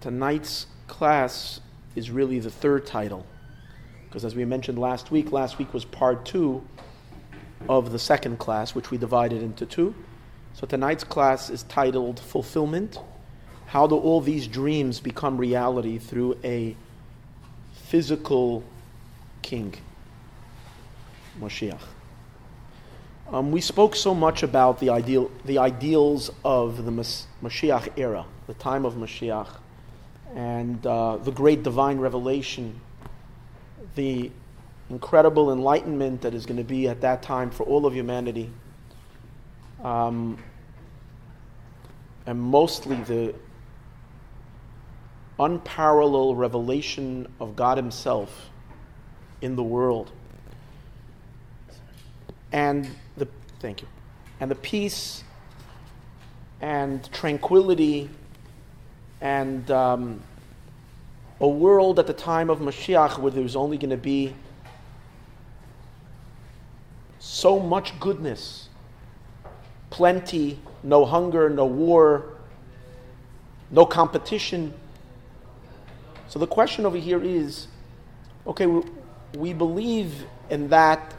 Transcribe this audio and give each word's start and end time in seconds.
tonight's 0.00 0.66
class 0.86 1.60
is 1.94 2.10
really 2.10 2.38
the 2.38 2.50
third 2.50 2.86
title. 2.86 3.26
Because 4.08 4.24
as 4.24 4.34
we 4.34 4.44
mentioned 4.44 4.78
last 4.78 5.10
week, 5.10 5.30
last 5.30 5.58
week 5.58 5.72
was 5.72 5.84
part 5.84 6.24
two 6.24 6.64
of 7.68 7.92
the 7.92 7.98
second 7.98 8.38
class, 8.38 8.74
which 8.74 8.90
we 8.90 8.98
divided 8.98 9.42
into 9.42 9.66
two. 9.66 9.94
So 10.54 10.66
tonight's 10.66 11.04
class 11.04 11.50
is 11.50 11.62
titled 11.64 12.18
Fulfillment 12.18 12.98
How 13.66 13.86
do 13.86 13.96
all 13.96 14.20
these 14.20 14.48
dreams 14.48 14.98
become 14.98 15.38
reality 15.38 15.98
through 15.98 16.38
a 16.42 16.74
physical 17.72 18.64
king, 19.42 19.74
Moshiach? 21.38 21.80
Um, 23.32 23.52
we 23.52 23.60
spoke 23.60 23.94
so 23.94 24.12
much 24.12 24.42
about 24.42 24.80
the, 24.80 24.90
ideal, 24.90 25.30
the 25.44 25.58
ideals 25.58 26.32
of 26.44 26.84
the 26.84 26.90
Mas- 26.90 27.28
Mashiach 27.40 27.96
era, 27.96 28.24
the 28.48 28.54
time 28.54 28.84
of 28.84 28.94
Mashiach, 28.94 29.46
and 30.34 30.84
uh, 30.86 31.16
the 31.16 31.32
great 31.32 31.62
divine 31.62 31.98
revelation, 31.98 32.80
the 33.94 34.30
incredible 34.88 35.52
enlightenment 35.52 36.22
that 36.22 36.34
is 36.34 36.46
going 36.46 36.56
to 36.56 36.64
be 36.64 36.88
at 36.88 37.00
that 37.00 37.22
time 37.22 37.50
for 37.50 37.64
all 37.64 37.86
of 37.86 37.94
humanity, 37.94 38.50
um, 39.82 40.38
and 42.26 42.40
mostly 42.40 42.96
the 42.96 43.34
unparalleled 45.38 46.38
revelation 46.38 47.26
of 47.40 47.56
God 47.56 47.78
Himself 47.78 48.50
in 49.40 49.56
the 49.56 49.62
world. 49.62 50.12
And 52.52 52.88
the 53.16 53.26
thank 53.60 53.80
you. 53.80 53.88
And 54.38 54.50
the 54.50 54.56
peace 54.56 55.24
and 56.60 57.10
tranquility 57.12 58.10
and 59.20 59.70
um, 59.70 60.22
a 61.40 61.48
world 61.48 61.98
at 61.98 62.06
the 62.06 62.12
time 62.12 62.50
of 62.50 62.58
Mashiach 62.58 63.18
where 63.18 63.30
there 63.30 63.42
was 63.42 63.56
only 63.56 63.78
going 63.78 63.90
to 63.90 63.96
be 63.96 64.34
so 67.18 67.58
much 67.58 67.98
goodness, 68.00 68.68
plenty, 69.90 70.58
no 70.82 71.04
hunger, 71.04 71.50
no 71.50 71.66
war, 71.66 72.24
no 73.70 73.84
competition. 73.86 74.72
So 76.28 76.38
the 76.38 76.46
question 76.46 76.86
over 76.86 76.96
here 76.96 77.22
is 77.22 77.68
okay, 78.46 78.66
we, 78.66 78.82
we 79.36 79.52
believe 79.52 80.24
in 80.48 80.68
that 80.68 81.14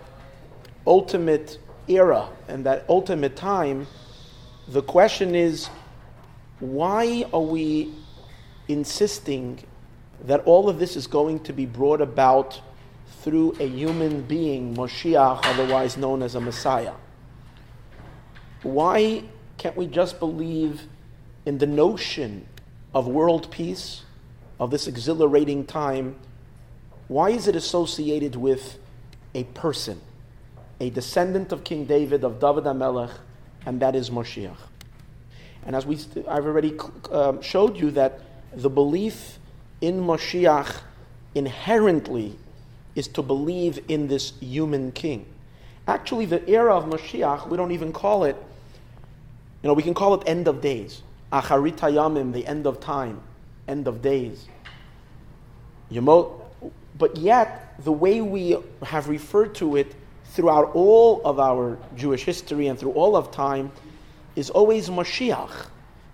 ultimate 0.86 1.60
era 1.88 2.30
and 2.48 2.66
that 2.66 2.86
ultimate 2.90 3.36
time. 3.36 3.88
The 4.68 4.82
question 4.82 5.36
is 5.36 5.70
why 6.62 7.26
are 7.34 7.42
we 7.42 7.92
insisting 8.68 9.60
that 10.26 10.42
all 10.46 10.70
of 10.70 10.78
this 10.78 10.96
is 10.96 11.08
going 11.08 11.40
to 11.40 11.54
be 11.54 11.66
brought 11.66 12.02
about 12.02 12.62
through 13.22 13.56
a 13.60 13.68
human 13.68 14.22
being, 14.22 14.76
Moshiach, 14.76 15.42
otherwise 15.44 15.98
known 15.98 16.22
as 16.22 16.36
a 16.36 16.40
Messiah? 16.40 16.94
Why 18.62 19.24
can't 19.58 19.76
we 19.76 19.88
just 19.88 20.20
believe 20.20 20.84
in 21.48 21.58
the 21.58 21.66
notion 21.66 22.46
of 22.94 23.08
world 23.08 23.50
peace, 23.50 24.04
of 24.60 24.70
this 24.70 24.86
exhilarating 24.86 25.66
time? 25.66 26.16
Why 27.08 27.32
is 27.32 27.48
it 27.48 27.56
associated 27.56 28.36
with 28.36 28.78
a 29.34 29.46
person, 29.46 30.00
a 30.80 30.92
descendant 30.92 31.52
of 31.52 31.64
King 31.64 31.86
David, 31.86 32.24
of 32.24 32.40
David 32.40 32.66
HaMelech, 32.66 33.14
and 33.66 33.80
that 33.80 33.96
is 33.96 34.12
Moshiach? 34.12 34.71
And 35.66 35.76
as 35.76 35.86
we, 35.86 35.98
I've 36.28 36.46
already 36.46 36.78
um, 37.12 37.42
showed 37.42 37.78
you 37.78 37.92
that 37.92 38.20
the 38.54 38.70
belief 38.70 39.40
in 39.80 40.02
Moshiach 40.02 40.82
inherently 41.36 42.36
is 42.96 43.08
to 43.10 43.22
believe 43.22 43.80
in 43.88 44.08
this 44.08 44.34
human 44.40 44.92
king. 44.92 45.26
Actually, 45.88 46.26
the 46.26 46.48
era 46.50 46.76
of 46.76 46.86
Moshiach, 46.86 47.48
we 47.48 47.58
don't 47.58 47.72
even 47.72 47.94
call 47.94 48.24
it, 48.26 48.36
you 49.62 49.68
know, 49.68 49.74
we 49.74 49.84
can 49.84 49.94
call 49.94 50.14
it 50.16 50.28
end 50.28 50.48
of 50.48 50.62
days. 50.62 51.04
Acharit 51.32 51.78
Hayamim, 51.78 52.34
the 52.34 52.46
end 52.46 52.68
of 52.68 52.80
time, 52.80 53.22
end 53.68 53.88
of 53.88 54.02
days. 54.02 54.48
But 56.98 57.18
yet, 57.18 57.76
the 57.84 57.92
way 57.92 58.22
we 58.22 58.58
have 58.84 59.08
referred 59.08 59.56
to 59.56 59.76
it 59.76 59.96
throughout 60.26 60.72
all 60.74 61.22
of 61.26 61.40
our 61.40 61.78
Jewish 61.96 62.24
history 62.24 62.68
and 62.68 62.78
through 62.78 62.92
all 62.92 63.16
of 63.16 63.32
time 63.32 63.72
is 64.36 64.50
always 64.50 64.90
Mashiach. 64.90 65.68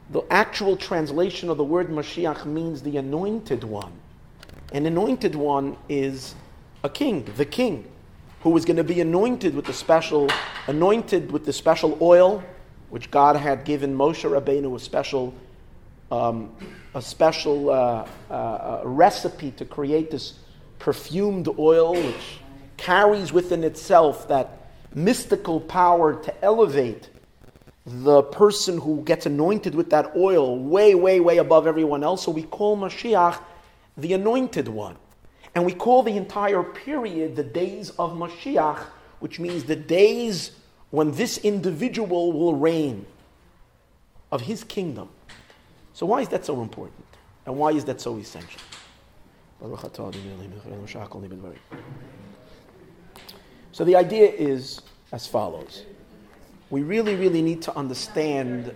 The 0.09 0.21
actual 0.29 0.77
translation 0.77 1.49
of 1.49 1.57
the 1.57 1.63
word 1.63 1.89
Mashiach 1.89 2.45
means 2.45 2.81
the 2.81 2.97
anointed 2.97 3.63
one. 3.63 3.91
An 4.71 4.85
anointed 4.85 5.35
one 5.35 5.77
is 5.89 6.35
a 6.83 6.89
king, 6.89 7.25
the 7.35 7.45
king, 7.45 7.85
who 8.41 8.55
is 8.55 8.65
going 8.65 8.77
to 8.77 8.83
be 8.83 9.01
anointed 9.01 9.55
with 9.55 9.65
the 9.65 9.73
special, 9.73 10.29
anointed 10.67 11.31
with 11.31 11.45
the 11.45 11.53
special 11.53 11.97
oil, 12.01 12.43
which 12.89 13.11
God 13.11 13.35
had 13.35 13.65
given 13.65 13.95
Moshe 13.95 14.29
Rabbeinu 14.29 14.75
a 14.75 14.79
special, 14.79 15.33
um, 16.11 16.55
a 16.93 17.01
special 17.01 17.69
uh, 17.69 18.07
uh, 18.29 18.81
recipe 18.83 19.51
to 19.51 19.65
create 19.65 20.11
this 20.11 20.39
perfumed 20.79 21.49
oil, 21.59 21.93
which 21.93 22.39
carries 22.77 23.33
within 23.33 23.63
itself 23.63 24.27
that 24.29 24.69
mystical 24.93 25.59
power 25.59 26.15
to 26.23 26.43
elevate 26.43 27.09
the 27.87 28.21
person 28.21 28.77
who 28.77 29.01
gets 29.03 29.25
anointed 29.25 29.73
with 29.73 29.89
that 29.91 30.11
oil 30.15 30.59
way, 30.59 30.93
way, 30.93 31.21
way 31.21 31.37
above 31.37 31.65
everyone 31.65 32.03
else. 32.03 32.23
So 32.23 32.31
we 32.31 32.43
call 32.43 32.77
Mashiach 32.77 33.39
the 33.95 34.11
anointed 34.13 34.67
one. 34.67 34.97
And 35.55 35.65
we 35.65 35.73
call 35.73 36.03
the 36.03 36.15
entire 36.15 36.63
period 36.63 37.37
the 37.37 37.43
days 37.43 37.91
of 37.91 38.11
Mashiach, 38.11 38.79
which 39.19 39.39
means 39.39 39.63
the 39.63 39.75
days 39.75 40.51
when 40.91 41.11
this 41.11 41.37
individual 41.39 42.33
will 42.33 42.55
reign 42.55 43.05
of 44.31 44.41
his 44.41 44.63
kingdom. 44.65 45.09
So, 45.93 46.05
why 46.05 46.21
is 46.21 46.27
that 46.29 46.45
so 46.45 46.61
important? 46.61 47.05
And 47.45 47.57
why 47.57 47.71
is 47.71 47.85
that 47.85 47.99
so 48.01 48.17
essential? 48.17 48.61
So, 53.71 53.83
the 53.83 53.95
idea 53.95 54.29
is 54.29 54.81
as 55.11 55.25
follows 55.25 55.85
we 56.69 56.81
really, 56.81 57.15
really 57.15 57.41
need 57.41 57.61
to 57.63 57.75
understand 57.77 58.73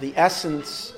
the 0.00 0.12
essence 0.16 0.94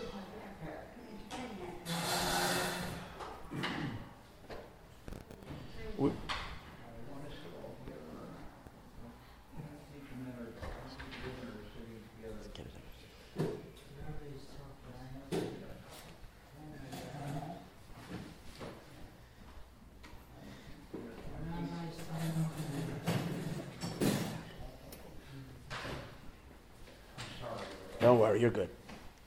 Don't 28.03 28.19
worry, 28.19 28.41
you're 28.41 28.51
good. 28.51 28.69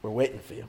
We're 0.02 0.10
waiting 0.10 0.40
for 0.40 0.54
you. 0.54 0.66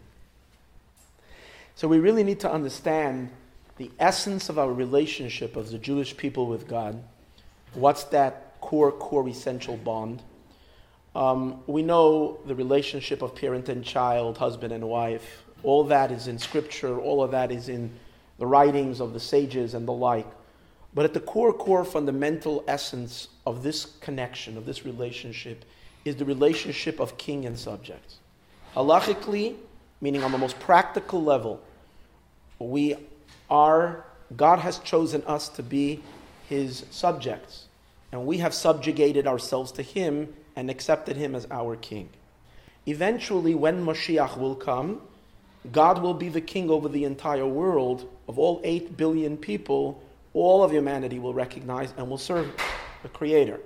So 1.74 1.88
we 1.88 1.98
really 1.98 2.22
need 2.22 2.38
to 2.40 2.50
understand 2.50 3.30
the 3.78 3.90
essence 3.98 4.48
of 4.48 4.60
our 4.60 4.72
relationship 4.72 5.56
of 5.56 5.70
the 5.70 5.78
Jewish 5.78 6.16
people 6.16 6.46
with 6.46 6.68
God. 6.68 7.02
What's 7.74 8.04
that 8.04 8.60
core, 8.60 8.92
core, 8.92 9.28
essential 9.28 9.76
bond? 9.76 10.22
Um, 11.16 11.64
we 11.66 11.82
know 11.82 12.38
the 12.46 12.54
relationship 12.54 13.22
of 13.22 13.34
parent 13.34 13.68
and 13.68 13.84
child, 13.84 14.38
husband 14.38 14.72
and 14.72 14.88
wife. 14.88 15.42
All 15.64 15.82
that 15.84 16.12
is 16.12 16.28
in 16.28 16.38
Scripture. 16.38 17.00
All 17.00 17.24
of 17.24 17.32
that 17.32 17.50
is 17.50 17.68
in 17.68 17.90
the 18.38 18.46
writings 18.46 19.00
of 19.00 19.14
the 19.14 19.20
sages 19.20 19.74
and 19.74 19.86
the 19.86 19.92
like. 19.92 20.28
But 20.94 21.06
at 21.06 21.12
the 21.12 21.20
core, 21.20 21.52
core, 21.52 21.84
fundamental 21.84 22.62
essence 22.68 23.28
of 23.44 23.64
this 23.64 23.84
connection, 24.00 24.56
of 24.56 24.64
this 24.64 24.84
relationship, 24.84 25.64
is 26.06 26.16
the 26.16 26.24
relationship 26.24 27.00
of 27.00 27.18
king 27.18 27.44
and 27.46 27.58
subject. 27.58 28.14
Halachically, 28.74 29.56
meaning 30.00 30.22
on 30.22 30.32
the 30.32 30.38
most 30.38 30.58
practical 30.60 31.22
level, 31.22 31.60
we 32.58 32.94
are, 33.50 34.04
God 34.36 34.58
has 34.60 34.78
chosen 34.80 35.22
us 35.26 35.48
to 35.50 35.62
be 35.62 36.02
his 36.48 36.84
subjects, 36.90 37.66
and 38.12 38.26
we 38.26 38.38
have 38.38 38.54
subjugated 38.54 39.26
ourselves 39.26 39.72
to 39.72 39.82
him 39.82 40.32
and 40.54 40.70
accepted 40.70 41.16
him 41.16 41.34
as 41.34 41.46
our 41.50 41.76
king. 41.76 42.08
Eventually, 42.86 43.54
when 43.54 43.84
Mashiach 43.84 44.38
will 44.38 44.54
come, 44.54 45.00
God 45.72 46.00
will 46.00 46.14
be 46.14 46.28
the 46.28 46.40
king 46.40 46.70
over 46.70 46.88
the 46.88 47.04
entire 47.04 47.46
world 47.46 48.08
of 48.28 48.38
all 48.38 48.60
8 48.62 48.96
billion 48.96 49.36
people. 49.36 50.00
All 50.34 50.62
of 50.62 50.70
humanity 50.70 51.18
will 51.18 51.34
recognize 51.34 51.92
and 51.96 52.08
will 52.08 52.18
serve 52.18 52.52
the 53.02 53.08
Creator. 53.08 53.60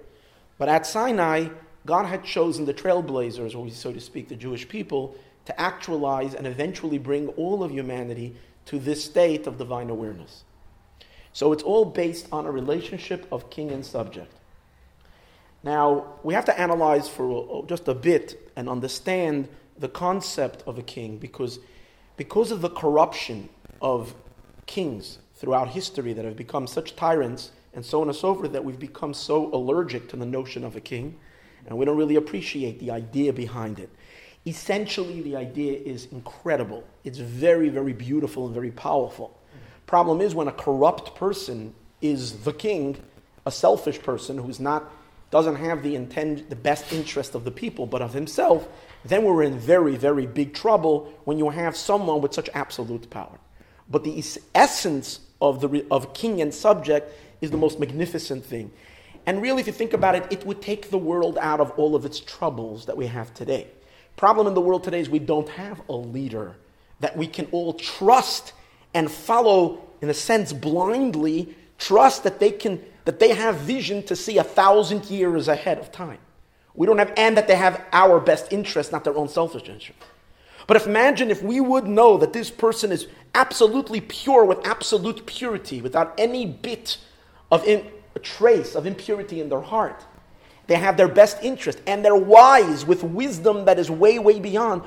But 0.56 0.70
at 0.70 0.86
Sinai, 0.86 1.48
God 1.90 2.06
had 2.06 2.22
chosen 2.22 2.66
the 2.66 2.72
trailblazers, 2.72 3.56
or 3.56 3.68
so 3.68 3.92
to 3.92 4.00
speak, 4.00 4.28
the 4.28 4.36
Jewish 4.36 4.68
people, 4.68 5.16
to 5.46 5.60
actualize 5.60 6.34
and 6.36 6.46
eventually 6.46 6.98
bring 6.98 7.26
all 7.30 7.64
of 7.64 7.72
humanity 7.72 8.36
to 8.66 8.78
this 8.78 9.02
state 9.04 9.48
of 9.48 9.58
divine 9.58 9.90
awareness. 9.90 10.44
So 11.32 11.52
it's 11.52 11.64
all 11.64 11.84
based 11.84 12.28
on 12.30 12.46
a 12.46 12.50
relationship 12.52 13.26
of 13.32 13.50
king 13.50 13.72
and 13.72 13.84
subject. 13.84 14.32
Now, 15.64 16.14
we 16.22 16.32
have 16.32 16.44
to 16.44 16.56
analyze 16.56 17.08
for 17.08 17.66
just 17.66 17.88
a 17.88 17.94
bit 17.94 18.52
and 18.54 18.68
understand 18.68 19.48
the 19.76 19.88
concept 19.88 20.62
of 20.68 20.78
a 20.78 20.82
king 20.82 21.18
because, 21.18 21.58
because 22.16 22.52
of 22.52 22.60
the 22.60 22.70
corruption 22.70 23.48
of 23.82 24.14
kings 24.66 25.18
throughout 25.34 25.70
history 25.70 26.12
that 26.12 26.24
have 26.24 26.36
become 26.36 26.68
such 26.68 26.94
tyrants 26.94 27.50
and 27.74 27.84
so 27.84 28.00
on 28.00 28.06
and 28.06 28.16
so 28.16 28.32
forth 28.32 28.52
that 28.52 28.64
we've 28.64 28.78
become 28.78 29.12
so 29.12 29.52
allergic 29.52 30.08
to 30.10 30.16
the 30.16 30.24
notion 30.24 30.62
of 30.62 30.76
a 30.76 30.80
king 30.80 31.18
and 31.66 31.76
we 31.76 31.84
don't 31.84 31.96
really 31.96 32.16
appreciate 32.16 32.78
the 32.80 32.90
idea 32.90 33.32
behind 33.32 33.78
it. 33.78 33.90
Essentially, 34.46 35.20
the 35.20 35.36
idea 35.36 35.78
is 35.78 36.06
incredible. 36.12 36.84
It's 37.04 37.18
very, 37.18 37.68
very 37.68 37.92
beautiful 37.92 38.46
and 38.46 38.54
very 38.54 38.70
powerful. 38.70 39.38
Problem 39.86 40.20
is 40.20 40.34
when 40.34 40.48
a 40.48 40.52
corrupt 40.52 41.14
person 41.16 41.74
is 42.00 42.44
the 42.44 42.52
king, 42.52 42.96
a 43.44 43.50
selfish 43.50 44.00
person 44.00 44.38
who's 44.38 44.60
not 44.60 44.90
doesn't 45.30 45.56
have 45.56 45.82
the 45.82 45.94
intent, 45.94 46.50
the 46.50 46.56
best 46.56 46.92
interest 46.92 47.34
of 47.34 47.44
the 47.44 47.50
people, 47.50 47.86
but 47.86 48.02
of 48.02 48.12
himself, 48.12 48.68
then 49.04 49.24
we're 49.24 49.42
in 49.42 49.58
very, 49.58 49.96
very 49.96 50.26
big 50.26 50.54
trouble 50.54 51.12
when 51.24 51.38
you 51.38 51.50
have 51.50 51.76
someone 51.76 52.20
with 52.20 52.34
such 52.34 52.50
absolute 52.52 53.08
power. 53.10 53.38
But 53.88 54.04
the 54.04 54.22
essence 54.54 55.20
of, 55.40 55.60
the, 55.60 55.86
of 55.90 56.14
king 56.14 56.40
and 56.40 56.52
subject 56.52 57.12
is 57.40 57.50
the 57.50 57.56
most 57.56 57.78
magnificent 57.78 58.44
thing. 58.44 58.72
And 59.26 59.42
really, 59.42 59.60
if 59.60 59.66
you 59.66 59.72
think 59.72 59.92
about 59.92 60.14
it, 60.14 60.26
it 60.30 60.46
would 60.46 60.62
take 60.62 60.90
the 60.90 60.98
world 60.98 61.38
out 61.40 61.60
of 61.60 61.70
all 61.72 61.94
of 61.94 62.04
its 62.04 62.20
troubles 62.20 62.86
that 62.86 62.96
we 62.96 63.06
have 63.06 63.32
today. 63.34 63.68
Problem 64.16 64.46
in 64.46 64.54
the 64.54 64.60
world 64.60 64.84
today 64.84 65.00
is 65.00 65.08
we 65.08 65.18
don't 65.18 65.48
have 65.50 65.80
a 65.88 65.94
leader 65.94 66.56
that 67.00 67.16
we 67.16 67.26
can 67.26 67.46
all 67.52 67.74
trust 67.74 68.52
and 68.92 69.10
follow, 69.10 69.80
in 70.00 70.10
a 70.10 70.14
sense, 70.14 70.52
blindly, 70.52 71.54
trust 71.78 72.24
that 72.24 72.40
they 72.40 72.50
can 72.50 72.82
that 73.06 73.18
they 73.18 73.30
have 73.30 73.56
vision 73.56 74.02
to 74.02 74.14
see 74.14 74.36
a 74.36 74.44
thousand 74.44 75.06
years 75.06 75.48
ahead 75.48 75.78
of 75.78 75.90
time. 75.90 76.18
We 76.74 76.86
don't 76.86 76.98
have, 76.98 77.12
and 77.16 77.36
that 77.36 77.48
they 77.48 77.56
have 77.56 77.82
our 77.92 78.20
best 78.20 78.52
interest, 78.52 78.92
not 78.92 79.04
their 79.04 79.16
own 79.16 79.28
selfish 79.28 79.68
interest. 79.68 79.98
But 80.66 80.76
if 80.76 80.86
imagine 80.86 81.30
if 81.30 81.42
we 81.42 81.60
would 81.60 81.86
know 81.86 82.18
that 82.18 82.32
this 82.32 82.50
person 82.50 82.92
is 82.92 83.08
absolutely 83.34 84.00
pure 84.00 84.44
with 84.44 84.64
absolute 84.66 85.26
purity, 85.26 85.80
without 85.80 86.14
any 86.18 86.46
bit 86.46 86.98
of 87.50 87.66
in, 87.66 87.90
a 88.14 88.18
trace 88.18 88.74
of 88.74 88.86
impurity 88.86 89.40
in 89.40 89.48
their 89.48 89.60
heart. 89.60 90.04
They 90.66 90.76
have 90.76 90.96
their 90.96 91.08
best 91.08 91.42
interest 91.42 91.80
and 91.86 92.04
they're 92.04 92.14
wise 92.14 92.86
with 92.86 93.02
wisdom 93.02 93.64
that 93.64 93.78
is 93.78 93.90
way, 93.90 94.18
way 94.18 94.38
beyond. 94.38 94.82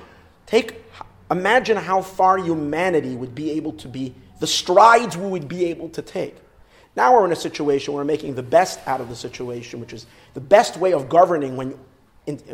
Take, 0.46 0.82
imagine 1.30 1.78
how 1.78 2.02
far 2.02 2.38
humanity 2.38 3.16
would 3.16 3.36
be 3.36 3.52
able 3.52 3.74
to 3.74 3.88
be, 3.88 4.14
the 4.40 4.48
strides 4.48 5.18
we 5.18 5.28
would 5.28 5.48
be 5.48 5.66
able 5.66 5.90
to 5.90 6.02
take. 6.02 6.38
Now 6.96 7.14
we're 7.14 7.26
in 7.26 7.32
a 7.32 7.36
situation 7.36 7.94
where 7.94 8.02
we're 8.02 8.08
making 8.08 8.36
the 8.36 8.44
best 8.44 8.80
out 8.88 9.02
of 9.02 9.10
the 9.10 9.16
situation, 9.16 9.80
which 9.80 9.94
is 9.94 10.06
the 10.36 10.42
best 10.42 10.78
way 10.78 10.94
of 10.94 11.10
governing 11.10 11.58
when, 11.58 11.78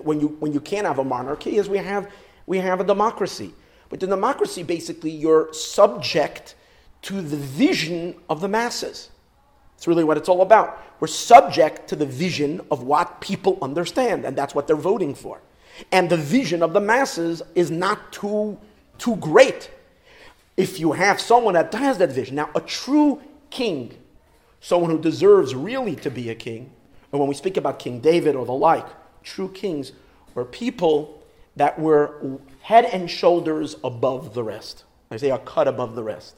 when, 0.04 0.22
you, 0.22 0.30
when 0.40 0.54
you 0.54 0.60
can't 0.60 0.88
have 0.88 1.00
a 1.00 1.04
monarchy, 1.04 1.58
is 1.58 1.68
we 1.68 1.78
have, 1.78 2.10
we 2.48 2.58
have 2.60 2.80
a 2.80 2.84
democracy. 2.84 3.54
But 3.90 4.00
the 4.00 4.08
democracy, 4.08 4.64
basically, 4.64 5.12
you're 5.12 5.52
subject 5.54 6.56
to 7.04 7.22
the 7.22 7.38
vision 7.38 8.16
of 8.30 8.40
the 8.40 8.48
masses. 8.48 9.10
It's 9.80 9.88
really 9.88 10.04
what 10.04 10.18
it's 10.18 10.28
all 10.28 10.42
about. 10.42 10.78
We're 11.00 11.08
subject 11.08 11.88
to 11.88 11.96
the 11.96 12.06
vision 12.06 12.60
of 12.70 12.84
what 12.84 13.22
people 13.22 13.58
understand, 13.62 14.26
and 14.26 14.36
that's 14.36 14.54
what 14.54 14.68
they're 14.68 14.76
voting 14.76 15.16
for. 15.16 15.40
And 15.94 16.10
the 16.10 16.18
vision 16.18 16.62
of 16.62 16.74
the 16.74 16.82
masses 16.82 17.42
is 17.56 17.72
not 17.72 18.12
too, 18.12 18.58
too 18.98 19.16
great 19.16 19.72
if 20.58 20.82
you 20.82 20.92
have 20.92 21.22
someone 21.22 21.54
that 21.54 21.74
has 21.74 21.98
that 22.00 22.12
vision. 22.12 22.36
Now, 22.36 22.50
a 22.56 22.60
true 22.60 23.22
king 23.50 23.96
someone 24.60 24.92
who 24.92 25.00
deserves 25.00 25.56
really 25.56 25.96
to 25.96 26.12
be 26.12 26.30
a 26.30 26.36
king, 26.36 26.70
and 27.14 27.20
when 27.22 27.30
we 27.30 27.34
speak 27.34 27.56
about 27.56 27.80
King 27.80 28.02
David 28.02 28.36
or 28.36 28.46
the 28.46 28.52
like, 28.52 28.86
true 29.24 29.48
kings 29.48 29.94
were 30.34 30.44
people 30.44 31.24
that 31.56 31.80
were 31.80 32.40
head 32.64 32.84
and 32.84 33.10
shoulders 33.10 33.78
above 33.82 34.34
the 34.34 34.44
rest. 34.44 34.84
I 35.10 35.16
say 35.16 35.32
are 35.32 35.40
cut 35.40 35.70
above 35.70 35.96
the 35.96 36.04
rest. 36.04 36.36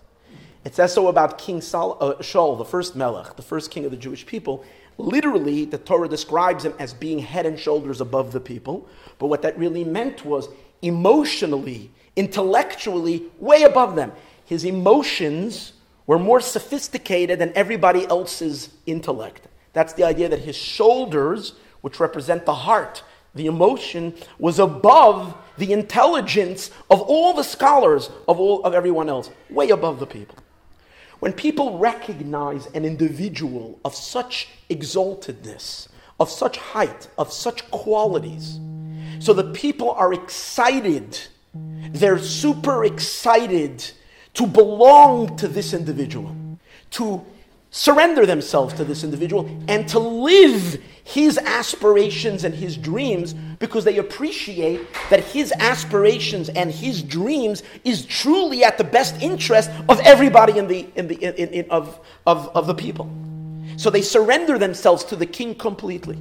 It 0.64 0.76
says 0.76 0.94
so 0.94 1.08
about 1.08 1.38
King 1.38 1.60
Saul, 1.60 1.98
uh, 2.00 2.14
Shaul, 2.16 2.58
the 2.58 2.66
first 2.66 2.96
Melech, 2.96 3.36
the 3.36 3.42
first 3.42 3.72
king 3.72 3.84
of 3.86 3.92
the 3.92 3.98
Jewish 3.98 4.26
people. 4.26 4.64
Literally, 4.98 5.66
the 5.66 5.80
Torah 5.80 6.08
describes 6.08 6.64
him 6.64 6.74
as 6.78 6.94
being 6.94 7.20
head 7.20 7.46
and 7.48 7.58
shoulders 7.58 8.00
above 8.00 8.32
the 8.32 8.40
people. 8.40 8.88
But 9.18 9.28
what 9.28 9.42
that 9.42 9.58
really 9.58 9.84
meant 9.84 10.24
was 10.24 10.50
emotionally, 10.84 11.90
intellectually, 12.16 13.24
way 13.40 13.64
above 13.64 13.96
them. 13.96 14.12
His 14.46 14.64
emotions 14.64 15.74
were 16.06 16.20
more 16.20 16.42
sophisticated 16.42 17.40
than 17.40 17.54
everybody 17.56 18.06
else's 18.08 18.70
intellect. 18.86 19.48
That's 19.74 19.94
the 19.94 20.04
idea 20.04 20.30
that 20.30 20.40
his 20.40 20.56
shoulders, 20.56 21.54
which 21.82 22.00
represent 22.00 22.46
the 22.46 22.54
heart, 22.54 23.04
the 23.34 23.48
emotion, 23.48 24.14
was 24.38 24.60
above 24.60 25.36
the 25.58 25.72
intelligence 25.72 26.70
of 26.90 27.02
all 27.02 27.34
the 27.34 27.44
scholars 27.44 28.10
of 28.28 28.40
all 28.40 28.64
of 28.64 28.74
everyone 28.74 29.10
else, 29.10 29.32
way 29.50 29.70
above 29.70 30.00
the 30.00 30.06
people. 30.06 30.36
When 31.22 31.34
people 31.34 31.78
recognize 31.78 32.66
an 32.74 32.84
individual 32.84 33.80
of 33.86 33.94
such 33.94 34.48
exaltedness, 34.72 35.88
of 36.20 36.32
such 36.32 36.58
height, 36.58 37.10
of 37.16 37.32
such 37.32 37.70
qualities, 37.70 38.60
so 39.20 39.32
the 39.32 39.52
people 39.52 39.92
are 39.92 40.14
excited, 40.14 41.20
they're 41.54 42.18
super 42.18 42.86
excited 42.86 43.92
to 44.34 44.48
belong 44.48 45.38
to 45.38 45.48
this 45.48 45.76
individual, 45.76 46.36
to 46.90 47.24
surrender 47.70 48.26
themselves 48.26 48.74
to 48.74 48.84
this 48.84 49.04
individual, 49.04 49.48
and 49.68 49.88
to 49.90 50.00
live 50.00 50.82
his 51.04 51.38
aspirations 51.38 52.44
and 52.44 52.54
his 52.54 52.78
dreams 52.78 53.34
because 53.60 53.84
they 53.84 53.98
appreciate 53.98 54.82
that 55.10 55.24
his 55.24 55.52
aspirations 55.54 56.50
and 56.50 56.72
his 56.72 57.02
dreams 57.02 57.64
is 57.84 58.06
truly 58.06 58.64
at 58.64 58.78
the 58.78 58.84
best 58.84 59.22
interest 59.22 59.70
of 59.90 60.00
everybody 60.02 60.58
in 60.58 60.68
the, 60.68 60.88
in 60.96 61.08
the, 61.08 61.16
in, 61.16 61.50
in, 61.50 61.72
of, 61.72 62.00
of, 62.26 62.50
of 62.56 62.68
the 62.68 62.76
people. 62.76 63.12
So 63.78 63.90
they 63.90 64.02
surrender 64.02 64.58
themselves 64.58 65.04
to 65.06 65.16
the 65.16 65.26
king 65.26 65.56
completely. 65.56 66.18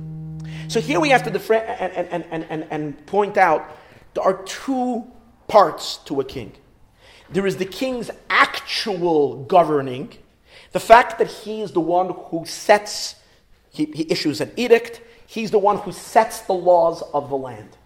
So 0.69 0.81
here 0.81 1.01
we 1.01 1.09
have 1.11 1.25
to 1.25 1.55
and, 1.55 2.09
and, 2.09 2.25
and, 2.31 2.47
and, 2.49 2.67
and 2.71 3.07
point 3.07 3.37
out 3.37 3.77
there 4.15 4.25
are 4.25 4.43
two 4.45 5.05
parts 5.49 5.99
to 6.07 6.21
a 6.21 6.25
king. 6.25 6.53
There 7.29 7.47
is 7.47 7.57
the 7.57 7.65
king's 7.65 8.11
actual 8.29 9.45
governing, 9.45 10.17
the 10.73 10.81
fact 10.81 11.19
that 11.19 11.29
he 11.29 11.61
is 11.61 11.73
the 11.73 11.81
one 11.81 12.11
who 12.11 12.45
sets, 12.47 13.17
he, 13.71 13.87
he 13.87 14.11
issues 14.11 14.41
an 14.41 14.53
edict, 14.57 15.01
he's 15.27 15.51
the 15.51 15.59
one 15.59 15.79
who 15.79 15.93
sets 15.93 16.41
the 16.43 16.53
laws 16.53 17.03
of 17.15 17.29
the 17.29 17.37
land. 17.37 17.77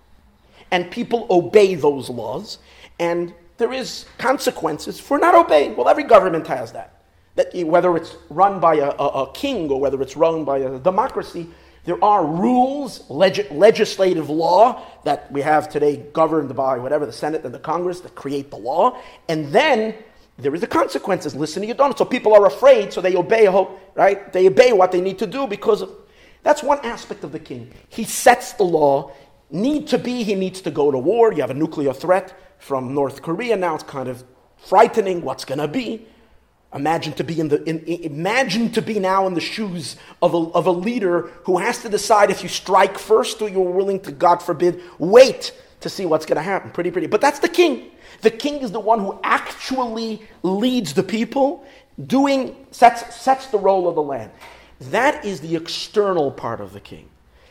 And 0.71 0.91
people 0.91 1.26
obey 1.31 1.75
those 1.75 2.11
laws, 2.11 2.59
and 2.99 3.35
there 3.59 3.73
is 3.73 4.07
consequences 4.19 4.99
for 4.99 5.19
not 5.19 5.35
obeying. 5.35 5.76
Well, 5.76 5.88
every 5.88 6.05
government 6.05 6.47
has 6.49 6.73
that. 6.73 7.03
That 7.37 7.55
whether 7.67 7.97
it's 7.97 8.17
run 8.31 8.61
by 8.61 8.76
a, 8.76 8.91
a, 8.91 9.25
a 9.25 9.33
king 9.33 9.71
or 9.71 9.81
whether 9.81 10.00
it's 10.00 10.17
run 10.17 10.45
by 10.45 10.59
a 10.59 10.79
democracy, 10.79 11.49
there 11.85 12.03
are 12.03 12.25
rules, 12.25 13.09
leg- 13.11 13.47
legislative 13.50 14.31
law 14.31 14.83
that 15.05 15.31
we 15.31 15.43
have 15.43 15.69
today 15.69 15.97
governed 16.12 16.55
by 16.57 16.79
whatever 16.79 17.05
the 17.05 17.12
Senate 17.12 17.45
and 17.45 17.53
the 17.53 17.59
Congress 17.59 18.00
that 18.00 18.14
create 18.14 18.50
the 18.50 18.57
law. 18.57 18.99
And 19.29 19.53
then 19.53 19.95
there 20.38 20.55
is 20.55 20.61
the 20.61 20.67
consequences. 20.67 21.35
Listen 21.35 21.62
to 21.62 21.67
your 21.67 21.76
donors. 21.76 21.99
So 21.99 22.05
people 22.05 22.35
are 22.35 22.47
afraid, 22.47 22.93
so 22.93 23.00
they 23.00 23.17
obey, 23.17 23.47
right? 23.95 24.33
They 24.33 24.47
obey 24.49 24.73
what 24.73 24.91
they 24.93 25.00
need 25.00 25.19
to 25.21 25.26
do 25.26 25.47
because 25.47 25.83
of, 25.83 25.91
that's 26.43 26.62
one 26.62 26.79
aspect 26.85 27.25
of 27.25 27.33
the 27.33 27.38
king. 27.38 27.73
He 27.88 28.05
sets 28.05 28.53
the 28.55 28.64
law. 28.64 29.12
Need 29.50 29.87
to 29.88 29.99
be, 29.99 30.25
he 30.25 30.35
needs 30.35 30.61
to 30.62 30.71
go 30.71 30.91
to 30.91 30.99
war. 30.99 31.33
You 31.33 31.41
have 31.43 31.50
a 31.50 31.55
nuclear 31.55 31.93
threat 31.93 32.37
from 32.59 32.95
North 32.95 33.23
Korea 33.23 33.57
now. 33.57 33.76
It's 33.76 33.85
kind 33.85 34.09
of 34.09 34.25
frightening 34.57 35.23
what's 35.23 35.45
going 35.45 35.59
to 35.59 35.69
be. 35.69 36.07
Imagine 36.75 37.12
to 37.12 37.25
be 37.25 37.38
in 37.38 37.49
the 37.49 37.62
in, 37.62 37.85
imagine 37.85 38.73
to 38.73 38.83
be 38.83 38.99
now 38.99 39.29
in 39.29 39.35
the 39.35 39.41
shoes 39.41 39.97
of 40.21 40.35
a, 40.35 40.38
of 40.38 40.67
a 40.67 40.73
leader 40.73 41.31
who 41.45 41.59
has 41.59 41.81
to 41.83 41.88
decide 41.88 42.31
if 42.31 42.43
you 42.43 42.49
strike 42.49 42.99
first 42.99 43.41
or 43.41 43.49
you're 43.49 43.71
willing 43.71 44.00
to, 44.00 44.11
God 44.11 44.43
forbid, 44.43 44.83
wait 44.99 45.53
to 45.83 45.88
see 45.88 46.05
what's 46.05 46.26
going 46.26 46.37
to 46.37 46.43
happen. 46.43 46.73
Pretty, 46.73 46.91
pretty. 46.91 47.07
But 47.07 47.21
that's 47.21 47.38
the 47.38 47.49
king. 47.49 47.93
The 48.25 48.31
king 48.31 48.62
is 48.62 48.73
the 48.73 48.81
one 48.81 49.00
who 49.00 49.21
actually 49.23 50.23
leads 50.43 50.95
the 50.95 51.02
people, 51.02 51.66
doing 52.07 52.57
sets 52.71 53.14
sets 53.14 53.49
the 53.49 53.59
role 53.59 53.87
of 53.87 53.97
the 53.97 54.02
land. 54.02 54.31
That 54.81 55.26
is 55.26 55.43
the 55.43 55.54
external 55.57 56.31
part 56.31 56.62
of 56.62 56.73
the 56.73 56.81
king. 56.81 57.11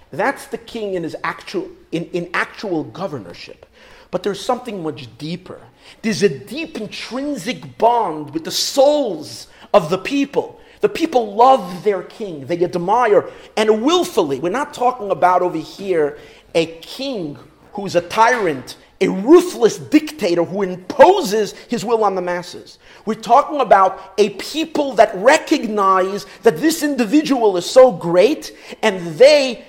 That's 0.10 0.48
the 0.48 0.58
king 0.58 0.96
in 0.96 1.04
his 1.04 1.16
actual 1.24 1.70
in, 1.92 2.06
in 2.06 2.28
actual 2.34 2.86
governorship. 2.86 3.68
But 4.10 4.24
there's 4.24 4.44
something 4.44 4.82
much 4.82 5.16
deeper. 5.20 5.62
There's 6.02 6.24
a 6.24 6.30
deep 6.30 6.82
intrinsic 6.82 7.78
bond 7.78 8.34
with 8.34 8.44
the 8.44 8.52
souls 8.52 9.50
of 9.76 9.92
the 9.92 10.00
people. 10.00 10.60
The 10.82 10.90
people 10.90 11.36
love 11.36 11.84
their 11.84 12.02
king, 12.02 12.48
they 12.48 12.64
admire, 12.64 13.30
and 13.56 13.84
willfully. 13.84 14.40
We're 14.40 14.50
not 14.50 14.74
talking 14.74 15.12
about 15.12 15.44
over 15.44 15.60
here 15.60 16.18
a 16.56 16.66
king 16.82 17.38
who's 17.74 17.96
a 17.96 18.02
tyrant, 18.02 18.76
a 19.04 19.12
ruthless 19.12 19.78
dictator 19.78 20.44
who 20.44 20.62
imposes 20.62 21.54
his 21.68 21.84
will 21.84 22.04
on 22.04 22.16
the 22.16 22.22
masses. 22.22 22.80
We're 23.06 23.16
talking 23.16 23.60
about 23.60 24.14
a 24.18 24.30
people 24.32 24.94
that 24.94 25.14
recognize 25.16 26.26
that 26.44 26.58
this 26.58 26.84
individual 26.84 27.58
is 27.58 27.70
so 27.70 27.92
great 27.92 28.56
and 28.82 29.16
they, 29.18 29.66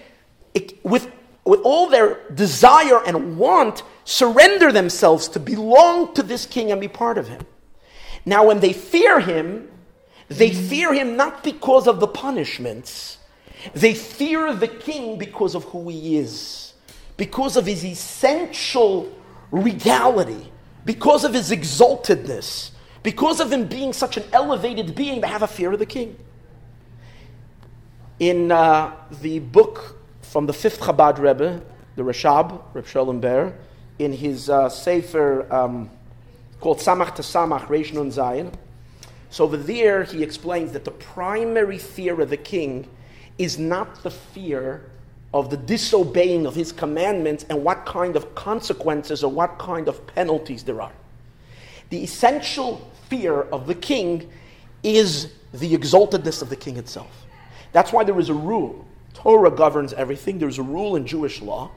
with, 0.82 1.10
with 1.44 1.60
all 1.64 1.88
their 1.88 2.30
desire 2.30 3.04
and 3.04 3.36
want, 3.36 3.82
surrender 4.04 4.70
themselves 4.70 5.28
to 5.28 5.40
belong 5.40 6.14
to 6.14 6.22
this 6.22 6.46
king 6.46 6.70
and 6.70 6.80
be 6.80 6.88
part 6.88 7.18
of 7.18 7.28
him. 7.28 7.42
Now, 8.24 8.46
when 8.46 8.60
they 8.60 8.72
fear 8.72 9.20
him, 9.20 9.68
they 10.28 10.50
fear 10.50 10.94
him 10.94 11.16
not 11.16 11.42
because 11.42 11.86
of 11.86 12.00
the 12.00 12.06
punishments, 12.06 13.18
they 13.74 13.94
fear 13.94 14.54
the 14.54 14.68
king 14.68 15.18
because 15.18 15.54
of 15.54 15.64
who 15.64 15.88
he 15.88 16.18
is, 16.18 16.74
because 17.16 17.56
of 17.56 17.66
his 17.66 17.84
essential 17.84 19.10
regality, 19.54 20.52
because 20.84 21.24
of 21.24 21.32
his 21.32 21.50
exaltedness, 21.50 22.70
because 23.02 23.40
of 23.40 23.52
him 23.52 23.66
being 23.66 23.92
such 23.92 24.16
an 24.16 24.24
elevated 24.32 24.94
being, 24.94 25.20
they 25.20 25.28
have 25.28 25.42
a 25.42 25.46
fear 25.46 25.72
of 25.72 25.78
the 25.78 25.86
king. 25.86 26.16
In 28.18 28.50
uh, 28.50 28.94
the 29.22 29.38
book 29.38 29.96
from 30.22 30.46
the 30.46 30.52
fifth 30.52 30.80
Chabad 30.80 31.18
Rebbe, 31.18 31.62
the 31.96 32.02
Rashab, 32.02 32.60
Reb 32.74 32.84
Sholem 32.86 33.20
Ber, 33.20 33.54
in 33.98 34.12
his 34.12 34.50
uh, 34.50 34.68
Sefer 34.68 35.52
um, 35.52 35.90
called 36.60 36.78
Samach 36.78 37.14
to 37.14 37.22
Samach, 37.22 37.66
Reish 37.66 37.92
Nun 37.92 38.10
Zayin. 38.10 38.52
So 39.30 39.44
over 39.44 39.56
there, 39.56 40.04
he 40.04 40.22
explains 40.22 40.72
that 40.72 40.84
the 40.84 40.90
primary 40.90 41.78
fear 41.78 42.20
of 42.20 42.30
the 42.30 42.36
king 42.36 42.88
is 43.38 43.58
not 43.58 44.02
the 44.02 44.10
fear 44.10 44.90
of 45.34 45.50
the 45.50 45.56
disobeying 45.56 46.46
of 46.46 46.54
his 46.54 46.70
commandments 46.70 47.44
and 47.50 47.62
what 47.62 47.84
kind 47.84 48.14
of 48.14 48.36
consequences 48.36 49.24
or 49.24 49.30
what 49.30 49.58
kind 49.58 49.88
of 49.88 50.06
penalties 50.06 50.62
there 50.62 50.80
are. 50.80 50.92
The 51.90 52.02
essential 52.04 52.90
fear 53.08 53.42
of 53.42 53.66
the 53.66 53.74
king 53.74 54.30
is 54.84 55.32
the 55.52 55.76
exaltedness 55.76 56.40
of 56.40 56.50
the 56.50 56.56
king 56.56 56.76
itself. 56.76 57.26
That's 57.72 57.92
why 57.92 58.04
there 58.04 58.18
is 58.20 58.28
a 58.28 58.34
rule. 58.34 58.86
Torah 59.12 59.50
governs 59.50 59.92
everything. 59.92 60.38
There's 60.38 60.58
a 60.58 60.62
rule 60.62 60.94
in 60.94 61.04
Jewish 61.04 61.42
law 61.42 61.72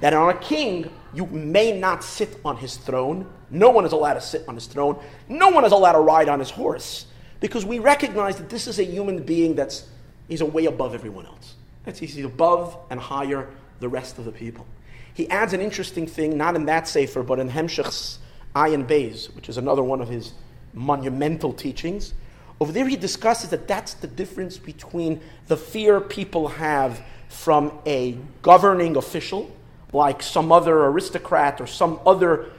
that 0.00 0.14
on 0.14 0.30
a 0.30 0.38
king, 0.38 0.90
you 1.12 1.26
may 1.26 1.78
not 1.78 2.02
sit 2.02 2.38
on 2.42 2.56
his 2.56 2.78
throne. 2.78 3.30
No 3.50 3.68
one 3.68 3.84
is 3.84 3.92
allowed 3.92 4.14
to 4.14 4.20
sit 4.22 4.48
on 4.48 4.54
his 4.54 4.66
throne. 4.66 4.98
No 5.28 5.50
one 5.50 5.66
is 5.66 5.72
allowed 5.72 5.92
to 5.92 6.00
ride 6.00 6.30
on 6.30 6.38
his 6.38 6.50
horse. 6.50 7.04
Because 7.40 7.66
we 7.66 7.78
recognize 7.80 8.36
that 8.36 8.48
this 8.48 8.66
is 8.66 8.78
a 8.78 8.84
human 8.84 9.22
being 9.22 9.54
that's 9.54 9.88
he's 10.26 10.40
a 10.40 10.46
way 10.46 10.64
above 10.64 10.94
everyone 10.94 11.26
else. 11.26 11.54
That's 11.84 11.98
he's 11.98 12.24
above 12.24 12.76
and 12.90 12.98
higher 12.98 13.48
the 13.80 13.88
rest 13.88 14.18
of 14.18 14.24
the 14.24 14.32
people. 14.32 14.66
He 15.12 15.28
adds 15.30 15.52
an 15.52 15.60
interesting 15.60 16.06
thing, 16.06 16.36
not 16.36 16.56
in 16.56 16.66
that 16.66 16.88
Sefer, 16.88 17.22
but 17.22 17.38
in 17.38 17.48
Hemshech's 17.48 18.18
Ayin 18.56 18.86
Beis, 18.86 19.34
which 19.34 19.48
is 19.48 19.56
another 19.56 19.82
one 19.82 20.00
of 20.00 20.08
his 20.08 20.32
monumental 20.72 21.52
teachings. 21.52 22.14
Over 22.60 22.72
there, 22.72 22.88
he 22.88 22.96
discusses 22.96 23.50
that 23.50 23.68
that's 23.68 23.94
the 23.94 24.06
difference 24.06 24.58
between 24.58 25.20
the 25.48 25.56
fear 25.56 26.00
people 26.00 26.48
have 26.48 27.02
from 27.28 27.78
a 27.86 28.18
governing 28.42 28.96
official 28.96 29.50
like 29.92 30.22
some 30.22 30.50
other 30.50 30.84
aristocrat 30.86 31.60
or 31.60 31.66
some 31.66 32.00
other 32.04 32.50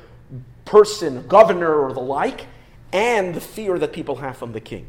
person, 0.63 1.27
governor 1.27 1.75
or 1.75 1.93
the 1.93 1.99
like, 1.99 2.47
and 2.93 3.35
the 3.35 3.41
fear 3.41 3.77
that 3.77 3.91
people 3.91 4.15
have 4.15 4.37
from 4.37 4.53
the 4.53 4.61
king. 4.61 4.87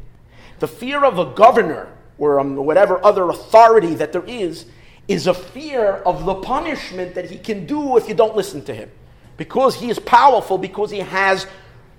The 0.59 0.67
fear 0.67 1.03
of 1.03 1.19
a 1.19 1.25
governor 1.25 1.89
or 2.17 2.39
um, 2.39 2.55
whatever 2.55 3.03
other 3.05 3.29
authority 3.29 3.95
that 3.95 4.11
there 4.11 4.25
is 4.25 4.65
is 5.07 5.27
a 5.27 5.33
fear 5.33 5.93
of 6.05 6.25
the 6.25 6.35
punishment 6.35 7.15
that 7.15 7.29
he 7.29 7.37
can 7.37 7.65
do 7.65 7.97
if 7.97 8.07
you 8.07 8.13
don't 8.13 8.35
listen 8.35 8.63
to 8.65 8.73
him. 8.73 8.91
Because 9.37 9.75
he 9.75 9.89
is 9.89 9.99
powerful, 9.99 10.57
because 10.57 10.91
he 10.91 10.99
has, 10.99 11.47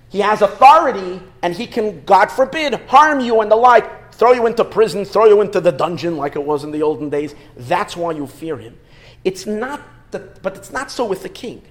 he 0.08 0.20
has 0.20 0.42
authority, 0.42 1.22
and 1.42 1.54
he 1.54 1.66
can, 1.66 2.04
God 2.04 2.26
forbid, 2.30 2.74
harm 2.88 3.20
you 3.20 3.40
and 3.40 3.50
the 3.50 3.56
like, 3.56 4.12
throw 4.12 4.32
you 4.32 4.46
into 4.46 4.64
prison, 4.64 5.04
throw 5.04 5.26
you 5.26 5.40
into 5.40 5.60
the 5.60 5.72
dungeon 5.72 6.16
like 6.16 6.36
it 6.36 6.42
was 6.42 6.64
in 6.64 6.72
the 6.72 6.82
olden 6.82 7.08
days. 7.08 7.34
That's 7.56 7.96
why 7.96 8.12
you 8.12 8.26
fear 8.26 8.58
him. 8.58 8.78
It's 9.24 9.46
not 9.46 9.80
that, 10.10 10.42
but 10.42 10.56
it's 10.56 10.72
not 10.72 10.90
so 10.90 11.04
with 11.04 11.22
the 11.22 11.28
king. 11.28 11.62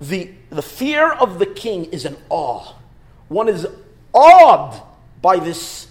The, 0.00 0.30
the 0.50 0.62
fear 0.62 1.10
of 1.10 1.40
the 1.40 1.46
king 1.46 1.86
is 1.86 2.04
an 2.04 2.16
awe. 2.28 2.74
One 3.26 3.48
is 3.48 3.66
awed 4.14 4.80
by 5.20 5.38
this 5.38 5.87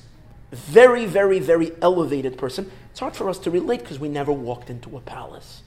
very, 0.52 1.06
very, 1.06 1.40
very 1.40 1.72
elevated 1.82 2.38
person. 2.38 2.72
It's 2.92 3.00
hard 3.00 3.16
for 3.16 3.30
us 3.30 3.40
to 3.40 3.52
relate 3.52 3.82
because 3.82 4.00
we 4.00 4.10
never 4.10 4.32
walked 4.32 4.70
into 4.70 4.98
a 4.98 5.02
palace 5.02 5.64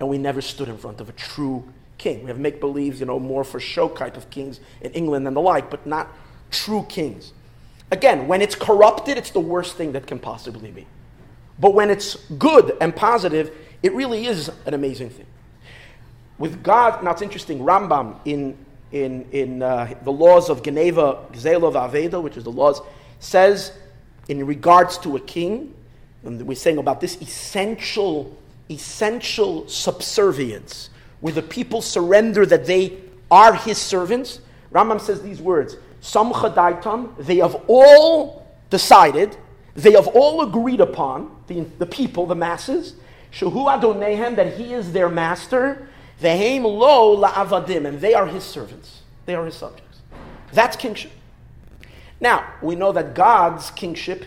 and 0.00 0.08
we 0.08 0.18
never 0.18 0.40
stood 0.40 0.68
in 0.68 0.76
front 0.76 1.00
of 1.00 1.08
a 1.08 1.12
true 1.12 1.64
king. 1.98 2.22
We 2.22 2.28
have 2.28 2.38
make 2.38 2.60
believes, 2.60 3.00
you 3.00 3.06
know, 3.06 3.20
more 3.20 3.44
for 3.44 3.60
show 3.60 3.88
type 3.88 4.16
of 4.16 4.30
kings 4.30 4.60
in 4.80 4.92
England 4.92 5.26
and 5.26 5.36
the 5.36 5.40
like, 5.40 5.70
but 5.70 5.86
not 5.86 6.08
true 6.50 6.84
kings. 6.88 7.32
Again, 7.90 8.26
when 8.26 8.42
it's 8.42 8.54
corrupted, 8.54 9.18
it's 9.18 9.30
the 9.30 9.40
worst 9.40 9.76
thing 9.76 9.92
that 9.92 10.06
can 10.06 10.18
possibly 10.18 10.70
be. 10.70 10.86
But 11.58 11.74
when 11.74 11.90
it's 11.90 12.16
good 12.32 12.76
and 12.80 12.94
positive, 12.94 13.52
it 13.82 13.92
really 13.92 14.26
is 14.26 14.50
an 14.66 14.74
amazing 14.74 15.10
thing 15.10 15.26
with 16.38 16.62
God, 16.62 17.02
now 17.02 17.12
it's 17.12 17.22
interesting, 17.22 17.60
Rambam 17.60 18.18
in, 18.24 18.56
in, 18.92 19.26
in 19.32 19.62
uh, 19.62 19.94
the 20.02 20.12
laws 20.12 20.50
of 20.50 20.62
Geneva, 20.62 21.26
Gzelov 21.32 21.74
Aveda, 21.74 22.22
which 22.22 22.36
is 22.36 22.44
the 22.44 22.52
laws, 22.52 22.80
says 23.20 23.72
in 24.28 24.44
regards 24.46 24.98
to 24.98 25.16
a 25.16 25.20
king, 25.20 25.74
and 26.24 26.40
we're 26.42 26.54
saying 26.54 26.78
about 26.78 27.00
this 27.00 27.20
essential, 27.20 28.36
essential 28.70 29.68
subservience, 29.68 30.90
where 31.20 31.32
the 31.32 31.42
people 31.42 31.82
surrender 31.82 32.46
that 32.46 32.66
they 32.66 32.98
are 33.30 33.54
his 33.54 33.78
servants. 33.78 34.40
Rambam 34.72 35.00
says 35.00 35.22
these 35.22 35.40
words, 35.40 35.76
Samchadaitam, 36.02 37.16
they 37.18 37.36
have 37.36 37.62
all 37.66 38.46
decided, 38.70 39.36
they 39.74 39.92
have 39.92 40.06
all 40.08 40.42
agreed 40.42 40.80
upon, 40.80 41.34
the, 41.46 41.60
the 41.78 41.86
people, 41.86 42.26
the 42.26 42.34
masses, 42.34 42.94
Shahu 43.32 43.66
Adonehem, 43.66 44.36
that 44.36 44.54
he 44.54 44.72
is 44.72 44.92
their 44.92 45.08
master, 45.08 45.88
Vehem 46.20 46.62
lo 46.62 47.20
la'avadim, 47.20 47.86
and 47.86 48.00
they 48.00 48.14
are 48.14 48.26
his 48.26 48.44
servants. 48.44 49.02
They 49.26 49.34
are 49.34 49.44
his 49.44 49.54
subjects. 49.54 50.00
That's 50.52 50.76
kingship. 50.76 51.10
Now, 52.24 52.54
we 52.62 52.74
know 52.74 52.90
that 52.90 53.14
God's 53.14 53.70
kingship 53.72 54.24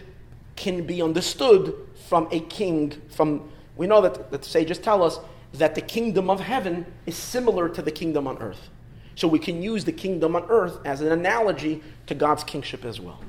can 0.55 0.85
be 0.85 1.01
understood 1.01 1.73
from 2.07 2.27
a 2.29 2.41
king, 2.41 2.91
from, 3.09 3.49
we 3.75 3.87
know 3.87 4.01
that 4.01 4.29
the 4.29 4.43
sages 4.43 4.77
tell 4.77 5.01
us 5.01 5.19
that 5.53 5.73
the 5.73 5.81
kingdom 5.81 6.29
of 6.29 6.39
heaven 6.39 6.85
is 7.07 7.15
similar 7.15 7.67
to 7.69 7.81
the 7.81 7.89
kingdom 7.89 8.27
on 8.27 8.37
earth. 8.37 8.69
So 9.15 9.27
we 9.27 9.39
can 9.39 9.63
use 9.63 9.83
the 9.83 9.91
kingdom 9.91 10.35
on 10.35 10.45
earth 10.47 10.77
as 10.85 11.01
an 11.01 11.11
analogy 11.11 11.81
to 12.05 12.13
God's 12.13 12.43
kingship 12.43 12.85
as 12.85 13.01
well. 13.01 13.19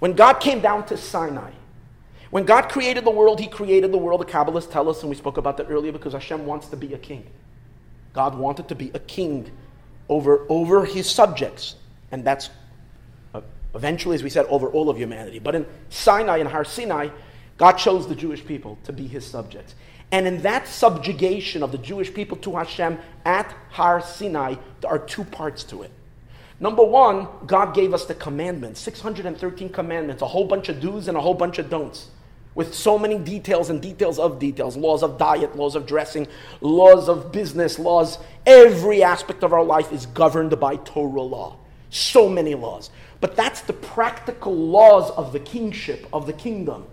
When 0.00 0.12
God 0.12 0.40
came 0.40 0.60
down 0.60 0.84
to 0.88 0.98
Sinai, 0.98 1.52
when 2.28 2.44
God 2.44 2.68
created 2.68 3.06
the 3.06 3.10
world, 3.10 3.40
He 3.40 3.46
created 3.46 3.92
the 3.92 3.98
world. 3.98 4.20
The 4.20 4.26
Kabbalists 4.26 4.70
tell 4.70 4.90
us, 4.90 5.00
and 5.00 5.08
we 5.08 5.16
spoke 5.16 5.38
about 5.38 5.56
that 5.56 5.70
earlier, 5.70 5.90
because 5.90 6.12
Hashem 6.12 6.44
wants 6.44 6.66
to 6.66 6.76
be 6.76 6.92
a 6.92 6.98
king. 6.98 7.24
God 8.12 8.36
wanted 8.36 8.68
to 8.68 8.74
be 8.74 8.90
a 8.92 8.98
king 8.98 9.50
over, 10.10 10.44
over 10.50 10.84
his 10.84 11.08
subjects. 11.08 11.76
And 12.12 12.26
that's 12.26 12.50
eventually, 13.76 14.14
as 14.14 14.22
we 14.22 14.30
said, 14.30 14.46
over 14.46 14.68
all 14.68 14.90
of 14.90 14.96
humanity. 14.96 15.38
But 15.38 15.54
in 15.54 15.66
Sinai 15.90 16.38
and 16.38 16.48
Har 16.48 16.64
Sinai, 16.64 17.10
God 17.58 17.72
chose 17.74 18.08
the 18.08 18.14
Jewish 18.14 18.44
people 18.44 18.78
to 18.84 18.92
be 18.92 19.06
his 19.06 19.24
subjects. 19.24 19.74
And 20.12 20.26
in 20.26 20.42
that 20.42 20.68
subjugation 20.68 21.62
of 21.62 21.72
the 21.72 21.78
Jewish 21.78 22.12
people 22.12 22.36
to 22.38 22.56
Hashem 22.56 22.98
at 23.24 23.54
Har 23.70 24.00
Sinai, 24.00 24.56
there 24.80 24.90
are 24.90 24.98
two 24.98 25.24
parts 25.24 25.64
to 25.64 25.82
it. 25.82 25.90
Number 26.58 26.84
one, 26.84 27.28
God 27.46 27.74
gave 27.74 27.92
us 27.92 28.06
the 28.06 28.14
commandments 28.14 28.80
613 28.80 29.68
commandments, 29.68 30.22
a 30.22 30.26
whole 30.26 30.46
bunch 30.46 30.68
of 30.68 30.80
do's 30.80 31.08
and 31.08 31.16
a 31.16 31.20
whole 31.20 31.34
bunch 31.34 31.58
of 31.58 31.68
don'ts 31.68 32.08
with 32.56 32.74
so 32.74 32.98
many 32.98 33.18
details 33.18 33.68
and 33.70 33.80
details 33.80 34.18
of 34.18 34.40
details 34.40 34.76
laws 34.76 35.02
of 35.04 35.18
diet, 35.18 35.54
laws 35.54 35.76
of 35.76 35.86
dressing, 35.86 36.26
laws 36.60 37.08
of 37.08 37.30
business, 37.30 37.78
laws. 37.78 38.18
Every 38.46 39.02
aspect 39.04 39.44
of 39.44 39.52
our 39.52 39.62
life 39.62 39.92
is 39.92 40.06
governed 40.06 40.58
by 40.58 40.76
Torah 40.76 41.20
law. 41.20 41.58
So 41.90 42.28
many 42.28 42.54
laws. 42.54 42.90
But 43.20 43.36
that's 43.36 43.62
the 43.62 43.72
practical 43.72 44.54
laws 44.54 45.10
of 45.12 45.32
the 45.32 45.40
kingship, 45.40 46.06
of 46.12 46.26
the 46.26 46.32
kingdom, 46.32 46.86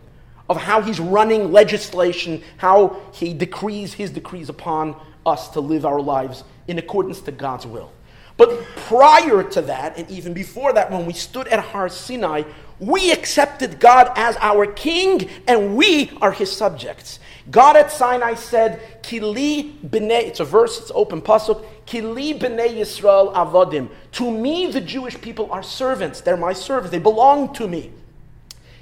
of 0.49 0.57
how 0.57 0.81
he's 0.81 0.99
running 0.99 1.51
legislation, 1.51 2.41
how 2.57 3.01
he 3.11 3.33
decrees 3.33 3.93
his 3.93 4.11
decrees 4.11 4.49
upon 4.49 4.95
us 5.25 5.49
to 5.49 5.59
live 5.59 5.85
our 5.85 6.01
lives 6.01 6.43
in 6.67 6.79
accordance 6.79 7.21
to 7.21 7.31
God's 7.31 7.65
will. 7.65 7.91
But 8.35 8.63
prior 8.75 9.43
to 9.43 9.61
that, 9.61 9.97
and 9.97 10.09
even 10.09 10.33
before 10.33 10.73
that, 10.73 10.91
when 10.91 11.05
we 11.05 11.13
stood 11.13 11.47
at 11.49 11.59
Har 11.59 11.87
Sinai, 11.89 12.43
we 12.79 13.11
accepted 13.11 13.79
God 13.79 14.11
as 14.15 14.35
our 14.37 14.65
king 14.65 15.29
and 15.47 15.75
we 15.75 16.11
are 16.21 16.31
his 16.31 16.51
subjects. 16.51 17.19
God 17.51 17.75
at 17.75 17.91
Sinai 17.91 18.35
said, 18.35 19.01
Kili 19.03 19.77
b'nei, 19.85 20.23
it's 20.23 20.39
a 20.39 20.45
verse, 20.45 20.79
it's 20.79 20.91
open 20.95 21.21
pasuk, 21.21 21.65
Kili 21.85 22.39
b'nei 22.39 22.69
Yisrael 22.77 23.33
avodim. 23.33 23.89
To 24.13 24.31
me, 24.31 24.71
the 24.71 24.79
Jewish 24.79 25.19
people 25.19 25.51
are 25.51 25.63
servants. 25.63 26.21
They're 26.21 26.37
my 26.37 26.53
servants. 26.53 26.91
They 26.91 26.99
belong 26.99 27.53
to 27.55 27.67
me. 27.67 27.91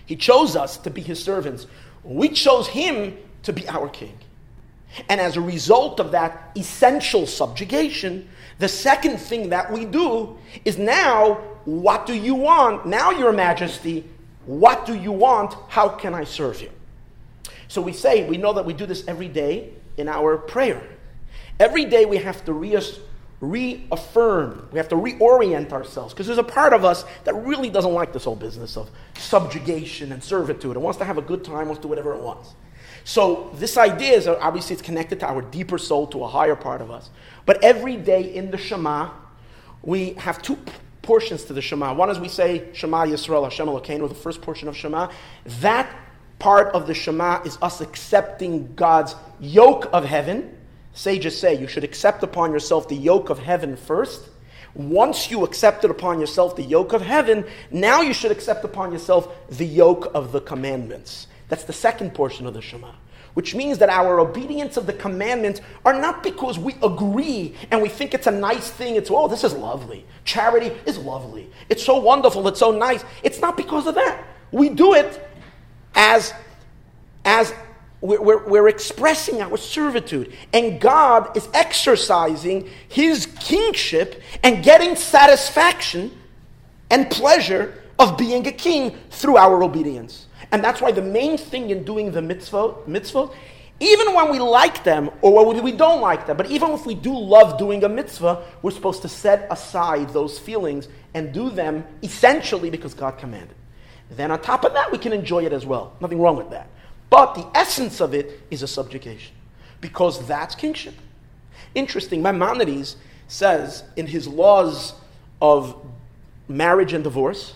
He 0.06 0.16
chose 0.16 0.56
us 0.56 0.78
to 0.78 0.90
be 0.90 1.02
his 1.02 1.24
servants. 1.24 1.68
We 2.04 2.30
chose 2.30 2.68
him 2.68 3.18
to 3.44 3.54
be 3.54 3.68
our 3.68 3.90
king. 3.90 4.18
And 5.10 5.22
as 5.22 5.38
a 5.38 5.42
result 5.42 6.00
of 6.00 6.12
that 6.12 6.52
essential 6.56 7.26
subjugation, 7.26 8.28
the 8.60 8.68
second 8.68 9.18
thing 9.18 9.50
that 9.50 9.72
we 9.72 9.86
do 9.86 10.38
is 10.66 10.78
now, 10.78 11.36
what 11.66 12.06
do 12.06 12.14
you 12.14 12.36
want? 12.36 12.86
Now, 12.86 13.12
Your 13.12 13.32
Majesty, 13.32 14.06
what 14.46 14.86
do 14.86 14.94
you 14.94 15.12
want? 15.12 15.56
How 15.70 15.90
can 15.90 16.14
I 16.14 16.26
serve 16.26 16.62
you? 16.62 16.70
So 17.72 17.82
we 17.82 17.94
say, 17.94 18.28
we 18.28 18.36
know 18.36 18.52
that 18.52 18.66
we 18.66 18.74
do 18.74 18.86
this 18.86 19.08
every 19.08 19.30
day 19.30 19.70
in 19.96 20.10
our 20.10 20.38
prayer. 20.38 20.84
Every 21.58 21.86
day 21.86 22.04
we 22.04 22.18
have 22.18 22.44
to 22.44 22.52
reaffirm, 23.40 24.68
we 24.74 24.78
have 24.78 24.90
to 24.90 24.96
reorient 24.96 25.72
ourselves 25.72 26.14
because 26.14 26.28
there's 26.28 26.38
a 26.38 26.44
part 26.44 26.74
of 26.74 26.84
us 26.84 27.06
that 27.24 27.34
really 27.34 27.70
doesn't 27.70 27.94
like 27.94 28.12
this 28.12 28.26
whole 28.26 28.36
business 28.36 28.76
of 28.76 28.92
subjugation 29.16 30.12
and 30.12 30.22
servitude. 30.22 30.76
It 30.76 30.80
wants 30.80 30.98
to 31.00 31.06
have 31.06 31.18
a 31.18 31.22
good 31.22 31.46
time, 31.46 31.68
wants 31.68 31.80
to 31.80 31.84
do 31.84 31.88
whatever 31.88 32.14
it 32.14 32.22
wants. 32.22 32.50
So 33.06 33.52
this 33.54 33.78
idea 33.78 34.18
is 34.18 34.28
obviously 34.28 34.74
it's 34.74 34.82
connected 34.82 35.22
to 35.22 35.28
our 35.30 35.42
deeper 35.42 35.78
soul, 35.78 36.08
to 36.08 36.26
a 36.26 36.28
higher 36.28 36.58
part 36.58 36.82
of 36.82 36.92
us. 36.92 37.10
But 37.46 37.64
every 37.64 37.96
day 37.96 38.36
in 38.36 38.52
the 38.52 38.58
Shema, 38.58 39.12
we 39.82 40.16
have 40.16 40.42
two 40.42 40.58
portions 41.04 41.46
to 41.46 41.54
the 41.54 41.62
Shema. 41.62 41.94
One 41.94 42.10
is 42.10 42.20
we 42.20 42.28
say 42.28 42.68
Shema 42.74 43.06
Yisrael 43.06 43.44
Hashem 43.44 43.68
Elokeinu, 43.68 44.10
the 44.10 44.16
first 44.16 44.42
portion 44.42 44.68
of 44.68 44.76
Shema. 44.76 45.10
That 45.62 45.90
part 46.42 46.76
of 46.76 46.88
the 46.88 46.94
Shema 46.94 47.42
is 47.44 47.58
us 47.62 47.80
accepting 47.80 48.76
God's 48.76 49.16
yoke 49.40 49.90
of 49.94 50.04
heaven 50.04 50.58
Sages 50.94 51.40
say 51.40 51.54
you 51.56 51.68
should 51.68 51.84
accept 51.84 52.24
upon 52.24 52.52
yourself 52.52 52.88
the 52.88 52.96
yoke 52.96 53.30
of 53.30 53.40
heaven 53.40 53.76
first. 53.78 54.30
Once 54.74 55.30
you 55.30 55.44
accepted 55.44 55.92
upon 55.92 56.20
yourself 56.20 56.56
the 56.56 56.64
yoke 56.64 56.94
of 56.94 57.02
heaven, 57.02 57.46
now 57.72 58.02
you 58.02 58.14
should 58.14 58.32
accept 58.32 58.64
upon 58.64 58.92
yourself 58.92 59.34
the 59.50 59.66
yoke 59.66 60.12
of 60.14 60.32
the 60.32 60.42
commandments. 60.42 61.28
That's 61.50 61.64
the 61.64 61.74
second 61.74 62.14
portion 62.14 62.46
of 62.46 62.54
the 62.54 62.62
Shema. 62.62 62.92
Which 63.34 63.56
means 63.56 63.78
that 63.78 63.88
our 63.88 64.20
obedience 64.20 64.76
of 64.76 64.86
the 64.86 64.94
commandments 64.94 65.62
are 65.86 65.98
not 65.98 66.22
because 66.24 66.60
we 66.60 66.76
agree 66.84 67.56
and 67.70 67.82
we 67.82 67.88
think 67.88 68.14
it's 68.14 68.28
a 68.28 68.32
nice 68.32 68.70
thing. 68.70 68.96
It's, 68.96 69.10
oh, 69.10 69.30
this 69.30 69.46
is 69.46 69.54
lovely. 69.54 70.06
Charity 70.26 70.76
is 70.86 70.98
lovely. 70.98 71.50
It's 71.70 71.84
so 71.84 71.98
wonderful. 71.98 72.46
It's 72.50 72.60
so 72.60 72.72
nice. 72.72 73.06
It's 73.24 73.40
not 73.40 73.56
because 73.56 73.88
of 73.88 73.96
that. 73.96 74.26
We 74.52 74.68
do 74.68 74.94
it 74.94 75.31
as, 75.96 76.34
as 77.26 77.54
we're, 78.02 78.48
we're, 78.48 78.68
expressing 78.68 79.42
our 79.42 79.58
servitude. 79.58 80.34
And 80.54 80.82
God 80.82 81.36
is 81.38 81.48
exercising 81.54 82.70
his 82.88 83.28
kingship 83.40 84.22
and 84.44 84.64
getting 84.64 84.96
satisfaction 84.96 86.12
and 86.90 87.10
pleasure 87.12 87.82
of 88.00 88.18
being 88.18 88.48
a 88.48 88.52
king 88.52 88.98
through 89.12 89.38
our 89.38 89.64
obedience. 89.64 90.28
And 90.52 90.64
that's 90.64 90.82
why 90.82 90.92
the 90.92 91.02
main 91.02 91.38
thing 91.38 91.70
in 91.70 91.84
doing 91.84 92.12
the 92.12 92.22
mitzvah, 92.22 92.76
mitzvah 92.88 93.30
even 93.82 94.14
when 94.14 94.30
we 94.30 94.40
like 94.40 94.84
them 94.84 95.10
or 95.24 95.44
when 95.44 95.64
we 95.64 95.72
don't 95.72 96.02
like 96.02 96.28
them, 96.28 96.38
but 96.38 96.46
even 96.52 96.70
if 96.70 96.86
we 96.86 96.94
do 96.94 97.18
love 97.18 97.58
doing 97.58 97.84
a 97.84 97.90
mitzvah, 97.90 98.46
we're 98.62 98.70
supposed 98.70 99.02
to 99.02 99.10
set 99.10 99.48
aside 99.50 100.12
those 100.12 100.38
feelings 100.38 100.88
and 101.16 101.34
do 101.34 101.50
them 101.50 101.84
essentially 102.04 102.70
because 102.70 102.94
God 102.94 103.18
commanded. 103.18 103.56
Then 104.12 104.30
on 104.30 104.42
top 104.42 104.66
of 104.66 104.74
that, 104.74 104.92
we 104.92 104.98
can 104.98 105.14
enjoy 105.14 105.46
it 105.46 105.54
as 105.54 105.66
well. 105.66 105.94
Nothing 106.02 106.20
wrong 106.20 106.36
with 106.36 106.50
that. 106.52 106.68
But 107.10 107.34
the 107.34 107.50
essence 107.56 108.02
of 108.02 108.14
it 108.14 108.42
is 108.52 108.62
a 108.62 108.68
subjugation 108.68 109.34
because 109.80 110.26
that's 110.28 110.54
kingship. 110.54 110.94
Interesting, 111.76 112.22
Maimonides 112.22 112.98
says 113.28 113.84
in 113.96 114.08
his 114.08 114.28
laws 114.28 114.94
of 115.42 115.76
marriage 116.48 116.94
and 116.94 117.04
divorce, 117.04 117.56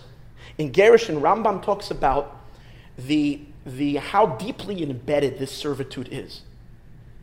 in 0.58 0.72
Gerushin, 0.72 1.20
Rambam 1.20 1.62
talks 1.62 1.90
about 1.90 2.40
the, 2.96 3.40
the, 3.66 3.96
how 3.96 4.26
deeply 4.26 4.82
embedded 4.82 5.38
this 5.38 5.52
servitude 5.52 6.08
is 6.10 6.40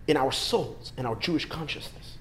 in 0.08 0.18
our 0.18 0.32
souls, 0.32 0.94
in 0.98 1.06
our 1.06 1.16
Jewish 1.16 1.46
consciousness. 1.46 2.18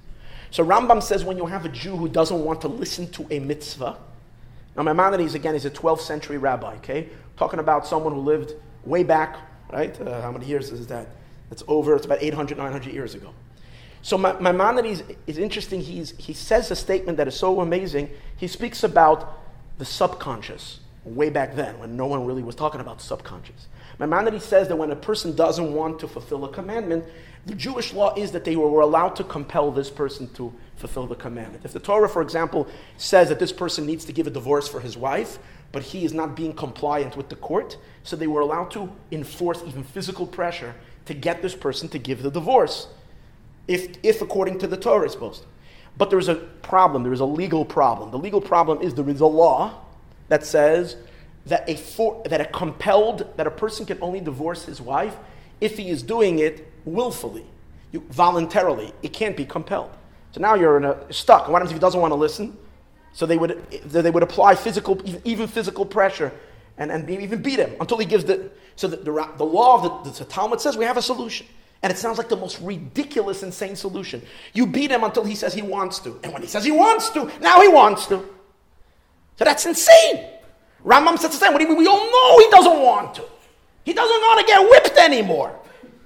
So 0.50 0.64
Rambam 0.64 1.02
says 1.02 1.24
when 1.24 1.36
you 1.36 1.46
have 1.46 1.64
a 1.64 1.68
Jew 1.68 1.96
who 1.96 2.08
doesn't 2.08 2.42
want 2.42 2.62
to 2.62 2.68
listen 2.68 3.10
to 3.12 3.26
a 3.30 3.38
mitzvah, 3.38 3.98
now 4.76 4.82
Maimonides, 4.82 5.34
again, 5.34 5.54
is 5.54 5.64
a 5.64 5.70
12th 5.70 6.00
century 6.00 6.38
rabbi, 6.38 6.74
okay? 6.76 7.08
Talking 7.36 7.60
about 7.60 7.86
someone 7.86 8.12
who 8.14 8.20
lived 8.20 8.54
way 8.84 9.02
back 9.04 9.36
right? 9.72 9.98
Uh, 10.00 10.20
how 10.20 10.30
many 10.30 10.46
years 10.46 10.70
is 10.70 10.86
that? 10.88 11.08
It's 11.50 11.64
over, 11.66 11.96
it's 11.96 12.06
about 12.06 12.22
800, 12.22 12.58
900 12.58 12.92
years 12.92 13.14
ago. 13.14 13.32
So 14.02 14.18
Maimonides 14.18 15.02
is 15.26 15.38
interesting. 15.38 15.80
He's, 15.80 16.16
he 16.18 16.32
says 16.32 16.70
a 16.70 16.76
statement 16.76 17.18
that 17.18 17.28
is 17.28 17.36
so 17.36 17.60
amazing. 17.60 18.10
He 18.36 18.48
speaks 18.48 18.84
about 18.84 19.38
the 19.78 19.84
subconscious 19.84 20.80
way 21.04 21.30
back 21.30 21.54
then 21.54 21.78
when 21.78 21.96
no 21.96 22.06
one 22.06 22.26
really 22.26 22.42
was 22.42 22.54
talking 22.54 22.80
about 22.80 22.98
the 22.98 23.04
subconscious. 23.04 23.68
Maimonides 23.98 24.44
says 24.44 24.68
that 24.68 24.76
when 24.76 24.90
a 24.90 24.96
person 24.96 25.36
doesn't 25.36 25.72
want 25.72 26.00
to 26.00 26.08
fulfill 26.08 26.44
a 26.44 26.48
commandment, 26.48 27.04
the 27.46 27.54
Jewish 27.54 27.92
law 27.92 28.14
is 28.14 28.32
that 28.32 28.44
they 28.44 28.56
were 28.56 28.80
allowed 28.80 29.16
to 29.16 29.24
compel 29.24 29.70
this 29.70 29.90
person 29.90 30.32
to 30.34 30.52
fulfill 30.82 31.06
the 31.06 31.14
commandment. 31.14 31.64
If 31.64 31.72
the 31.72 31.80
Torah, 31.80 32.08
for 32.08 32.22
example, 32.22 32.66
says 32.96 33.28
that 33.28 33.38
this 33.38 33.52
person 33.52 33.86
needs 33.86 34.04
to 34.06 34.12
give 34.12 34.26
a 34.26 34.30
divorce 34.30 34.66
for 34.68 34.80
his 34.80 34.96
wife, 34.96 35.38
but 35.70 35.82
he 35.82 36.04
is 36.04 36.12
not 36.12 36.34
being 36.34 36.52
compliant 36.52 37.16
with 37.16 37.28
the 37.28 37.36
court, 37.36 37.78
so 38.02 38.16
they 38.16 38.26
were 38.26 38.40
allowed 38.40 38.70
to 38.72 38.90
enforce 39.12 39.62
even 39.64 39.84
physical 39.84 40.26
pressure 40.26 40.74
to 41.06 41.14
get 41.14 41.40
this 41.40 41.54
person 41.54 41.88
to 41.88 41.98
give 41.98 42.22
the 42.22 42.30
divorce, 42.30 42.88
if, 43.68 43.96
if 44.02 44.20
according 44.20 44.58
to 44.58 44.66
the 44.66 44.76
Torah 44.76 45.06
is 45.06 45.12
supposed. 45.12 45.44
But 45.96 46.10
there 46.10 46.18
is 46.18 46.28
a 46.28 46.34
problem, 46.34 47.04
there 47.04 47.12
is 47.12 47.20
a 47.20 47.24
legal 47.24 47.64
problem. 47.64 48.10
The 48.10 48.18
legal 48.18 48.40
problem 48.40 48.82
is 48.82 48.94
there 48.94 49.08
is 49.08 49.20
a 49.20 49.26
law 49.26 49.82
that 50.28 50.44
says 50.44 50.96
that 51.46 51.68
a, 51.68 51.76
for, 51.76 52.22
that 52.26 52.40
a 52.40 52.46
compelled, 52.46 53.36
that 53.36 53.46
a 53.46 53.50
person 53.50 53.86
can 53.86 53.98
only 54.00 54.20
divorce 54.20 54.64
his 54.64 54.80
wife 54.80 55.16
if 55.60 55.78
he 55.78 55.90
is 55.90 56.02
doing 56.02 56.40
it 56.40 56.66
willfully, 56.84 57.46
voluntarily. 57.92 58.92
It 59.02 59.12
can't 59.12 59.36
be 59.36 59.44
compelled. 59.44 59.90
So 60.32 60.40
now 60.40 60.54
you're 60.54 60.78
a, 60.78 61.12
stuck. 61.12 61.48
What 61.48 61.54
happens 61.54 61.70
if 61.70 61.76
he 61.76 61.80
doesn't 61.80 62.00
want 62.00 62.10
to 62.10 62.16
listen? 62.16 62.56
So 63.12 63.26
they 63.26 63.36
would, 63.36 63.70
they 63.84 64.10
would 64.10 64.22
apply 64.22 64.54
physical, 64.54 65.00
even 65.24 65.46
physical 65.46 65.84
pressure 65.84 66.32
and, 66.78 66.90
and 66.90 67.08
even 67.08 67.42
beat 67.42 67.58
him 67.58 67.76
until 67.80 67.98
he 67.98 68.06
gives 68.06 68.24
the. 68.24 68.50
So 68.76 68.88
the, 68.88 68.96
the, 68.96 69.28
the 69.36 69.44
law 69.44 69.84
of 69.84 70.04
the, 70.04 70.10
the 70.18 70.24
Talmud 70.24 70.60
says 70.60 70.76
we 70.76 70.86
have 70.86 70.96
a 70.96 71.02
solution. 71.02 71.46
And 71.82 71.92
it 71.92 71.98
sounds 71.98 72.16
like 72.16 72.28
the 72.28 72.36
most 72.36 72.60
ridiculous, 72.60 73.42
insane 73.42 73.76
solution. 73.76 74.22
You 74.52 74.66
beat 74.66 74.90
him 74.90 75.02
until 75.02 75.24
he 75.24 75.34
says 75.34 75.52
he 75.52 75.62
wants 75.62 75.98
to. 76.00 76.18
And 76.22 76.32
when 76.32 76.40
he 76.40 76.48
says 76.48 76.64
he 76.64 76.70
wants 76.70 77.10
to, 77.10 77.30
now 77.40 77.60
he 77.60 77.68
wants 77.68 78.06
to. 78.06 78.18
So 79.36 79.44
that's 79.44 79.66
insane. 79.66 80.28
Rambam 80.84 81.18
says 81.18 81.32
the 81.32 81.36
same. 81.36 81.52
What 81.52 81.58
do 81.58 81.64
you 81.64 81.70
mean? 81.70 81.78
We 81.78 81.86
all 81.86 81.98
know 81.98 82.38
he 82.38 82.50
doesn't 82.50 82.82
want 82.82 83.14
to. 83.16 83.24
He 83.84 83.92
doesn't 83.92 84.20
want 84.20 84.40
to 84.40 84.46
get 84.46 84.70
whipped 84.70 84.96
anymore. 84.96 85.58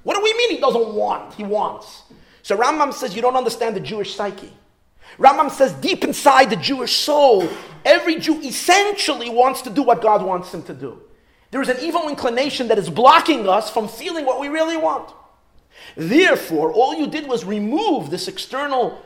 What 0.02 0.16
do 0.16 0.22
we 0.22 0.32
mean 0.34 0.50
he 0.50 0.58
doesn't 0.58 0.94
want? 0.94 1.34
He 1.34 1.44
wants. 1.44 2.04
So 2.46 2.56
Rambam 2.56 2.94
says 2.94 3.16
you 3.16 3.22
don't 3.22 3.34
understand 3.34 3.74
the 3.74 3.80
Jewish 3.80 4.14
psyche. 4.14 4.52
Rambam 5.18 5.50
says 5.50 5.72
deep 5.72 6.04
inside 6.04 6.48
the 6.48 6.54
Jewish 6.54 6.94
soul, 6.94 7.48
every 7.84 8.20
Jew 8.20 8.40
essentially 8.40 9.28
wants 9.28 9.62
to 9.62 9.70
do 9.70 9.82
what 9.82 10.00
God 10.00 10.22
wants 10.22 10.54
him 10.54 10.62
to 10.62 10.72
do. 10.72 11.02
There 11.50 11.60
is 11.60 11.68
an 11.68 11.78
evil 11.80 12.08
inclination 12.08 12.68
that 12.68 12.78
is 12.78 12.88
blocking 12.88 13.48
us 13.48 13.68
from 13.68 13.88
feeling 13.88 14.24
what 14.24 14.38
we 14.38 14.46
really 14.46 14.76
want. 14.76 15.12
Therefore, 15.96 16.70
all 16.70 16.94
you 16.94 17.08
did 17.08 17.26
was 17.26 17.44
remove 17.44 18.10
this 18.10 18.28
external 18.28 19.02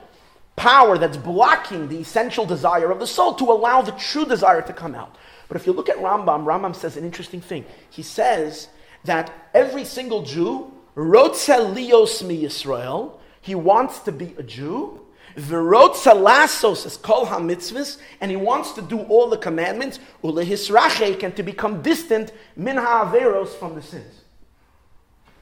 power 0.56 0.98
that's 0.98 1.16
blocking 1.16 1.88
the 1.88 1.96
essential 1.96 2.44
desire 2.44 2.90
of 2.90 2.98
the 2.98 3.06
soul 3.06 3.32
to 3.36 3.50
allow 3.50 3.80
the 3.80 3.92
true 3.92 4.26
desire 4.26 4.60
to 4.60 4.74
come 4.74 4.94
out. 4.94 5.16
But 5.48 5.56
if 5.56 5.66
you 5.66 5.72
look 5.72 5.88
at 5.88 5.96
Rambam, 5.96 6.44
Rambam 6.44 6.76
says 6.76 6.98
an 6.98 7.06
interesting 7.06 7.40
thing. 7.40 7.64
He 7.88 8.02
says 8.02 8.68
that 9.04 9.32
every 9.54 9.86
single 9.86 10.24
Jew, 10.24 10.74
Rotzel 10.94 11.74
Lios 11.74 12.22
mi 12.22 12.42
Yisrael, 12.42 13.16
he 13.40 13.54
wants 13.54 14.00
to 14.00 14.12
be 14.12 14.34
a 14.38 14.42
Jew, 14.42 15.00
V'rotzalasos 15.36 16.86
is 16.86 16.96
kol 16.96 17.24
ha-mitzvahs, 17.26 17.98
and 18.20 18.30
he 18.30 18.36
wants 18.36 18.72
to 18.72 18.82
do 18.82 19.00
all 19.00 19.28
the 19.28 19.38
commandments, 19.38 19.98
ulehisrachek, 20.24 21.22
and 21.22 21.36
to 21.36 21.42
become 21.42 21.82
distant, 21.82 22.32
min 22.56 22.76
ha'averos, 22.76 23.48
from 23.48 23.74
the 23.74 23.82
sins. 23.82 24.22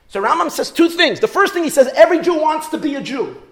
So 0.08 0.22
Rambam 0.22 0.50
says 0.50 0.70
two 0.70 0.88
things. 0.88 1.20
The 1.20 1.28
first 1.28 1.52
thing 1.52 1.64
he 1.64 1.70
says, 1.70 1.88
every 1.94 2.20
Jew 2.20 2.40
wants 2.40 2.68
to 2.68 2.78
be 2.78 2.94
a 2.94 3.02
Jew. 3.02 3.42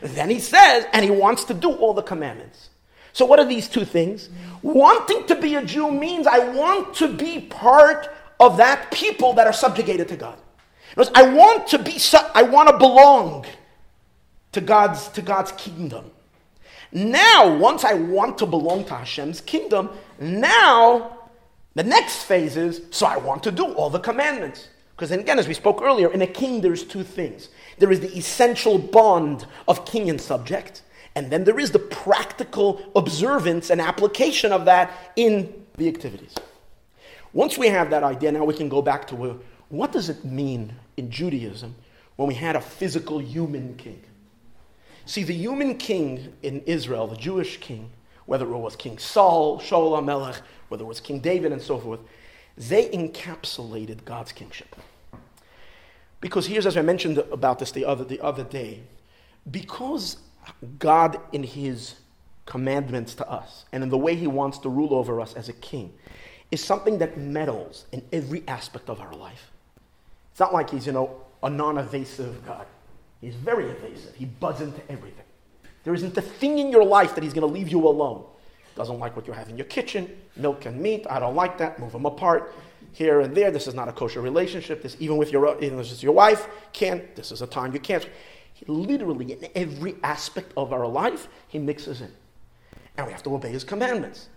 Then 0.00 0.30
he 0.30 0.38
says, 0.38 0.86
and 0.92 1.04
he 1.04 1.10
wants 1.10 1.44
to 1.44 1.54
do 1.54 1.72
all 1.72 1.94
the 1.94 2.02
commandments. 2.02 2.70
So 3.12 3.24
what 3.24 3.40
are 3.40 3.44
these 3.44 3.68
two 3.68 3.84
things? 3.84 4.28
Wanting 4.62 5.26
to 5.26 5.34
be 5.34 5.56
a 5.56 5.64
Jew 5.64 5.90
means 5.90 6.26
I 6.26 6.50
want 6.50 6.94
to 6.96 7.12
be 7.12 7.40
part 7.40 8.08
of 8.38 8.58
that 8.58 8.92
people 8.92 9.32
that 9.34 9.46
are 9.46 9.52
subjugated 9.52 10.08
to 10.08 10.16
God. 10.16 10.38
I 11.14 11.22
want 11.22 11.66
to 11.68 11.78
be, 11.78 11.98
I 12.34 12.42
want 12.42 12.68
to 12.68 12.78
belong 12.78 13.44
to 14.52 14.60
God's, 14.60 15.08
to 15.08 15.22
God's 15.22 15.52
kingdom. 15.52 16.10
Now, 16.92 17.56
once 17.56 17.84
I 17.84 17.94
want 17.94 18.38
to 18.38 18.46
belong 18.46 18.84
to 18.86 18.94
Hashem's 18.94 19.40
kingdom, 19.40 19.90
now 20.18 21.18
the 21.74 21.84
next 21.84 22.24
phase 22.24 22.56
is 22.56 22.82
so 22.90 23.06
I 23.06 23.18
want 23.18 23.42
to 23.44 23.52
do 23.52 23.72
all 23.74 23.90
the 23.90 24.00
commandments. 24.00 24.68
Because 24.96 25.10
then 25.10 25.20
again, 25.20 25.38
as 25.38 25.46
we 25.46 25.54
spoke 25.54 25.80
earlier, 25.82 26.12
in 26.12 26.22
a 26.22 26.26
king 26.26 26.60
there's 26.60 26.82
two 26.82 27.04
things. 27.04 27.50
There 27.78 27.92
is 27.92 28.00
the 28.00 28.16
essential 28.16 28.78
bond 28.78 29.46
of 29.68 29.84
king 29.84 30.10
and 30.10 30.20
subject, 30.20 30.82
and 31.14 31.30
then 31.30 31.44
there 31.44 31.60
is 31.60 31.70
the 31.70 31.78
practical 31.78 32.90
observance 32.96 33.70
and 33.70 33.80
application 33.80 34.50
of 34.50 34.64
that 34.64 35.12
in 35.14 35.66
the 35.76 35.88
activities. 35.88 36.34
Once 37.32 37.58
we 37.58 37.68
have 37.68 37.90
that 37.90 38.02
idea, 38.02 38.32
now 38.32 38.44
we 38.44 38.54
can 38.54 38.68
go 38.68 38.82
back 38.82 39.06
to 39.06 39.40
what 39.68 39.92
does 39.92 40.08
it 40.08 40.24
mean 40.24 40.74
in 40.96 41.10
Judaism 41.10 41.74
when 42.16 42.26
we 42.26 42.34
had 42.34 42.56
a 42.56 42.60
physical 42.60 43.20
human 43.20 43.76
king. 43.76 44.02
See, 45.08 45.22
the 45.22 45.32
human 45.32 45.78
king 45.78 46.34
in 46.42 46.60
Israel, 46.66 47.06
the 47.06 47.16
Jewish 47.16 47.56
king, 47.60 47.88
whether 48.26 48.44
it 48.44 48.58
was 48.58 48.76
King 48.76 48.98
Saul, 48.98 49.58
Shaul 49.58 49.98
HaMelech, 49.98 50.42
whether 50.68 50.84
it 50.84 50.86
was 50.86 51.00
King 51.00 51.20
David, 51.20 51.50
and 51.50 51.62
so 51.62 51.78
forth, 51.78 52.00
they 52.58 52.90
encapsulated 52.90 54.04
God's 54.04 54.32
kingship. 54.32 54.76
Because 56.20 56.46
here's, 56.46 56.66
as 56.66 56.76
I 56.76 56.82
mentioned 56.82 57.16
about 57.32 57.58
this 57.58 57.72
the 57.72 57.86
other, 57.86 58.04
the 58.04 58.20
other 58.20 58.44
day, 58.44 58.82
because 59.50 60.18
God, 60.78 61.18
in 61.32 61.42
His 61.42 61.94
commandments 62.44 63.14
to 63.14 63.30
us 63.30 63.64
and 63.72 63.82
in 63.82 63.88
the 63.88 63.96
way 63.96 64.14
He 64.14 64.26
wants 64.26 64.58
to 64.58 64.68
rule 64.68 64.92
over 64.92 65.22
us 65.22 65.32
as 65.32 65.48
a 65.48 65.54
king, 65.54 65.90
is 66.50 66.62
something 66.62 66.98
that 66.98 67.16
meddles 67.16 67.86
in 67.92 68.02
every 68.12 68.42
aspect 68.46 68.90
of 68.90 69.00
our 69.00 69.14
life. 69.14 69.52
It's 70.32 70.40
not 70.40 70.52
like 70.52 70.68
He's, 70.68 70.86
you 70.86 70.92
know, 70.92 71.22
a 71.42 71.48
non 71.48 71.78
evasive 71.78 72.44
God. 72.44 72.66
He's 73.20 73.34
very 73.34 73.66
evasive. 73.66 74.14
He 74.14 74.26
butts 74.26 74.60
into 74.60 74.80
everything. 74.90 75.24
There 75.84 75.94
isn't 75.94 76.16
a 76.16 76.22
thing 76.22 76.58
in 76.58 76.70
your 76.70 76.84
life 76.84 77.14
that 77.14 77.24
he's 77.24 77.32
going 77.32 77.46
to 77.46 77.52
leave 77.52 77.68
you 77.68 77.86
alone. 77.86 78.24
Doesn't 78.76 78.98
like 78.98 79.16
what 79.16 79.26
you 79.26 79.32
have 79.32 79.48
in 79.48 79.56
your 79.56 79.66
kitchen, 79.66 80.08
milk 80.36 80.66
and 80.66 80.80
meat. 80.80 81.06
I 81.10 81.18
don't 81.18 81.34
like 81.34 81.58
that. 81.58 81.80
Move 81.80 81.92
them 81.92 82.06
apart 82.06 82.54
here 82.92 83.20
and 83.20 83.34
there. 83.34 83.50
This 83.50 83.66
is 83.66 83.74
not 83.74 83.88
a 83.88 83.92
kosher 83.92 84.20
relationship. 84.20 84.82
This, 84.82 84.96
even 85.00 85.16
with 85.16 85.32
your, 85.32 85.48
uh, 85.48 85.56
even 85.60 85.78
this 85.78 85.90
is 85.90 86.02
your 86.02 86.12
wife, 86.12 86.46
can't. 86.72 87.14
This 87.16 87.32
is 87.32 87.42
a 87.42 87.46
time 87.46 87.72
you 87.72 87.80
can't. 87.80 88.08
He, 88.54 88.64
literally, 88.66 89.32
in 89.32 89.48
every 89.54 89.96
aspect 90.02 90.52
of 90.56 90.72
our 90.72 90.86
life, 90.86 91.28
he 91.48 91.58
mixes 91.58 92.00
in. 92.00 92.12
And 92.96 93.06
we 93.06 93.12
have 93.12 93.22
to 93.24 93.34
obey 93.34 93.50
his 93.50 93.64
commandments. 93.64 94.28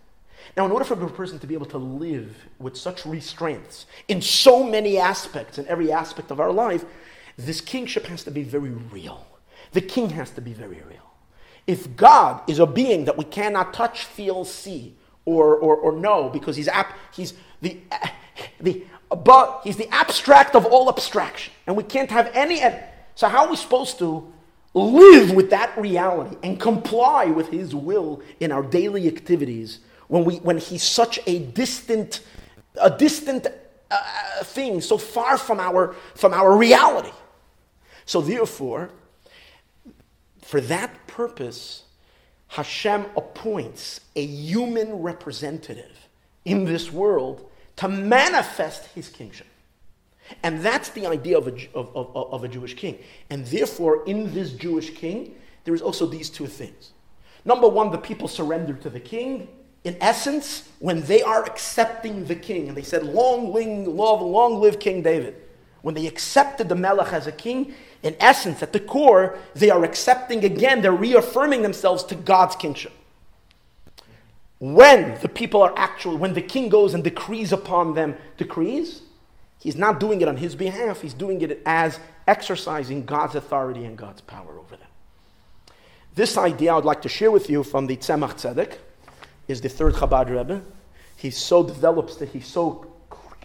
Now, 0.57 0.65
in 0.65 0.71
order 0.71 0.85
for 0.85 0.93
a 0.93 1.09
person 1.09 1.37
to 1.39 1.47
be 1.47 1.53
able 1.53 1.67
to 1.67 1.77
live 1.77 2.35
with 2.59 2.75
such 2.75 3.05
restraints 3.05 3.85
in 4.07 4.21
so 4.21 4.63
many 4.63 4.97
aspects, 4.97 5.59
in 5.59 5.67
every 5.67 5.91
aspect 5.91 6.31
of 6.31 6.39
our 6.39 6.51
life, 6.51 6.83
this 7.37 7.61
kingship 7.61 8.05
has 8.07 8.23
to 8.23 8.31
be 8.31 8.43
very 8.43 8.69
real. 8.69 9.25
The 9.71 9.81
king 9.81 10.09
has 10.11 10.31
to 10.31 10.41
be 10.41 10.53
very 10.53 10.81
real. 10.87 11.11
If 11.67 11.95
God 11.95 12.41
is 12.49 12.59
a 12.59 12.65
being 12.65 13.05
that 13.05 13.17
we 13.17 13.23
cannot 13.23 13.73
touch, 13.73 14.05
feel, 14.05 14.43
see, 14.45 14.95
or, 15.25 15.55
or, 15.55 15.75
or 15.75 15.91
know, 15.91 16.29
because 16.29 16.55
he's, 16.55 16.67
ap- 16.67 16.97
he's, 17.13 17.33
the, 17.61 17.77
the, 18.59 18.83
but 19.09 19.61
he's 19.63 19.77
the 19.77 19.87
abstract 19.93 20.55
of 20.55 20.65
all 20.65 20.89
abstraction, 20.89 21.53
and 21.67 21.75
we 21.75 21.83
can't 21.83 22.09
have 22.09 22.31
any. 22.33 22.61
So, 23.15 23.27
how 23.27 23.45
are 23.45 23.49
we 23.49 23.55
supposed 23.55 23.99
to 23.99 24.31
live 24.73 25.31
with 25.31 25.49
that 25.49 25.77
reality 25.77 26.37
and 26.43 26.59
comply 26.59 27.25
with 27.25 27.49
his 27.49 27.75
will 27.75 28.21
in 28.39 28.51
our 28.51 28.63
daily 28.63 29.07
activities 29.07 29.79
when, 30.07 30.23
we, 30.23 30.37
when 30.37 30.57
he's 30.57 30.83
such 30.83 31.19
a 31.27 31.39
distant, 31.39 32.21
a 32.81 32.89
distant 32.89 33.47
uh, 33.91 34.43
thing, 34.43 34.79
so 34.79 34.97
far 34.97 35.37
from 35.37 35.59
our, 35.59 35.93
from 36.15 36.33
our 36.33 36.57
reality? 36.57 37.11
So, 38.11 38.19
therefore, 38.19 38.89
for 40.41 40.59
that 40.59 41.07
purpose, 41.07 41.83
Hashem 42.49 43.05
appoints 43.15 44.01
a 44.17 44.25
human 44.25 44.95
representative 44.95 46.09
in 46.43 46.65
this 46.65 46.91
world 46.91 47.49
to 47.77 47.87
manifest 47.87 48.87
his 48.87 49.07
kingship. 49.07 49.47
And 50.43 50.59
that's 50.59 50.89
the 50.89 51.07
idea 51.07 51.37
of 51.37 51.47
a, 51.47 51.53
of, 51.73 51.95
of, 51.95 52.33
of, 52.33 52.43
a 52.43 52.49
Jewish 52.49 52.73
king. 52.73 52.99
And 53.29 53.45
therefore, 53.45 54.03
in 54.05 54.33
this 54.33 54.51
Jewish 54.51 54.89
king, 54.89 55.33
there 55.63 55.73
is 55.73 55.81
also 55.81 56.05
these 56.05 56.29
two 56.29 56.47
things. 56.47 56.91
Number 57.45 57.69
one, 57.69 57.91
the 57.91 57.97
people 57.97 58.27
surrender 58.27 58.73
to 58.73 58.89
the 58.89 58.99
king. 58.99 59.47
In 59.85 59.95
essence, 60.01 60.67
when 60.79 60.99
they 61.03 61.21
are 61.21 61.45
accepting 61.45 62.25
the 62.25 62.35
king, 62.35 62.67
and 62.67 62.75
they 62.75 62.83
said, 62.83 63.03
Long, 63.05 63.53
long, 63.53 64.31
long 64.33 64.59
live 64.59 64.81
King 64.81 65.01
David. 65.01 65.37
When 65.81 65.95
they 65.95 66.07
accepted 66.07 66.69
the 66.69 66.75
Melech 66.75 67.13
as 67.13 67.25
a 67.25 67.31
king, 67.31 67.73
in 68.03 68.15
essence, 68.19 68.63
at 68.63 68.73
the 68.73 68.79
core, 68.79 69.37
they 69.53 69.69
are 69.69 69.83
accepting 69.83 70.43
again, 70.43 70.81
they're 70.81 70.91
reaffirming 70.91 71.61
themselves 71.61 72.03
to 72.05 72.15
God's 72.15 72.55
kingship. 72.55 72.93
When 74.59 75.19
the 75.21 75.29
people 75.29 75.61
are 75.61 75.73
actually, 75.75 76.17
when 76.17 76.33
the 76.33 76.41
king 76.41 76.69
goes 76.69 76.93
and 76.93 77.03
decrees 77.03 77.51
upon 77.51 77.95
them 77.95 78.15
decrees, 78.37 79.01
he's 79.59 79.75
not 79.75 79.99
doing 79.99 80.21
it 80.21 80.27
on 80.27 80.37
his 80.37 80.55
behalf, 80.55 81.01
he's 81.01 81.13
doing 81.13 81.41
it 81.41 81.61
as 81.65 81.99
exercising 82.27 83.05
God's 83.05 83.35
authority 83.35 83.85
and 83.85 83.97
God's 83.97 84.21
power 84.21 84.57
over 84.59 84.75
them. 84.75 84.87
This 86.15 86.37
idea 86.37 86.73
I 86.73 86.75
would 86.75 86.85
like 86.85 87.01
to 87.03 87.09
share 87.09 87.31
with 87.31 87.49
you 87.49 87.63
from 87.63 87.87
the 87.87 87.97
Tzemach 87.97 88.33
Tzedek 88.33 88.77
is 89.47 89.61
the 89.61 89.69
third 89.69 89.93
Chabad 89.93 90.29
Rebbe. 90.29 90.61
He 91.17 91.31
so 91.31 91.63
develops 91.63 92.17
that 92.17 92.29
he 92.29 92.39
so, 92.39 92.85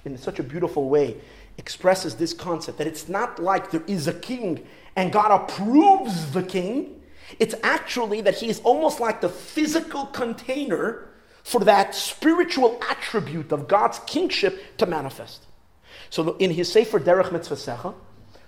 in 0.04 0.16
such 0.18 0.38
a 0.38 0.42
beautiful 0.42 0.88
way, 0.88 1.16
expresses 1.58 2.16
this 2.16 2.32
concept 2.32 2.78
that 2.78 2.86
it's 2.86 3.08
not 3.08 3.38
like 3.38 3.70
there 3.70 3.84
is 3.86 4.06
a 4.06 4.12
king 4.12 4.66
and 4.94 5.12
God 5.12 5.30
approves 5.30 6.32
the 6.32 6.42
king. 6.42 7.00
It's 7.38 7.54
actually 7.62 8.20
that 8.22 8.36
he 8.36 8.48
is 8.48 8.60
almost 8.60 9.00
like 9.00 9.20
the 9.20 9.28
physical 9.28 10.06
container 10.06 11.08
for 11.42 11.60
that 11.60 11.94
spiritual 11.94 12.80
attribute 12.90 13.52
of 13.52 13.68
God's 13.68 14.00
kingship 14.00 14.78
to 14.78 14.86
manifest. 14.86 15.46
So 16.10 16.36
in 16.36 16.50
his 16.50 16.72
Sefer 16.72 17.00
Derech 17.00 17.32
Mitzvah 17.32 17.94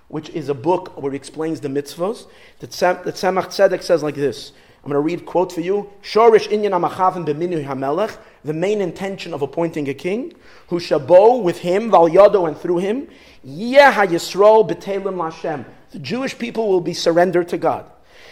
which 0.09 0.31
is 0.31 0.49
a 0.49 0.55
book 0.55 1.01
where 1.01 1.13
he 1.13 1.17
explains 1.17 1.61
the 1.61 1.69
mitzvahs, 1.69 2.27
the 2.61 2.67
Tzemach 2.67 3.47
Tzedek 3.47 3.83
says 3.83 4.03
like 4.03 4.15
this. 4.15 4.53
I'm 4.85 4.93
going 4.93 4.95
to 4.95 5.01
read 5.01 5.27
quote 5.27 5.53
for 5.53 5.61
you. 5.61 5.91
Shorish 6.03 6.49
inyan 6.49 6.71
amachavim 6.71 7.27
b'minui 7.27 7.67
hamelech. 7.67 8.17
The 8.45 8.53
main 8.53 8.81
intention 8.81 9.35
of 9.35 9.43
appointing 9.43 9.89
a 9.89 9.95
king, 9.95 10.33
who 10.69 10.79
shabo 10.79 11.43
with 11.43 11.59
him, 11.59 11.91
val 11.91 12.09
yado 12.09 12.47
and 12.47 12.57
through 12.57 12.79
him, 12.79 13.09
yeh 13.43 13.91
ha-yisrael 13.91 14.69
b'telim 14.71 15.17
lashem. 15.17 15.65
The 15.91 15.99
Jewish 15.99 16.39
people 16.39 16.69
will 16.69 16.81
be 16.81 16.95
surrendered 16.95 17.49
to 17.49 17.59
God. 17.59 17.91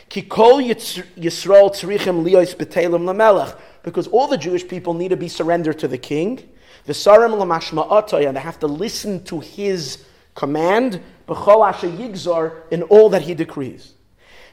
Ki 0.09 0.23
kol 0.23 0.61
yisrael 0.61 1.71
tzrichim 1.73 2.25
liyos 2.25 2.55
b'telim 2.55 3.03
lamelech. 3.03 3.59
Because 3.83 4.07
all 4.07 4.29
the 4.29 4.39
Jewish 4.39 4.67
people 4.67 4.95
need 4.95 5.09
to 5.09 5.17
be 5.17 5.29
surrendered 5.29 5.81
to 5.81 5.89
the 5.89 5.99
king. 5.99 6.49
The 6.85 6.93
sarim 6.93 7.37
lamashma'atoy, 7.37 8.29
and 8.29 8.37
they 8.37 8.41
have 8.41 8.61
to 8.61 8.69
listen 8.69 9.25
to 9.25 9.41
his 9.41 10.05
command, 10.37 11.03
b'chol 11.27 11.69
asher 11.69 11.89
yigzor, 11.89 12.63
in 12.71 12.85
all 12.85 13.09
that 13.11 13.23
he 13.23 13.35
decrees. 13.35 13.95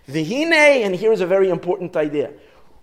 Vihine, 0.07 0.83
and 0.85 0.95
here's 0.95 1.21
a 1.21 1.27
very 1.27 1.49
important 1.49 1.95
idea. 1.95 2.31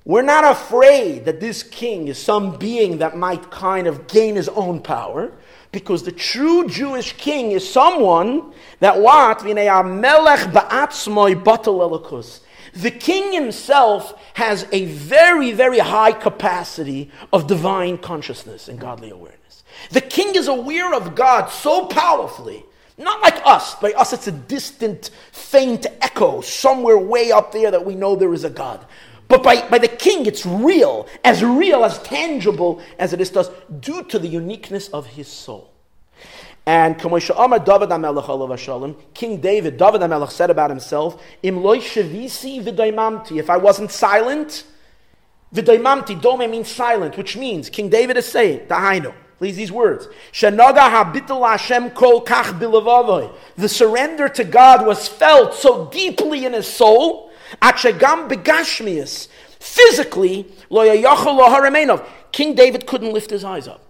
We're 0.04 0.22
not 0.22 0.44
afraid 0.44 1.26
that 1.26 1.40
this 1.40 1.62
king 1.62 2.08
is 2.08 2.18
some 2.18 2.56
being 2.56 2.98
that 2.98 3.16
might 3.16 3.50
kind 3.50 3.86
of 3.86 4.06
gain 4.06 4.36
his 4.36 4.48
own 4.48 4.80
power, 4.80 5.32
because 5.72 6.02
the 6.02 6.12
true 6.12 6.66
Jewish 6.66 7.12
king 7.12 7.52
is 7.52 7.70
someone 7.70 8.52
that 8.80 8.98
what? 8.98 9.40
The 12.72 12.90
king 12.90 13.32
himself 13.32 14.14
has 14.34 14.66
a 14.72 14.84
very, 14.86 15.52
very 15.52 15.78
high 15.78 16.12
capacity 16.12 17.10
of 17.32 17.46
divine 17.46 17.98
consciousness 17.98 18.68
and 18.68 18.80
godly 18.80 19.10
awareness. 19.10 19.64
The 19.90 20.00
king 20.00 20.34
is 20.34 20.48
aware 20.48 20.94
of 20.94 21.14
God 21.14 21.48
so 21.48 21.86
powerfully 21.86 22.64
not 23.00 23.20
like 23.22 23.40
us. 23.44 23.74
By 23.76 23.92
us, 23.92 24.12
it's 24.12 24.26
a 24.26 24.32
distant, 24.32 25.10
faint 25.32 25.86
echo 26.00 26.40
somewhere 26.40 26.98
way 26.98 27.32
up 27.32 27.52
there 27.52 27.70
that 27.70 27.84
we 27.84 27.94
know 27.94 28.14
there 28.14 28.34
is 28.34 28.44
a 28.44 28.50
God. 28.50 28.84
But 29.28 29.42
by, 29.42 29.66
by 29.68 29.78
the 29.78 29.88
king, 29.88 30.26
it's 30.26 30.44
real, 30.44 31.06
as 31.24 31.44
real, 31.44 31.84
as 31.84 32.02
tangible 32.02 32.82
as 32.98 33.12
it 33.12 33.20
is 33.20 33.30
to 33.30 33.40
us, 33.40 33.50
due 33.78 34.02
to 34.04 34.18
the 34.18 34.26
uniqueness 34.26 34.88
of 34.88 35.06
his 35.06 35.28
soul. 35.28 35.70
And 36.66 36.98
King 36.98 37.10
David, 39.40 39.76
David 39.76 40.00
HaMelech 40.02 40.30
said 40.30 40.50
about 40.50 40.70
himself, 40.70 41.22
If 41.42 43.50
I 43.50 43.56
wasn't 43.56 43.90
silent, 43.90 44.64
v'daimamti, 45.54 46.20
dome 46.20 46.50
means 46.50 46.68
silent, 46.68 47.16
which 47.16 47.36
means, 47.36 47.70
King 47.70 47.88
David 47.88 48.18
is 48.18 48.26
saying, 48.26 48.66
Please, 49.40 49.56
these 49.56 49.72
words. 49.72 50.06
The 53.56 53.68
surrender 53.68 54.28
to 54.28 54.44
God 54.44 54.86
was 54.86 55.08
felt 55.08 55.54
so 55.54 55.86
deeply 55.86 56.44
in 56.44 56.52
his 56.52 56.66
soul. 56.66 57.30
Physically, 59.58 60.46
King 62.32 62.54
David 62.54 62.86
couldn't 62.86 63.14
lift 63.14 63.30
his 63.30 63.42
eyes 63.42 63.66
up. 63.66 63.80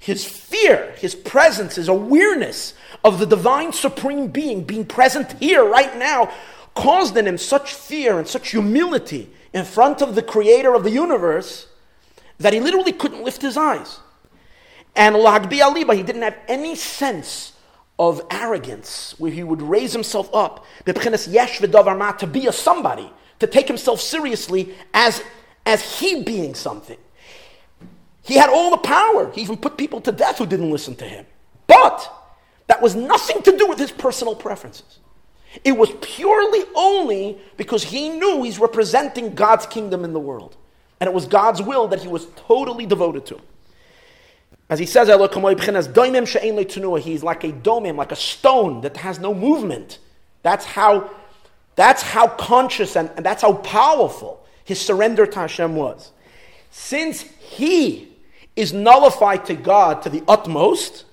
His 0.00 0.24
fear, 0.24 0.92
his 0.98 1.14
presence, 1.14 1.76
his 1.76 1.86
awareness 1.86 2.74
of 3.04 3.20
the 3.20 3.26
divine 3.26 3.72
supreme 3.72 4.26
being 4.26 4.64
being 4.64 4.84
present 4.84 5.30
here 5.34 5.64
right 5.64 5.96
now 5.96 6.32
caused 6.74 7.16
in 7.16 7.28
him 7.28 7.38
such 7.38 7.72
fear 7.72 8.18
and 8.18 8.26
such 8.26 8.50
humility 8.50 9.30
in 9.52 9.64
front 9.64 10.02
of 10.02 10.16
the 10.16 10.22
creator 10.22 10.74
of 10.74 10.82
the 10.82 10.90
universe 10.90 11.68
that 12.38 12.52
he 12.52 12.58
literally 12.58 12.90
couldn't 12.90 13.22
lift 13.22 13.42
his 13.42 13.56
eyes. 13.56 14.00
And 14.96 15.14
Lagbi 15.16 15.60
Aliba, 15.60 15.94
he 15.94 16.02
didn't 16.02 16.22
have 16.22 16.36
any 16.48 16.74
sense 16.74 17.52
of 17.98 18.20
arrogance 18.30 19.14
where 19.18 19.30
he 19.30 19.42
would 19.42 19.62
raise 19.62 19.92
himself 19.92 20.28
up 20.32 20.64
to 20.86 22.26
be 22.26 22.46
a 22.46 22.52
somebody, 22.52 23.10
to 23.38 23.46
take 23.46 23.66
himself 23.66 24.00
seriously 24.00 24.74
as, 24.94 25.22
as 25.66 25.98
he 25.98 26.22
being 26.22 26.54
something. 26.54 26.98
He 28.22 28.34
had 28.34 28.50
all 28.50 28.70
the 28.70 28.78
power. 28.78 29.30
He 29.32 29.40
even 29.40 29.56
put 29.56 29.76
people 29.76 30.00
to 30.02 30.12
death 30.12 30.38
who 30.38 30.46
didn't 30.46 30.70
listen 30.70 30.94
to 30.96 31.04
him. 31.04 31.26
But 31.66 32.12
that 32.66 32.82
was 32.82 32.94
nothing 32.94 33.42
to 33.42 33.56
do 33.56 33.66
with 33.66 33.78
his 33.78 33.90
personal 33.90 34.34
preferences. 34.34 34.98
It 35.64 35.72
was 35.72 35.90
purely 36.02 36.62
only 36.74 37.38
because 37.56 37.82
he 37.82 38.10
knew 38.10 38.42
he's 38.42 38.58
representing 38.58 39.34
God's 39.34 39.66
kingdom 39.66 40.04
in 40.04 40.12
the 40.12 40.20
world. 40.20 40.56
And 41.00 41.08
it 41.08 41.14
was 41.14 41.26
God's 41.26 41.62
will 41.62 41.88
that 41.88 42.00
he 42.00 42.08
was 42.08 42.26
totally 42.36 42.84
devoted 42.84 43.24
to. 43.26 43.40
As 44.70 44.78
he 44.78 44.86
says, 44.86 45.08
he's 45.08 45.16
like 47.22 47.44
a 47.44 47.52
domim, 47.52 47.96
like 47.96 48.12
a 48.12 48.16
stone 48.16 48.80
that 48.82 48.96
has 48.98 49.18
no 49.18 49.34
movement. 49.34 49.98
That's 50.42 50.64
how, 50.64 51.10
that's 51.74 52.02
how 52.02 52.28
conscious 52.28 52.96
and, 52.96 53.10
and 53.16 53.24
that's 53.24 53.42
how 53.42 53.54
powerful 53.54 54.44
his 54.64 54.80
surrender 54.80 55.26
to 55.26 55.38
Hashem 55.38 55.74
was. 55.74 56.12
Since 56.70 57.22
he 57.22 58.08
is 58.56 58.72
nullified 58.72 59.46
to 59.46 59.54
God 59.54 60.02
to 60.02 60.10
the 60.10 60.22
utmost, 60.28 61.04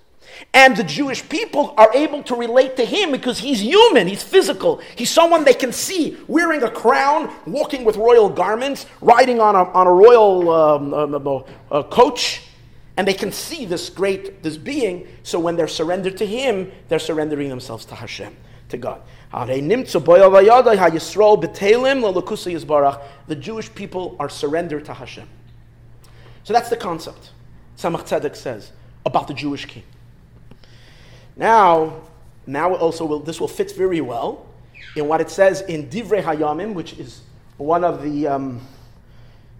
and 0.53 0.75
the 0.75 0.83
Jewish 0.83 1.27
people 1.27 1.73
are 1.77 1.93
able 1.93 2.23
to 2.23 2.35
relate 2.35 2.75
to 2.77 2.85
him 2.85 3.11
because 3.11 3.39
he's 3.39 3.61
human, 3.61 4.07
he's 4.07 4.23
physical. 4.23 4.81
He's 4.95 5.09
someone 5.09 5.43
they 5.43 5.53
can 5.53 5.71
see 5.71 6.17
wearing 6.27 6.63
a 6.63 6.69
crown, 6.69 7.33
walking 7.45 7.85
with 7.85 7.95
royal 7.97 8.29
garments, 8.29 8.85
riding 9.01 9.39
on 9.39 9.55
a, 9.55 9.63
on 9.63 9.87
a 9.87 9.93
royal 9.93 10.49
um, 10.49 10.93
um, 10.93 11.43
uh, 11.71 11.83
coach, 11.83 12.41
and 12.97 13.07
they 13.07 13.13
can 13.13 13.31
see 13.31 13.65
this 13.65 13.89
great, 13.89 14.41
this 14.41 14.57
being. 14.57 15.07
So 15.23 15.39
when 15.39 15.55
they're 15.55 15.67
surrendered 15.67 16.17
to 16.17 16.25
him, 16.25 16.71
they're 16.87 16.99
surrendering 16.99 17.49
themselves 17.49 17.85
to 17.85 17.95
Hashem, 17.95 18.35
to 18.69 18.77
God. 18.77 19.01
The 23.27 23.35
Jewish 23.39 23.75
people 23.75 24.15
are 24.19 24.29
surrendered 24.29 24.85
to 24.85 24.93
Hashem. 24.93 25.27
So 26.43 26.53
that's 26.53 26.69
the 26.69 26.77
concept, 26.77 27.31
Tzemach 27.77 28.03
Tzedek 28.07 28.35
says, 28.35 28.71
about 29.05 29.27
the 29.27 29.33
Jewish 29.33 29.65
king. 29.65 29.83
Now, 31.35 32.01
now 32.47 32.75
also 32.75 33.03
will, 33.05 33.19
this 33.19 33.41
will 33.41 33.47
fit 33.47 33.71
very 33.75 33.99
well 33.99 34.45
in 34.95 35.07
what 35.07 35.19
it 35.19 35.29
says 35.29 35.61
in 35.61 35.89
Divrei 35.89 36.23
Hayamim, 36.23 36.73
which 36.73 36.93
is 36.93 37.21
one 37.57 37.83
of 37.83 38.03
the 38.03 38.27
um, 38.27 38.61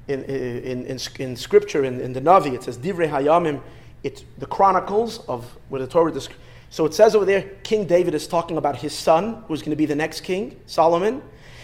in, 0.08 0.24
in, 0.24 0.86
in, 0.86 1.00
in, 1.20 1.36
scripture 1.36 1.84
in, 1.84 2.00
in 2.00 2.14
the 2.14 2.22
Navi. 2.22 2.54
It 2.54 2.64
says 2.64 2.78
Divrei 2.78 3.10
Hayamim. 3.10 3.62
It's 4.04 4.24
the 4.38 4.46
chronicles 4.46 5.20
of 5.28 5.46
where 5.70 5.82
the 5.82 5.88
Torah. 5.88 6.12
Describes. 6.12 6.42
So 6.70 6.86
it 6.86 6.94
says 6.94 7.16
over 7.16 7.26
there, 7.26 7.42
King 7.64 7.86
David 7.86 8.14
is 8.14 8.28
talking 8.28 8.58
about 8.58 8.76
his 8.76 8.94
son, 8.94 9.44
who's 9.48 9.62
going 9.62 9.72
to 9.72 9.78
be 9.78 9.86
the 9.86 9.96
next 9.96 10.22
king, 10.22 10.60
Solomon. 10.66 11.22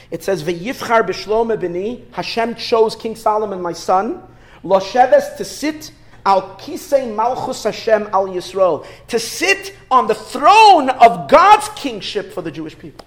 It 0.09 0.23
says, 0.23 0.43
"V'yifchar 0.43 1.05
b'shlome 1.05 1.57
b'ni." 1.57 2.03
Hashem 2.13 2.55
chose 2.55 2.95
King 2.95 3.15
Solomon, 3.15 3.61
my 3.61 3.73
son, 3.73 4.23
Losheves 4.63 5.37
to 5.37 5.45
sit 5.45 5.91
al 6.25 6.55
kisei 6.57 7.13
malchus 7.13 7.63
Hashem 7.63 8.09
al 8.13 8.27
Yisrael, 8.27 8.85
to 9.07 9.19
sit 9.19 9.75
on 9.89 10.07
the 10.07 10.15
throne 10.15 10.89
of 10.89 11.29
God's 11.29 11.69
kingship 11.69 12.31
for 12.31 12.41
the 12.41 12.51
Jewish 12.51 12.77
people. 12.77 13.05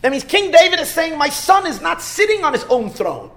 That 0.00 0.10
means 0.10 0.24
King 0.24 0.50
David 0.50 0.80
is 0.80 0.88
saying, 0.88 1.16
My 1.16 1.28
son 1.28 1.66
is 1.66 1.80
not 1.80 2.02
sitting 2.02 2.44
on 2.44 2.52
his 2.52 2.64
own 2.64 2.90
throne. 2.90 3.30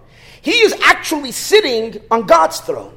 He 0.45 0.51
is 0.51 0.73
actually 0.84 1.31
sitting 1.31 1.99
on 2.12 2.27
God's 2.27 2.60
throne. 2.60 2.95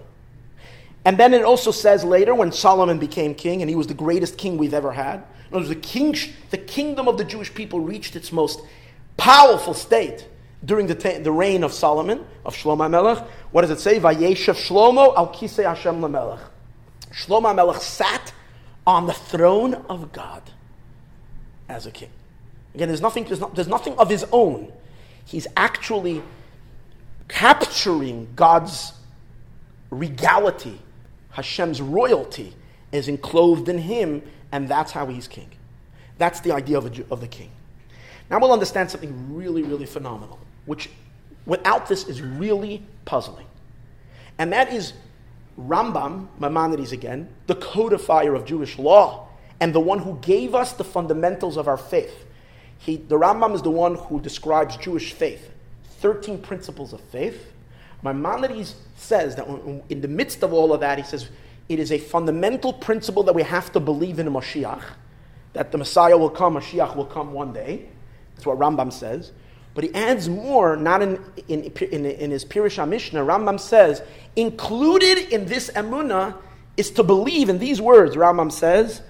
And 1.07 1.17
then 1.17 1.33
it 1.33 1.45
also 1.45 1.71
says 1.71 2.05
later 2.05 2.35
when 2.35 2.53
Solomon 2.53 2.99
became 2.99 3.35
king, 3.35 3.63
and 3.63 3.71
he 3.71 3.75
was 3.75 3.87
the 3.87 3.95
greatest 3.95 4.37
king 4.37 4.59
we've 4.59 4.75
ever 4.75 4.93
had. 4.93 5.25
Words, 5.51 5.71
the, 5.71 5.75
king, 5.75 6.15
the 6.51 6.59
kingdom 6.59 7.09
of 7.09 7.17
the 7.17 7.25
Jewish 7.25 7.55
people 7.55 7.81
reached 7.81 8.17
its 8.17 8.33
most 8.33 8.61
powerful 9.17 9.73
state 9.73 10.29
during 10.63 10.89
the, 10.89 11.21
the 11.23 11.33
reign 11.33 11.65
of 11.65 11.73
Solomon, 11.73 12.27
of 12.45 12.55
Shlomo 12.55 12.91
Melech. 12.91 13.27
What 13.51 13.63
does 13.63 13.71
it 13.71 13.81
say? 13.81 13.99
Vayeshev 13.99 14.55
Shlomo 14.55 15.17
al 15.17 15.29
kisei 15.29 15.65
Hashem 15.65 16.03
lamelech. 16.03 16.41
Shlomo 17.15 17.57
Melech 17.57 17.81
sat 17.81 18.35
on 18.87 19.07
the 19.07 19.15
throne 19.15 19.73
of 19.89 20.13
God 20.13 20.43
as 21.67 21.87
a 21.87 21.91
king. 21.91 22.11
Again, 22.75 22.89
there's 22.89 23.01
nothing, 23.01 23.25
there's, 23.25 23.41
there's 23.55 23.69
nothing 23.69 23.97
of 23.97 24.11
his 24.11 24.27
own. 24.33 24.71
He's 25.25 25.47
actually 25.57 26.23
capturing 27.29 28.29
God's 28.35 28.93
regality, 29.91 30.81
Hashem's 31.31 31.81
royalty 31.81 32.55
is 32.93 33.09
enclosed 33.09 33.69
in 33.69 33.79
him, 33.79 34.23
and 34.51 34.69
that's 34.69 34.93
how 34.93 35.07
he's 35.07 35.29
king. 35.29 35.51
That's 36.17 36.41
the 36.41 36.53
idea 36.53 36.79
of, 36.79 36.87
a, 36.87 37.05
of 37.11 37.21
the 37.21 37.29
king. 37.29 37.51
Now 38.31 38.41
we'll 38.41 38.53
understand 38.53 38.91
something 38.91 39.35
really, 39.35 39.62
really 39.62 39.87
phenomenal 39.87 40.38
which 40.69 40.91
without 41.47 41.88
this 41.88 42.07
is 42.07 42.21
really 42.21 42.85
puzzling. 43.07 43.47
And 44.37 44.53
that 44.53 44.73
is 44.73 44.93
Rambam, 45.59 46.29
Maimonides 46.38 46.93
again, 46.93 47.29
the 47.47 47.57
codifier 47.57 48.35
of 48.35 48.45
Jewish 48.45 48.79
law, 48.79 49.29
and 49.61 49.75
the 49.75 49.81
one 49.81 49.99
who 49.99 50.19
gave 50.21 50.55
us 50.55 50.75
the 50.75 50.85
fundamentals 50.85 51.57
of 51.57 51.67
our 51.67 51.79
faith. 51.79 52.27
He, 52.77 52.97
the 52.97 53.17
Rambam 53.19 53.55
is 53.55 53.62
the 53.62 53.71
one 53.71 53.95
who 53.97 54.21
describes 54.21 54.77
Jewish 54.77 55.14
faith, 55.14 55.51
13 55.99 56.39
principles 56.39 56.93
of 56.93 57.01
faith. 57.01 57.53
Maimonides 58.03 58.77
says 58.97 59.37
that 59.37 59.47
in 59.89 60.01
the 60.01 60.09
midst 60.09 60.43
of 60.43 60.53
all 60.53 60.73
of 60.73 60.81
that, 60.81 60.99
he 60.99 61.05
says 61.05 61.29
it 61.69 61.79
is 61.79 61.93
a 61.93 61.99
fundamental 61.99 62.73
principle 62.73 63.23
that 63.25 63.35
we 63.35 63.43
have 63.43 63.73
to 63.73 63.81
believe 63.81 64.19
in 64.19 64.27
a 64.27 64.31
Mashiach, 64.31 64.83
that 65.53 65.73
the 65.73 65.79
Messiah 65.79 66.17
will 66.17 66.31
come, 66.31 66.55
Mashiach 66.55 66.97
will 66.97 67.05
come 67.05 67.33
one 67.33 67.53
day. 67.53 67.87
That's 68.35 68.47
what 68.47 68.59
Rambam 68.59 68.93
says. 68.93 69.33
But 69.75 69.85
he 69.85 69.95
adds 69.95 70.29
more, 70.29 70.77
not 70.77 71.03
in, 71.03 71.23
in, 71.49 71.65
in, 71.65 72.07
in 72.07 72.31
his 72.31 72.45
Pirush 72.45 72.89
Mishnah. 72.89 73.21
Rambam 73.21 73.61
says, 73.61 74.03
included 74.35 75.33
in 75.33 75.47
this 75.47 75.71
emuna 75.71 76.37
is 76.77 76.91
to 76.93 77.03
believe 77.03 77.49
in 77.49 77.59
these 77.59 77.81
words. 77.81 78.17
Rambam 78.17 78.51
says, 78.51 79.03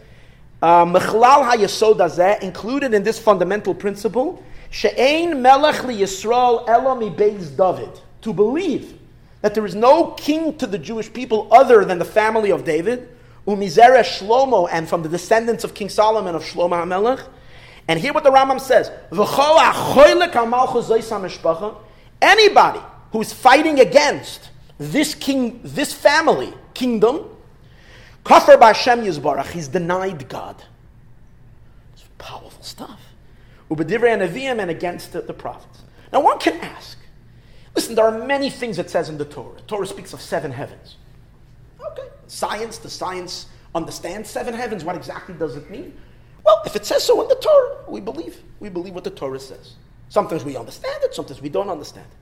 uh, 0.60 0.84
included 2.42 2.94
in 2.94 3.02
this 3.02 3.18
fundamental 3.18 3.74
principle, 3.74 4.42
she'ein 4.70 5.42
melech 5.42 5.76
beis 5.76 7.56
David. 7.56 8.00
To 8.22 8.32
believe 8.32 8.98
that 9.42 9.54
there 9.54 9.64
is 9.64 9.74
no 9.74 10.12
king 10.12 10.56
to 10.58 10.66
the 10.66 10.78
Jewish 10.78 11.12
people 11.12 11.48
other 11.52 11.84
than 11.84 11.98
the 11.98 12.04
family 12.04 12.50
of 12.50 12.64
David, 12.64 13.08
umizere 13.46 14.02
Shlomo, 14.02 14.68
and 14.70 14.88
from 14.88 15.02
the 15.02 15.08
descendants 15.08 15.64
of 15.64 15.74
King 15.74 15.88
Solomon 15.88 16.34
of 16.34 16.42
Shlomo 16.42 16.84
HaMelech, 16.84 17.24
and 17.86 17.98
hear 17.98 18.12
what 18.12 18.24
the 18.24 18.30
Rambam 18.30 18.60
says. 18.60 18.90
Anybody 22.20 22.80
who's 23.12 23.32
fighting 23.32 23.80
against 23.80 24.50
this 24.76 25.14
king, 25.14 25.60
this 25.62 25.92
family, 25.92 26.52
kingdom, 26.74 27.24
Kafir 28.24 28.58
B'Hashem 28.58 29.06
Yizbarach, 29.06 29.50
he's 29.52 29.68
denied 29.68 30.28
God. 30.28 30.62
It's 31.94 32.04
powerful 32.18 32.62
stuff. 32.62 33.00
And 33.70 34.70
against 34.70 35.12
the, 35.12 35.20
the 35.20 35.34
prophets. 35.34 35.82
Now 36.12 36.20
one 36.22 36.38
can 36.38 36.58
ask, 36.60 36.98
listen, 37.74 37.94
there 37.94 38.06
are 38.06 38.26
many 38.26 38.50
things 38.50 38.78
it 38.78 38.90
says 38.90 39.08
in 39.08 39.18
the 39.18 39.24
Torah. 39.24 39.56
The 39.56 39.62
Torah 39.62 39.86
speaks 39.86 40.12
of 40.12 40.20
seven 40.20 40.50
heavens. 40.50 40.96
Okay, 41.80 42.08
science, 42.26 42.78
the 42.78 42.90
science 42.90 43.46
understands 43.74 44.30
seven 44.30 44.54
heavens. 44.54 44.84
What 44.84 44.96
exactly 44.96 45.34
does 45.34 45.56
it 45.56 45.70
mean? 45.70 45.94
Well, 46.44 46.62
if 46.64 46.76
it 46.76 46.86
says 46.86 47.04
so 47.04 47.20
in 47.22 47.28
the 47.28 47.34
Torah, 47.34 47.84
we 47.88 48.00
believe. 48.00 48.42
We 48.60 48.68
believe 48.68 48.94
what 48.94 49.04
the 49.04 49.10
Torah 49.10 49.38
says. 49.38 49.74
Sometimes 50.08 50.44
we 50.44 50.56
understand 50.56 51.04
it, 51.04 51.14
sometimes 51.14 51.42
we 51.42 51.50
don't 51.50 51.68
understand 51.68 52.06
it. 52.10 52.16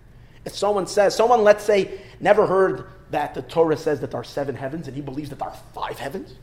If 0.46 0.56
someone 0.56 0.86
says, 0.86 1.14
someone, 1.14 1.42
let's 1.42 1.64
say, 1.64 2.00
never 2.20 2.46
heard 2.46 2.86
that 3.10 3.34
the 3.34 3.42
Torah 3.42 3.76
says 3.76 4.00
that 4.00 4.10
there 4.10 4.20
are 4.20 4.24
seven 4.24 4.54
heavens 4.54 4.86
and 4.88 4.96
he 4.96 5.02
believes 5.02 5.30
that 5.30 5.38
there 5.38 5.48
are 5.48 5.56
five 5.72 5.98
heavens, 5.98 6.34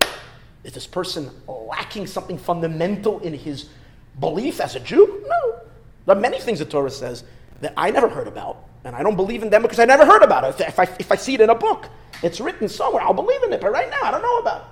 is 0.64 0.74
this 0.74 0.88
person 0.88 1.30
lacking 1.48 2.08
something 2.08 2.38
fundamental 2.38 3.20
in 3.20 3.34
his 3.34 3.70
belief 4.20 4.60
as 4.60 4.76
a 4.76 4.80
Jew? 4.80 5.24
No. 5.28 5.60
There 6.06 6.16
are 6.16 6.20
many 6.20 6.40
things 6.40 6.60
the 6.60 6.66
Torah 6.66 6.90
says 6.90 7.24
that 7.62 7.74
I 7.78 7.92
never 7.92 8.10
heard 8.10 8.28
about, 8.28 8.58
and 8.84 8.96
I 8.96 9.04
don't 9.04 9.16
believe 9.16 9.44
in 9.44 9.50
them 9.50 9.62
because 9.62 9.80
I 9.80 9.86
never 9.86 10.06
heard 10.06 10.22
about 10.22 10.44
it. 10.44 10.68
If 10.68 10.80
I, 10.80 10.84
if 11.00 11.12
I 11.12 11.16
see 11.16 11.34
it 11.36 11.42
in 11.42 11.50
a 11.50 11.56
book, 11.56 11.90
it's 12.22 12.40
written 12.40 12.68
somewhere, 12.68 13.04
I'll 13.04 13.14
believe 13.14 13.42
in 13.44 13.54
it, 13.54 13.62
but 13.62 13.72
right 13.72 13.90
now 13.90 14.00
I 14.04 14.12
don't 14.12 14.22
know 14.22 14.40
about 14.40 14.62
it. 14.62 14.68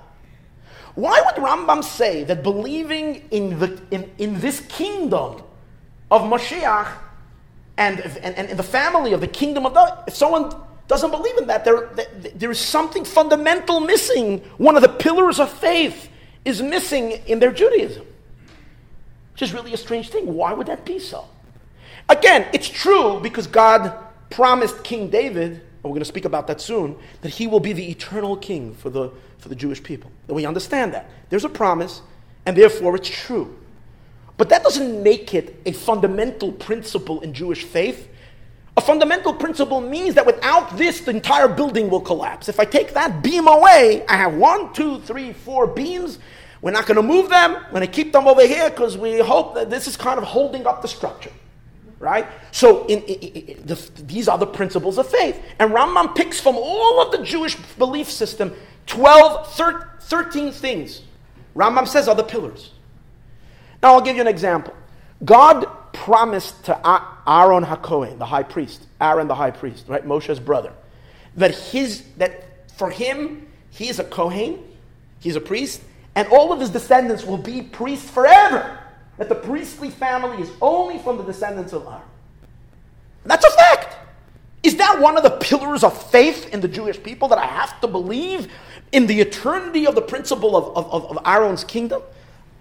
Why 0.95 1.21
would 1.25 1.35
Rambam 1.35 1.83
say 1.83 2.23
that 2.25 2.43
believing 2.43 3.27
in, 3.31 3.57
the, 3.59 3.81
in, 3.91 4.11
in 4.17 4.39
this 4.39 4.59
kingdom 4.61 5.41
of 6.09 6.21
Mashiach 6.23 6.91
and, 7.77 7.99
and, 8.01 8.35
and 8.35 8.49
in 8.49 8.57
the 8.57 8.63
family 8.63 9.13
of 9.13 9.21
the 9.21 9.27
kingdom 9.27 9.65
of 9.65 9.73
God, 9.73 10.03
if 10.07 10.15
someone 10.15 10.53
doesn't 10.87 11.11
believe 11.11 11.37
in 11.37 11.47
that, 11.47 11.63
there, 11.63 11.89
there 12.35 12.51
is 12.51 12.59
something 12.59 13.05
fundamental 13.05 13.79
missing. 13.79 14.39
One 14.57 14.75
of 14.75 14.81
the 14.81 14.89
pillars 14.89 15.39
of 15.39 15.49
faith 15.49 16.09
is 16.43 16.61
missing 16.61 17.11
in 17.27 17.39
their 17.39 17.53
Judaism, 17.53 18.05
which 19.33 19.41
is 19.41 19.53
really 19.53 19.73
a 19.73 19.77
strange 19.77 20.09
thing. 20.09 20.33
Why 20.33 20.53
would 20.53 20.67
that 20.67 20.85
be 20.85 20.99
so? 20.99 21.25
Again, 22.09 22.47
it's 22.53 22.67
true 22.67 23.19
because 23.21 23.47
God 23.47 23.93
promised 24.29 24.83
King 24.83 25.09
David 25.09 25.61
and 25.83 25.89
we're 25.89 25.95
going 25.95 26.01
to 26.01 26.05
speak 26.05 26.25
about 26.25 26.45
that 26.45 26.61
soon, 26.61 26.95
that 27.21 27.29
he 27.29 27.47
will 27.47 27.59
be 27.59 27.73
the 27.73 27.89
eternal 27.89 28.37
king 28.37 28.75
for 28.75 28.91
the, 28.91 29.11
for 29.39 29.49
the 29.49 29.55
Jewish 29.55 29.81
people. 29.81 30.11
That 30.27 30.35
we 30.35 30.45
understand 30.45 30.93
that. 30.93 31.09
There's 31.29 31.43
a 31.43 31.49
promise, 31.49 32.03
and 32.45 32.55
therefore 32.55 32.95
it's 32.95 33.09
true. 33.09 33.57
But 34.37 34.49
that 34.49 34.61
doesn't 34.61 35.01
make 35.01 35.33
it 35.33 35.59
a 35.65 35.71
fundamental 35.71 36.51
principle 36.51 37.21
in 37.21 37.33
Jewish 37.33 37.63
faith. 37.63 38.09
A 38.77 38.81
fundamental 38.81 39.33
principle 39.33 39.81
means 39.81 40.13
that 40.13 40.25
without 40.27 40.77
this, 40.77 41.01
the 41.01 41.11
entire 41.11 41.47
building 41.47 41.89
will 41.89 41.99
collapse. 41.99 42.47
If 42.47 42.59
I 42.59 42.65
take 42.65 42.93
that 42.93 43.23
beam 43.23 43.47
away, 43.47 44.05
I 44.07 44.17
have 44.17 44.35
one, 44.35 44.73
two, 44.73 44.99
three, 44.99 45.33
four 45.33 45.65
beams. 45.65 46.19
We're 46.61 46.71
not 46.71 46.85
going 46.85 46.97
to 46.97 47.03
move 47.03 47.29
them. 47.29 47.53
We're 47.53 47.79
going 47.79 47.87
to 47.87 47.87
keep 47.87 48.13
them 48.13 48.27
over 48.27 48.45
here 48.45 48.69
because 48.69 48.97
we 48.97 49.19
hope 49.19 49.55
that 49.55 49.69
this 49.69 49.87
is 49.87 49.97
kind 49.97 50.17
of 50.17 50.23
holding 50.23 50.67
up 50.67 50.81
the 50.81 50.87
structure. 50.87 51.31
Right? 51.99 52.27
So 52.51 52.85
in, 52.87 53.01
in, 53.03 53.19
in, 53.19 53.65
the, 53.65 53.75
these 54.03 54.27
are 54.27 54.37
the 54.37 54.47
principles 54.47 54.97
of 54.97 55.07
faith. 55.07 55.39
And 55.59 55.71
Rambam 55.71 56.15
picks 56.15 56.39
from 56.39 56.55
all 56.55 57.01
of 57.01 57.11
the 57.11 57.23
Jewish 57.23 57.55
belief 57.77 58.09
system 58.09 58.53
12, 58.87 59.53
13 60.01 60.51
things. 60.51 61.01
Rambam 61.55 61.87
says 61.87 62.07
are 62.07 62.15
the 62.15 62.23
pillars. 62.23 62.71
Now 63.81 63.93
I'll 63.93 64.01
give 64.01 64.15
you 64.15 64.21
an 64.21 64.27
example. 64.27 64.75
God 65.23 65.65
promised 65.93 66.65
to 66.65 66.75
Aaron 67.27 67.63
HaKohen, 67.63 68.17
the 68.17 68.25
high 68.25 68.43
priest, 68.43 68.87
Aaron 68.99 69.27
the 69.27 69.35
high 69.35 69.51
priest, 69.51 69.85
right, 69.87 70.05
Moshe's 70.05 70.39
brother, 70.39 70.73
that 71.35 71.53
his 71.55 72.03
that 72.17 72.71
for 72.71 72.89
him 72.89 73.47
he 73.69 73.89
is 73.89 73.99
a 73.99 74.03
Kohen, 74.03 74.63
he's 75.19 75.35
a 75.35 75.41
priest, 75.41 75.81
and 76.15 76.27
all 76.29 76.51
of 76.51 76.59
his 76.59 76.69
descendants 76.69 77.25
will 77.25 77.37
be 77.37 77.61
priests 77.61 78.09
forever. 78.09 78.79
That 79.17 79.29
the 79.29 79.35
priestly 79.35 79.89
family 79.89 80.41
is 80.41 80.51
only 80.61 80.97
from 80.97 81.17
the 81.17 81.23
descendants 81.23 81.73
of 81.73 81.85
Aaron. 81.85 82.01
That's 83.25 83.45
a 83.45 83.51
fact. 83.51 83.95
Is 84.63 84.77
that 84.77 84.99
one 84.99 85.17
of 85.17 85.23
the 85.23 85.31
pillars 85.31 85.83
of 85.83 86.09
faith 86.11 86.53
in 86.53 86.61
the 86.61 86.67
Jewish 86.67 87.01
people 87.01 87.27
that 87.29 87.37
I 87.37 87.45
have 87.45 87.79
to 87.81 87.87
believe 87.87 88.51
in 88.91 89.07
the 89.07 89.19
eternity 89.19 89.87
of 89.87 89.95
the 89.95 90.01
principle 90.01 90.55
of, 90.55 90.77
of, 90.77 91.17
of 91.17 91.17
Aaron's 91.25 91.63
kingdom? 91.63 92.01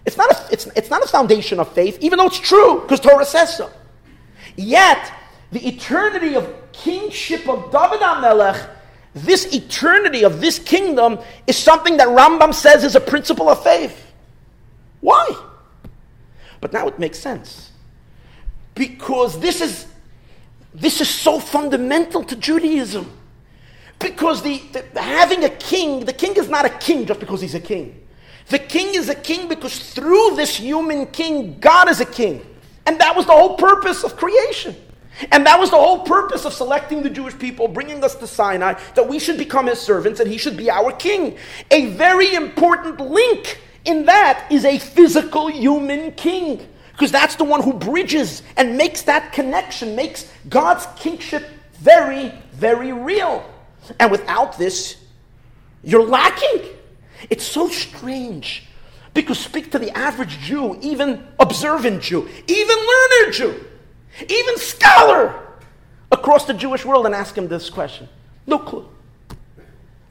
It's 0.06 0.16
not, 0.16 0.30
a, 0.30 0.52
it's, 0.52 0.66
it's 0.76 0.88
not 0.90 1.04
a 1.04 1.08
foundation 1.08 1.60
of 1.60 1.72
faith, 1.72 1.98
even 2.00 2.18
though 2.18 2.26
it's 2.26 2.38
true, 2.38 2.80
because 2.80 3.00
Torah 3.00 3.24
says 3.24 3.54
so. 3.54 3.70
Yet, 4.56 5.12
the 5.52 5.66
eternity 5.66 6.36
of 6.36 6.72
kingship 6.72 7.48
of 7.48 7.70
David 7.70 8.00
HaMelech, 8.00 8.68
this 9.14 9.52
eternity 9.52 10.24
of 10.24 10.40
this 10.40 10.58
kingdom, 10.58 11.18
is 11.46 11.56
something 11.56 11.96
that 11.96 12.08
Rambam 12.08 12.54
says 12.54 12.84
is 12.84 12.94
a 12.94 13.00
principle 13.00 13.48
of 13.48 13.62
faith. 13.62 14.12
Why? 15.00 15.28
But 16.60 16.72
now 16.72 16.86
it 16.88 16.98
makes 16.98 17.18
sense. 17.18 17.72
Because 18.74 19.38
this 19.40 19.60
is, 19.60 19.86
this 20.74 21.00
is 21.00 21.08
so 21.08 21.40
fundamental 21.40 22.22
to 22.24 22.36
Judaism. 22.36 23.10
Because 23.98 24.42
the, 24.42 24.62
the, 24.72 25.00
having 25.00 25.44
a 25.44 25.50
king, 25.50 26.04
the 26.04 26.12
king 26.12 26.36
is 26.36 26.48
not 26.48 26.64
a 26.64 26.70
king 26.70 27.06
just 27.06 27.20
because 27.20 27.40
he's 27.40 27.54
a 27.54 27.60
king. 27.60 28.06
The 28.48 28.58
king 28.58 28.94
is 28.94 29.08
a 29.08 29.14
king 29.14 29.48
because 29.48 29.92
through 29.92 30.36
this 30.36 30.56
human 30.56 31.06
king, 31.06 31.58
God 31.60 31.88
is 31.88 32.00
a 32.00 32.06
king. 32.06 32.44
And 32.86 32.98
that 33.00 33.14
was 33.14 33.26
the 33.26 33.32
whole 33.32 33.56
purpose 33.56 34.02
of 34.02 34.16
creation. 34.16 34.74
And 35.30 35.46
that 35.46 35.58
was 35.58 35.70
the 35.70 35.76
whole 35.76 36.00
purpose 36.00 36.44
of 36.44 36.52
selecting 36.52 37.02
the 37.02 37.10
Jewish 37.10 37.38
people, 37.38 37.68
bringing 37.68 38.02
us 38.02 38.14
to 38.16 38.26
Sinai, 38.26 38.74
that 38.94 39.08
we 39.08 39.18
should 39.18 39.38
become 39.38 39.66
his 39.66 39.80
servants 39.80 40.20
and 40.20 40.30
he 40.30 40.38
should 40.38 40.56
be 40.56 40.70
our 40.70 40.92
king. 40.92 41.36
A 41.70 41.86
very 41.86 42.34
important 42.34 43.00
link 43.00 43.60
in 43.84 44.06
that 44.06 44.46
is 44.50 44.64
a 44.64 44.78
physical 44.78 45.48
human 45.48 46.12
king. 46.12 46.66
Because 46.92 47.12
that's 47.12 47.36
the 47.36 47.44
one 47.44 47.62
who 47.62 47.72
bridges 47.72 48.42
and 48.56 48.76
makes 48.76 49.02
that 49.02 49.32
connection, 49.32 49.96
makes 49.96 50.30
God's 50.48 50.86
kingship 50.96 51.46
very, 51.78 52.32
very 52.52 52.92
real. 52.92 53.44
And 53.98 54.10
without 54.10 54.58
this, 54.58 54.96
you're 55.82 56.06
lacking. 56.06 56.64
It's 57.30 57.44
so 57.44 57.68
strange. 57.68 58.66
Because 59.14 59.38
speak 59.38 59.72
to 59.72 59.78
the 59.78 59.96
average 59.96 60.38
Jew, 60.40 60.78
even 60.82 61.26
observant 61.38 62.02
Jew, 62.02 62.28
even 62.46 62.76
learned 62.76 63.32
Jew, 63.32 63.64
even 64.28 64.56
scholar 64.58 65.48
across 66.12 66.46
the 66.46 66.54
Jewish 66.54 66.84
world 66.84 67.06
and 67.06 67.14
ask 67.14 67.36
him 67.36 67.48
this 67.48 67.70
question. 67.70 68.08
No 68.46 68.58
clue. 68.58 68.88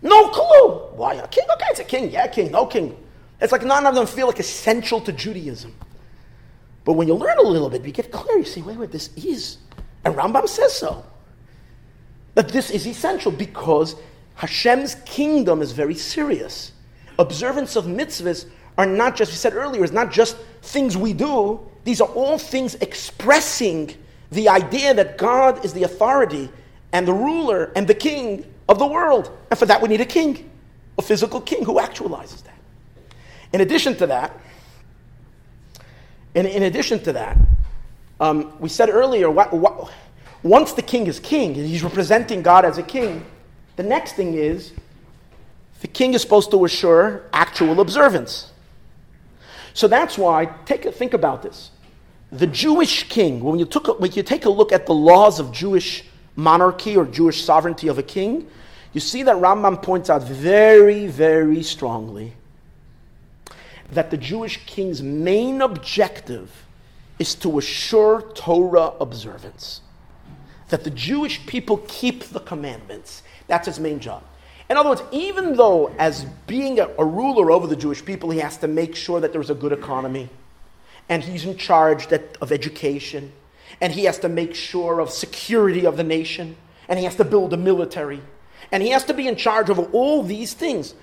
No 0.02 0.30
clue. 0.30 0.96
Why 0.96 1.16
a 1.16 1.28
king? 1.28 1.46
Okay, 1.54 1.66
it's 1.70 1.80
a 1.80 1.84
king. 1.84 2.10
Yeah, 2.10 2.28
king. 2.28 2.52
No 2.52 2.66
king. 2.66 2.98
It's 3.42 3.52
like 3.52 3.64
none 3.64 3.86
of 3.86 3.96
them 3.96 4.08
feel 4.08 4.28
like 4.28 4.40
essential 4.40 5.02
to 5.02 5.12
Judaism. 5.12 5.76
But 6.86 6.94
when 6.94 7.08
you 7.08 7.14
learn 7.16 7.38
a 7.38 7.44
little 7.44 7.70
bit, 7.70 7.84
you 7.84 7.92
get 7.92 8.12
clear. 8.12 8.38
You 8.38 8.46
see, 8.46 8.62
wait, 8.62 8.78
wait, 8.78 8.92
this 8.92 9.10
is. 9.16 9.58
And 10.06 10.16
Rambam 10.16 10.48
says 10.48 10.74
so. 10.74 11.06
That 12.36 12.50
this 12.50 12.70
is 12.70 12.88
essential 12.88 13.32
because 13.32 13.96
Hashem's 14.36 14.96
kingdom 15.06 15.62
is 15.62 15.74
very 15.74 15.96
serious 15.96 16.72
observance 17.20 17.76
of 17.76 17.86
mitzvahs 17.86 18.46
are 18.78 18.86
not 18.86 19.16
just, 19.16 19.32
we 19.32 19.36
said 19.36 19.54
earlier, 19.54 19.84
it's 19.84 19.94
not 19.94 20.12
just 20.12 20.38
things 20.62 20.98
we 20.98 21.14
do. 21.14 21.60
These 21.84 22.02
are 22.02 22.08
all 22.10 22.38
things 22.38 22.76
expressing 22.76 23.96
the 24.32 24.50
idea 24.50 24.94
that 24.94 25.18
God 25.18 25.64
is 25.66 25.74
the 25.74 25.84
authority 25.84 26.50
and 26.92 27.08
the 27.08 27.14
ruler 27.14 27.72
and 27.76 27.88
the 27.88 27.94
king 27.94 28.46
of 28.68 28.80
the 28.80 28.88
world. 28.88 29.36
And 29.50 29.58
for 29.58 29.66
that, 29.66 29.82
we 29.82 29.88
need 29.88 30.02
a 30.02 30.06
king, 30.06 30.50
a 30.98 31.02
physical 31.02 31.42
king 31.42 31.64
who 31.66 31.80
actualizes 31.80 32.44
that. 32.44 32.58
In 33.54 33.62
addition 33.62 33.96
to 33.98 34.08
that, 34.08 34.38
in, 36.36 36.46
in 36.46 36.64
addition 36.64 37.00
to 37.04 37.14
that, 37.14 37.38
um, 38.20 38.60
we 38.60 38.70
said 38.70 38.90
earlier, 38.90 39.30
what, 39.30 39.52
what, 39.54 39.92
once 40.44 40.74
the 40.74 40.82
king 40.82 41.08
is 41.08 41.20
king, 41.20 41.56
and 41.56 41.66
he's 41.66 41.84
representing 41.84 42.42
God 42.42 42.66
as 42.66 42.78
a 42.78 42.84
king, 42.84 43.26
the 43.76 43.84
next 43.84 44.14
thing 44.14 44.36
is 44.36 44.74
the 45.82 45.88
king 45.88 46.14
is 46.14 46.22
supposed 46.22 46.52
to 46.52 46.66
assure 46.66 47.24
actual 47.34 47.80
observance. 47.80 48.52
So 49.80 49.88
that's 49.88 50.18
why, 50.18 50.48
take 50.66 50.84
a, 50.86 50.92
think 50.92 51.14
about 51.14 51.42
this. 51.42 51.72
The 52.34 52.48
Jewish 52.48 53.08
king, 53.08 53.40
when 53.40 53.60
you, 53.60 53.66
took 53.66 53.88
a, 53.88 53.94
when 53.94 54.12
you 54.12 54.24
take 54.24 54.44
a 54.44 54.50
look 54.50 54.74
at 54.74 54.86
the 54.86 54.94
laws 54.94 55.40
of 55.40 55.54
Jewish 55.54 56.04
monarchy 56.36 56.98
or 56.98 57.06
Jewish 57.06 57.46
sovereignty 57.46 57.88
of 57.88 57.98
a 57.98 58.04
king, 58.04 58.46
you 58.92 59.00
see 59.00 59.24
that 59.24 59.38
Rambam 59.38 59.82
points 59.82 60.10
out 60.10 60.22
very, 60.24 61.08
very 61.08 61.64
strongly 61.64 62.34
that 63.94 64.12
the 64.12 64.18
Jewish 64.18 64.66
king's 64.66 65.02
main 65.02 65.62
objective 65.62 66.66
is 67.18 67.34
to 67.36 67.58
assure 67.58 68.24
Torah 68.36 68.92
observance. 69.00 69.80
That 70.68 70.84
the 70.84 70.90
Jewish 70.90 71.46
people 71.46 71.78
keep 71.88 72.26
the 72.26 72.42
commandments. 72.42 73.24
That's 73.48 73.68
his 73.68 73.80
main 73.80 74.02
job. 74.02 74.24
In 74.70 74.78
other 74.78 74.90
words, 74.90 75.02
even 75.12 75.56
though, 75.56 75.94
as 75.98 76.26
being 76.46 76.80
a, 76.80 76.88
a, 77.00 77.06
ruler 77.06 77.50
over 77.52 77.66
the 77.66 77.76
Jewish 77.76 78.06
people, 78.06 78.30
he 78.30 78.40
has 78.40 78.58
to 78.58 78.68
make 78.68 78.96
sure 78.96 79.20
that 79.20 79.34
there's 79.34 79.50
a 79.50 79.56
good 79.56 79.72
economy, 79.72 80.30
and 81.08 81.24
he's 81.24 81.44
in 81.44 81.58
charge 81.58 82.08
that, 82.10 82.38
of 82.40 82.52
education, 82.52 83.32
and 83.82 83.92
he 83.92 84.04
has 84.04 84.20
to 84.20 84.30
make 84.30 84.54
sure 84.54 85.00
of 85.00 85.10
security 85.10 85.86
of 85.86 85.98
the 85.98 86.04
nation, 86.04 86.56
and 86.88 87.00
he 87.00 87.06
has 87.06 87.16
to 87.16 87.26
build 87.26 87.52
a 87.54 87.58
military, 87.58 88.22
and 88.72 88.84
he 88.84 88.90
has 88.90 89.04
to 89.06 89.14
be 89.14 89.28
in 89.28 89.36
charge 89.36 89.72
of 89.72 89.80
all 89.94 90.22
these 90.22 90.54
things. 90.54 90.94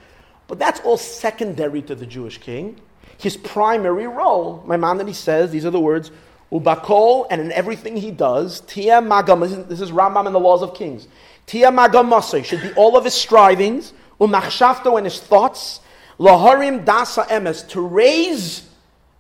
But 0.47 0.61
that's 0.61 0.79
all 0.81 0.97
secondary 0.97 1.83
to 1.83 1.97
the 1.97 2.07
Jewish 2.07 2.39
king. 2.39 2.81
His 3.19 3.37
primary 3.37 4.07
role, 4.07 4.63
Maimonides 4.67 5.19
says, 5.19 5.51
these 5.51 5.67
are 5.67 5.71
the 5.71 5.81
words, 5.81 6.13
Ubakol, 6.53 7.27
and 7.31 7.41
in 7.41 7.51
everything 7.51 7.97
he 7.97 8.13
does, 8.13 8.61
Tia 8.61 9.01
Magam, 9.03 9.67
this 9.69 9.81
is 9.81 9.91
Rambam 9.91 10.27
in 10.29 10.33
the 10.33 10.39
Laws 10.39 10.63
of 10.63 10.75
Kings. 10.75 11.09
Tia 11.47 11.71
Magamasai 11.71 12.45
should 12.45 12.61
be 12.61 12.73
all 12.73 12.97
of 12.97 13.05
his 13.05 13.15
strivings, 13.15 13.93
umachshavto 14.21 14.97
and 14.97 15.07
his 15.07 15.21
thoughts, 15.21 15.81
laharim 16.19 16.85
dasa 16.85 17.27
emes, 17.29 17.67
to 17.69 17.81
raise 17.81 18.69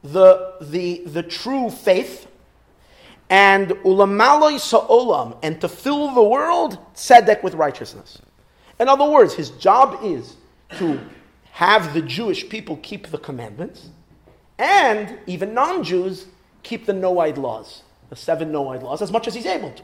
the, 0.02 0.54
the, 0.60 1.02
the 1.06 1.22
true 1.22 1.70
faith, 1.70 2.26
and 3.30 3.70
ulamaloi 3.70 4.58
sa'olam, 4.58 5.36
and 5.42 5.60
to 5.60 5.68
fill 5.68 6.14
the 6.14 6.22
world, 6.22 6.78
tzedek, 6.94 7.42
with 7.42 7.54
righteousness. 7.54 8.18
In 8.78 8.88
other 8.88 9.08
words, 9.08 9.34
his 9.34 9.50
job 9.50 10.00
is 10.02 10.36
to 10.78 11.00
have 11.52 11.94
the 11.94 12.02
Jewish 12.02 12.48
people 12.48 12.76
keep 12.78 13.08
the 13.08 13.18
commandments, 13.18 13.88
and 14.58 15.18
even 15.26 15.54
non 15.54 15.82
Jews 15.84 16.26
keep 16.62 16.86
the 16.86 16.92
Noahide 16.92 17.38
laws, 17.38 17.82
the 18.10 18.16
seven 18.16 18.52
Noahide 18.52 18.82
laws, 18.82 19.00
as 19.00 19.12
much 19.12 19.28
as 19.28 19.34
he's 19.34 19.46
able 19.46 19.70
to. 19.70 19.82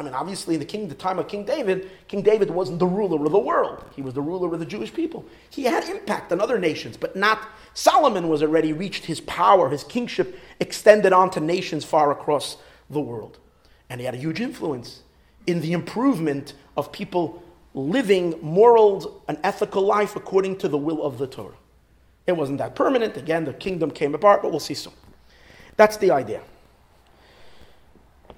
I 0.00 0.02
mean, 0.02 0.14
obviously, 0.14 0.54
in 0.54 0.60
the 0.60 0.66
king, 0.66 0.88
the 0.88 0.94
time 0.94 1.18
of 1.18 1.28
King 1.28 1.44
David, 1.44 1.90
King 2.08 2.22
David 2.22 2.50
wasn't 2.50 2.78
the 2.78 2.86
ruler 2.86 3.22
of 3.26 3.32
the 3.32 3.38
world. 3.38 3.84
He 3.94 4.00
was 4.00 4.14
the 4.14 4.22
ruler 4.22 4.52
of 4.52 4.58
the 4.58 4.64
Jewish 4.64 4.92
people. 4.94 5.26
He 5.50 5.64
had 5.64 5.84
impact 5.84 6.32
on 6.32 6.40
other 6.40 6.58
nations, 6.58 6.96
but 6.96 7.16
not. 7.16 7.46
Solomon 7.74 8.28
was 8.28 8.42
already 8.42 8.72
reached 8.72 9.04
his 9.04 9.20
power, 9.20 9.68
his 9.68 9.84
kingship 9.84 10.38
extended 10.58 11.12
onto 11.12 11.38
nations 11.38 11.84
far 11.84 12.10
across 12.10 12.56
the 12.88 13.00
world. 13.00 13.38
And 13.90 14.00
he 14.00 14.06
had 14.06 14.14
a 14.14 14.18
huge 14.18 14.40
influence 14.40 15.02
in 15.46 15.60
the 15.60 15.74
improvement 15.74 16.54
of 16.78 16.90
people 16.92 17.42
living 17.74 18.36
moral 18.40 19.22
and 19.28 19.38
ethical 19.44 19.82
life 19.82 20.16
according 20.16 20.56
to 20.58 20.68
the 20.68 20.78
will 20.78 21.02
of 21.02 21.18
the 21.18 21.26
Torah. 21.26 21.54
It 22.26 22.32
wasn't 22.32 22.58
that 22.58 22.74
permanent. 22.74 23.18
Again, 23.18 23.44
the 23.44 23.52
kingdom 23.52 23.90
came 23.90 24.14
apart, 24.14 24.40
but 24.40 24.50
we'll 24.50 24.60
see 24.60 24.74
soon. 24.74 24.94
That's 25.76 25.98
the 25.98 26.10
idea. 26.10 26.40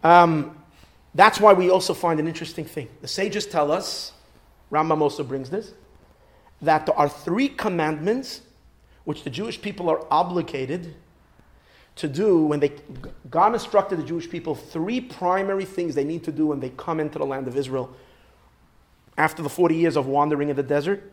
Um, 0.02 0.61
that's 1.14 1.40
why 1.40 1.52
we 1.52 1.70
also 1.70 1.94
find 1.94 2.18
an 2.20 2.26
interesting 2.26 2.64
thing. 2.64 2.88
The 3.00 3.08
sages 3.08 3.46
tell 3.46 3.70
us, 3.70 4.12
Rambam 4.70 5.00
also 5.00 5.22
brings 5.22 5.50
this, 5.50 5.72
that 6.62 6.86
there 6.86 6.96
are 6.96 7.08
three 7.08 7.48
commandments 7.48 8.42
which 9.04 9.24
the 9.24 9.30
Jewish 9.30 9.60
people 9.60 9.90
are 9.90 10.06
obligated 10.10 10.94
to 11.96 12.08
do 12.08 12.46
when 12.46 12.60
they 12.60 12.72
God 13.28 13.52
instructed 13.52 13.98
the 13.98 14.02
Jewish 14.02 14.30
people 14.30 14.54
three 14.54 15.00
primary 15.00 15.66
things 15.66 15.94
they 15.94 16.04
need 16.04 16.24
to 16.24 16.32
do 16.32 16.46
when 16.46 16.60
they 16.60 16.70
come 16.70 17.00
into 17.00 17.18
the 17.18 17.26
land 17.26 17.48
of 17.48 17.56
Israel 17.56 17.94
after 19.18 19.42
the 19.42 19.50
40 19.50 19.76
years 19.76 19.96
of 19.96 20.06
wandering 20.06 20.48
in 20.48 20.56
the 20.56 20.62
desert. 20.62 21.12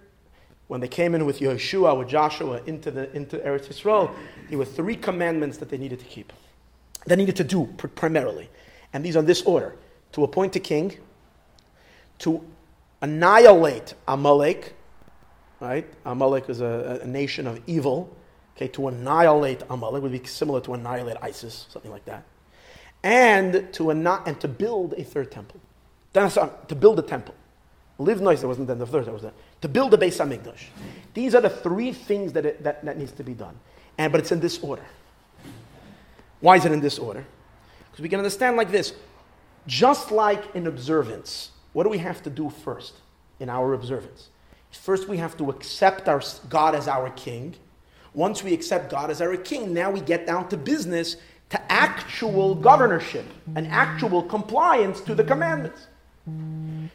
when 0.68 0.80
they 0.80 0.88
came 0.88 1.16
in 1.16 1.26
with 1.26 1.40
Yeshua, 1.40 1.98
with 1.98 2.08
Joshua 2.08 2.62
into, 2.68 2.92
the, 2.92 3.12
into 3.16 3.40
Eretz 3.40 3.68
Yisrael, 3.68 4.14
there 4.50 4.58
were 4.58 4.66
three 4.66 4.96
commandments 4.96 5.58
that 5.58 5.68
they 5.68 5.80
needed 5.80 5.98
to 6.00 6.06
keep. 6.06 6.32
They 7.08 7.16
needed 7.16 7.36
to 7.38 7.44
do 7.44 7.66
primarily. 7.96 8.50
And 8.94 9.04
these 9.04 9.18
are 9.18 9.24
this 9.24 9.42
order 9.42 9.76
to 10.14 10.24
appoint 10.24 10.56
a 10.56 10.60
king, 10.60 10.98
to 12.20 12.44
annihilate 13.02 13.94
Amalek, 14.08 14.74
right? 15.60 15.88
Amalek 16.06 16.50
is 16.50 16.62
a, 16.62 17.00
a 17.02 17.08
nation 17.08 17.48
of 17.48 17.62
evil. 17.68 18.16
Okay, 18.56 18.68
to 18.70 18.90
annihilate 18.90 19.64
Amalek 19.70 20.04
would 20.04 20.12
be 20.12 20.24
similar 20.26 20.60
to 20.62 20.74
annihilate 20.74 21.18
ISIS, 21.22 21.68
something 21.70 21.92
like 21.92 22.04
that. 22.06 22.26
And 23.04 23.72
to, 23.74 23.90
and 23.90 24.42
to 24.42 24.48
build 24.48 24.94
a 24.98 25.04
third 25.04 25.32
temple. 25.32 25.62
To 26.14 26.76
build 26.78 27.00
a 27.00 27.04
temple. 27.04 27.36
Live 27.98 28.22
nice, 28.22 28.40
there 28.40 28.48
wasn't 28.48 28.68
then 28.68 28.80
the 28.80 28.86
third, 28.86 29.06
that 29.06 29.14
was 29.14 29.22
that. 29.22 29.34
To 29.62 29.68
build 29.68 29.94
a 29.94 29.98
Beis 29.98 30.20
HaMikdash. 30.26 30.64
These 31.14 31.36
are 31.36 31.42
the 31.42 31.50
three 31.50 31.92
things 31.92 32.34
that, 32.34 32.46
it, 32.46 32.64
that, 32.64 32.84
that 32.86 32.98
needs 32.98 33.12
to 33.14 33.24
be 33.24 33.34
done. 33.34 33.58
And, 33.98 34.12
but 34.12 34.22
it's 34.22 34.32
in 34.32 34.40
this 34.40 34.60
order. 34.60 34.86
Why 36.40 36.56
is 36.56 36.66
it 36.66 36.72
in 36.72 36.80
this 36.80 36.98
order? 36.98 37.26
Because 37.92 38.02
we 38.02 38.10
can 38.10 38.20
understand 38.20 38.56
like 38.56 38.72
this. 38.72 38.94
Just 39.68 40.12
like 40.12 40.56
in 40.56 40.68
observance, 40.68 41.52
what 41.74 41.84
do 41.84 41.90
we 41.90 42.00
have 42.00 42.24
to 42.24 42.30
do 42.30 42.50
first 42.50 42.96
in 43.40 43.50
our 43.50 43.74
observance? 43.74 44.30
First, 44.72 45.08
we 45.08 45.18
have 45.18 45.36
to 45.38 45.50
accept 45.50 46.08
our, 46.08 46.22
God 46.50 46.76
as 46.76 46.88
our 46.88 47.10
king. 47.12 47.56
Once 48.14 48.44
we 48.44 48.54
accept 48.54 48.92
God 48.92 49.10
as 49.10 49.22
our 49.22 49.36
king, 49.38 49.74
now 49.74 49.92
we 49.92 50.02
get 50.02 50.26
down 50.26 50.48
to 50.50 50.58
business, 50.58 51.18
to 51.50 51.72
actual 51.72 52.54
governorship 52.56 53.26
and 53.56 53.68
actual 53.68 54.22
compliance 54.22 55.02
to 55.02 55.16
the 55.16 55.24
commandments. 55.24 55.88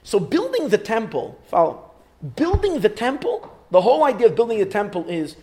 So, 0.04 0.20
building 0.20 0.68
the 0.68 0.78
temple, 0.78 1.40
follow, 1.48 1.90
building 2.36 2.80
the 2.80 2.88
temple, 2.88 3.50
the 3.70 3.80
whole 3.80 4.04
idea 4.04 4.28
of 4.28 4.36
building 4.36 4.60
a 4.60 4.66
temple 4.66 5.04
is 5.08 5.36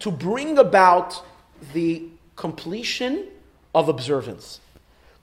to 0.00 0.10
bring 0.10 0.58
about 0.58 1.24
the 1.72 2.04
completion 2.36 3.26
of 3.74 3.88
observance. 3.88 4.60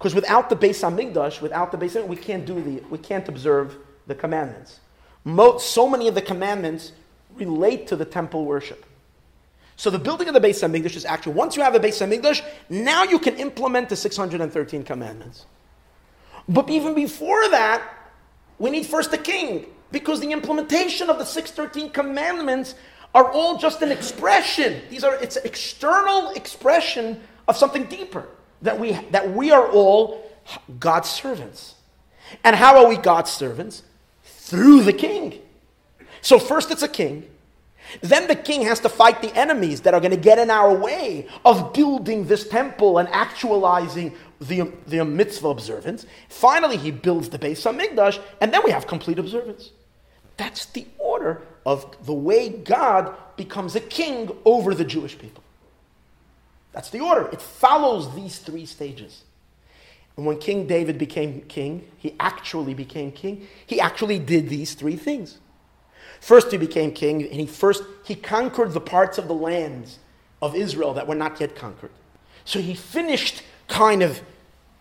Because 0.06 0.14
without 0.14 0.52
the 0.52 0.56
Beis 0.56 0.84
Hamikdash, 0.84 1.42
without 1.42 1.72
the 1.72 1.80
Beis 1.80 2.08
we 2.08 2.16
can't 2.16 2.46
do 2.46 2.62
the, 2.62 2.80
we 2.92 3.00
can't 3.00 3.28
observe 3.28 3.76
the 4.06 4.14
commandments. 4.14 4.80
Mo- 5.24 5.58
so 5.58 5.90
many 5.90 6.08
of 6.08 6.14
the 6.14 6.22
commandments 6.22 6.92
relate 7.34 7.88
to 7.88 7.96
the 7.96 8.06
temple 8.06 8.46
worship. 8.46 8.86
So 9.78 9.90
the 9.90 9.98
building 9.98 10.28
of 10.28 10.36
the 10.36 10.40
Beis 10.40 10.62
Hamikdash 10.62 10.96
is 10.96 11.06
actually 11.06 11.34
once 11.34 11.56
you 11.58 11.64
have 11.64 11.74
a 11.74 11.80
Beis 11.80 12.06
Hamikdash, 12.06 12.46
now 12.70 13.02
you 13.02 13.18
can 13.18 13.36
implement 13.38 13.90
the 13.90 13.96
613 13.96 14.84
commandments. 14.84 15.48
But 16.48 16.70
even 16.70 16.94
before 16.94 17.50
that, 17.50 17.82
we 18.60 18.70
need 18.70 18.86
first 18.86 19.12
a 19.12 19.18
king 19.18 19.66
because 19.92 20.20
the 20.20 20.32
implementation 20.32 21.10
of 21.10 21.18
the 21.18 21.26
613 21.26 21.90
commandments 21.90 22.76
are 23.16 23.32
all 23.32 23.58
just 23.58 23.82
an 23.82 23.92
expression. 23.92 24.84
These 24.92 25.04
are 25.04 25.16
it's 25.16 25.38
an 25.38 25.48
external 25.48 26.30
expression 26.34 27.20
of 27.48 27.58
something 27.58 27.86
deeper 27.86 28.28
that 28.66 28.80
we 28.80 28.94
that 29.12 29.32
we 29.32 29.52
are 29.52 29.68
all 29.68 30.30
God's 30.80 31.10
servants. 31.10 31.76
And 32.44 32.56
how 32.56 32.84
are 32.84 32.90
we 32.90 32.98
God's 32.98 33.32
servants? 33.32 33.84
Through 34.24 34.84
the 34.84 34.94
king. 34.94 35.40
So 36.22 36.40
first 36.40 36.72
it's 36.72 36.84
a 36.84 36.88
king. 36.88 37.30
Then 38.02 38.28
the 38.28 38.36
king 38.36 38.64
has 38.64 38.80
to 38.82 38.90
fight 38.90 39.22
the 39.22 39.36
enemies 39.38 39.82
that 39.82 39.94
are 39.94 40.00
going 40.00 40.12
to 40.12 40.18
get 40.18 40.40
in 40.40 40.50
our 40.50 40.74
way 40.74 41.28
of 41.46 41.74
building 41.74 42.26
this 42.26 42.48
temple 42.48 42.98
and 42.98 43.08
actualizing 43.10 44.16
the, 44.42 44.72
the 44.88 45.06
mitzvah 45.06 45.50
observance. 45.50 46.06
Finally, 46.28 46.78
he 46.78 46.92
builds 46.92 47.30
the 47.30 47.38
base 47.38 47.66
on 47.66 47.78
Hamikdash, 47.78 48.20
and 48.42 48.54
then 48.54 48.62
we 48.66 48.72
have 48.72 48.88
complete 48.88 49.20
observance. 49.20 49.72
That's 50.38 50.66
the 50.66 50.88
order 50.98 51.44
of 51.66 51.96
the 52.06 52.14
way 52.14 52.50
God 52.50 53.16
becomes 53.38 53.76
a 53.76 53.80
king 53.80 54.32
over 54.46 54.74
the 54.74 54.86
Jewish 54.86 55.18
people. 55.18 55.44
That's 56.76 56.90
the 56.90 57.00
order. 57.00 57.30
It 57.32 57.42
follows 57.42 58.14
these 58.14 58.38
three 58.38 58.66
stages. 58.66 59.24
And 60.18 60.26
when 60.26 60.38
King 60.38 60.68
David 60.68 60.98
became 60.98 61.42
king, 61.44 61.88
he 61.98 62.16
actually 62.20 62.74
became 62.74 63.14
king. 63.14 63.48
He 63.66 63.80
actually 63.80 64.20
did 64.20 64.50
these 64.50 64.74
three 64.74 64.98
things. 64.98 65.40
First, 66.20 66.52
he 66.52 66.58
became 66.58 66.92
king, 66.92 67.24
and 67.24 67.34
he 67.34 67.46
first 67.46 67.84
he 68.04 68.14
conquered 68.14 68.74
the 68.74 68.82
parts 68.82 69.18
of 69.18 69.28
the 69.28 69.34
lands 69.34 70.00
of 70.42 70.54
Israel 70.56 70.94
that 70.94 71.08
were 71.08 71.16
not 71.16 71.40
yet 71.40 71.56
conquered. 71.56 71.92
So 72.44 72.60
he 72.60 72.76
finished 72.76 73.42
kind 73.68 74.04
of 74.04 74.22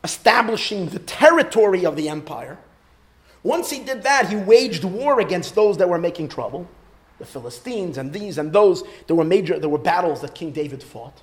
establishing 0.03 0.89
the 0.89 0.99
territory 0.99 1.87
of 1.87 1.97
the 1.97 2.09
empire. 2.09 2.59
Once 3.43 3.71
he 3.71 3.85
did 3.85 4.03
that, 4.03 4.29
he 4.29 4.37
waged 4.37 4.85
war 4.85 5.21
against 5.21 5.55
those 5.55 5.79
that 5.79 5.89
were 5.89 5.99
making 5.99 6.29
trouble, 6.29 6.69
the 7.19 7.25
Philistines 7.25 7.99
and 7.99 8.13
these 8.13 8.37
and 8.39 8.53
those. 8.53 8.83
There 9.07 9.17
were 9.17 9.25
major 9.25 9.59
there 9.61 9.69
were 9.69 9.79
battles 9.79 10.23
that 10.23 10.35
King 10.35 10.51
David 10.51 10.83
fought. 10.83 11.23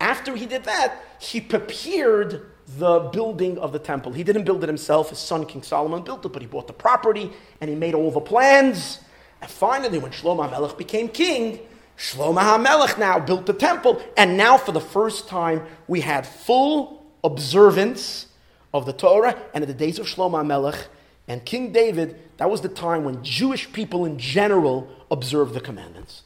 After 0.00 0.36
he 0.36 0.46
did 0.46 0.64
that, 0.64 1.02
he 1.18 1.40
prepared 1.40 2.46
the 2.76 3.00
building 3.12 3.58
of 3.58 3.72
the 3.72 3.78
temple. 3.78 4.12
He 4.12 4.22
didn't 4.22 4.44
build 4.44 4.62
it 4.62 4.68
himself, 4.68 5.10
his 5.10 5.18
son 5.18 5.46
King 5.46 5.62
Solomon 5.62 6.02
built 6.02 6.24
it, 6.24 6.32
but 6.32 6.42
he 6.42 6.48
bought 6.48 6.66
the 6.66 6.72
property 6.72 7.32
and 7.60 7.70
he 7.70 7.76
made 7.76 7.94
all 7.94 8.10
the 8.10 8.20
plans. 8.20 9.00
And 9.40 9.50
finally, 9.50 9.98
when 9.98 10.12
Shlomo 10.12 10.50
HaMelech 10.50 10.76
became 10.76 11.08
king, 11.08 11.60
Shlomo 11.96 12.40
HaMelech 12.40 12.98
now 12.98 13.18
built 13.18 13.46
the 13.46 13.52
temple, 13.52 14.02
and 14.16 14.36
now 14.36 14.56
for 14.58 14.72
the 14.72 14.80
first 14.80 15.28
time 15.28 15.62
we 15.88 16.00
had 16.00 16.26
full 16.26 17.06
observance 17.24 18.26
of 18.72 18.86
the 18.86 18.92
Torah. 18.92 19.36
And 19.54 19.64
in 19.64 19.68
the 19.68 19.74
days 19.74 19.98
of 19.98 20.06
Shlomo 20.06 20.44
HaMelech 20.44 20.86
and 21.26 21.44
King 21.44 21.72
David, 21.72 22.20
that 22.36 22.50
was 22.50 22.60
the 22.60 22.68
time 22.68 23.04
when 23.04 23.22
Jewish 23.24 23.72
people 23.72 24.04
in 24.04 24.18
general 24.18 24.88
observed 25.10 25.54
the 25.54 25.60
commandments. 25.60 26.22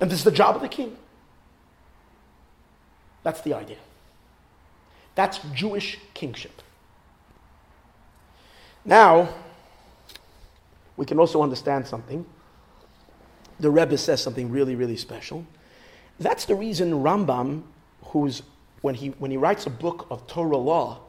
And 0.00 0.10
this 0.10 0.18
is 0.18 0.24
the 0.24 0.30
job 0.30 0.54
of 0.54 0.62
the 0.62 0.68
king. 0.68 0.96
That's 3.24 3.40
the 3.40 3.54
idea. 3.54 3.78
That's 5.16 5.40
Jewish 5.52 5.98
kingship. 6.12 6.62
Now, 8.84 9.30
we 10.96 11.06
can 11.06 11.18
also 11.18 11.42
understand 11.42 11.86
something. 11.86 12.24
The 13.58 13.70
Rebbe 13.70 13.96
says 13.98 14.22
something 14.22 14.50
really, 14.50 14.76
really 14.76 14.96
special. 14.96 15.44
That's 16.20 16.44
the 16.44 16.54
reason 16.54 16.92
Rambam, 16.92 17.62
who's 18.06 18.42
when 18.82 18.94
he 18.94 19.08
when 19.18 19.30
he 19.30 19.36
writes 19.36 19.66
a 19.66 19.70
book 19.70 20.06
of 20.10 20.26
Torah 20.26 20.56
law, 20.56 21.00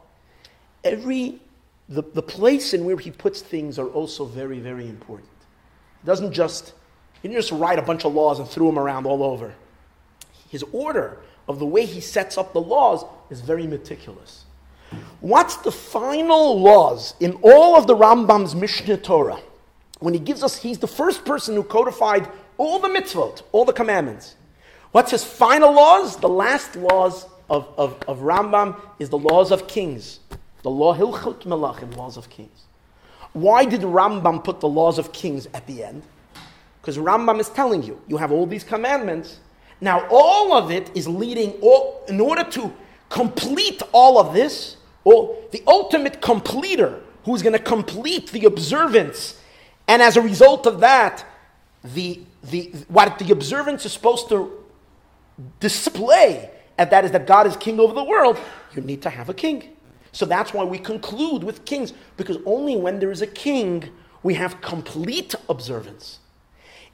every 0.84 1.40
the, 1.90 2.02
the 2.02 2.22
place 2.22 2.74
in 2.74 2.86
where 2.86 2.98
he 2.98 3.12
puts 3.12 3.42
things 3.42 3.78
are 3.78 3.88
also 3.88 4.26
very, 4.26 4.60
very 4.60 4.88
important. 4.88 5.30
He 6.02 6.08
doesn't 6.08 6.32
just 6.32 6.74
he 7.22 7.28
didn't 7.28 7.42
just 7.42 7.52
write 7.52 7.78
a 7.78 7.82
bunch 7.82 8.06
of 8.06 8.14
laws 8.14 8.40
and 8.40 8.48
threw 8.48 8.68
them 8.68 8.80
around 8.80 9.06
all 9.06 9.22
over. 9.24 9.54
His 10.50 10.64
order 10.72 11.18
of 11.48 11.60
the 11.60 11.66
way 11.66 11.86
he 11.86 12.02
sets 12.02 12.38
up 12.38 12.54
the 12.54 12.62
laws 12.62 13.06
is 13.30 13.42
very 13.42 13.68
meticulous. 13.68 14.46
What's 15.20 15.58
the 15.58 15.72
final 15.72 16.60
laws 16.60 17.16
in 17.20 17.34
all 17.42 17.76
of 17.76 17.88
the 17.88 17.96
Rambam's 17.96 18.56
Mishneh 18.56 19.02
Torah? 19.02 19.40
When 20.00 20.14
he 20.14 20.20
gives 20.20 20.44
us, 20.44 20.58
he's 20.58 20.78
the 20.78 20.88
first 20.88 21.26
person 21.26 21.56
who 21.56 21.64
codified 21.64 22.28
all 22.58 22.80
the 22.80 22.88
mitzvot, 22.88 23.42
all 23.52 23.66
the 23.66 23.74
commandments. 23.74 24.36
What's 24.92 25.12
his 25.12 25.24
final 25.24 25.74
laws? 25.74 26.18
The 26.18 26.30
last 26.30 26.76
laws 26.76 27.26
of, 27.50 27.68
of, 27.78 27.98
of 28.08 28.20
Rambam 28.20 28.80
is 29.00 29.10
the 29.10 29.18
laws 29.18 29.52
of 29.52 29.68
kings. 29.68 30.20
The 30.64 30.70
law 30.70 30.96
Hilchot 30.96 31.44
Melachim, 31.44 31.96
laws 31.96 32.18
of 32.18 32.30
kings. 32.30 32.66
Why 33.34 33.66
did 33.66 33.82
Rambam 33.82 34.44
put 34.44 34.62
the 34.62 34.70
laws 34.70 34.98
of 34.98 35.12
kings 35.12 35.48
at 35.54 35.68
the 35.68 35.84
end? 35.84 36.04
Because 36.82 36.98
Rambam 36.98 37.40
is 37.40 37.50
telling 37.50 37.84
you, 37.84 38.02
you 38.08 38.18
have 38.18 38.32
all 38.32 38.46
these 38.46 38.64
commandments, 38.64 39.40
now, 39.82 40.08
all 40.10 40.54
of 40.54 40.72
it 40.72 40.90
is 40.96 41.08
leading, 41.08 41.52
all, 41.62 42.04
in 42.08 42.20
order 42.20 42.44
to 42.52 42.74
complete 43.10 43.82
all 43.92 44.18
of 44.20 44.34
this, 44.34 44.78
or 45.04 45.38
the 45.52 45.62
ultimate 45.68 46.22
completer 46.22 47.02
who's 47.26 47.42
going 47.42 47.54
to 47.54 47.60
complete 47.60 48.32
the 48.32 48.46
observance, 48.46 49.40
and 49.88 50.02
as 50.02 50.18
a 50.18 50.22
result 50.22 50.66
of 50.66 50.80
that, 50.80 51.26
the, 51.84 52.22
the, 52.44 52.72
what 52.88 53.20
the 53.20 53.32
observance 53.32 53.86
is 53.86 53.94
supposed 53.94 54.30
to 54.30 54.64
display, 55.60 56.50
and 56.78 56.90
that 56.90 57.06
is 57.06 57.12
that 57.12 57.28
God 57.28 57.46
is 57.46 57.56
king 57.58 57.80
over 57.80 57.94
the 57.94 58.04
world, 58.04 58.40
you 58.74 58.82
need 58.82 59.02
to 59.04 59.10
have 59.10 59.30
a 59.30 59.34
king. 59.34 59.76
So 60.12 60.26
that's 60.26 60.54
why 60.54 60.64
we 60.64 60.80
conclude 60.80 61.44
with 61.44 61.66
kings, 61.66 61.94
because 62.16 62.38
only 62.46 62.76
when 62.78 63.00
there 63.00 63.12
is 63.12 63.22
a 63.22 63.28
king, 63.28 63.90
we 64.24 64.34
have 64.36 64.62
complete 64.62 65.36
observance. 65.50 66.20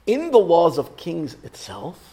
In 0.06 0.32
the 0.32 0.38
laws 0.38 0.76
of 0.76 0.96
kings 0.96 1.36
itself, 1.44 2.11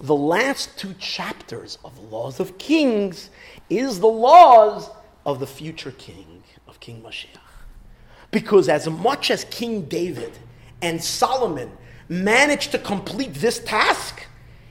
the 0.00 0.14
last 0.14 0.78
two 0.78 0.94
chapters 0.94 1.78
of 1.84 1.98
Laws 2.10 2.40
of 2.40 2.58
Kings 2.58 3.30
is 3.70 4.00
the 4.00 4.06
laws 4.06 4.90
of 5.24 5.40
the 5.40 5.46
future 5.46 5.92
king, 5.92 6.42
of 6.66 6.80
King 6.80 7.02
Mashiach. 7.02 7.38
Because 8.30 8.68
as 8.68 8.88
much 8.88 9.30
as 9.30 9.44
King 9.44 9.82
David 9.82 10.32
and 10.80 11.02
Solomon 11.02 11.70
managed 12.08 12.72
to 12.72 12.78
complete 12.78 13.34
this 13.34 13.58
task, 13.60 14.26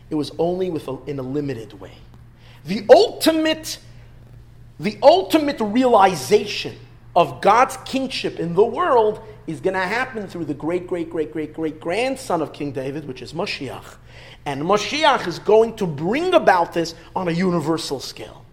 it 0.09 0.15
was 0.15 0.31
only 0.37 0.69
with 0.69 0.87
a, 0.87 0.97
in 1.05 1.19
a 1.19 1.23
limited 1.23 1.79
way. 1.79 1.93
The 2.65 2.85
ultimate, 2.89 3.79
the 4.79 4.97
ultimate 5.01 5.59
realization 5.59 6.75
of 7.15 7.41
God's 7.41 7.77
kingship 7.85 8.39
in 8.39 8.53
the 8.53 8.65
world 8.65 9.21
is 9.47 9.59
going 9.59 9.73
to 9.73 9.79
happen 9.79 10.27
through 10.27 10.45
the 10.45 10.53
great, 10.53 10.87
great, 10.87 11.09
great, 11.09 11.31
great, 11.31 11.53
great 11.53 11.79
grandson 11.79 12.41
of 12.41 12.53
King 12.53 12.71
David, 12.71 13.07
which 13.07 13.21
is 13.21 13.33
Moshiach. 13.33 13.95
And 14.45 14.61
Moshiach 14.61 15.27
is 15.27 15.39
going 15.39 15.75
to 15.75 15.85
bring 15.85 16.33
about 16.33 16.73
this 16.73 16.95
on 17.15 17.27
a 17.27 17.31
universal 17.31 17.99
scale. 17.99 18.43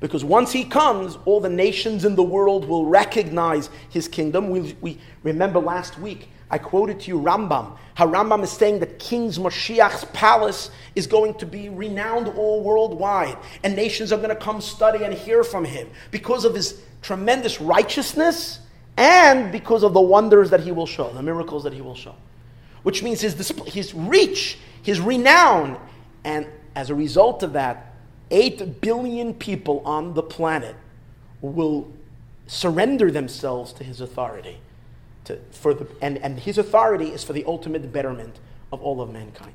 Because 0.00 0.24
once 0.24 0.50
he 0.50 0.64
comes, 0.64 1.16
all 1.24 1.40
the 1.40 1.48
nations 1.48 2.04
in 2.04 2.16
the 2.16 2.22
world 2.22 2.66
will 2.66 2.86
recognize 2.86 3.70
his 3.88 4.08
kingdom. 4.08 4.50
We, 4.50 4.76
we 4.80 4.98
remember 5.22 5.60
last 5.60 5.98
week, 5.98 6.28
I 6.50 6.58
quoted 6.58 7.00
to 7.00 7.08
you 7.08 7.20
Rambam. 7.20 7.78
How 7.94 8.08
Rambam 8.08 8.42
is 8.42 8.50
saying 8.50 8.80
that 8.80 8.98
King 8.98 9.30
Moshiach's 9.30 10.04
palace 10.12 10.70
is 10.94 11.06
going 11.06 11.34
to 11.34 11.46
be 11.46 11.68
renowned 11.68 12.28
all 12.28 12.62
worldwide, 12.62 13.38
and 13.62 13.76
nations 13.76 14.12
are 14.12 14.16
going 14.16 14.28
to 14.28 14.36
come 14.36 14.60
study 14.60 15.04
and 15.04 15.14
hear 15.14 15.44
from 15.44 15.64
him 15.64 15.88
because 16.10 16.44
of 16.44 16.54
his 16.54 16.82
tremendous 17.00 17.60
righteousness 17.60 18.58
and 18.96 19.50
because 19.52 19.82
of 19.82 19.94
the 19.94 20.00
wonders 20.00 20.50
that 20.50 20.60
he 20.60 20.72
will 20.72 20.86
show, 20.86 21.10
the 21.12 21.22
miracles 21.22 21.62
that 21.64 21.72
he 21.72 21.80
will 21.80 21.94
show. 21.94 22.14
Which 22.82 23.02
means 23.02 23.20
his, 23.20 23.52
his 23.66 23.94
reach, 23.94 24.58
his 24.82 25.00
renown, 25.00 25.80
and 26.24 26.46
as 26.74 26.90
a 26.90 26.94
result 26.94 27.42
of 27.42 27.52
that, 27.54 27.94
8 28.30 28.80
billion 28.80 29.34
people 29.34 29.82
on 29.84 30.14
the 30.14 30.22
planet 30.22 30.74
will 31.40 31.92
surrender 32.46 33.10
themselves 33.10 33.72
to 33.74 33.84
his 33.84 34.00
authority. 34.00 34.58
To, 35.24 35.38
for 35.52 35.74
the, 35.74 35.86
and, 36.00 36.18
and 36.18 36.38
his 36.38 36.58
authority 36.58 37.08
is 37.08 37.22
for 37.22 37.32
the 37.32 37.44
ultimate 37.44 37.92
betterment 37.92 38.40
of 38.72 38.82
all 38.82 39.00
of 39.00 39.10
mankind. 39.10 39.54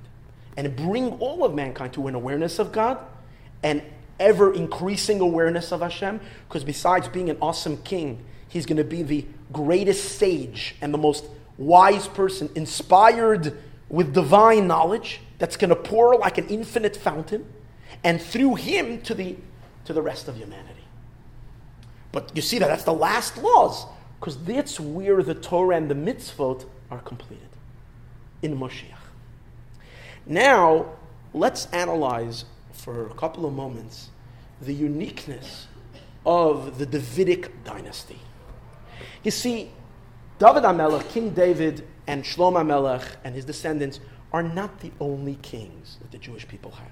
And 0.55 0.75
bring 0.75 1.11
all 1.19 1.43
of 1.43 1.53
mankind 1.53 1.93
to 1.93 2.07
an 2.07 2.15
awareness 2.15 2.59
of 2.59 2.71
God 2.71 2.97
and 3.63 3.81
ever 4.19 4.53
increasing 4.53 5.19
awareness 5.19 5.71
of 5.71 5.81
Hashem, 5.81 6.19
because 6.47 6.63
besides 6.63 7.07
being 7.07 7.29
an 7.29 7.37
awesome 7.41 7.77
king, 7.83 8.23
he's 8.47 8.65
going 8.65 8.77
to 8.77 8.83
be 8.83 9.03
the 9.03 9.25
greatest 9.51 10.17
sage 10.17 10.75
and 10.81 10.93
the 10.93 10.97
most 10.97 11.25
wise 11.57 12.07
person, 12.07 12.49
inspired 12.55 13.57
with 13.89 14.13
divine 14.13 14.67
knowledge 14.67 15.21
that's 15.39 15.55
going 15.55 15.69
to 15.69 15.75
pour 15.75 16.17
like 16.17 16.37
an 16.37 16.47
infinite 16.47 16.95
fountain, 16.95 17.45
and 18.03 18.21
through 18.21 18.55
him 18.55 19.01
to 19.01 19.13
the, 19.13 19.35
to 19.85 19.93
the 19.93 20.01
rest 20.01 20.27
of 20.27 20.35
humanity. 20.35 20.73
But 22.11 22.31
you 22.35 22.41
see 22.41 22.59
that 22.59 22.67
that's 22.67 22.83
the 22.83 22.93
last 22.93 23.37
laws, 23.37 23.85
because 24.19 24.37
that's 24.43 24.79
where 24.79 25.21
the 25.23 25.35
Torah 25.35 25.77
and 25.77 25.89
the 25.89 25.95
mitzvot 25.95 26.65
are 26.89 26.99
completed 26.99 27.49
in 28.41 28.57
Moshiach. 28.57 28.95
Now, 30.25 30.87
let's 31.33 31.67
analyze 31.67 32.45
for 32.71 33.07
a 33.07 33.13
couple 33.13 33.45
of 33.45 33.53
moments 33.53 34.09
the 34.61 34.73
uniqueness 34.73 35.67
of 36.25 36.77
the 36.79 36.85
Davidic 36.85 37.63
dynasty. 37.63 38.19
You 39.23 39.31
see, 39.31 39.71
David 40.39 40.63
HaMelech, 40.63 41.09
King 41.09 41.29
David, 41.29 41.87
and 42.07 42.23
Shlomo 42.23 42.63
HaMelech 42.63 43.03
and 43.23 43.35
his 43.35 43.45
descendants 43.45 43.99
are 44.33 44.43
not 44.43 44.79
the 44.79 44.91
only 44.99 45.35
kings 45.41 45.97
that 46.01 46.11
the 46.11 46.17
Jewish 46.17 46.47
people 46.47 46.71
had. 46.71 46.89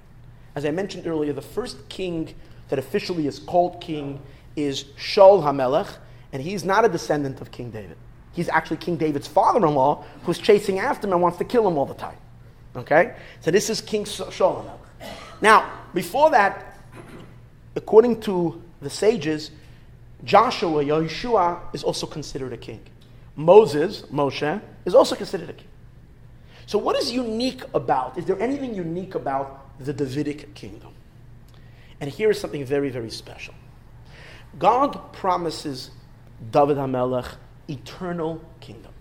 As 0.56 0.66
I 0.66 0.72
mentioned 0.72 1.08
earlier, 1.08 1.34
the 1.34 1.42
first 1.42 1.90
king 1.90 2.34
that 2.70 2.80
officially 2.80 3.28
is 3.28 3.40
called 3.40 3.82
king 3.82 4.22
is 4.56 4.86
Shaul 4.98 5.44
HaMelech, 5.44 5.98
and 6.32 6.42
he's 6.42 6.64
not 6.64 6.86
a 6.86 6.90
descendant 6.90 7.42
of 7.42 7.52
King 7.52 7.72
David. 7.72 7.98
He's 8.32 8.50
actually 8.50 8.78
King 8.78 8.98
David's 8.98 9.28
father-in-law 9.28 10.04
who's 10.24 10.38
chasing 10.38 10.80
after 10.80 11.08
him 11.08 11.14
and 11.14 11.22
wants 11.22 11.38
to 11.38 11.46
kill 11.46 11.68
him 11.68 11.78
all 11.78 11.86
the 11.86 11.94
time. 11.94 12.18
Okay? 12.76 13.16
So 13.42 13.52
this 13.52 13.70
is 13.70 13.82
King 13.82 14.04
Shaul 14.04 14.32
HaMelech. 14.32 15.10
Now, 15.42 15.72
before 15.94 16.30
that, 16.32 16.78
according 17.76 18.22
to 18.22 18.62
the 18.82 18.90
sages, 18.90 19.52
Joshua, 20.24 20.84
Yeshua, 20.84 21.60
is 21.74 21.84
also 21.84 22.08
considered 22.08 22.54
a 22.54 22.58
king. 22.58 22.82
Moses, 23.36 24.04
Moshe, 24.04 24.62
is 24.86 24.96
also 24.96 25.16
considered 25.16 25.50
a 25.50 25.54
king. 25.54 25.68
So, 26.68 26.78
what 26.78 26.96
is 26.96 27.12
unique 27.12 27.62
about, 27.74 28.18
is 28.18 28.26
there 28.26 28.40
anything 28.42 28.74
unique 28.74 29.16
about 29.16 29.78
the 29.80 29.94
Davidic 29.94 30.54
kingdom? 30.56 30.94
And 32.02 32.10
here 32.10 32.32
is 32.32 32.40
something 32.40 32.66
very, 32.66 32.90
very 32.90 33.10
special. 33.10 33.54
God 34.58 35.14
promises 35.14 35.92
David 36.52 36.78
HaMelech 36.78 37.36
eternal 37.70 38.42
kingdom. 38.60 38.92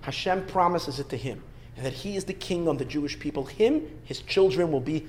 Hashem 0.00 0.46
promises 0.46 0.98
it 1.00 1.08
to 1.10 1.16
him, 1.16 1.42
and 1.76 1.84
that 1.84 1.92
he 1.92 2.16
is 2.16 2.24
the 2.24 2.32
king 2.32 2.66
of 2.66 2.78
the 2.78 2.84
Jewish 2.84 3.18
people. 3.18 3.44
Him, 3.44 3.82
his 4.04 4.20
children 4.20 4.72
will 4.72 4.80
be 4.80 5.06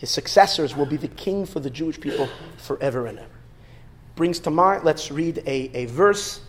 his 0.00 0.10
successors 0.10 0.74
will 0.74 0.86
be 0.86 0.96
the 0.96 1.08
king 1.08 1.44
for 1.44 1.60
the 1.60 1.68
Jewish 1.68 2.00
people 2.00 2.26
forever 2.56 3.06
and 3.06 3.18
ever. 3.18 3.28
Brings 4.16 4.40
to 4.40 4.50
mind, 4.50 4.82
let's 4.82 5.10
read 5.10 5.42
a, 5.46 5.70
a 5.76 5.84
verse 5.86 6.40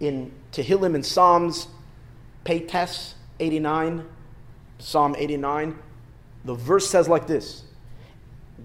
in 0.00 0.32
Tehillim 0.52 0.94
and 0.94 1.04
Psalms, 1.04 1.68
Peites 2.44 3.14
89, 3.40 4.04
Psalm 4.78 5.16
89. 5.18 5.78
The 6.44 6.54
verse 6.54 6.88
says 6.88 7.08
like 7.08 7.26
this 7.26 7.64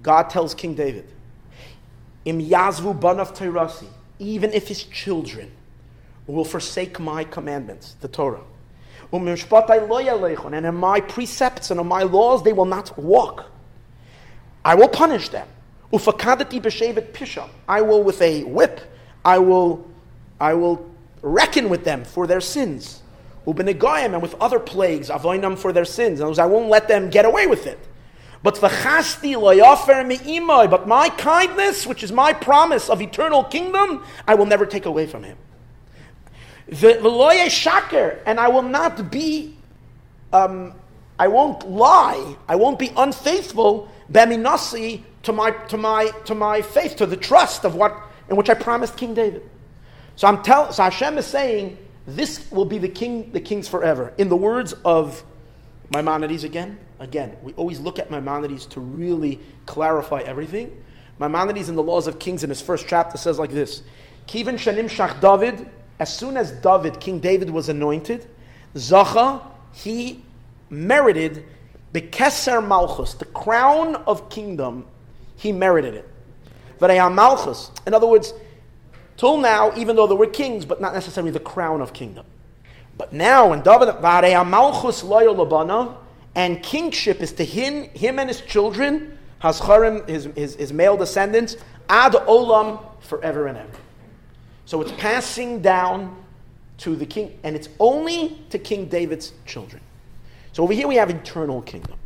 God 0.02 0.30
tells 0.30 0.54
King 0.54 0.76
David, 0.76 1.08
Im 2.26 2.40
Yazvu 2.40 3.00
Banav 3.00 3.36
Teirasi, 3.36 3.88
even 4.20 4.54
if 4.54 4.68
his 4.68 4.84
children 4.84 5.52
will 6.28 6.46
forsake 6.46 7.00
my 7.00 7.24
commandments, 7.24 7.96
the 8.02 8.08
Torah. 8.08 8.44
Um 9.14 9.28
and 9.28 10.66
in 10.66 10.76
my 10.76 11.02
precepts 11.02 11.72
and 11.72 11.80
in 11.80 11.88
my 11.88 12.04
laws 12.04 12.44
they 12.44 12.54
will 12.54 12.66
not 12.66 12.98
walk. 12.98 13.52
I 14.64 14.76
will 14.76 14.88
punish 14.88 15.30
them. 15.30 15.48
I 15.94 17.82
will 17.82 18.04
with 18.04 18.22
a 18.22 18.44
whip. 18.44 18.82
I 19.26 19.38
will, 19.40 19.86
I 20.40 20.54
will 20.54 20.91
reckon 21.22 21.70
with 21.70 21.84
them 21.84 22.04
for 22.04 22.28
their 22.28 22.42
sins. 22.42 23.02
Ubenegoyim 23.46 24.14
and 24.14 24.22
with 24.22 24.36
other 24.40 24.60
plagues, 24.60 25.10
avoinam 25.10 25.58
for 25.58 25.74
their 25.74 25.86
sins. 25.86 26.20
And 26.20 26.38
I 26.40 26.46
won't 26.46 26.70
let 26.70 26.88
them 26.88 27.10
get 27.10 27.26
away 27.26 27.48
with 27.48 27.66
it. 27.66 27.80
But 28.44 28.56
v'chasti 28.56 29.36
loyafer 29.36 30.06
mi'imoy. 30.06 30.70
But 30.70 30.88
my 30.88 31.10
kindness, 31.10 31.86
which 31.86 32.04
is 32.04 32.12
my 32.12 32.34
promise 32.34 32.90
of 32.90 33.02
eternal 33.02 33.44
kingdom, 33.44 34.04
I 34.28 34.36
will 34.36 34.46
never 34.46 34.66
take 34.66 34.86
away 34.86 35.08
from 35.08 35.24
him. 35.24 35.38
V'loye 36.70 37.50
shaker, 37.50 38.20
and 38.26 38.40
I 38.40 38.48
will 38.48 38.62
not 38.64 39.12
be, 39.12 39.58
um, 40.34 40.74
I 41.20 41.28
won't 41.28 41.70
lie, 41.70 42.36
I 42.48 42.56
won't 42.56 42.80
be 42.80 42.92
unfaithful 42.96 43.90
beminasi 44.12 45.04
to 45.24 45.34
my 45.34 45.52
to 45.52 45.78
my 45.78 46.10
to 46.26 46.34
my 46.34 46.62
faith, 46.62 46.96
to 46.98 47.06
the 47.06 47.18
trust 47.18 47.64
of 47.64 47.76
what 47.76 47.96
in 48.30 48.36
which 48.36 48.50
I 48.50 48.54
promised 48.54 48.98
King 48.98 49.14
David. 49.14 49.48
So 50.22 50.28
I'm 50.28 50.44
telling 50.44 50.72
so 50.72 50.84
Hashem 50.84 51.18
is 51.18 51.26
saying 51.26 51.80
this 52.06 52.52
will 52.52 52.66
be 52.66 52.78
the 52.78 52.88
king, 52.88 53.32
the 53.32 53.40
kings 53.40 53.68
forever. 53.68 54.14
In 54.20 54.30
the 54.30 54.36
words 54.36 54.74
of 54.86 55.24
Maimonides 55.90 56.44
again, 56.44 56.78
again, 57.00 57.36
we 57.42 57.54
always 57.54 57.80
look 57.80 57.98
at 57.98 58.12
Maimonides 58.12 58.68
to 58.68 58.80
really 58.80 59.40
clarify 59.66 60.20
everything. 60.20 60.80
Maimonides 61.18 61.70
in 61.70 61.76
the 61.76 61.82
Laws 61.82 62.06
of 62.06 62.20
Kings 62.20 62.44
in 62.44 62.52
his 62.52 62.62
first 62.62 62.88
chapter 62.88 63.18
says 63.18 63.40
like 63.40 63.50
this: 63.50 63.82
Kivan 64.28 64.60
Shanim 64.60 64.88
Shach 64.88 65.20
David. 65.20 65.68
As 65.98 66.16
soon 66.16 66.38
as 66.38 66.52
David, 66.52 67.00
King 67.00 67.20
David, 67.20 67.50
was 67.50 67.70
anointed, 67.70 68.28
Zacha, 68.76 69.42
he 69.74 70.24
merited 70.70 71.46
Bekeser 71.96 72.64
Malchus, 72.68 73.16
the 73.16 73.26
crown 73.26 73.96
of 74.06 74.30
kingdom, 74.30 74.86
he 75.36 75.52
merited 75.52 75.96
it. 75.96 76.08
Malchus. 76.80 77.72
In 77.88 77.96
other 77.96 78.06
words, 78.06 78.36
till 79.18 79.38
now, 79.38 79.72
even 79.76 79.96
though 79.96 80.08
there 80.08 80.18
were 80.18 80.28
kings, 80.28 80.66
but 80.66 80.82
not 80.82 80.94
necessarily 80.94 81.32
the 81.32 81.40
crown 81.40 81.82
of 81.82 81.94
kingdom. 81.94 82.26
But 82.98 83.14
now, 83.14 83.50
when 83.50 83.62
David, 83.62 83.90
Vareyam 83.96 84.50
Malchus 84.50 85.04
loyal 85.04 85.36
labana, 85.36 85.96
and 86.36 86.62
kingship 86.64 87.22
is 87.22 87.34
to 87.34 87.46
him, 87.46 87.84
him 87.90 88.20
and 88.20 88.30
his 88.30 88.42
children, 88.42 89.18
Hascharim, 89.42 90.08
his, 90.08 90.26
his, 90.36 90.56
his 90.56 90.72
male 90.72 90.96
descendants, 90.98 91.58
ad 91.90 92.14
olam, 92.14 92.84
forever 93.02 93.48
and 93.48 93.58
ever. 93.58 93.70
So 94.66 94.82
it's 94.82 94.92
passing 94.94 95.62
down 95.62 96.16
to 96.78 96.96
the 96.96 97.06
king, 97.06 97.38
and 97.44 97.56
it's 97.56 97.70
only 97.80 98.42
to 98.50 98.60
King 98.60 98.86
David's 98.86 99.34
children. 99.46 99.82
So 100.54 100.64
over 100.64 100.74
here 100.74 100.88
we 100.88 100.96
have 100.96 101.10
eternal 101.10 101.62
kingdom. 101.62 101.98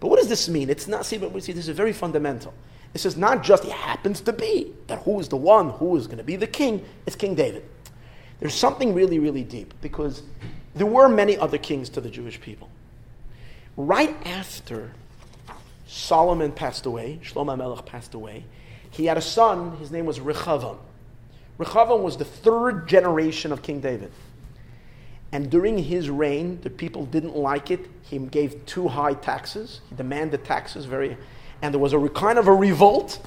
But 0.00 0.08
what 0.08 0.18
does 0.18 0.28
this 0.28 0.48
mean? 0.48 0.70
It's 0.70 0.88
not, 0.88 1.04
see, 1.04 1.18
but 1.18 1.32
we 1.32 1.40
see 1.40 1.52
this 1.52 1.68
is 1.68 1.76
very 1.76 1.92
fundamental. 1.92 2.54
This 2.92 3.06
is 3.06 3.16
not 3.16 3.42
just 3.44 3.64
it 3.64 3.72
happens 3.72 4.20
to 4.22 4.32
be 4.32 4.72
that 4.88 5.00
who 5.02 5.20
is 5.20 5.28
the 5.28 5.36
one 5.36 5.70
who 5.70 5.96
is 5.96 6.06
going 6.06 6.18
to 6.18 6.24
be 6.24 6.36
the 6.36 6.46
king, 6.46 6.84
it's 7.06 7.16
King 7.16 7.34
David. 7.34 7.64
There's 8.40 8.54
something 8.54 8.94
really, 8.94 9.18
really 9.18 9.44
deep 9.44 9.74
because 9.80 10.22
there 10.74 10.86
were 10.86 11.08
many 11.08 11.36
other 11.36 11.58
kings 11.58 11.88
to 11.90 12.00
the 12.00 12.10
Jewish 12.10 12.40
people. 12.40 12.68
Right 13.76 14.16
after 14.26 14.92
Solomon 15.86 16.52
passed 16.52 16.86
away, 16.86 17.20
Shlomo 17.22 17.56
Melech 17.56 17.86
passed 17.86 18.14
away, 18.14 18.44
he 18.90 19.06
had 19.06 19.16
a 19.16 19.22
son, 19.22 19.76
his 19.76 19.90
name 19.90 20.06
was 20.06 20.18
Rechavam. 20.18 20.78
Rechavam 21.58 22.02
was 22.02 22.16
the 22.16 22.24
third 22.24 22.88
generation 22.88 23.52
of 23.52 23.62
King 23.62 23.80
David. 23.80 24.10
And 25.32 25.48
during 25.48 25.78
his 25.78 26.10
reign, 26.10 26.60
the 26.62 26.70
people 26.70 27.06
didn't 27.06 27.36
like 27.36 27.70
it. 27.70 27.80
He 28.02 28.18
gave 28.18 28.66
too 28.66 28.88
high 28.88 29.14
taxes. 29.14 29.80
He 29.88 29.94
demanded 29.94 30.44
taxes 30.44 30.86
very, 30.86 31.16
and 31.62 31.74
there 31.74 31.80
was 31.80 31.92
a 31.92 32.08
kind 32.08 32.38
of 32.38 32.48
a 32.48 32.54
revolt. 32.54 33.20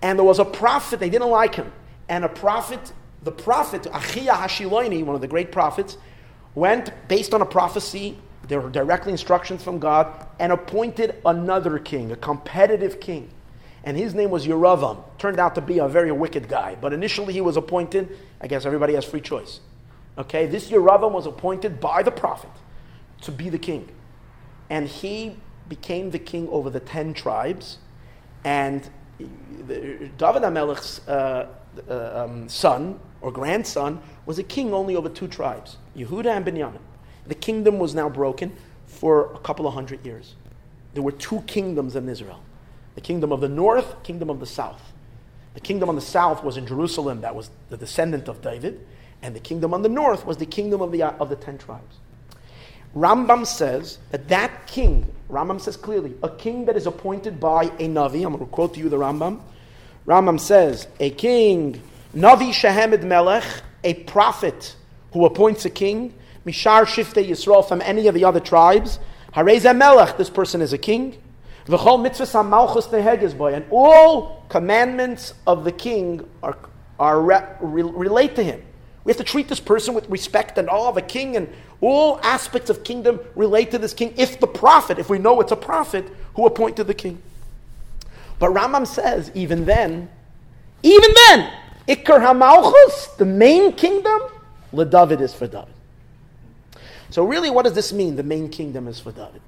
And 0.00 0.18
there 0.18 0.24
was 0.24 0.40
a 0.40 0.44
prophet. 0.44 0.98
They 0.98 1.10
didn't 1.10 1.30
like 1.30 1.54
him, 1.54 1.72
and 2.08 2.24
a 2.24 2.28
prophet 2.28 2.92
the 3.22 3.32
prophet, 3.32 3.82
Achia 3.82 4.32
Hashiloini, 4.32 5.04
one 5.04 5.14
of 5.14 5.20
the 5.20 5.28
great 5.28 5.52
prophets, 5.52 5.96
went 6.54 6.92
based 7.08 7.32
on 7.32 7.40
a 7.40 7.46
prophecy, 7.46 8.18
there 8.48 8.60
were 8.60 8.70
directly 8.70 9.12
instructions 9.12 9.62
from 9.62 9.78
God, 9.78 10.26
and 10.40 10.52
appointed 10.52 11.14
another 11.24 11.78
king, 11.78 12.10
a 12.10 12.16
competitive 12.16 13.00
king. 13.00 13.30
And 13.84 13.96
his 13.96 14.14
name 14.14 14.30
was 14.30 14.46
Yeravam. 14.46 15.02
Turned 15.18 15.38
out 15.38 15.54
to 15.54 15.60
be 15.60 15.78
a 15.78 15.88
very 15.88 16.12
wicked 16.12 16.48
guy. 16.48 16.76
But 16.80 16.92
initially 16.92 17.32
he 17.32 17.40
was 17.40 17.56
appointed, 17.56 18.16
I 18.40 18.46
guess 18.46 18.64
everybody 18.64 18.94
has 18.94 19.04
free 19.04 19.20
choice. 19.20 19.60
Okay, 20.18 20.46
this 20.46 20.70
Yeravam 20.70 21.12
was 21.12 21.26
appointed 21.26 21.80
by 21.80 22.02
the 22.02 22.10
prophet 22.10 22.50
to 23.22 23.32
be 23.32 23.48
the 23.48 23.58
king. 23.58 23.88
And 24.70 24.86
he 24.86 25.36
became 25.68 26.10
the 26.10 26.18
king 26.18 26.48
over 26.48 26.70
the 26.70 26.80
ten 26.80 27.14
tribes. 27.14 27.78
And 28.44 28.88
David 29.18 30.18
HaMelech's 30.18 31.06
uh, 31.08 31.48
uh, 31.88 32.24
um, 32.24 32.48
son 32.48 32.98
or 33.20 33.30
grandson 33.30 34.00
was 34.26 34.38
a 34.38 34.42
king 34.42 34.74
only 34.74 34.96
over 34.96 35.08
two 35.08 35.28
tribes, 35.28 35.78
Yehuda 35.96 36.26
and 36.26 36.44
Binyamin. 36.44 36.80
The 37.26 37.34
kingdom 37.34 37.78
was 37.78 37.94
now 37.94 38.08
broken 38.08 38.56
for 38.86 39.32
a 39.32 39.38
couple 39.38 39.66
of 39.66 39.74
hundred 39.74 40.04
years. 40.04 40.34
There 40.94 41.02
were 41.02 41.12
two 41.12 41.40
kingdoms 41.42 41.96
in 41.96 42.08
Israel 42.08 42.40
the 42.94 43.00
kingdom 43.00 43.32
of 43.32 43.40
the 43.40 43.48
north, 43.48 44.02
kingdom 44.02 44.28
of 44.28 44.38
the 44.38 44.46
south. 44.46 44.92
The 45.54 45.60
kingdom 45.60 45.88
on 45.88 45.94
the 45.94 46.02
south 46.02 46.44
was 46.44 46.58
in 46.58 46.66
Jerusalem, 46.66 47.22
that 47.22 47.34
was 47.34 47.50
the 47.70 47.76
descendant 47.78 48.28
of 48.28 48.42
David, 48.42 48.86
and 49.22 49.34
the 49.34 49.40
kingdom 49.40 49.72
on 49.72 49.82
the 49.82 49.88
north 49.88 50.26
was 50.26 50.36
the 50.36 50.46
kingdom 50.46 50.82
of 50.82 50.92
the, 50.92 51.04
of 51.04 51.30
the 51.30 51.36
ten 51.36 51.56
tribes. 51.56 51.96
Rambam 52.96 53.46
says 53.46 53.98
that 54.10 54.28
that 54.28 54.66
king, 54.66 55.10
Rambam 55.30 55.60
says 55.60 55.76
clearly, 55.76 56.14
a 56.22 56.28
king 56.28 56.66
that 56.66 56.76
is 56.76 56.86
appointed 56.86 57.40
by 57.40 57.64
a 57.64 57.88
Navi, 57.88 58.24
I'm 58.24 58.32
going 58.32 58.38
to 58.38 58.46
quote 58.46 58.74
to 58.74 58.80
you 58.80 58.88
the 58.88 58.98
Rambam. 58.98 59.40
Rambam 60.06 60.38
says, 60.38 60.88
a 61.00 61.10
king, 61.10 61.80
Navi 62.14 62.50
Shehamid 62.50 63.02
Melech, 63.04 63.44
a 63.82 63.94
prophet 63.94 64.76
who 65.12 65.24
appoints 65.24 65.64
a 65.64 65.70
king, 65.70 66.12
Mishar 66.44 66.84
Shifte 66.84 67.26
Yisrael 67.26 67.66
from 67.66 67.80
any 67.82 68.08
of 68.08 68.14
the 68.14 68.24
other 68.24 68.40
tribes, 68.40 68.98
Hareza 69.34 69.74
Melech, 69.76 70.18
this 70.18 70.28
person 70.28 70.60
is 70.60 70.72
a 70.72 70.78
king, 70.78 71.16
V'chol 71.66 72.06
mitzvahs 72.06 72.32
ha-malchus 72.32 73.34
boy, 73.34 73.54
and 73.54 73.64
all 73.70 74.44
commandments 74.48 75.32
of 75.46 75.64
the 75.64 75.72
king 75.72 76.28
are, 76.42 76.58
are 76.98 77.22
re, 77.22 77.38
re, 77.60 77.82
relate 77.82 78.34
to 78.36 78.42
him. 78.42 78.62
We 79.04 79.10
have 79.10 79.16
to 79.18 79.24
treat 79.24 79.48
this 79.48 79.60
person 79.60 79.94
with 79.94 80.08
respect 80.08 80.58
and 80.58 80.68
awe 80.68 80.88
of 80.88 80.96
a 80.96 81.02
king, 81.02 81.36
and 81.36 81.48
all 81.80 82.20
aspects 82.22 82.70
of 82.70 82.84
kingdom 82.84 83.20
relate 83.34 83.70
to 83.72 83.78
this 83.78 83.92
king. 83.92 84.14
If 84.16 84.38
the 84.38 84.46
prophet, 84.46 84.98
if 84.98 85.10
we 85.10 85.18
know 85.18 85.40
it's 85.40 85.52
a 85.52 85.56
prophet 85.56 86.06
who 86.34 86.46
appointed 86.46 86.86
the 86.86 86.94
king. 86.94 87.20
But 88.38 88.52
Rambam 88.52 88.86
says, 88.86 89.30
even 89.34 89.64
then, 89.64 90.08
even 90.82 91.10
then, 91.26 91.52
Ikar 91.88 92.20
HaMalchus, 92.20 93.16
the 93.16 93.24
main 93.24 93.72
kingdom, 93.72 94.20
LeDavid 94.72 95.20
is 95.20 95.34
for 95.34 95.46
David. 95.46 95.74
So 97.10 97.24
really, 97.24 97.50
what 97.50 97.64
does 97.64 97.74
this 97.74 97.92
mean? 97.92 98.16
The 98.16 98.22
main 98.22 98.48
kingdom 98.48 98.88
is 98.88 98.98
for 98.98 99.12
David. 99.12 99.42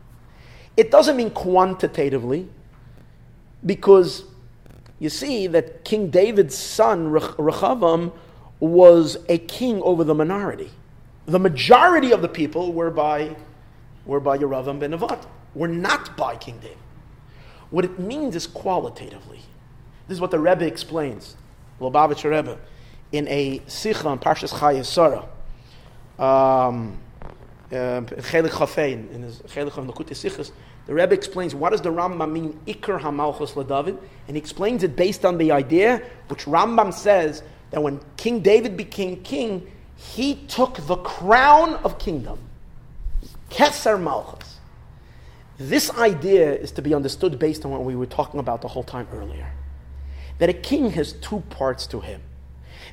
It 0.76 0.90
doesn't 0.90 1.16
mean 1.16 1.30
quantitatively, 1.30 2.48
because 3.64 4.24
you 4.98 5.08
see 5.08 5.46
that 5.46 5.84
King 5.84 6.10
David's 6.10 6.56
son, 6.56 7.10
Rechavam, 7.10 8.12
was 8.60 9.18
a 9.28 9.38
king 9.38 9.82
over 9.82 10.04
the 10.04 10.14
minority. 10.14 10.70
The 11.26 11.38
majority 11.38 12.12
of 12.12 12.22
the 12.22 12.28
people 12.28 12.72
were 12.72 12.90
by, 12.90 13.36
were 14.04 14.20
by 14.20 14.38
Yeravam 14.38 14.78
ben 14.78 14.92
Nevat, 14.92 15.26
were 15.54 15.68
not 15.68 16.16
by 16.16 16.36
King 16.36 16.58
David. 16.58 16.78
What 17.70 17.84
it 17.84 17.98
means 17.98 18.36
is 18.36 18.46
qualitatively. 18.46 19.40
This 20.06 20.16
is 20.16 20.20
what 20.20 20.30
the 20.30 20.38
Rebbe 20.38 20.66
explains, 20.66 21.36
Lubavitcher 21.80 22.30
Rebbe, 22.30 22.58
in 23.12 23.26
a 23.28 23.62
Sikha 23.66 24.06
on 24.06 24.18
Parshas 24.18 24.52
Chayei 24.52 24.84
Sarah. 24.84 25.26
Um, 26.18 26.98
um, 27.72 28.06
Chelik 28.06 28.50
Chafein, 28.50 29.10
in 29.12 29.22
his 29.22 29.40
Chelik 29.42 29.76
of 29.76 29.86
Likkutei 29.86 30.10
Sichas, 30.10 30.52
the 30.86 30.94
Rebbe 30.94 31.14
explains 31.14 31.54
what 31.54 31.70
does 31.70 31.80
the 31.80 31.90
Rambam 31.90 32.30
mean, 32.30 32.60
Iker 32.66 33.00
HaMalchus 33.00 33.54
LaDavid, 33.54 33.98
and 34.28 34.36
he 34.36 34.38
explains 34.38 34.82
it 34.82 34.94
based 34.94 35.24
on 35.24 35.38
the 35.38 35.50
idea, 35.50 36.02
which 36.28 36.44
Rambam 36.44 36.92
says, 36.92 37.42
that 37.74 37.82
when 37.82 37.98
King 38.16 38.38
David 38.38 38.76
became 38.76 39.20
king, 39.24 39.66
he 39.96 40.36
took 40.46 40.76
the 40.86 40.94
crown 40.94 41.74
of 41.82 41.98
kingdom, 41.98 42.38
Keser 43.50 44.00
Malchus. 44.00 44.60
This 45.58 45.90
idea 45.90 46.54
is 46.54 46.70
to 46.70 46.82
be 46.82 46.94
understood 46.94 47.36
based 47.36 47.64
on 47.64 47.72
what 47.72 47.82
we 47.82 47.96
were 47.96 48.06
talking 48.06 48.38
about 48.38 48.62
the 48.62 48.68
whole 48.68 48.84
time 48.84 49.08
earlier. 49.12 49.50
That 50.38 50.48
a 50.48 50.52
king 50.52 50.90
has 50.90 51.14
two 51.14 51.40
parts 51.50 51.88
to 51.88 51.98
him. 51.98 52.22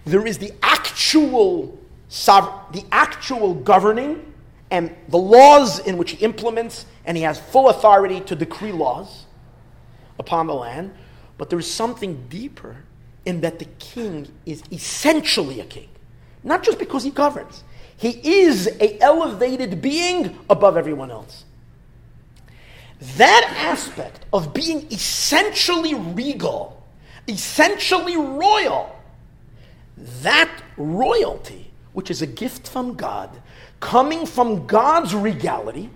There 0.04 0.26
is 0.26 0.40
the 0.40 0.52
actual, 0.64 1.78
the 2.10 2.84
actual 2.92 3.54
governing, 3.54 4.34
and 4.72 4.96
the 5.10 5.20
laws 5.20 5.78
in 5.78 5.96
which 5.96 6.14
he 6.14 6.26
implements, 6.26 6.88
and 7.06 7.16
he 7.16 7.22
has 7.22 7.40
full 7.40 7.70
authority 7.70 8.20
to 8.22 8.36
decree 8.36 8.72
laws 8.72 9.28
upon 10.18 10.48
the 10.48 10.56
land. 10.56 10.92
But 11.38 11.52
there 11.52 11.60
is 11.60 11.72
something 11.72 12.26
deeper 12.30 12.78
in 13.26 13.42
that 13.42 13.60
the 13.60 13.66
king 13.80 14.28
is 14.46 14.64
essentially 14.72 15.60
a 15.60 15.66
king, 15.66 15.90
not 16.44 16.64
just 16.64 16.80
because 16.80 17.04
he 17.04 17.12
governs. 17.12 17.64
He 17.98 18.20
is 18.44 18.68
a 18.80 19.00
elevated 19.00 19.82
being 19.82 20.38
above 20.50 20.76
everyone 20.76 21.12
else. 21.12 21.46
That 23.18 23.54
aspect 23.58 24.26
of 24.34 24.54
being 24.54 24.88
essentially 24.92 25.94
regal, 25.94 26.84
essentially 27.28 28.18
royal, 28.18 28.96
that 30.22 30.52
royalty, 30.78 31.72
which 31.94 32.10
is 32.10 32.22
a 32.22 32.28
gift 32.28 32.68
from 32.68 32.96
God, 32.96 33.30
coming 33.80 34.26
from 34.26 34.66
God's 34.66 35.14
regality. 35.14 35.90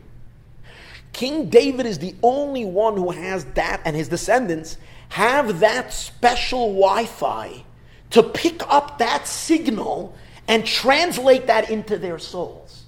King 1.14 1.50
David 1.50 1.86
is 1.86 1.98
the 1.98 2.14
only 2.22 2.66
one 2.66 2.98
who 2.98 3.10
has 3.12 3.46
that, 3.54 3.82
and 3.86 3.96
his 3.96 4.10
descendants 4.10 4.78
have 5.10 5.60
that 5.60 5.94
special 5.94 6.74
Wi 6.74 7.06
Fi 7.06 7.64
to 8.12 8.24
pick 8.24 8.62
up 8.68 8.98
that 9.00 9.28
signal 9.28 10.16
and 10.48 10.66
translate 10.66 11.48
that 11.48 11.70
into 11.70 11.98
their 11.98 12.20
souls. 12.20 12.84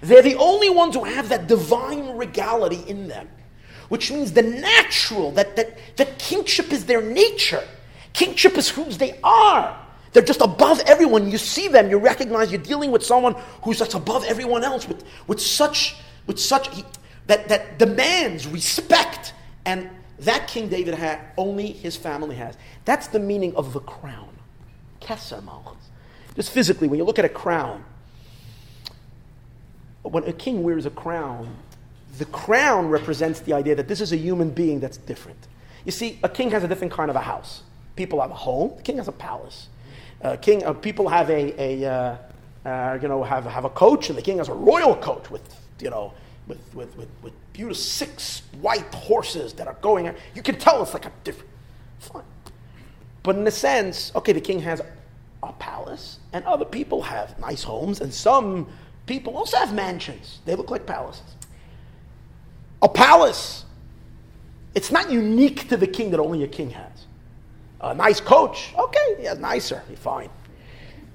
They're 0.00 0.22
the 0.22 0.36
only 0.36 0.70
ones 0.70 0.94
who 0.94 1.04
have 1.04 1.28
that 1.30 1.46
divine 1.46 2.16
regality 2.16 2.82
in 2.88 3.08
them, 3.08 3.28
which 3.88 4.10
means 4.10 4.32
the 4.32 4.42
natural, 4.42 5.30
that, 5.32 5.56
that, 5.56 5.78
that 5.96 6.18
kingship 6.18 6.72
is 6.72 6.86
their 6.86 7.00
nature. 7.00 7.62
Kingship 8.12 8.56
is 8.56 8.68
whose 8.68 8.98
they 8.98 9.18
are. 9.22 9.80
They're 10.12 10.22
just 10.22 10.40
above 10.40 10.80
everyone. 10.86 11.30
You 11.30 11.38
see 11.38 11.68
them, 11.68 11.90
you 11.90 11.98
recognize 11.98 12.52
you're 12.52 12.60
dealing 12.60 12.90
with 12.90 13.04
someone 13.04 13.34
who's 13.62 13.78
just 13.78 13.94
above 13.94 14.24
everyone 14.24 14.62
else 14.62 14.86
with, 14.86 15.04
with 15.26 15.40
such, 15.40 15.96
with 16.26 16.38
such 16.38 16.68
that, 17.26 17.48
that 17.48 17.78
demands 17.78 18.46
respect. 18.46 19.34
And 19.64 19.90
that 20.20 20.48
King 20.48 20.68
David 20.68 20.94
had, 20.94 21.20
only 21.36 21.72
his 21.72 21.96
family 21.96 22.36
has. 22.36 22.56
That's 22.84 23.08
the 23.08 23.18
meaning 23.18 23.54
of 23.56 23.72
the 23.72 23.80
crown. 23.80 24.28
Keser 25.00 25.44
Malchus. 25.44 25.90
Just 26.34 26.50
physically, 26.50 26.88
when 26.88 26.98
you 26.98 27.04
look 27.04 27.18
at 27.18 27.24
a 27.24 27.28
crown, 27.28 27.84
when 30.02 30.24
a 30.24 30.32
king 30.32 30.62
wears 30.62 30.86
a 30.86 30.90
crown, 30.90 31.56
the 32.18 32.24
crown 32.26 32.88
represents 32.88 33.40
the 33.40 33.52
idea 33.52 33.74
that 33.74 33.88
this 33.88 34.00
is 34.00 34.12
a 34.12 34.16
human 34.16 34.50
being 34.50 34.80
that's 34.80 34.96
different. 34.96 35.48
You 35.84 35.92
see, 35.92 36.18
a 36.22 36.28
king 36.28 36.50
has 36.50 36.64
a 36.64 36.68
different 36.68 36.92
kind 36.92 37.10
of 37.10 37.16
a 37.16 37.20
house. 37.20 37.62
People 37.96 38.20
have 38.20 38.30
a 38.30 38.34
home. 38.34 38.72
The 38.76 38.82
king 38.82 38.96
has 38.98 39.08
a 39.08 39.12
palace. 39.12 39.68
Uh, 40.22 40.36
king, 40.36 40.64
uh, 40.64 40.72
people 40.72 41.08
have 41.08 41.28
a, 41.30 41.60
a 41.60 41.90
uh, 41.90 42.16
uh, 42.64 42.98
you 43.00 43.08
know, 43.08 43.22
have, 43.22 43.44
have 43.44 43.64
a 43.64 43.70
coach, 43.70 44.08
and 44.08 44.16
the 44.16 44.22
king 44.22 44.38
has 44.38 44.48
a 44.48 44.54
royal 44.54 44.96
coach 44.96 45.30
with, 45.30 45.42
you 45.80 45.90
know, 45.90 46.12
with, 46.46 46.58
with, 46.74 46.96
with, 46.96 47.08
with 47.22 47.32
beautiful 47.54 47.74
six 47.74 48.42
white 48.60 48.92
horses 48.92 49.54
that 49.54 49.66
are 49.66 49.78
going. 49.80 50.14
You 50.34 50.42
can 50.42 50.58
tell 50.58 50.82
it's 50.82 50.92
like 50.92 51.06
a 51.06 51.12
different. 51.24 51.48
Fine. 52.00 52.24
But 53.22 53.36
in 53.36 53.46
a 53.46 53.50
sense, 53.50 54.12
okay, 54.14 54.34
the 54.34 54.40
king 54.40 54.60
has 54.60 54.82
a 55.42 55.52
palace, 55.54 56.18
and 56.34 56.44
other 56.44 56.66
people 56.66 57.00
have 57.00 57.38
nice 57.38 57.62
homes, 57.62 58.02
and 58.02 58.12
some 58.12 58.68
people 59.06 59.36
also 59.36 59.56
have 59.56 59.72
mansions. 59.72 60.40
They 60.44 60.54
look 60.54 60.70
like 60.70 60.84
palaces. 60.84 61.36
A 62.82 62.88
palace, 62.88 63.64
it's 64.74 64.90
not 64.90 65.10
unique 65.10 65.68
to 65.68 65.78
the 65.78 65.86
king 65.86 66.10
that 66.10 66.20
only 66.20 66.42
a 66.42 66.48
king 66.48 66.68
has 66.70 67.06
a 67.80 67.94
nice 67.94 68.20
coach. 68.20 68.74
Okay, 68.78 69.16
yeah, 69.20 69.34
nicer. 69.34 69.82
Fine. 69.96 70.30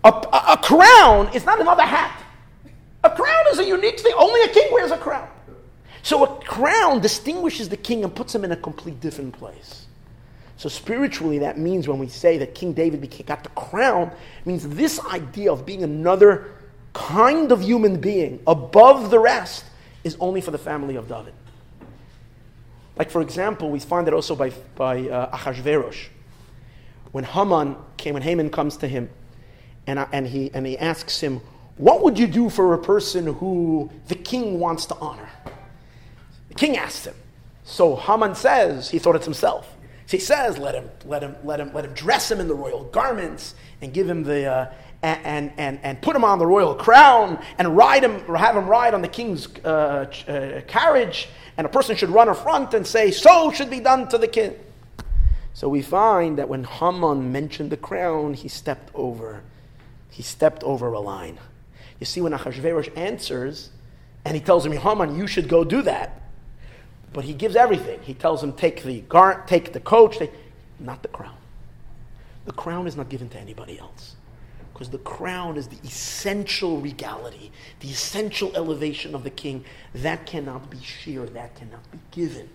A, 0.03 0.09
a, 0.09 0.53
a, 0.53 0.57
crown 0.57 1.33
is 1.33 1.45
not 1.45 1.59
another 1.59 1.83
hat. 1.83 2.23
A 3.03 3.09
crown 3.09 3.45
is 3.51 3.59
a 3.59 3.65
unique 3.65 3.99
thing. 3.99 4.13
Only 4.17 4.41
a 4.43 4.47
king 4.49 4.71
wears 4.71 4.91
a 4.91 4.97
crown. 4.97 5.27
So 6.10 6.24
a 6.24 6.43
crown 6.43 7.01
distinguishes 7.01 7.70
the 7.70 7.78
king 7.78 8.03
and 8.03 8.16
puts 8.16 8.34
him 8.34 8.43
in 8.43 8.51
a 8.51 8.55
complete 8.55 8.99
different 8.99 9.32
place. 9.32 9.86
So 10.57 10.68
spiritually, 10.68 11.38
that 11.38 11.60
means 11.60 11.88
when 11.88 11.99
we 11.99 12.07
say 12.07 12.39
that 12.39 12.55
King 12.55 12.74
David 12.74 13.07
got 13.28 13.43
the 13.43 13.49
crown, 13.49 14.10
means 14.43 14.68
this 14.68 14.99
idea 15.05 15.53
of 15.53 15.68
being 15.68 15.84
another 15.84 16.47
kind 16.93 17.51
of 17.51 17.62
human 17.62 17.99
being 17.99 18.41
above 18.47 19.12
the 19.12 19.20
rest 19.20 19.66
is 20.03 20.18
only 20.20 20.41
for 20.41 20.49
the 20.49 20.57
family 20.57 20.95
of 20.95 21.07
David. 21.07 21.36
Like, 22.95 23.12
for 23.12 23.22
example, 23.22 23.70
we 23.70 23.80
find 23.80 24.07
that 24.07 24.14
also 24.16 24.36
by, 24.36 24.49
by 24.76 25.07
uh, 25.07 25.38
Achashverosh 25.38 26.07
when 27.12 27.24
Haman 27.24 27.76
came, 27.97 28.16
when 28.16 28.24
Haman 28.24 28.49
comes 28.49 28.78
to 28.78 28.88
him, 28.88 29.12
and, 29.86 29.99
I, 29.99 30.07
and, 30.12 30.26
he, 30.26 30.49
and 30.55 30.66
he 30.66 30.76
asks 30.76 31.20
him, 31.20 31.39
What 31.78 32.01
would 32.01 32.18
you 32.18 32.26
do 32.26 32.49
for 32.49 32.74
a 32.74 32.80
person 32.80 33.36
who 33.36 33.91
the 34.07 34.16
king 34.16 34.60
wants 34.60 34.88
to 34.88 34.95
honor? 34.95 35.30
The 36.49 36.55
king 36.55 36.77
asks 36.77 37.05
him. 37.05 37.15
So 37.63 37.95
Haman 37.95 38.35
says, 38.35 38.89
he 38.89 38.99
thought 38.99 39.15
it's 39.15 39.25
himself. 39.25 39.75
So 40.07 40.17
he 40.17 40.21
says, 40.21 40.57
let 40.57 40.73
him, 40.73 40.89
let 41.05 41.21
him, 41.21 41.35
let 41.43 41.59
him, 41.59 41.71
let 41.73 41.85
him 41.85 41.93
dress 41.93 42.31
him 42.31 42.39
in 42.39 42.47
the 42.47 42.55
royal 42.55 42.85
garments 42.85 43.53
and 43.81 43.93
give 43.93 44.09
him 44.09 44.23
the, 44.23 44.45
uh, 44.45 44.73
and, 45.03 45.53
and, 45.57 45.79
and 45.83 46.01
put 46.01 46.15
him 46.15 46.23
on 46.23 46.39
the 46.39 46.47
royal 46.47 46.73
crown 46.73 47.41
and 47.59 47.77
ride 47.77 48.03
him, 48.03 48.23
or 48.27 48.35
have 48.35 48.55
him 48.55 48.67
ride 48.67 48.93
on 48.93 49.01
the 49.01 49.07
king's 49.07 49.47
uh, 49.63 50.11
uh, 50.27 50.61
carriage. 50.67 51.29
And 51.57 51.65
a 51.65 51.69
person 51.69 51.95
should 51.95 52.09
run 52.09 52.27
in 52.27 52.35
front 52.35 52.73
and 52.73 52.87
say, 52.87 53.11
so 53.11 53.51
should 53.51 53.69
be 53.69 53.79
done 53.79 54.07
to 54.09 54.17
the 54.17 54.27
king. 54.27 54.55
So 55.53 55.69
we 55.69 55.81
find 55.81 56.37
that 56.37 56.49
when 56.49 56.63
Haman 56.63 57.31
mentioned 57.31 57.69
the 57.69 57.77
crown, 57.77 58.33
he 58.33 58.47
stepped 58.47 58.89
over. 58.95 59.43
He 60.09 60.23
stepped 60.23 60.63
over 60.63 60.91
a 60.91 60.99
line. 60.99 61.37
You 61.99 62.05
see, 62.05 62.21
when 62.21 62.31
Achashverosh 62.31 62.97
answers, 62.97 63.69
and 64.25 64.35
he 64.35 64.41
tells 64.41 64.65
him, 64.65 64.71
Haman, 64.71 65.17
you 65.17 65.27
should 65.27 65.47
go 65.47 65.63
do 65.63 65.81
that. 65.83 66.21
But 67.14 67.26
he 67.26 67.34
gives 67.34 67.55
everything. 67.55 67.99
He 68.01 68.14
tells 68.14 68.43
him, 68.43 68.53
take 68.53 68.84
the 68.84 69.01
gar- 69.01 69.43
take 69.47 69.74
the 69.74 69.80
coach, 69.80 70.20
take, 70.20 70.32
not 70.80 71.01
the 71.01 71.07
crown. 71.07 71.38
The 72.45 72.51
crown 72.53 72.88
is 72.88 72.95
not 72.95 73.10
given 73.10 73.30
to 73.30 73.39
anybody 73.39 73.80
else. 73.80 74.16
Because 74.74 74.89
the 74.89 74.99
crown 74.99 75.57
is 75.57 75.68
the 75.68 75.78
essential 75.84 76.80
regality, 76.80 77.51
the 77.82 77.89
essential 77.89 78.55
elevation 78.55 79.14
of 79.14 79.24
the 79.24 79.30
king. 79.30 79.66
That 79.93 80.26
cannot 80.26 80.70
be 80.70 80.80
shared, 80.82 81.34
that 81.34 81.55
cannot 81.55 81.91
be 81.91 81.99
given. 82.12 82.49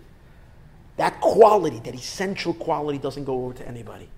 That 0.97 1.21
quality, 1.21 1.81
that 1.81 1.95
essential 1.95 2.55
quality, 2.55 2.99
doesn't 2.99 3.25
go 3.25 3.45
over 3.45 3.55
to 3.55 3.69
anybody. 3.69 4.09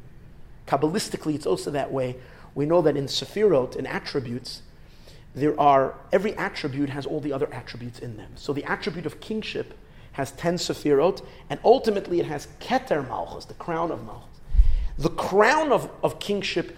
Kabbalistically, 0.67 1.35
it's 1.35 1.47
also 1.47 1.71
that 1.71 1.91
way. 1.91 2.17
We 2.55 2.67
know 2.67 2.81
that 2.83 2.97
in 2.97 3.07
Sephirot, 3.07 3.77
in 3.77 3.87
attributes, 3.87 4.63
there 5.35 5.59
are, 5.59 5.95
every 6.13 6.35
attribute 6.35 6.91
has 6.91 7.07
all 7.07 7.21
the 7.21 7.33
other 7.33 7.53
attributes 7.53 7.99
in 7.99 8.17
them. 8.17 8.33
So 8.37 8.53
the 8.53 8.65
attribute 8.65 9.07
of 9.07 9.21
kingship 9.21 9.75
has 10.17 10.33
10 10.33 10.57
Sephirot, 10.57 11.23
and 11.51 11.61
ultimately 11.63 12.21
it 12.21 12.25
has 12.25 12.49
Keter 12.59 13.07
Malchus, 13.07 13.45
the 13.45 13.53
crown 13.53 13.91
of 13.91 14.03
Malchus. 14.07 14.41
The 14.97 15.11
crown 15.11 15.73
of, 15.73 15.91
of 16.03 16.19
kingship, 16.19 16.75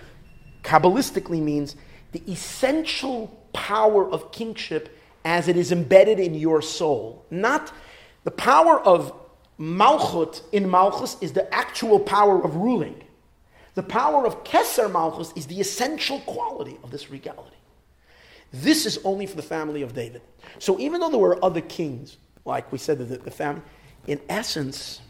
Kabbalistically, 0.65 1.41
means 1.41 1.77
the 2.11 2.21
essential 2.27 3.29
power 3.53 4.11
of 4.11 4.33
kingship 4.33 4.99
as 5.25 5.47
it 5.47 5.57
is 5.57 5.71
embedded 5.71 6.19
in 6.19 6.35
your 6.35 6.61
soul. 6.61 7.25
Not 7.31 7.73
the 8.25 8.33
power 8.33 8.81
of 8.81 9.13
Malchut 9.57 10.43
in 10.51 10.69
Malchus 10.69 11.17
is 11.21 11.33
the 11.33 11.53
actual 11.55 12.01
power 12.01 12.45
of 12.45 12.57
ruling. 12.57 13.05
The 13.77 13.85
power 13.85 14.27
of 14.27 14.43
Keser 14.43 14.91
Malchus 14.91 15.33
is 15.37 15.47
the 15.47 15.61
essential 15.61 16.19
quality 16.23 16.77
of 16.83 16.91
this 16.91 17.09
regality. 17.09 17.55
This 18.53 18.85
is 18.85 18.99
only 19.05 19.27
for 19.27 19.37
the 19.37 19.43
family 19.43 19.83
of 19.83 19.95
David. 19.95 20.23
So 20.59 20.77
even 20.81 20.99
though 20.99 21.11
there 21.11 21.21
were 21.21 21.45
other 21.45 21.61
kings, 21.61 22.17
like 22.49 22.73
we 22.73 22.79
said, 22.79 22.99
the, 22.99 23.05
the 23.19 23.31
family, 23.31 23.63
in 24.07 24.21
essence, 24.29 25.03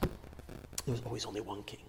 there 0.84 0.92
was 0.92 1.00
always 1.06 1.24
only 1.24 1.40
one 1.40 1.62
king. 1.62 1.80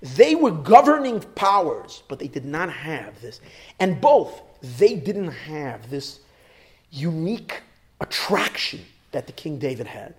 They 0.00 0.36
were 0.36 0.52
governing 0.52 1.20
powers, 1.34 2.04
but 2.08 2.20
they 2.20 2.28
did 2.28 2.44
not 2.44 2.70
have 2.72 3.20
this. 3.20 3.40
And 3.80 4.00
both, 4.00 4.40
they 4.78 4.94
didn't 4.94 5.32
have 5.32 5.90
this 5.90 6.20
unique 6.90 7.62
attraction 8.00 8.80
that 9.10 9.26
the 9.26 9.32
King 9.32 9.58
David 9.58 9.88
had. 9.88 10.14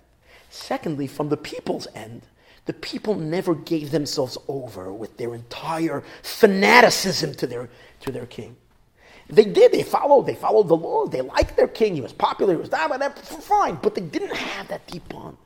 Secondly, 0.50 1.06
from 1.06 1.30
the 1.30 1.36
people's 1.36 1.88
end, 1.94 2.22
the 2.66 2.74
people 2.74 3.14
never 3.14 3.54
gave 3.54 3.90
themselves 3.90 4.36
over 4.48 4.92
with 4.92 5.16
their 5.16 5.34
entire 5.34 6.02
fanaticism 6.22 7.34
to 7.34 7.46
their, 7.46 7.70
to 8.00 8.12
their 8.12 8.26
king. 8.26 8.56
They 9.30 9.44
did, 9.44 9.70
they 9.70 9.84
followed, 9.84 10.26
they 10.26 10.34
followed 10.34 10.68
the 10.68 10.76
laws, 10.76 11.10
they 11.10 11.20
liked 11.20 11.56
their 11.56 11.68
king, 11.68 11.94
he 11.94 12.00
was 12.00 12.12
popular, 12.12 12.54
he 12.54 12.60
was 12.60 12.70
that, 12.70 12.98
that, 12.98 13.18
fine, 13.18 13.78
but 13.80 13.94
they 13.94 14.00
didn't 14.00 14.34
have 14.34 14.68
that 14.68 14.86
deep 14.88 15.08
bond. 15.08 15.36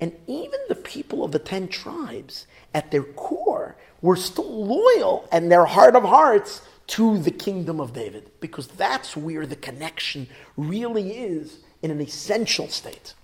And 0.00 0.12
even 0.26 0.58
the 0.68 0.74
people 0.74 1.22
of 1.22 1.32
the 1.32 1.38
ten 1.38 1.68
tribes, 1.68 2.46
at 2.74 2.90
their 2.90 3.02
core, 3.02 3.76
were 4.00 4.16
still 4.16 4.64
loyal 4.64 5.28
and 5.30 5.50
their 5.50 5.66
heart 5.66 5.96
of 5.96 6.02
hearts 6.04 6.62
to 6.88 7.18
the 7.18 7.30
kingdom 7.30 7.80
of 7.80 7.92
David, 7.92 8.30
because 8.40 8.68
that's 8.68 9.16
where 9.16 9.44
the 9.44 9.56
connection 9.56 10.28
really 10.56 11.18
is 11.18 11.58
in 11.82 11.90
an 11.90 12.00
essential 12.00 12.68
state. 12.68 13.14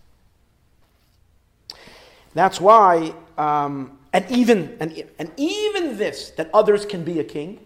That's 2.34 2.60
why, 2.60 3.14
um, 3.38 3.98
and 4.12 4.30
even 4.30 4.76
and, 4.80 5.04
and 5.18 5.30
even 5.36 5.96
this 5.96 6.30
that 6.30 6.50
others 6.52 6.84
can 6.84 7.04
be 7.04 7.20
a 7.20 7.24
king, 7.24 7.60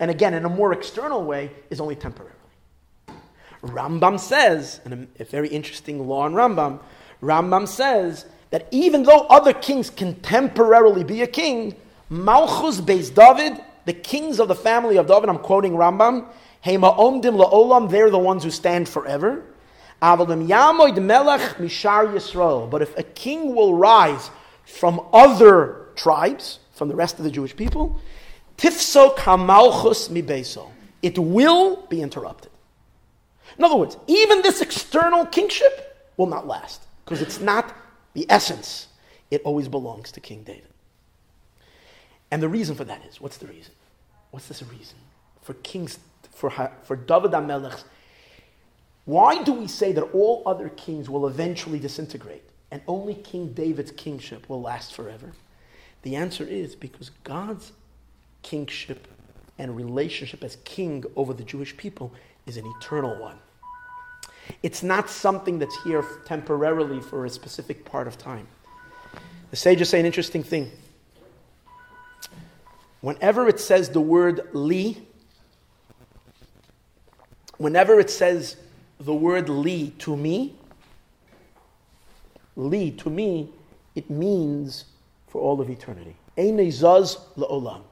and 0.00 0.10
again 0.10 0.34
in 0.34 0.44
a 0.44 0.48
more 0.48 0.72
external 0.72 1.24
way, 1.24 1.50
is 1.70 1.80
only 1.80 1.96
temporarily. 1.96 2.34
Rambam 3.62 4.20
says, 4.20 4.80
and 4.84 5.08
a, 5.18 5.24
very 5.24 5.48
interesting 5.48 6.06
law 6.06 6.26
in 6.26 6.32
Rambam, 6.32 6.80
Rambam 7.22 7.66
says 7.66 8.24
that 8.50 8.68
even 8.70 9.02
though 9.02 9.26
other 9.26 9.52
kings 9.52 9.90
can 9.90 10.14
temporarily 10.20 11.02
be 11.04 11.22
a 11.22 11.26
king, 11.26 11.74
Malchus 12.08 12.80
Beis 12.80 13.12
David, 13.12 13.60
the 13.84 13.92
kings 13.92 14.38
of 14.38 14.48
the 14.48 14.54
family 14.54 14.96
of 14.96 15.06
David, 15.06 15.28
I'm 15.28 15.38
quoting 15.38 15.72
Rambam, 15.72 16.26
Hema 16.64 16.96
Omdim 16.96 17.36
La'olam, 17.42 17.90
they're 17.90 18.10
the 18.10 18.18
ones 18.18 18.44
who 18.44 18.50
stand 18.50 18.88
forever. 18.88 19.42
But 20.00 20.30
if 22.82 22.96
a 22.96 23.02
king 23.02 23.54
will 23.54 23.74
rise 23.74 24.30
from 24.64 25.00
other 25.12 25.86
tribes, 25.96 26.60
from 26.72 26.88
the 26.88 26.94
rest 26.94 27.18
of 27.18 27.24
the 27.24 27.30
Jewish 27.30 27.56
people, 27.56 28.00
tifso 28.58 29.16
kamalchus 29.16 30.10
mibeso. 30.10 30.70
It 31.00 31.18
will 31.18 31.86
be 31.86 32.02
interrupted. 32.02 32.50
In 33.56 33.64
other 33.64 33.76
words, 33.76 33.96
even 34.06 34.42
this 34.42 34.60
external 34.60 35.24
kingship 35.24 36.12
will 36.16 36.26
not 36.26 36.46
last 36.46 36.82
because 37.04 37.22
it's 37.22 37.40
not 37.40 37.74
the 38.12 38.26
essence. 38.28 38.88
It 39.30 39.42
always 39.44 39.68
belongs 39.68 40.12
to 40.12 40.20
King 40.20 40.42
David. 40.42 40.68
And 42.30 42.42
the 42.42 42.48
reason 42.48 42.74
for 42.74 42.84
that 42.84 43.04
is 43.06 43.20
what's 43.20 43.38
the 43.38 43.46
reason? 43.46 43.72
What's 44.30 44.48
this 44.48 44.62
reason? 44.62 44.98
For 45.40 45.54
kings, 45.54 45.98
for, 46.30 46.50
for 46.82 46.96
David 46.96 47.30
HaMelech, 47.30 47.82
why 49.04 49.42
do 49.42 49.54
we 49.54 49.66
say 49.66 49.92
that 49.92 50.02
all 50.12 50.42
other 50.44 50.68
kings 50.68 51.08
will 51.08 51.26
eventually 51.26 51.78
disintegrate 51.78 52.42
and 52.70 52.82
only 52.86 53.14
King 53.14 53.54
David's 53.54 53.90
kingship 53.90 54.48
will 54.50 54.60
last 54.60 54.92
forever? 54.92 55.32
The 56.02 56.16
answer 56.16 56.44
is 56.44 56.74
because 56.74 57.10
God's 57.24 57.72
kingship 58.42 59.08
and 59.58 59.76
relationship 59.76 60.44
as 60.44 60.56
king 60.64 61.04
over 61.16 61.34
the 61.34 61.44
Jewish 61.44 61.76
people 61.76 62.12
is 62.46 62.56
an 62.56 62.64
eternal 62.78 63.20
one. 63.20 63.38
It's 64.62 64.82
not 64.82 65.10
something 65.10 65.58
that's 65.58 65.76
here 65.82 66.04
temporarily 66.24 67.00
for 67.00 67.26
a 67.26 67.30
specific 67.30 67.84
part 67.84 68.06
of 68.06 68.16
time. 68.16 68.46
The 69.50 69.56
sages 69.56 69.88
say 69.88 70.00
an 70.00 70.06
interesting 70.06 70.42
thing. 70.42 70.70
Whenever 73.00 73.48
it 73.48 73.60
says 73.60 73.90
the 73.90 74.00
word 74.00 74.48
li, 74.52 75.06
whenever 77.58 78.00
it 78.00 78.10
says 78.10 78.56
the 79.00 79.14
word 79.14 79.48
li 79.48 79.90
to 79.98 80.16
me, 80.16 80.56
li 82.56 82.90
to 82.92 83.10
me, 83.10 83.50
it 83.94 84.10
means 84.10 84.84
for 85.28 85.40
all 85.40 85.60
of 85.60 85.70
eternity. 85.70 86.16
zaz 86.36 87.18
la'olam. 87.36 87.82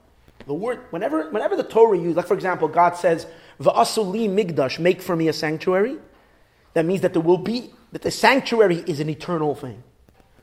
The 0.46 0.54
word, 0.54 0.80
whenever, 0.90 1.28
whenever 1.30 1.56
the 1.56 1.64
Torah 1.64 1.98
used, 1.98 2.16
like 2.16 2.26
for 2.26 2.34
example, 2.34 2.68
God 2.68 2.96
says, 2.96 3.26
Va'asu 3.60 4.08
li 4.10 4.28
mikdash, 4.28 4.78
make 4.78 5.02
for 5.02 5.16
me 5.16 5.28
a 5.28 5.32
sanctuary, 5.32 5.98
that 6.74 6.84
means 6.84 7.00
that 7.00 7.12
there 7.12 7.22
will 7.22 7.38
be, 7.38 7.72
that 7.92 8.02
the 8.02 8.10
sanctuary 8.10 8.84
is 8.86 9.00
an 9.00 9.10
eternal 9.10 9.54
thing. 9.54 9.82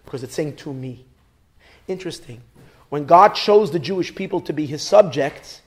Because 0.04 0.24
it's 0.24 0.34
saying 0.34 0.58
to 0.58 0.74
me. 0.74 1.06
Interesting. 1.88 2.42
When 2.90 3.06
God 3.06 3.30
chose 3.30 3.72
the 3.72 3.80
Jewish 3.80 4.14
people 4.14 4.42
to 4.42 4.54
be 4.54 4.66
his 4.66 4.82
subjects, 4.82 5.62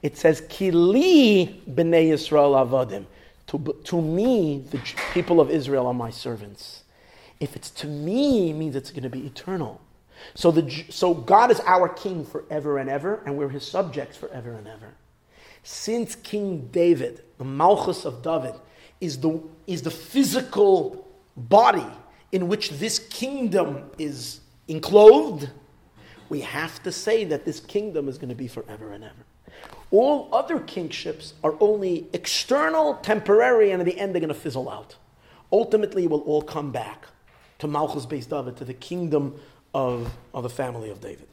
it 0.00 0.16
says, 0.16 0.40
Kili 0.42 1.62
b'nei 1.70 2.08
Yisrael 2.10 2.54
avadim. 2.66 3.04
To, 3.48 3.76
to 3.84 4.00
me, 4.00 4.64
the 4.70 4.80
people 5.12 5.40
of 5.40 5.50
Israel 5.50 5.86
are 5.86 5.94
my 5.94 6.10
servants. 6.10 6.84
If 7.40 7.56
it's 7.56 7.70
to 7.70 7.86
me, 7.86 8.50
it 8.50 8.54
means 8.54 8.74
it's 8.74 8.90
going 8.90 9.02
to 9.02 9.10
be 9.10 9.26
eternal. 9.26 9.80
So, 10.34 10.50
the, 10.50 10.84
so 10.88 11.14
God 11.14 11.50
is 11.50 11.60
our 11.66 11.88
king 11.88 12.24
forever 12.24 12.78
and 12.78 12.88
ever, 12.88 13.22
and 13.26 13.36
we're 13.36 13.48
his 13.48 13.66
subjects 13.66 14.16
forever 14.16 14.52
and 14.52 14.66
ever. 14.66 14.94
Since 15.62 16.16
King 16.16 16.68
David, 16.72 17.22
the 17.38 17.44
Malchus 17.44 18.04
of 18.04 18.22
David, 18.22 18.54
is 19.00 19.18
the, 19.18 19.40
is 19.66 19.82
the 19.82 19.90
physical 19.90 21.08
body 21.36 21.86
in 22.32 22.48
which 22.48 22.70
this 22.70 22.98
kingdom 22.98 23.90
is 23.98 24.40
enclosed, 24.68 25.50
we 26.28 26.40
have 26.40 26.82
to 26.82 26.90
say 26.90 27.24
that 27.24 27.44
this 27.44 27.60
kingdom 27.60 28.08
is 28.08 28.16
going 28.16 28.30
to 28.30 28.34
be 28.34 28.48
forever 28.48 28.92
and 28.92 29.04
ever. 29.04 29.14
All 29.90 30.30
other 30.32 30.58
kingships 30.60 31.34
are 31.44 31.54
only 31.60 32.08
external, 32.14 32.94
temporary, 32.94 33.70
and 33.70 33.82
in 33.82 33.86
the 33.86 33.98
end 33.98 34.14
they're 34.14 34.20
going 34.20 34.28
to 34.28 34.34
fizzle 34.34 34.70
out. 34.70 34.96
Ultimately, 35.52 36.04
it 36.04 36.10
will 36.10 36.22
all 36.22 36.40
come 36.40 36.72
back 36.72 37.06
to 37.58 37.68
Malchus 37.68 38.06
Beis 38.06 38.26
David, 38.26 38.56
to 38.56 38.64
the 38.64 38.74
kingdom 38.74 39.38
of, 39.74 40.12
of 40.34 40.42
the 40.42 40.50
family 40.50 40.90
of 40.90 41.00
David. 41.00 41.26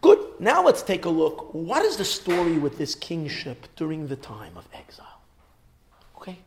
Good. 0.00 0.18
now 0.38 0.64
let's 0.64 0.82
take 0.82 1.04
a 1.04 1.08
look. 1.08 1.52
What 1.52 1.84
is 1.84 1.96
the 1.96 2.04
story 2.04 2.58
with 2.58 2.78
this 2.78 2.94
kingship 2.94 3.66
during 3.76 4.06
the 4.06 4.16
time 4.16 4.56
of 4.56 4.66
exile? 4.72 5.20
Okay. 6.16 6.38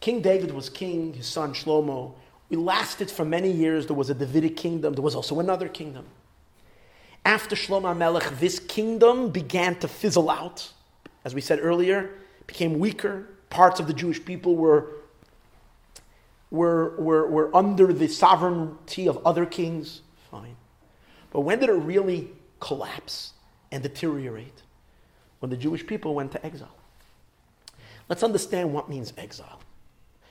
King 0.00 0.20
David 0.20 0.52
was 0.52 0.68
king, 0.68 1.12
his 1.12 1.26
son 1.26 1.52
Shlomo. 1.54 2.14
We 2.48 2.56
lasted 2.56 3.10
for 3.10 3.24
many 3.24 3.50
years. 3.50 3.86
There 3.86 3.96
was 3.96 4.10
a 4.10 4.14
Davidic 4.14 4.56
kingdom, 4.56 4.94
there 4.94 5.02
was 5.02 5.14
also 5.14 5.40
another 5.40 5.68
kingdom. 5.68 6.06
After 7.24 7.54
Shlomo 7.54 7.96
Melech, 7.96 8.38
this 8.38 8.58
kingdom 8.58 9.30
began 9.30 9.76
to 9.80 9.88
fizzle 9.88 10.30
out. 10.30 10.72
As 11.24 11.34
we 11.34 11.40
said 11.40 11.58
earlier, 11.60 12.10
became 12.46 12.78
weaker. 12.78 13.26
Parts 13.50 13.80
of 13.80 13.86
the 13.86 13.92
Jewish 13.92 14.24
people 14.24 14.56
were, 14.56 14.92
were, 16.50 16.96
were, 16.98 17.28
were 17.28 17.54
under 17.54 17.92
the 17.92 18.08
sovereignty 18.08 19.06
of 19.08 19.24
other 19.26 19.46
kings. 19.46 20.02
Fine. 20.30 20.56
But 21.30 21.40
when 21.40 21.60
did 21.60 21.68
it 21.68 21.74
really 21.74 22.30
collapse 22.60 23.34
and 23.70 23.82
deteriorate? 23.82 24.62
When 25.40 25.50
the 25.50 25.56
Jewish 25.56 25.86
people 25.86 26.14
went 26.14 26.32
to 26.32 26.44
exile. 26.44 26.74
Let's 28.08 28.22
understand 28.22 28.72
what 28.72 28.88
means 28.88 29.12
exile. 29.16 29.60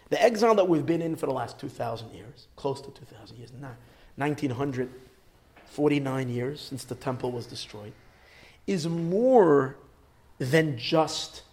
The 0.09 0.21
exile 0.21 0.55
that 0.55 0.67
we've 0.67 0.85
been 0.85 1.01
in 1.01 1.15
for 1.15 1.27
the 1.27 1.33
last 1.33 1.59
2,000 1.59 2.13
years, 2.13 2.47
close 2.55 2.81
to 2.81 2.91
2,000 2.91 3.37
years, 3.37 3.51
1949 4.15 6.29
years 6.29 6.61
since 6.61 6.83
the 6.85 6.95
temple 6.95 7.31
was 7.31 7.45
destroyed, 7.45 7.93
is 8.65 8.87
more 8.87 9.77
than 10.39 10.77
just 10.77 11.43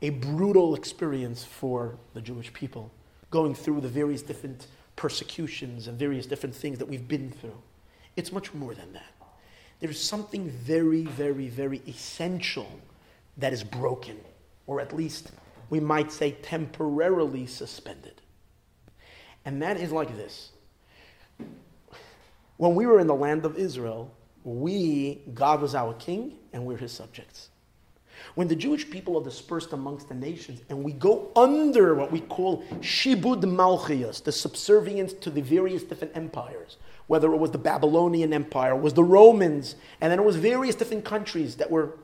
a 0.00 0.10
brutal 0.10 0.74
experience 0.74 1.44
for 1.44 1.96
the 2.14 2.20
Jewish 2.20 2.52
people, 2.52 2.90
going 3.34 3.52
through 3.52 3.80
the 3.80 3.88
various 3.88 4.22
different 4.22 4.68
persecutions 4.94 5.88
and 5.88 5.98
various 5.98 6.24
different 6.24 6.54
things 6.54 6.78
that 6.78 6.86
we've 6.86 7.08
been 7.08 7.32
through. 7.32 7.60
It's 8.14 8.30
much 8.30 8.54
more 8.54 8.76
than 8.76 8.92
that. 8.92 9.12
There's 9.80 10.00
something 10.00 10.48
very, 10.48 11.02
very, 11.02 11.48
very 11.48 11.82
essential 11.88 12.70
that 13.36 13.52
is 13.52 13.64
broken, 13.64 14.20
or 14.68 14.80
at 14.80 14.94
least 14.94 15.32
we 15.68 15.80
might 15.80 16.12
say 16.12 16.30
temporarily 16.42 17.44
suspended. 17.46 18.22
And 19.44 19.60
that 19.62 19.78
is 19.78 19.90
like 19.90 20.16
this. 20.16 20.52
When 22.56 22.76
we 22.76 22.86
were 22.86 23.00
in 23.00 23.08
the 23.08 23.16
land 23.16 23.44
of 23.44 23.58
Israel, 23.58 24.14
we, 24.44 25.22
God 25.34 25.60
was 25.60 25.74
our 25.74 25.92
king, 25.94 26.36
and 26.52 26.64
we're 26.64 26.76
his 26.76 26.92
subjects. 26.92 27.48
When 28.34 28.48
the 28.48 28.56
Jewish 28.56 28.88
people 28.88 29.18
are 29.18 29.24
dispersed 29.24 29.72
amongst 29.72 30.08
the 30.08 30.14
nations 30.14 30.60
and 30.68 30.82
we 30.82 30.92
go 30.92 31.30
under 31.36 31.94
what 31.94 32.10
we 32.10 32.20
call 32.20 32.64
shibud 32.80 33.42
malchias, 33.42 34.22
the 34.22 34.32
subservience 34.32 35.12
to 35.14 35.30
the 35.30 35.40
various 35.40 35.82
different 35.82 36.16
empires, 36.16 36.76
whether 37.06 37.32
it 37.32 37.36
was 37.36 37.50
the 37.50 37.58
Babylonian 37.58 38.32
Empire, 38.32 38.74
was 38.74 38.94
the 38.94 39.04
Romans, 39.04 39.76
and 40.00 40.10
then 40.10 40.18
it 40.18 40.24
was 40.24 40.36
various 40.36 40.74
different 40.74 41.04
countries 41.04 41.56
that 41.56 41.70
were. 41.70 41.96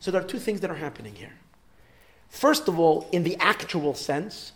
So 0.00 0.10
there 0.10 0.20
are 0.20 0.26
two 0.26 0.38
things 0.38 0.60
that 0.60 0.70
are 0.70 0.76
happening 0.76 1.14
here. 1.14 1.34
First 2.28 2.66
of 2.66 2.78
all, 2.78 3.08
in 3.12 3.24
the 3.24 3.36
actual 3.36 3.94
sense, 3.94 4.52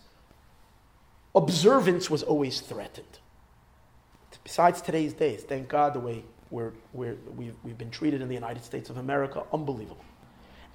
observance 1.35 2.09
was 2.09 2.23
always 2.23 2.59
threatened. 2.59 3.19
Besides 4.43 4.81
today's 4.81 5.13
days, 5.13 5.43
thank 5.43 5.67
God 5.67 5.93
the 5.93 5.99
way 5.99 6.23
we're, 6.49 6.73
we're, 6.93 7.17
we've, 7.35 7.55
we've 7.63 7.77
been 7.77 7.91
treated 7.91 8.21
in 8.21 8.29
the 8.29 8.33
United 8.33 8.63
States 8.63 8.89
of 8.89 8.97
America, 8.97 9.43
unbelievable. 9.53 10.03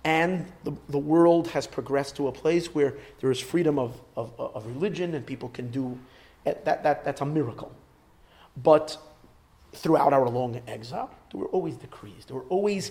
And 0.05 0.50
the, 0.64 0.72
the 0.88 0.98
world 0.98 1.48
has 1.48 1.66
progressed 1.66 2.16
to 2.16 2.28
a 2.28 2.32
place 2.32 2.74
where 2.74 2.94
there 3.20 3.30
is 3.30 3.38
freedom 3.38 3.78
of, 3.78 4.00
of, 4.16 4.32
of 4.38 4.66
religion 4.66 5.14
and 5.14 5.24
people 5.24 5.48
can 5.48 5.70
do 5.70 5.98
that, 6.44 6.64
that, 6.64 7.05
that's 7.05 7.20
a 7.20 7.24
miracle. 7.26 7.72
But 8.57 8.96
throughout 9.72 10.12
our 10.12 10.28
long 10.28 10.61
exile, 10.66 11.11
there 11.30 11.40
were 11.40 11.46
always 11.48 11.76
decrees, 11.76 12.24
there 12.26 12.36
were 12.36 12.48
always 12.48 12.90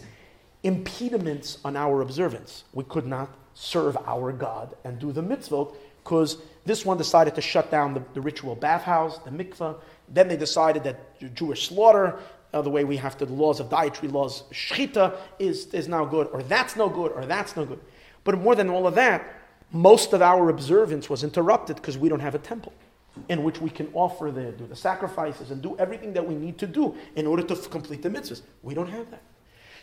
impediments 0.63 1.57
on 1.65 1.75
our 1.75 2.01
observance. 2.01 2.63
We 2.73 2.83
could 2.85 3.05
not 3.05 3.35
serve 3.53 3.97
our 4.05 4.31
God 4.31 4.75
and 4.83 4.99
do 4.99 5.11
the 5.11 5.21
mitzvot 5.21 5.75
because 6.03 6.37
this 6.65 6.85
one 6.85 6.97
decided 6.97 7.35
to 7.35 7.41
shut 7.41 7.69
down 7.71 7.93
the, 7.93 8.03
the 8.13 8.21
ritual 8.21 8.55
bathhouse, 8.55 9.17
the 9.19 9.31
mikveh. 9.31 9.75
Then 10.07 10.27
they 10.27 10.37
decided 10.37 10.83
that 10.83 11.35
Jewish 11.35 11.67
slaughter, 11.67 12.19
uh, 12.53 12.61
the 12.61 12.69
way 12.69 12.83
we 12.83 12.97
have 12.97 13.17
the 13.17 13.25
laws 13.25 13.59
of 13.59 13.69
dietary 13.69 14.11
laws, 14.11 14.43
shechita 14.51 15.15
is, 15.39 15.67
is 15.67 15.87
now 15.87 16.05
good, 16.05 16.27
or 16.31 16.43
that's 16.43 16.75
no 16.75 16.89
good, 16.89 17.11
or 17.13 17.25
that's 17.25 17.55
no 17.55 17.65
good. 17.65 17.79
But 18.23 18.37
more 18.37 18.55
than 18.55 18.69
all 18.69 18.87
of 18.87 18.95
that, 18.95 19.25
most 19.71 20.13
of 20.13 20.21
our 20.21 20.49
observance 20.49 21.09
was 21.09 21.23
interrupted 21.23 21.77
because 21.77 21.97
we 21.97 22.09
don't 22.09 22.19
have 22.19 22.35
a 22.35 22.39
temple 22.39 22.73
in 23.29 23.43
which 23.43 23.61
we 23.61 23.69
can 23.69 23.89
offer 23.93 24.31
the, 24.31 24.51
do 24.51 24.67
the 24.67 24.75
sacrifices 24.75 25.51
and 25.51 25.61
do 25.61 25.75
everything 25.77 26.13
that 26.13 26.25
we 26.25 26.35
need 26.35 26.57
to 26.57 26.67
do 26.67 26.95
in 27.15 27.27
order 27.27 27.43
to 27.43 27.53
f- 27.53 27.69
complete 27.69 28.01
the 28.01 28.09
mitzvahs. 28.09 28.41
We 28.63 28.73
don't 28.73 28.89
have 28.89 29.09
that. 29.11 29.21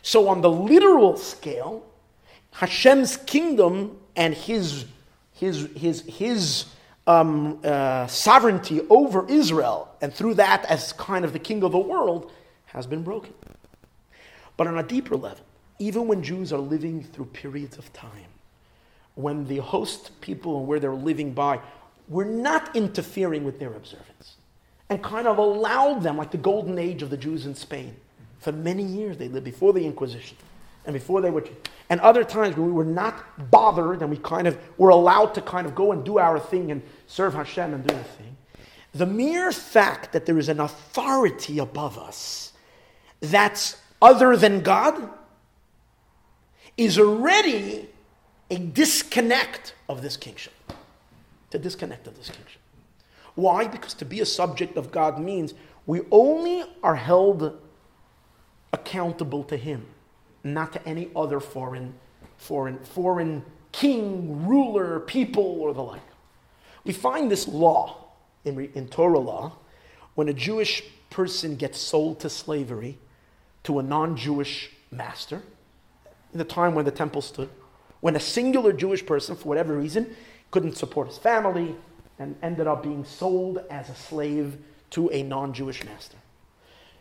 So, 0.03 0.29
on 0.29 0.41
the 0.41 0.51
literal 0.51 1.17
scale, 1.17 1.85
Hashem's 2.53 3.17
kingdom 3.17 3.99
and 4.17 4.33
his, 4.35 4.87
his, 5.33 5.69
his, 5.77 6.03
his 6.03 6.67
um, 7.07 7.59
uh, 7.65 8.07
sovereignty 8.07 8.83
over 8.89 9.27
Israel, 9.29 9.89
and 10.01 10.13
through 10.13 10.35
that 10.35 10.65
as 10.67 10.93
kind 10.95 11.25
of 11.25 11.33
the 11.33 11.39
king 11.39 11.63
of 11.63 11.73
the 11.73 11.79
world, 11.79 12.33
has 12.69 12.87
been 12.87 13.03
broken. 13.03 13.35
But 14.57 14.67
on 14.67 14.79
a 14.79 14.83
deeper 14.83 15.17
level, 15.17 15.45
even 15.79 16.09
when 16.09 16.23
Jews 16.23 16.53
are 16.53 16.59
living 16.59 17.03
through 17.03 17.27
periods 17.27 17.79
of 17.79 17.93
time, 17.93 18.11
when 19.15 19.47
the 19.47 19.59
host 19.59 20.21
people 20.21 20.59
and 20.59 20.67
where 20.67 20.81
they're 20.81 20.95
living 20.95 21.33
by 21.33 21.61
were 22.09 22.25
not 22.25 22.75
interfering 22.77 23.45
with 23.45 23.59
their 23.59 23.75
observance 23.75 24.37
and 24.89 25.03
kind 25.03 25.27
of 25.27 25.39
allowed 25.39 26.03
them, 26.03 26.17
like 26.17 26.31
the 26.31 26.39
golden 26.39 26.79
age 26.79 27.03
of 27.03 27.11
the 27.11 27.17
Jews 27.17 27.47
in 27.47 27.55
Spain. 27.55 27.95
For 28.39 28.53
many 28.53 28.83
years, 28.83 29.19
they 29.19 29.29
lived 29.29 29.45
before 29.45 29.73
the 29.73 29.85
Inquisition 29.85 30.37
and 30.87 30.95
before 30.95 31.21
they 31.21 31.31
were. 31.31 31.45
And 31.91 32.01
other 32.01 32.25
times 32.25 32.57
when 32.57 32.67
we 32.67 32.73
were 32.73 32.85
not 32.85 33.51
bothered 33.51 34.01
and 34.01 34.11
we 34.11 34.17
kind 34.19 34.47
of 34.47 34.59
were 34.79 34.91
allowed 34.91 35.35
to 35.35 35.43
kind 35.43 35.67
of 35.67 35.75
go 35.75 35.93
and 35.93 36.05
do 36.05 36.19
our 36.19 36.39
thing 36.39 36.71
and 36.71 36.83
serve 37.07 37.35
Hashem 37.35 37.75
and 37.75 37.87
do 37.87 37.95
the 37.95 38.05
thing. 38.05 38.37
The 38.95 39.07
mere 39.07 39.53
fact 39.53 40.13
that 40.13 40.25
there 40.25 40.39
is 40.39 40.49
an 40.49 40.61
authority 40.61 41.59
above 41.59 41.99
us 41.99 42.53
that's 43.21 43.77
other 44.01 44.37
than 44.37 44.61
God 44.61 45.11
is 46.77 46.99
already 46.99 47.89
a 48.51 48.59
disconnect 48.59 49.75
of 49.89 50.03
this 50.03 50.17
kingship 50.17 50.53
to 51.51 51.59
disconnect 51.59 52.07
of 52.07 52.17
this 52.17 52.29
kingship. 52.29 52.61
Why? 53.35 53.67
Because 53.67 53.95
to 53.95 54.05
be 54.05 54.21
a 54.21 54.27
subject 54.27 54.77
of 54.77 54.91
God 54.91 55.19
means 55.19 55.55
we 55.87 56.03
only 56.11 56.65
are 56.83 56.97
held 56.97 57.59
accountable 58.73 59.45
to 59.45 59.57
Him, 59.57 59.87
not 60.45 60.73
to 60.75 60.89
any 60.89 61.11
other 61.17 61.41
foreign, 61.41 61.95
foreign, 62.37 62.79
foreign 62.81 63.45
king, 63.73 64.47
ruler, 64.47 65.01
people, 65.01 65.45
or 65.45 65.73
the 65.73 65.83
like. 65.83 66.03
We 66.85 66.93
find 66.93 67.31
this 67.31 67.49
law 67.49 68.09
in, 68.45 68.59
in 68.75 68.89
Torah 68.89 69.19
law 69.19 69.53
when 70.15 70.29
a 70.29 70.33
Jewish 70.33 70.83
person 71.11 71.57
gets 71.57 71.79
sold 71.79 72.21
to 72.21 72.31
slavery 72.31 72.99
to 73.69 73.79
a 73.79 73.83
non 73.83 74.17
Jewish 74.17 74.71
master, 74.91 75.43
in 76.33 76.39
the 76.39 76.45
time 76.45 76.75
when 76.75 76.87
the 76.87 76.91
temple 76.91 77.21
stood, 77.21 77.51
when 78.01 78.17
a 78.17 78.21
singular 78.21 78.73
Jewish 78.73 79.05
person, 79.05 79.37
for 79.37 79.47
whatever 79.47 79.77
reason, 79.77 80.17
couldn't 80.51 80.79
support 80.79 81.09
his 81.09 81.19
family, 81.19 81.77
and 82.19 82.35
ended 82.43 82.67
up 82.67 82.83
being 82.83 83.05
sold 83.05 83.59
as 83.71 83.91
a 83.91 83.95
slave 83.95 84.57
to 84.89 85.11
a 85.13 85.23
non 85.23 85.53
Jewish 85.53 85.85
master. 85.85 86.17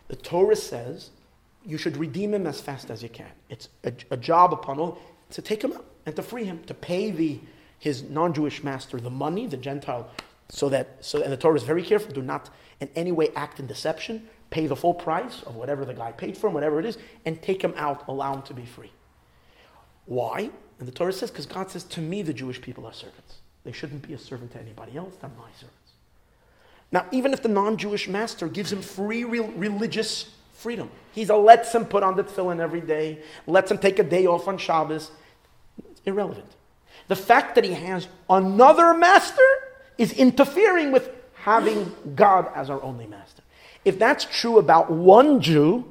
The 0.08 0.16
Torah 0.16 0.56
says 0.56 1.08
you 1.64 1.78
should 1.78 1.96
redeem 1.96 2.34
him 2.34 2.46
as 2.46 2.60
fast 2.60 2.90
as 2.90 3.02
you 3.02 3.08
can. 3.08 3.32
It's 3.48 3.70
a, 3.82 3.92
a 4.10 4.18
job 4.18 4.52
upon 4.52 4.78
all 4.78 4.98
to 5.30 5.40
take 5.40 5.64
him 5.64 5.72
out 5.72 5.86
and 6.04 6.14
to 6.16 6.22
free 6.22 6.44
him, 6.44 6.62
to 6.64 6.74
pay 6.74 7.10
the, 7.10 7.40
his 7.78 8.02
non 8.02 8.34
Jewish 8.34 8.62
master 8.62 9.00
the 9.00 9.08
money, 9.08 9.46
the 9.46 9.56
Gentile, 9.56 10.10
so 10.50 10.68
that, 10.68 10.98
so, 11.00 11.22
and 11.22 11.32
the 11.32 11.38
Torah 11.38 11.56
is 11.56 11.62
very 11.62 11.82
careful 11.82 12.12
do 12.12 12.20
not 12.20 12.50
in 12.78 12.90
any 12.94 13.10
way 13.10 13.30
act 13.34 13.58
in 13.58 13.66
deception, 13.66 14.28
pay 14.50 14.66
the 14.66 14.76
full 14.76 14.94
price 14.94 15.42
of 15.42 15.56
whatever 15.56 15.84
the 15.84 15.94
guy 15.94 16.12
paid 16.12 16.36
for 16.36 16.48
him, 16.48 16.54
whatever 16.54 16.80
it 16.80 16.86
is, 16.86 16.98
and 17.24 17.40
take 17.42 17.62
him 17.62 17.74
out, 17.76 18.06
allow 18.08 18.34
him 18.34 18.42
to 18.42 18.54
be 18.54 18.64
free. 18.64 18.90
Why? 20.06 20.50
And 20.78 20.88
the 20.88 20.92
Torah 20.92 21.12
says, 21.12 21.30
because 21.30 21.46
God 21.46 21.70
says, 21.70 21.84
to 21.84 22.00
me 22.00 22.22
the 22.22 22.32
Jewish 22.32 22.60
people 22.60 22.86
are 22.86 22.92
servants. 22.92 23.36
They 23.64 23.72
shouldn't 23.72 24.06
be 24.06 24.14
a 24.14 24.18
servant 24.18 24.52
to 24.52 24.60
anybody 24.60 24.96
else. 24.96 25.14
They're 25.20 25.30
my 25.30 25.50
servants. 25.58 25.74
Now, 26.90 27.04
even 27.10 27.32
if 27.32 27.42
the 27.42 27.48
non 27.48 27.76
Jewish 27.76 28.08
master 28.08 28.48
gives 28.48 28.72
him 28.72 28.80
free 28.80 29.24
re- 29.24 29.40
religious 29.40 30.30
freedom, 30.54 30.90
he 31.12 31.26
lets 31.26 31.74
him 31.74 31.84
put 31.84 32.02
on 32.02 32.16
the 32.16 32.24
tefillin 32.24 32.60
every 32.60 32.80
day, 32.80 33.18
lets 33.46 33.70
him 33.70 33.78
take 33.78 33.98
a 33.98 34.04
day 34.04 34.26
off 34.26 34.48
on 34.48 34.56
Shabbos, 34.56 35.10
it's 35.90 36.00
irrelevant. 36.06 36.50
The 37.08 37.16
fact 37.16 37.54
that 37.56 37.64
he 37.64 37.74
has 37.74 38.08
another 38.30 38.94
master 38.94 39.42
is 39.98 40.12
interfering 40.12 40.92
with 40.92 41.10
having 41.34 41.94
God 42.14 42.50
as 42.54 42.70
our 42.70 42.82
only 42.82 43.06
master. 43.06 43.42
If 43.84 43.98
that's 43.98 44.24
true 44.24 44.58
about 44.58 44.90
one 44.90 45.40
Jew, 45.40 45.84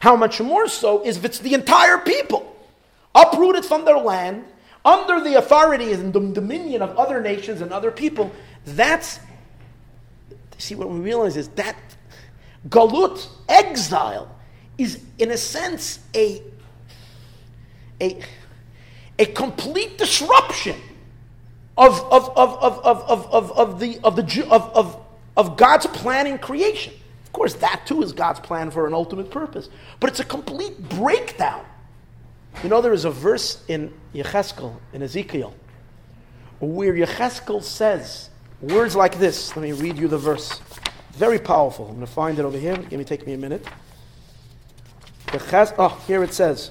how 0.00 0.16
much 0.16 0.40
more 0.40 0.68
so 0.68 1.02
is 1.04 1.18
if 1.18 1.24
it's 1.24 1.38
the 1.38 1.54
entire 1.54 1.98
people 1.98 2.56
uprooted 3.14 3.64
from 3.64 3.84
their 3.84 3.98
land, 3.98 4.44
under 4.84 5.20
the 5.20 5.36
authority 5.36 5.92
and 5.92 6.12
dominion 6.12 6.82
of 6.82 6.96
other 6.98 7.20
nations 7.20 7.60
and 7.60 7.72
other 7.72 7.90
people? 7.90 8.30
That's, 8.66 9.20
see, 10.58 10.74
what 10.74 10.90
we 10.90 11.00
realize 11.00 11.36
is 11.36 11.48
that 11.50 11.76
galut, 12.68 13.26
exile, 13.48 14.30
is 14.78 15.00
in 15.18 15.30
a 15.30 15.36
sense 15.36 16.00
a, 16.14 16.42
a, 18.00 18.20
a 19.18 19.26
complete 19.26 19.98
disruption 19.98 20.76
of, 21.76 22.00
of, 22.10 22.30
of, 22.36 22.54
of, 22.62 22.78
of, 22.84 23.26
of, 23.30 23.52
of, 23.52 23.80
the, 23.80 23.98
of, 24.02 24.16
the, 24.16 24.46
of, 24.50 24.70
of, 24.74 25.00
of 25.36 25.56
God's 25.56 25.86
plan 25.86 26.26
in 26.26 26.38
creation. 26.38 26.92
Course, 27.34 27.54
that 27.54 27.82
too 27.84 28.00
is 28.02 28.12
God's 28.12 28.38
plan 28.40 28.70
for 28.70 28.86
an 28.86 28.94
ultimate 28.94 29.28
purpose. 29.30 29.68
But 29.98 30.08
it's 30.08 30.20
a 30.20 30.24
complete 30.24 30.88
breakdown. 30.88 31.64
You 32.62 32.68
know, 32.68 32.80
there 32.80 32.92
is 32.92 33.04
a 33.04 33.10
verse 33.10 33.62
in 33.66 33.92
Yecheskel, 34.14 34.76
in 34.92 35.02
Ezekiel, 35.02 35.52
where 36.60 36.94
Yecheskel 36.94 37.62
says 37.62 38.30
words 38.62 38.94
like 38.94 39.18
this. 39.18 39.54
Let 39.56 39.62
me 39.64 39.72
read 39.72 39.98
you 39.98 40.06
the 40.06 40.16
verse. 40.16 40.60
Very 41.14 41.40
powerful. 41.40 41.86
I'm 41.86 41.96
going 41.96 42.06
to 42.06 42.12
find 42.12 42.38
it 42.38 42.44
over 42.44 42.56
here. 42.56 42.76
Give 42.76 43.00
me, 43.00 43.04
take 43.04 43.26
me 43.26 43.34
a 43.34 43.38
minute. 43.38 43.66
Oh, 45.76 46.02
here 46.06 46.22
it 46.22 46.32
says. 46.32 46.70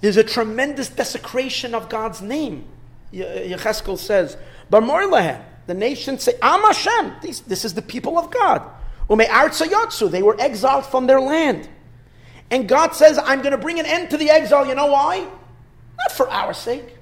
There's 0.00 0.16
a 0.16 0.24
tremendous 0.24 0.88
desecration 0.88 1.76
of 1.76 1.88
God's 1.88 2.20
name. 2.20 2.64
Yecheskel 3.12 3.98
says, 3.98 4.36
"But 4.68 4.82
Barmorlahem, 4.82 5.44
the 5.68 5.74
nations 5.74 6.22
say, 6.22 6.32
Am 6.40 6.62
Hashem, 6.62 7.12
this, 7.20 7.40
this 7.40 7.64
is 7.64 7.74
the 7.74 7.82
people 7.82 8.18
of 8.18 8.30
God. 8.30 8.62
Ume 9.10 9.18
they 10.10 10.22
were 10.22 10.40
exiled 10.40 10.86
from 10.86 11.06
their 11.06 11.20
land. 11.20 11.68
And 12.50 12.66
God 12.66 12.94
says, 12.94 13.18
I'm 13.22 13.42
going 13.42 13.52
to 13.52 13.58
bring 13.58 13.78
an 13.78 13.84
end 13.84 14.08
to 14.10 14.16
the 14.16 14.30
exile. 14.30 14.66
You 14.66 14.74
know 14.74 14.86
why? 14.86 15.18
Not 15.98 16.12
for 16.12 16.28
our 16.30 16.54
sake. 16.54 16.96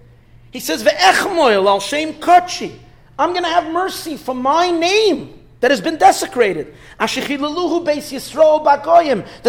He 0.50 0.58
says, 0.58 0.82
Ve'echmoil 0.82 1.64
al 1.64 1.78
shem 1.78 2.14
kachi. 2.14 2.76
I'm 3.16 3.30
going 3.30 3.44
to 3.44 3.50
have 3.50 3.72
mercy 3.72 4.16
for 4.16 4.34
my 4.34 4.72
name 4.72 5.38
that 5.60 5.70
has 5.70 5.80
been 5.80 5.96
desecrated. 5.96 6.74
That 6.98 7.12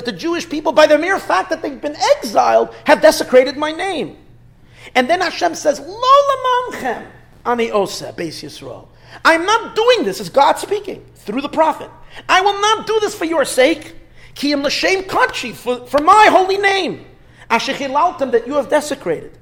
the 0.06 0.16
Jewish 0.16 0.48
people, 0.48 0.74
by 0.74 0.86
the 0.86 1.00
mere 1.00 1.18
fact 1.18 1.50
that 1.50 1.64
they've 1.64 1.82
been 1.82 1.98
exiled, 2.18 2.70
have 2.86 3.02
desecrated 3.02 3.58
my 3.58 3.72
name. 3.72 4.16
And 4.94 5.10
then 5.10 5.22
Hashem 5.22 5.56
says, 5.56 5.80
Lo 5.80 7.04
ani 7.48 7.72
osa 7.72 8.14
beis 8.16 8.44
Yisrael. 8.44 8.88
I'm 9.24 9.46
not 9.46 9.76
doing 9.76 10.04
this, 10.04 10.20
as 10.20 10.30
God 10.30 10.58
speaking 10.58 11.06
through 11.16 11.42
the 11.42 11.50
prophet. 11.50 11.90
I 12.28 12.42
will 12.42 12.60
not 12.60 12.88
do 12.88 13.00
this 13.00 13.16
for 13.16 13.26
your 13.26 13.46
sake. 13.46 13.96
Kiyam 14.36 14.64
l'shem 14.64 15.04
kachi, 15.04 15.54
for 15.54 16.02
my 16.02 16.28
holy 16.30 16.58
name. 16.58 17.06
Ashechilaltem 17.50 18.32
that 18.32 18.48
you 18.48 18.54
have 18.54 18.70
desecrated. 18.70 19.38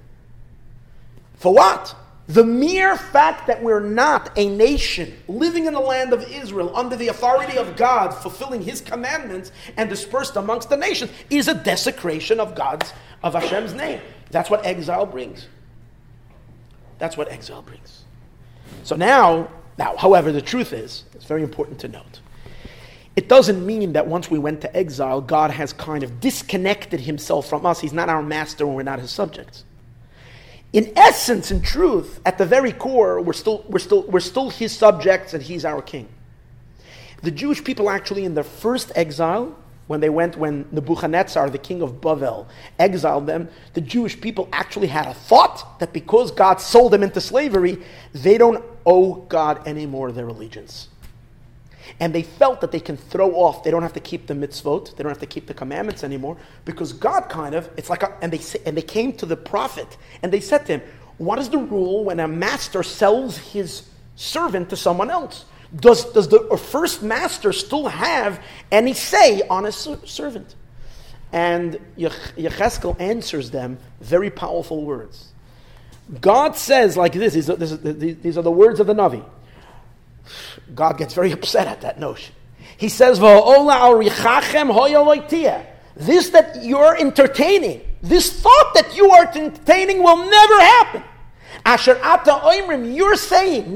For 1.35 1.53
what? 1.53 1.95
The 2.27 2.43
mere 2.43 2.97
fact 2.97 3.45
that 3.47 3.61
we're 3.61 3.81
not 3.81 4.31
a 4.35 4.49
nation 4.49 5.15
living 5.27 5.65
in 5.65 5.73
the 5.73 5.79
land 5.79 6.11
of 6.11 6.23
Israel 6.23 6.75
under 6.75 6.95
the 6.95 7.09
authority 7.09 7.57
of 7.57 7.75
God, 7.75 8.09
fulfilling 8.11 8.63
His 8.63 8.81
commandments 8.81 9.51
and 9.77 9.89
dispersed 9.89 10.35
amongst 10.35 10.69
the 10.69 10.77
nations, 10.77 11.11
is 11.29 11.47
a 11.47 11.53
desecration 11.53 12.39
of 12.39 12.55
God's, 12.55 12.93
of 13.21 13.33
Hashem's 13.33 13.73
name. 13.73 14.01
That's 14.31 14.49
what 14.49 14.65
exile 14.65 15.05
brings. 15.05 15.47
That's 16.97 17.15
what 17.15 17.29
exile 17.29 17.61
brings. 17.61 18.05
So 18.83 18.95
now, 18.95 19.49
now, 19.77 19.95
however, 19.97 20.31
the 20.31 20.41
truth 20.41 20.73
is, 20.73 21.03
it's 21.13 21.25
very 21.25 21.43
important 21.43 21.79
to 21.79 21.87
note. 21.87 22.21
It 23.15 23.29
doesn't 23.29 23.65
mean 23.65 23.93
that 23.93 24.07
once 24.07 24.29
we 24.29 24.39
went 24.39 24.61
to 24.61 24.75
exile, 24.75 25.21
God 25.21 25.51
has 25.51 25.71
kind 25.73 26.03
of 26.03 26.19
disconnected 26.19 26.99
himself 26.99 27.47
from 27.47 27.65
us. 27.65 27.79
He's 27.79 27.93
not 27.93 28.09
our 28.09 28.21
master 28.21 28.65
and 28.65 28.75
we're 28.75 28.83
not 28.83 28.99
his 28.99 29.11
subjects 29.11 29.63
in 30.75 30.91
essence, 30.97 31.51
in 31.51 31.61
truth, 31.61 32.19
at 32.25 32.37
the 32.37 32.45
very 32.45 32.73
core, 32.73 33.21
we're 33.21 33.31
still, 33.31 33.63
we're 33.69 33.79
still, 33.79 34.03
we're 34.03 34.19
still 34.19 34.49
his 34.49 34.75
subjects 34.75 35.33
and 35.33 35.41
he's 35.41 35.63
our 35.63 35.81
king. 35.81 36.05
The 37.23 37.31
Jewish 37.31 37.63
people 37.63 37.89
actually, 37.89 38.25
in 38.25 38.33
their 38.33 38.43
first 38.43 38.91
exile, 38.93 39.57
when 39.87 40.01
they 40.01 40.09
went, 40.09 40.35
when 40.35 40.67
Nebuchadnezzar, 40.73 41.49
the 41.49 41.59
king 41.59 41.81
of 41.81 42.01
Bavel, 42.01 42.47
exiled 42.77 43.25
them, 43.25 43.47
the 43.73 43.79
Jewish 43.79 44.19
people 44.19 44.49
actually 44.51 44.87
had 44.87 45.07
a 45.07 45.13
thought 45.13 45.79
that 45.79 45.93
because 45.93 46.29
God 46.29 46.59
sold 46.59 46.91
them 46.91 47.03
into 47.03 47.21
slavery, 47.21 47.81
they 48.11 48.37
don't 48.37 48.61
owe 48.85 49.15
God 49.15 49.67
any 49.67 49.85
more 49.85 50.11
their 50.11 50.27
allegiance 50.27 50.89
and 51.99 52.13
they 52.13 52.23
felt 52.23 52.61
that 52.61 52.71
they 52.71 52.79
can 52.79 52.97
throw 52.97 53.35
off. 53.35 53.63
They 53.63 53.71
don't 53.71 53.81
have 53.81 53.93
to 53.93 53.99
keep 53.99 54.27
the 54.27 54.33
mitzvot. 54.33 54.95
They 54.95 55.03
don't 55.03 55.11
have 55.11 55.19
to 55.19 55.25
keep 55.25 55.47
the 55.47 55.53
commandments 55.53 56.03
anymore 56.03 56.37
because 56.65 56.93
God 56.93 57.29
kind 57.29 57.55
of 57.55 57.69
it's 57.77 57.89
like 57.89 58.03
a, 58.03 58.17
and 58.21 58.31
they 58.31 58.41
and 58.65 58.75
they 58.75 58.81
came 58.81 59.13
to 59.13 59.25
the 59.25 59.37
prophet 59.37 59.97
and 60.23 60.31
they 60.31 60.39
said 60.39 60.65
to 60.67 60.77
him, 60.77 60.81
"What 61.17 61.39
is 61.39 61.49
the 61.49 61.57
rule 61.57 62.05
when 62.05 62.19
a 62.19 62.27
master 62.27 62.83
sells 62.83 63.37
his 63.37 63.83
servant 64.15 64.69
to 64.69 64.75
someone 64.75 65.09
else? 65.09 65.45
Does 65.75 66.05
does 66.13 66.27
the 66.27 66.57
first 66.57 67.01
master 67.01 67.53
still 67.53 67.87
have 67.87 68.41
any 68.71 68.93
say 68.93 69.41
on 69.49 69.63
his 69.63 69.75
servant?" 70.05 70.55
And 71.31 71.79
Yecheskel 71.97 72.99
answers 72.99 73.51
them 73.51 73.77
very 73.99 74.29
powerful 74.29 74.85
words. 74.85 75.33
God 76.21 76.55
says 76.55 76.97
like 76.97 77.13
this: 77.13 77.33
these 77.33 77.49
are, 77.49 77.55
these 77.55 78.37
are 78.37 78.43
the 78.43 78.51
words 78.51 78.79
of 78.79 78.87
the 78.87 78.93
Navi. 78.93 79.25
God 80.73 80.97
gets 80.97 81.13
very 81.13 81.31
upset 81.31 81.67
at 81.67 81.81
that 81.81 81.99
notion. 81.99 82.33
He 82.77 82.89
says, 82.89 83.19
This 83.19 83.27
that 86.29 86.59
you're 86.61 86.97
entertaining, 86.97 87.81
this 88.01 88.41
thought 88.41 88.73
that 88.73 88.95
you 88.95 89.11
are 89.11 89.25
entertaining 89.25 90.03
will 90.03 90.17
never 90.17 90.59
happen. 90.59 91.03
Asher 91.63 91.99
ata 92.03 92.31
oimrim, 92.31 92.95
you're 92.95 93.15
saying, 93.15 93.73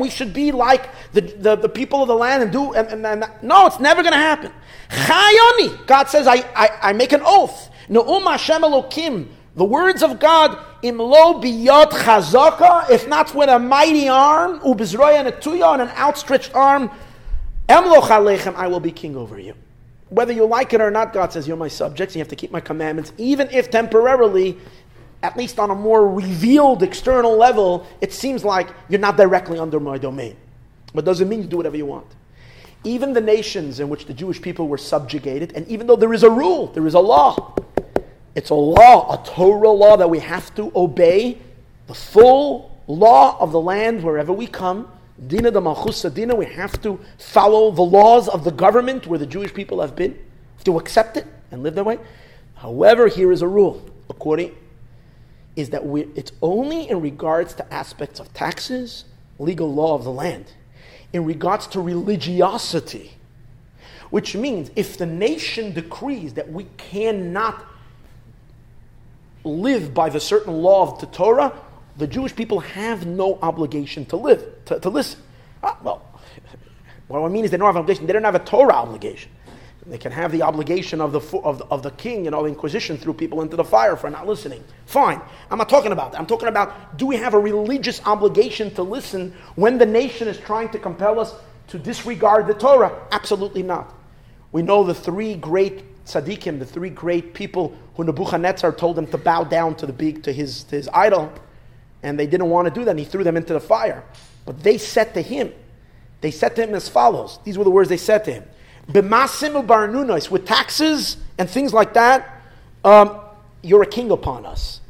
we 0.00 0.10
should 0.10 0.32
be 0.32 0.52
like 0.52 0.88
the, 1.12 1.20
the, 1.20 1.56
the, 1.56 1.68
people 1.68 2.02
of 2.02 2.08
the 2.08 2.14
land 2.14 2.42
and 2.42 2.52
do, 2.52 2.72
and, 2.72 2.88
and, 2.88 3.06
and 3.06 3.24
no, 3.42 3.66
it's 3.66 3.80
never 3.80 4.02
going 4.02 4.12
to 4.12 4.18
happen. 4.18 4.52
Chayoni, 4.88 5.86
God 5.86 6.08
says, 6.08 6.26
I, 6.26 6.36
I, 6.54 6.70
I 6.82 6.92
make 6.92 7.12
an 7.12 7.22
oath. 7.24 7.68
Ne'um 7.88 8.22
Hashem 8.22 8.62
Elokim, 8.62 9.28
the 9.60 9.66
words 9.66 10.02
of 10.02 10.18
God, 10.18 10.58
imlo 10.82 11.38
biyot 11.42 11.90
chazaka, 11.90 12.88
if 12.88 13.06
not 13.06 13.34
with 13.34 13.50
a 13.50 13.58
mighty 13.58 14.08
arm, 14.08 14.58
ubizroya 14.60 15.16
and 15.16 15.28
a 15.28 15.32
tuya 15.32 15.74
and 15.74 15.82
an 15.82 15.88
outstretched 15.98 16.54
arm, 16.54 16.90
emlo 17.68 18.00
chalechem, 18.00 18.54
I 18.54 18.68
will 18.68 18.80
be 18.80 18.90
king 18.90 19.16
over 19.16 19.38
you. 19.38 19.52
Whether 20.08 20.32
you 20.32 20.46
like 20.46 20.72
it 20.72 20.80
or 20.80 20.90
not, 20.90 21.12
God 21.12 21.34
says, 21.34 21.46
you're 21.46 21.58
my 21.58 21.68
subjects, 21.68 22.14
you 22.14 22.20
have 22.20 22.28
to 22.28 22.36
keep 22.36 22.50
my 22.50 22.60
commandments, 22.62 23.12
even 23.18 23.50
if 23.50 23.70
temporarily, 23.70 24.56
at 25.22 25.36
least 25.36 25.58
on 25.58 25.68
a 25.68 25.74
more 25.74 26.08
revealed 26.08 26.82
external 26.82 27.36
level, 27.36 27.86
it 28.00 28.14
seems 28.14 28.46
like 28.46 28.70
you're 28.88 28.98
not 28.98 29.18
directly 29.18 29.58
under 29.58 29.78
my 29.78 29.98
domain. 29.98 30.38
But 30.94 31.04
doesn't 31.04 31.28
mean 31.28 31.42
you 31.42 31.46
do 31.46 31.58
whatever 31.58 31.76
you 31.76 31.84
want. 31.84 32.06
Even 32.84 33.12
the 33.12 33.20
nations 33.20 33.78
in 33.78 33.90
which 33.90 34.06
the 34.06 34.14
Jewish 34.14 34.40
people 34.40 34.68
were 34.68 34.78
subjugated, 34.78 35.52
and 35.54 35.68
even 35.68 35.86
though 35.86 35.96
there 35.96 36.14
is 36.14 36.22
a 36.22 36.30
rule, 36.30 36.68
there 36.68 36.86
is 36.86 36.94
a 36.94 37.00
law, 37.00 37.54
it's 38.34 38.50
a 38.50 38.54
law, 38.54 39.12
a 39.12 39.24
Torah 39.26 39.70
law 39.70 39.96
that 39.96 40.08
we 40.08 40.18
have 40.20 40.54
to 40.54 40.72
obey, 40.74 41.38
the 41.86 41.94
full 41.94 42.78
law 42.86 43.38
of 43.40 43.52
the 43.52 43.60
land 43.60 44.02
wherever 44.02 44.32
we 44.32 44.46
come. 44.46 44.90
Dina 45.26 45.50
de 45.50 46.10
Dina, 46.10 46.34
we 46.34 46.46
have 46.46 46.80
to 46.82 46.98
follow 47.18 47.70
the 47.70 47.82
laws 47.82 48.28
of 48.28 48.44
the 48.44 48.50
government 48.50 49.06
where 49.06 49.18
the 49.18 49.26
Jewish 49.26 49.52
people 49.52 49.80
have 49.80 49.94
been, 49.94 50.18
to 50.64 50.78
accept 50.78 51.16
it 51.16 51.26
and 51.50 51.62
live 51.62 51.74
that 51.74 51.84
way. 51.84 51.98
However, 52.54 53.08
here 53.08 53.32
is 53.32 53.42
a 53.42 53.48
rule, 53.48 53.90
according 54.08 54.54
is 55.56 55.70
that 55.70 55.84
we, 55.84 56.02
it's 56.14 56.32
only 56.42 56.88
in 56.88 57.00
regards 57.00 57.54
to 57.54 57.72
aspects 57.72 58.20
of 58.20 58.32
taxes, 58.32 59.04
legal 59.38 59.72
law 59.72 59.94
of 59.94 60.04
the 60.04 60.12
land, 60.12 60.52
in 61.12 61.24
regards 61.24 61.66
to 61.68 61.80
religiosity, 61.80 63.12
which 64.10 64.34
means 64.34 64.70
if 64.76 64.96
the 64.96 65.06
nation 65.06 65.72
decrees 65.72 66.34
that 66.34 66.50
we 66.50 66.64
cannot 66.76 67.64
live 69.44 69.94
by 69.94 70.08
the 70.08 70.20
certain 70.20 70.54
law 70.54 70.90
of 70.92 71.00
the 71.00 71.06
Torah, 71.06 71.52
the 71.96 72.06
Jewish 72.06 72.34
people 72.34 72.60
have 72.60 73.06
no 73.06 73.38
obligation 73.42 74.04
to 74.06 74.16
live, 74.16 74.44
to, 74.66 74.80
to 74.80 74.88
listen. 74.88 75.20
Ah, 75.62 75.76
well, 75.82 76.02
what 77.08 77.20
I 77.20 77.28
mean 77.28 77.44
is 77.44 77.50
they 77.50 77.56
don't 77.56 77.66
have 77.66 77.76
an 77.76 77.82
obligation. 77.82 78.06
They 78.06 78.12
don't 78.12 78.24
have 78.24 78.34
a 78.34 78.40
Torah 78.40 78.74
obligation. 78.74 79.30
They 79.86 79.98
can 79.98 80.12
have 80.12 80.30
the 80.30 80.42
obligation 80.42 81.00
of 81.00 81.12
the, 81.12 81.38
of 81.38 81.62
of 81.70 81.82
the 81.82 81.90
king, 81.92 82.24
you 82.24 82.30
know, 82.30 82.42
the 82.42 82.48
Inquisition 82.48 82.98
threw 82.98 83.14
people 83.14 83.40
into 83.40 83.56
the 83.56 83.64
fire 83.64 83.96
for 83.96 84.10
not 84.10 84.26
listening. 84.26 84.62
Fine. 84.86 85.20
I'm 85.50 85.58
not 85.58 85.68
talking 85.68 85.90
about 85.90 86.12
that. 86.12 86.20
I'm 86.20 86.26
talking 86.26 86.48
about 86.48 86.98
do 86.98 87.06
we 87.06 87.16
have 87.16 87.34
a 87.34 87.38
religious 87.38 88.00
obligation 88.04 88.72
to 88.74 88.82
listen 88.82 89.34
when 89.56 89.78
the 89.78 89.86
nation 89.86 90.28
is 90.28 90.38
trying 90.38 90.68
to 90.70 90.78
compel 90.78 91.18
us 91.18 91.34
to 91.68 91.78
disregard 91.78 92.46
the 92.46 92.54
Torah? 92.54 93.06
Absolutely 93.10 93.62
not. 93.62 93.94
We 94.52 94.62
know 94.62 94.84
the 94.84 94.94
three 94.94 95.34
great 95.34 95.89
tzaddikim, 96.06 96.58
the 96.58 96.66
three 96.66 96.90
great 96.90 97.34
people 97.34 97.74
who 97.94 98.04
Nebuchadnezzar 98.04 98.72
told 98.72 98.96
them 98.96 99.06
to 99.08 99.18
bow 99.18 99.44
down 99.44 99.74
to 99.76 99.86
the 99.86 99.92
big 99.92 100.22
to 100.24 100.32
his 100.32 100.64
to 100.64 100.76
his 100.76 100.88
idol, 100.92 101.32
and 102.02 102.18
they 102.18 102.26
didn't 102.26 102.50
want 102.50 102.66
to 102.66 102.74
do 102.74 102.84
that. 102.84 102.92
And 102.92 102.98
he 102.98 103.04
threw 103.04 103.24
them 103.24 103.36
into 103.36 103.52
the 103.52 103.60
fire. 103.60 104.04
But 104.46 104.62
they 104.62 104.78
said 104.78 105.14
to 105.14 105.22
him, 105.22 105.52
they 106.20 106.30
said 106.30 106.56
to 106.56 106.64
him 106.64 106.74
as 106.74 106.88
follows. 106.88 107.38
These 107.44 107.58
were 107.58 107.64
the 107.64 107.70
words 107.70 107.88
they 107.88 107.96
said 107.96 108.24
to 108.24 108.32
him: 108.32 108.44
"B'masim 108.88 109.66
barnunos 109.66 110.30
with 110.30 110.46
taxes 110.46 111.16
and 111.38 111.48
things 111.48 111.72
like 111.72 111.94
that, 111.94 112.42
um, 112.84 113.20
you're 113.62 113.82
a 113.82 113.86
king 113.86 114.10
upon 114.10 114.46
us." 114.46 114.80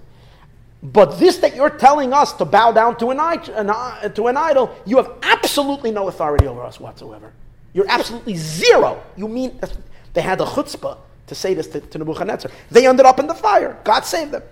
But 0.82 1.18
this 1.18 1.38
that 1.38 1.54
you're 1.54 1.70
telling 1.70 2.12
us 2.12 2.32
to 2.34 2.44
bow 2.44 2.72
down 2.72 2.96
to 2.98 3.10
an, 3.10 3.20
an, 3.20 4.14
to 4.14 4.28
an 4.28 4.36
idol, 4.36 4.74
you 4.86 4.96
have 4.96 5.12
absolutely 5.22 5.90
no 5.90 6.08
authority 6.08 6.46
over 6.46 6.62
us 6.62 6.80
whatsoever. 6.80 7.32
You're 7.74 7.88
absolutely 7.88 8.34
zero. 8.36 9.02
You 9.16 9.28
mean 9.28 9.60
They 10.14 10.22
had 10.22 10.38
the 10.38 10.46
chutzpah 10.46 10.98
to 11.26 11.34
say 11.34 11.54
this 11.54 11.68
to, 11.68 11.80
to 11.80 11.98
Nebuchadnezzar. 11.98 12.50
They 12.70 12.86
ended 12.86 13.06
up 13.06 13.18
in 13.20 13.26
the 13.26 13.34
fire. 13.34 13.78
God 13.84 14.04
saved 14.04 14.32
them. 14.32 14.42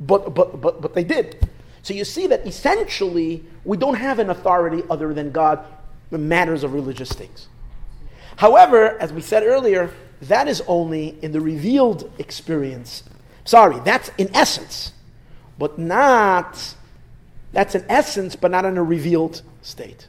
But, 0.00 0.34
but, 0.34 0.60
but, 0.60 0.80
but 0.80 0.94
they 0.94 1.04
did. 1.04 1.48
So 1.82 1.94
you 1.94 2.04
see 2.04 2.26
that 2.26 2.46
essentially 2.46 3.44
we 3.64 3.76
don't 3.76 3.94
have 3.94 4.18
an 4.18 4.30
authority 4.30 4.82
other 4.90 5.14
than 5.14 5.30
God 5.30 5.64
in 6.10 6.28
matters 6.28 6.64
of 6.64 6.74
religious 6.74 7.10
things. 7.12 7.48
However, 8.36 8.96
as 9.00 9.12
we 9.12 9.20
said 9.20 9.42
earlier, 9.42 9.92
that 10.22 10.48
is 10.48 10.62
only 10.66 11.18
in 11.22 11.32
the 11.32 11.40
revealed 11.40 12.10
experience. 12.18 13.04
Sorry, 13.44 13.80
that's 13.84 14.10
in 14.18 14.34
essence, 14.34 14.92
but 15.58 15.78
not, 15.78 16.74
that's 17.52 17.74
in 17.74 17.84
essence, 17.88 18.36
but 18.36 18.50
not 18.50 18.64
in 18.64 18.76
a 18.76 18.82
revealed 18.82 19.42
state. 19.62 20.08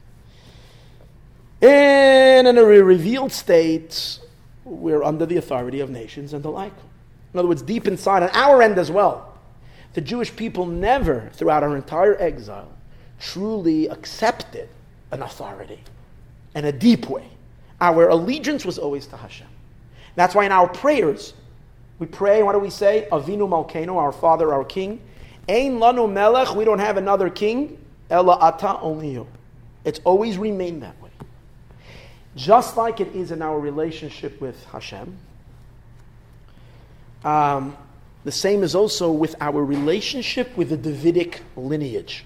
And 1.62 2.48
in 2.48 2.56
a 2.56 2.64
revealed 2.64 3.32
state, 3.32 4.18
we're 4.64 5.02
under 5.02 5.26
the 5.26 5.36
authority 5.36 5.80
of 5.80 5.90
nations 5.90 6.32
and 6.32 6.42
the 6.42 6.50
like. 6.50 6.72
In 7.32 7.38
other 7.38 7.48
words, 7.48 7.62
deep 7.62 7.86
inside, 7.86 8.22
on 8.22 8.30
our 8.30 8.62
end 8.62 8.78
as 8.78 8.90
well, 8.90 9.38
the 9.92 10.00
Jewish 10.00 10.34
people 10.34 10.66
never, 10.66 11.30
throughout 11.34 11.62
our 11.62 11.76
entire 11.76 12.20
exile, 12.20 12.70
truly 13.18 13.88
accepted 13.88 14.68
an 15.10 15.22
authority 15.22 15.80
in 16.54 16.64
a 16.64 16.72
deep 16.72 17.08
way. 17.10 17.26
Our 17.80 18.08
allegiance 18.08 18.64
was 18.64 18.78
always 18.78 19.06
to 19.08 19.16
Hashem. 19.16 19.46
That's 20.16 20.34
why 20.34 20.46
in 20.46 20.52
our 20.52 20.68
prayers, 20.68 21.34
we 21.98 22.06
pray, 22.06 22.42
what 22.42 22.52
do 22.52 22.58
we 22.58 22.70
say? 22.70 23.06
Avinu 23.12 23.48
Malkeinu, 23.48 23.96
our 23.96 24.12
Father, 24.12 24.52
our 24.52 24.64
King. 24.64 25.00
Ein 25.48 25.78
lanu 25.78 26.10
melech, 26.10 26.54
we 26.54 26.64
don't 26.64 26.78
have 26.78 26.96
another 26.96 27.28
king. 27.28 27.78
Ella 28.08 28.38
ata, 28.40 28.78
only 28.80 29.10
you. 29.10 29.26
It's 29.84 30.00
always 30.04 30.38
remained 30.38 30.82
that. 30.82 30.94
Just 32.40 32.78
like 32.78 33.00
it 33.00 33.14
is 33.14 33.32
in 33.32 33.42
our 33.42 33.60
relationship 33.60 34.40
with 34.40 34.64
Hashem, 34.72 35.14
um, 37.22 37.76
the 38.24 38.32
same 38.32 38.62
is 38.62 38.74
also 38.74 39.12
with 39.12 39.36
our 39.42 39.62
relationship 39.62 40.56
with 40.56 40.70
the 40.70 40.76
Davidic 40.78 41.42
lineage. 41.54 42.24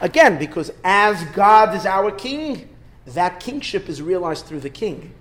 Again, 0.00 0.38
because 0.38 0.72
as 0.82 1.22
God 1.34 1.76
is 1.76 1.84
our 1.84 2.10
king, 2.10 2.70
that 3.08 3.38
kingship 3.38 3.90
is 3.90 4.00
realized 4.00 4.46
through 4.46 4.60
the 4.60 4.70
king. 4.70 5.12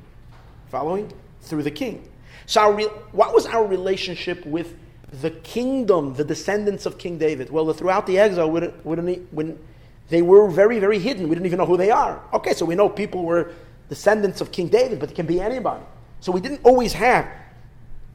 Following? 0.70 1.12
Through 1.42 1.64
the 1.64 1.72
king. 1.72 2.08
So, 2.46 2.62
our 2.62 2.74
re- 2.74 2.86
what 3.12 3.34
was 3.34 3.46
our 3.46 3.68
relationship 3.68 4.46
with 4.46 4.78
the 5.22 5.32
kingdom, 5.32 6.14
the 6.14 6.24
descendants 6.24 6.86
of 6.86 6.98
King 6.98 7.18
David? 7.18 7.50
Well, 7.50 7.74
throughout 7.74 8.08
the 8.08 8.20
exile, 8.20 8.50
when 8.50 9.60
they 10.08 10.22
were 10.22 10.50
very, 10.50 10.80
very 10.80 11.00
hidden, 11.00 11.28
we 11.28 11.36
didn't 11.36 11.46
even 11.46 11.60
know 11.60 11.66
who 11.66 11.76
they 11.76 11.92
are. 11.92 12.22
Okay, 12.32 12.54
so 12.54 12.66
we 12.66 12.76
know 12.76 12.88
people 12.88 13.26
were 13.26 13.52
descendants 13.90 14.42
of 14.42 14.52
King 14.52 14.68
David, 14.68 15.00
but 15.00 15.12
it 15.12 15.16
can 15.16 15.26
be 15.26 15.40
anybody. 15.40 15.84
So 16.20 16.32
we 16.32 16.42
didn't 16.42 16.62
always 16.64 16.94
have 16.94 17.28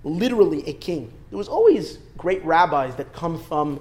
literally 0.05 0.67
a 0.69 0.73
king. 0.73 1.13
There 1.31 1.39
was 1.39 1.49
always 1.49 1.99
great 2.17 2.45
rabbis 2.45 2.97
that 2.97 3.13
come 3.13 3.39
from 3.43 3.81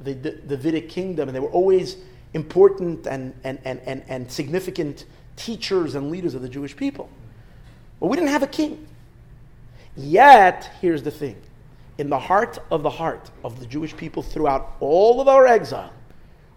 the, 0.00 0.14
Davidic 0.14 0.88
kingdom, 0.88 1.28
and 1.28 1.36
they 1.36 1.40
were 1.40 1.50
always 1.50 1.96
important 2.34 3.06
and, 3.06 3.34
and, 3.44 3.58
and, 3.64 3.80
and, 3.86 4.02
and 4.08 4.30
significant 4.30 5.04
teachers 5.36 5.94
and 5.94 6.10
leaders 6.10 6.34
of 6.34 6.42
the 6.42 6.48
Jewish 6.48 6.76
people. 6.76 7.08
But 8.00 8.08
we 8.08 8.16
didn't 8.16 8.30
have 8.30 8.42
a 8.42 8.48
king. 8.48 8.86
Yet, 9.96 10.70
here's 10.80 11.02
the 11.02 11.10
thing 11.10 11.36
in 11.98 12.10
the 12.10 12.18
heart 12.18 12.58
of 12.70 12.82
the 12.82 12.90
heart 12.90 13.30
of 13.42 13.58
the 13.58 13.66
Jewish 13.66 13.96
people 13.96 14.22
throughout 14.22 14.76
all 14.80 15.20
of 15.20 15.28
our 15.28 15.46
exile, 15.46 15.92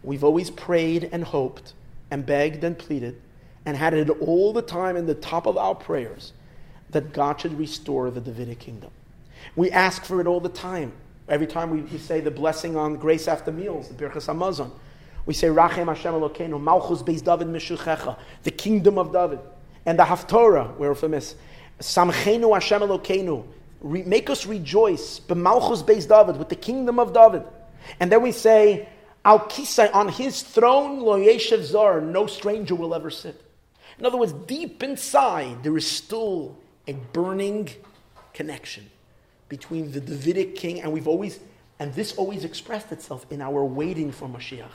we've 0.04 0.24
always 0.24 0.50
prayed 0.50 1.10
and 1.14 1.24
hoped 1.24 1.74
and 2.12 2.26
begged 2.26 2.64
and 2.64 2.78
pleaded 2.78 3.22
and 3.70 3.78
had 3.78 3.93
it 3.93 4.09
all 4.09 4.51
the 4.51 4.63
time 4.63 4.97
in 4.97 5.05
the 5.05 5.13
top 5.13 5.45
of 5.45 5.55
our 5.55 5.76
prayers 5.76 6.34
that 6.89 7.13
God 7.13 7.39
should 7.39 7.55
restore 7.59 8.09
the 8.09 8.20
Davidic 8.20 8.57
kingdom. 8.57 8.89
We 9.55 9.70
ask 9.70 10.03
for 10.03 10.20
it 10.20 10.26
all 10.26 10.39
the 10.39 10.49
time. 10.49 10.91
Every 11.28 11.45
time 11.45 11.70
we, 11.70 11.82
we 11.82 11.99
say 11.99 12.20
the 12.20 12.32
blessing 12.32 12.76
on 12.76 12.95
grace 12.95 13.28
after 13.28 13.51
meals, 13.51 13.88
the 13.88 13.93
Birchas 13.93 14.26
Hamazon, 14.26 14.72
we 15.28 15.36
say 15.36 15.49
Rachem 15.49 15.86
Hashem 15.86 16.15
Elokeinu, 16.15 16.59
Malchus 16.59 17.03
Beis 17.03 17.24
David 17.24 17.47
Mishuchecha, 17.49 18.17
the 18.41 18.49
kingdom 18.49 18.97
of 18.97 19.13
David. 19.13 19.39
And 19.86 19.99
the 19.99 20.03
Haftorah, 20.03 20.76
we're 20.78 20.95
famous, 20.95 21.36
Samchenu 21.80 22.51
Hashem 22.51 22.82
Elokeinu, 22.82 23.45
make 23.84 24.32
us 24.32 24.47
rejoice, 24.47 25.20
b'malchus 25.20 25.84
Beis 25.84 26.09
David, 26.09 26.38
with 26.38 26.49
the 26.49 26.55
kingdom 26.55 26.99
of 26.99 27.13
David. 27.13 27.43
And 27.99 28.11
then 28.11 28.24
we 28.24 28.32
say, 28.32 28.89
Al 29.24 29.41
Kisai, 29.41 29.93
on 29.93 30.07
his 30.09 30.41
throne, 30.41 31.01
lo 31.01 31.20
yeshev 31.20 31.61
zar, 31.61 32.01
no 32.01 32.26
stranger 32.26 32.74
will 32.74 32.95
ever 32.95 33.11
sit. 33.11 33.39
In 34.00 34.06
other 34.06 34.18
words, 34.18 34.32
deep 34.32 34.82
inside, 34.82 35.62
there 35.62 35.76
is 35.78 35.86
still 35.86 36.58
a 36.88 36.93
burning 36.93 37.70
connection 38.34 38.89
between 39.50 39.91
the 39.91 40.00
Davidic 40.00 40.56
king, 40.56 40.82
and 40.82 40.93
we've 40.93 41.08
always, 41.08 41.39
and 41.80 41.93
this 41.93 42.16
always 42.16 42.45
expressed 42.45 42.91
itself 42.91 43.26
in 43.30 43.41
our 43.41 43.64
waiting 43.66 44.12
for 44.12 44.30
Mashiach. 44.30 44.72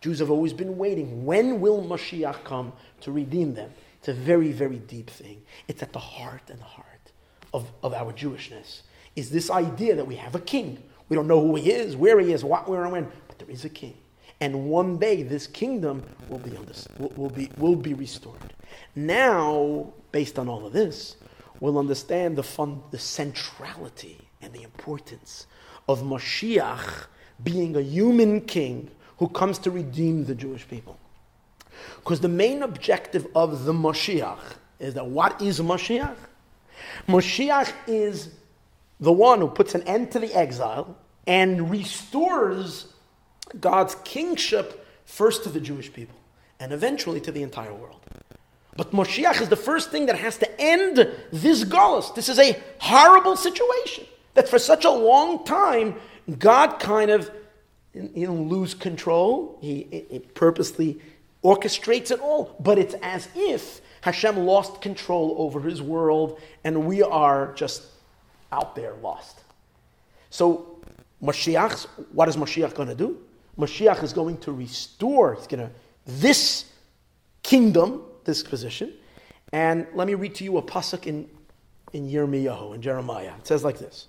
Jews 0.00 0.18
have 0.18 0.30
always 0.30 0.52
been 0.52 0.78
waiting. 0.78 1.24
When 1.24 1.60
will 1.60 1.82
Mashiach 1.82 2.44
come 2.44 2.72
to 3.02 3.12
redeem 3.12 3.54
them? 3.54 3.70
It's 3.98 4.08
a 4.08 4.14
very, 4.14 4.52
very 4.52 4.78
deep 4.78 5.10
thing. 5.10 5.42
It's 5.68 5.82
at 5.82 5.92
the 5.92 5.98
heart 5.98 6.42
and 6.48 6.58
the 6.58 6.64
heart 6.64 7.12
of, 7.52 7.70
of 7.82 7.92
our 7.92 8.12
Jewishness. 8.12 8.82
Is 9.16 9.30
this 9.30 9.50
idea 9.50 9.94
that 9.94 10.06
we 10.06 10.16
have 10.16 10.34
a 10.34 10.40
king. 10.40 10.82
We 11.08 11.16
don't 11.16 11.26
know 11.26 11.40
who 11.40 11.54
he 11.56 11.70
is, 11.70 11.96
where 11.96 12.18
he 12.18 12.32
is, 12.32 12.44
what, 12.44 12.68
where, 12.68 12.82
and 12.84 12.92
when, 12.92 13.12
but 13.28 13.38
there 13.38 13.50
is 13.50 13.64
a 13.64 13.68
king. 13.68 13.96
And 14.44 14.66
one 14.66 14.98
day 14.98 15.22
this 15.22 15.46
kingdom 15.46 16.02
will 16.28 16.38
be, 16.38 16.50
will, 16.98 17.08
will, 17.16 17.30
be, 17.30 17.48
will 17.56 17.76
be 17.76 17.94
restored. 17.94 18.52
Now, 18.94 19.90
based 20.12 20.38
on 20.38 20.50
all 20.50 20.66
of 20.66 20.74
this, 20.74 21.16
we'll 21.60 21.78
understand 21.78 22.36
the, 22.36 22.42
fun, 22.42 22.82
the 22.90 22.98
centrality 22.98 24.18
and 24.42 24.52
the 24.52 24.62
importance 24.62 25.46
of 25.88 26.02
Mashiach 26.02 27.06
being 27.42 27.74
a 27.74 27.80
human 27.80 28.42
king 28.42 28.90
who 29.16 29.28
comes 29.30 29.58
to 29.60 29.70
redeem 29.70 30.26
the 30.26 30.34
Jewish 30.34 30.68
people. 30.68 30.98
Because 31.96 32.20
the 32.20 32.28
main 32.28 32.62
objective 32.62 33.26
of 33.34 33.64
the 33.64 33.72
Mashiach 33.72 34.56
is 34.78 34.92
that 34.92 35.06
what 35.06 35.40
is 35.40 35.58
Mashiach? 35.58 36.16
Mashiach 37.08 37.72
is 37.86 38.28
the 39.00 39.10
one 39.10 39.40
who 39.40 39.48
puts 39.48 39.74
an 39.74 39.84
end 39.84 40.10
to 40.10 40.18
the 40.18 40.34
exile 40.34 40.98
and 41.26 41.70
restores 41.70 42.88
God's 43.60 43.94
kingship 44.04 44.86
first 45.04 45.44
to 45.44 45.48
the 45.48 45.60
Jewish 45.60 45.92
people 45.92 46.16
and 46.60 46.72
eventually 46.72 47.20
to 47.20 47.32
the 47.32 47.42
entire 47.42 47.74
world. 47.74 48.00
But 48.76 48.90
Moshiach 48.90 49.40
is 49.40 49.48
the 49.48 49.56
first 49.56 49.90
thing 49.90 50.06
that 50.06 50.18
has 50.18 50.38
to 50.38 50.60
end 50.60 51.08
this 51.32 51.64
galus. 51.64 52.14
This 52.14 52.28
is 52.28 52.38
a 52.38 52.60
horrible 52.78 53.36
situation 53.36 54.04
that 54.34 54.48
for 54.48 54.58
such 54.58 54.84
a 54.84 54.90
long 54.90 55.44
time, 55.44 55.94
God 56.38 56.80
kind 56.80 57.10
of 57.10 57.30
you 57.92 58.26
know, 58.26 58.34
lose 58.34 58.74
control. 58.74 59.58
He, 59.60 60.06
he 60.10 60.18
purposely 60.18 61.00
orchestrates 61.44 62.10
it 62.10 62.20
all, 62.20 62.56
but 62.58 62.78
it's 62.78 62.94
as 63.02 63.28
if 63.36 63.80
Hashem 64.00 64.38
lost 64.38 64.80
control 64.80 65.36
over 65.38 65.60
his 65.60 65.80
world 65.80 66.40
and 66.64 66.86
we 66.86 67.02
are 67.02 67.52
just 67.54 67.84
out 68.50 68.74
there 68.74 68.94
lost. 69.02 69.40
So, 70.30 70.80
Mashiach, 71.22 71.86
what 72.12 72.28
is 72.28 72.36
Mashiach 72.36 72.74
going 72.74 72.88
to 72.88 72.94
do? 72.94 73.18
Mashiach 73.58 74.02
is 74.02 74.12
going 74.12 74.38
to 74.38 74.52
restore, 74.52 75.34
he's 75.34 75.46
going 75.46 75.68
to, 75.68 75.70
this 76.06 76.66
kingdom, 77.42 78.02
this 78.24 78.42
position. 78.42 78.92
And 79.52 79.86
let 79.94 80.06
me 80.06 80.14
read 80.14 80.34
to 80.36 80.44
you 80.44 80.58
a 80.58 80.62
pasuk 80.62 81.06
in, 81.06 81.28
in 81.92 82.08
Yirmiyahu, 82.08 82.74
in 82.74 82.82
Jeremiah. 82.82 83.32
It 83.38 83.46
says 83.46 83.62
like 83.62 83.78
this. 83.78 84.08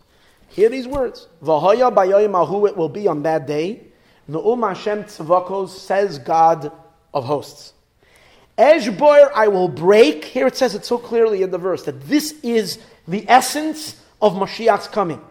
Hear 0.50 0.70
these 0.70 0.88
words. 0.88 1.28
V'haya 1.44 1.94
b'yoyim 1.94 2.36
ahu, 2.36 2.66
it 2.66 2.76
will 2.76 2.90
be 2.90 3.08
on 3.08 3.24
that 3.24 3.46
day. 3.46 3.84
Nu'um 4.28 4.68
Hashem 4.68 5.04
tzavakos, 5.04 5.70
says 5.70 6.18
God 6.18 6.72
of 7.14 7.26
hosts. 7.26 7.74
Eshboir, 8.58 9.32
I 9.36 9.50
will 9.50 9.68
break. 9.68 10.26
Here 10.26 10.48
it 10.48 10.56
says 10.56 10.76
it 10.76 10.86
so 10.86 10.98
clearly 10.98 11.44
in 11.44 11.52
the 11.52 11.58
verse 11.58 11.84
that 11.84 12.02
this 12.08 12.32
is 12.42 12.80
the 13.08 13.28
essence 13.30 14.02
of 14.22 14.34
Mashiach's 14.34 14.88
coming. 14.88 15.22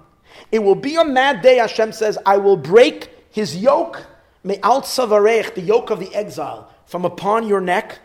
It 0.52 0.58
will 0.62 0.74
be 0.74 0.96
on 0.96 1.14
that 1.14 1.42
day, 1.42 1.56
Hashem 1.56 1.92
says, 1.92 2.18
I 2.26 2.36
will 2.36 2.56
break 2.56 3.08
his 3.34 3.56
yoke, 3.56 4.06
me'al 4.44 4.80
tzavarech, 4.82 5.56
the 5.56 5.60
yoke 5.60 5.90
of 5.90 5.98
the 5.98 6.14
exile, 6.14 6.70
from 6.86 7.04
upon 7.04 7.48
your 7.48 7.60
neck, 7.60 7.98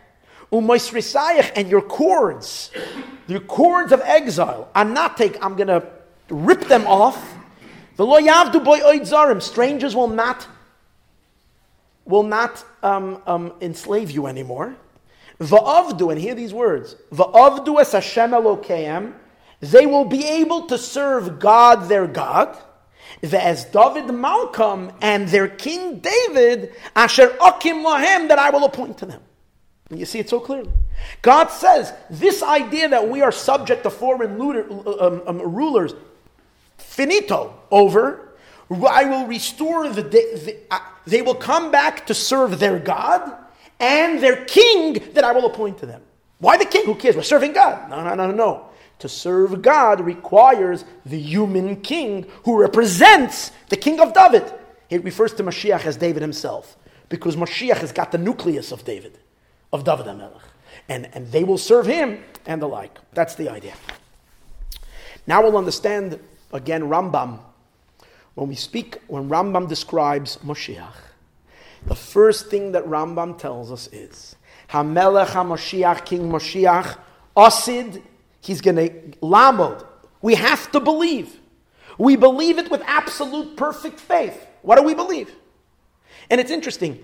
umoisrisayach, 0.51 1.51
and 1.55 1.69
your 1.69 1.83
cords, 1.83 2.71
the 3.27 3.39
cords 3.39 3.91
of 3.91 4.01
exile, 4.01 4.67
anatek, 4.75 5.37
I'm 5.39 5.55
going 5.55 5.67
to 5.67 5.87
rip 6.31 6.61
them 6.61 6.87
off. 6.87 7.35
The 7.95 8.07
lo 8.07 8.19
yavdu 8.19 8.63
boy 8.63 8.79
oidzarim, 8.79 9.39
strangers 9.39 9.95
will 9.95 10.07
not 10.07 10.47
will 12.05 12.23
not 12.23 12.65
um, 12.81 13.21
um, 13.27 13.53
enslave 13.61 14.09
you 14.09 14.25
anymore. 14.25 14.75
Va'avdu, 15.39 16.11
and 16.11 16.19
hear 16.19 16.33
these 16.33 16.55
words. 16.55 16.95
Va'avdu 17.13 17.79
es 17.79 17.91
Hashem 17.91 18.31
Elokeim. 18.31 19.13
They 19.59 19.85
will 19.85 20.05
be 20.05 20.25
able 20.25 20.65
to 20.65 20.77
serve 20.79 21.37
God, 21.37 21.87
their 21.87 22.07
God. 22.07 22.57
As 23.23 23.65
David 23.65 24.05
Malkam 24.05 24.93
and 25.01 25.27
their 25.27 25.47
king 25.47 25.99
David, 25.99 26.73
Asher 26.95 27.35
Akim 27.41 27.77
Lahem, 27.77 28.27
that 28.29 28.39
I 28.39 28.49
will 28.49 28.65
appoint 28.65 28.97
to 28.99 29.05
them. 29.05 29.21
You 29.89 30.05
see 30.05 30.19
it 30.19 30.29
so 30.29 30.39
clearly. 30.39 30.71
God 31.21 31.47
says 31.47 31.93
this 32.09 32.43
idea 32.43 32.89
that 32.89 33.09
we 33.09 33.21
are 33.21 33.31
subject 33.31 33.83
to 33.83 33.89
foreign 33.89 34.39
um, 34.39 35.23
um, 35.25 35.41
rulers, 35.41 35.93
finito, 36.77 37.53
over. 37.71 38.35
I 38.69 39.05
will 39.05 39.25
restore 39.25 39.89
the, 39.89 40.03
the 40.03 40.57
uh, 40.69 40.79
they 41.07 41.23
will 41.23 41.35
come 41.35 41.71
back 41.71 42.05
to 42.07 42.13
serve 42.13 42.59
their 42.59 42.77
God 42.77 43.35
and 43.79 44.21
their 44.21 44.45
king 44.45 44.93
that 45.13 45.23
I 45.23 45.31
will 45.31 45.47
appoint 45.47 45.79
to 45.79 45.87
them. 45.87 46.01
Why 46.37 46.57
the 46.57 46.65
king? 46.65 46.85
Who 46.85 46.95
cares? 46.95 47.15
We're 47.15 47.23
serving 47.23 47.53
God. 47.53 47.89
No, 47.89 48.03
no, 48.03 48.13
no, 48.13 48.31
no. 48.31 48.68
To 48.99 49.09
serve 49.09 49.61
God 49.61 50.01
requires 50.01 50.85
the 51.05 51.19
human 51.19 51.81
king 51.81 52.25
who 52.43 52.59
represents 52.59 53.51
the 53.69 53.77
king 53.77 53.99
of 53.99 54.13
David. 54.13 54.53
It 54.89 55.03
refers 55.03 55.33
to 55.33 55.43
Mashiach 55.43 55.85
as 55.85 55.97
David 55.97 56.21
himself 56.21 56.75
because 57.07 57.35
Mashiach 57.35 57.77
has 57.77 57.91
got 57.91 58.11
the 58.11 58.17
nucleus 58.17 58.71
of 58.71 58.83
David, 58.85 59.17
of 59.71 59.83
David 59.83 60.05
HaMelech. 60.05 60.41
And, 60.87 61.09
and 61.13 61.31
they 61.31 61.43
will 61.43 61.57
serve 61.57 61.85
him 61.85 62.23
and 62.45 62.61
the 62.61 62.67
like. 62.67 62.97
That's 63.13 63.35
the 63.35 63.49
idea. 63.49 63.73
Now 65.27 65.43
we'll 65.43 65.57
understand 65.57 66.19
again 66.51 66.83
Rambam. 66.83 67.39
When 68.35 68.49
we 68.49 68.55
speak, 68.55 68.97
when 69.07 69.29
Rambam 69.29 69.67
describes 69.67 70.37
Mashiach, 70.37 70.95
the 71.85 71.95
first 71.95 72.47
thing 72.47 72.71
that 72.73 72.85
Rambam 72.85 73.37
tells 73.37 73.71
us 73.71 73.87
is 73.91 74.35
Hamelech 74.69 75.27
HaMashiach, 75.27 76.05
King 76.05 76.29
Mashiach, 76.29 76.97
Asid, 77.35 78.01
he's 78.41 78.61
going 78.61 78.75
to 78.75 78.89
lamod. 79.21 79.85
We 80.21 80.35
have 80.35 80.71
to 80.71 80.79
believe. 80.79 81.39
We 81.97 82.15
believe 82.15 82.57
it 82.57 82.71
with 82.71 82.81
absolute 82.85 83.57
perfect 83.57 83.99
faith. 83.99 84.47
What 84.61 84.77
do 84.77 84.83
we 84.83 84.93
believe? 84.93 85.33
And 86.29 86.39
it's 86.39 86.51
interesting. 86.51 87.03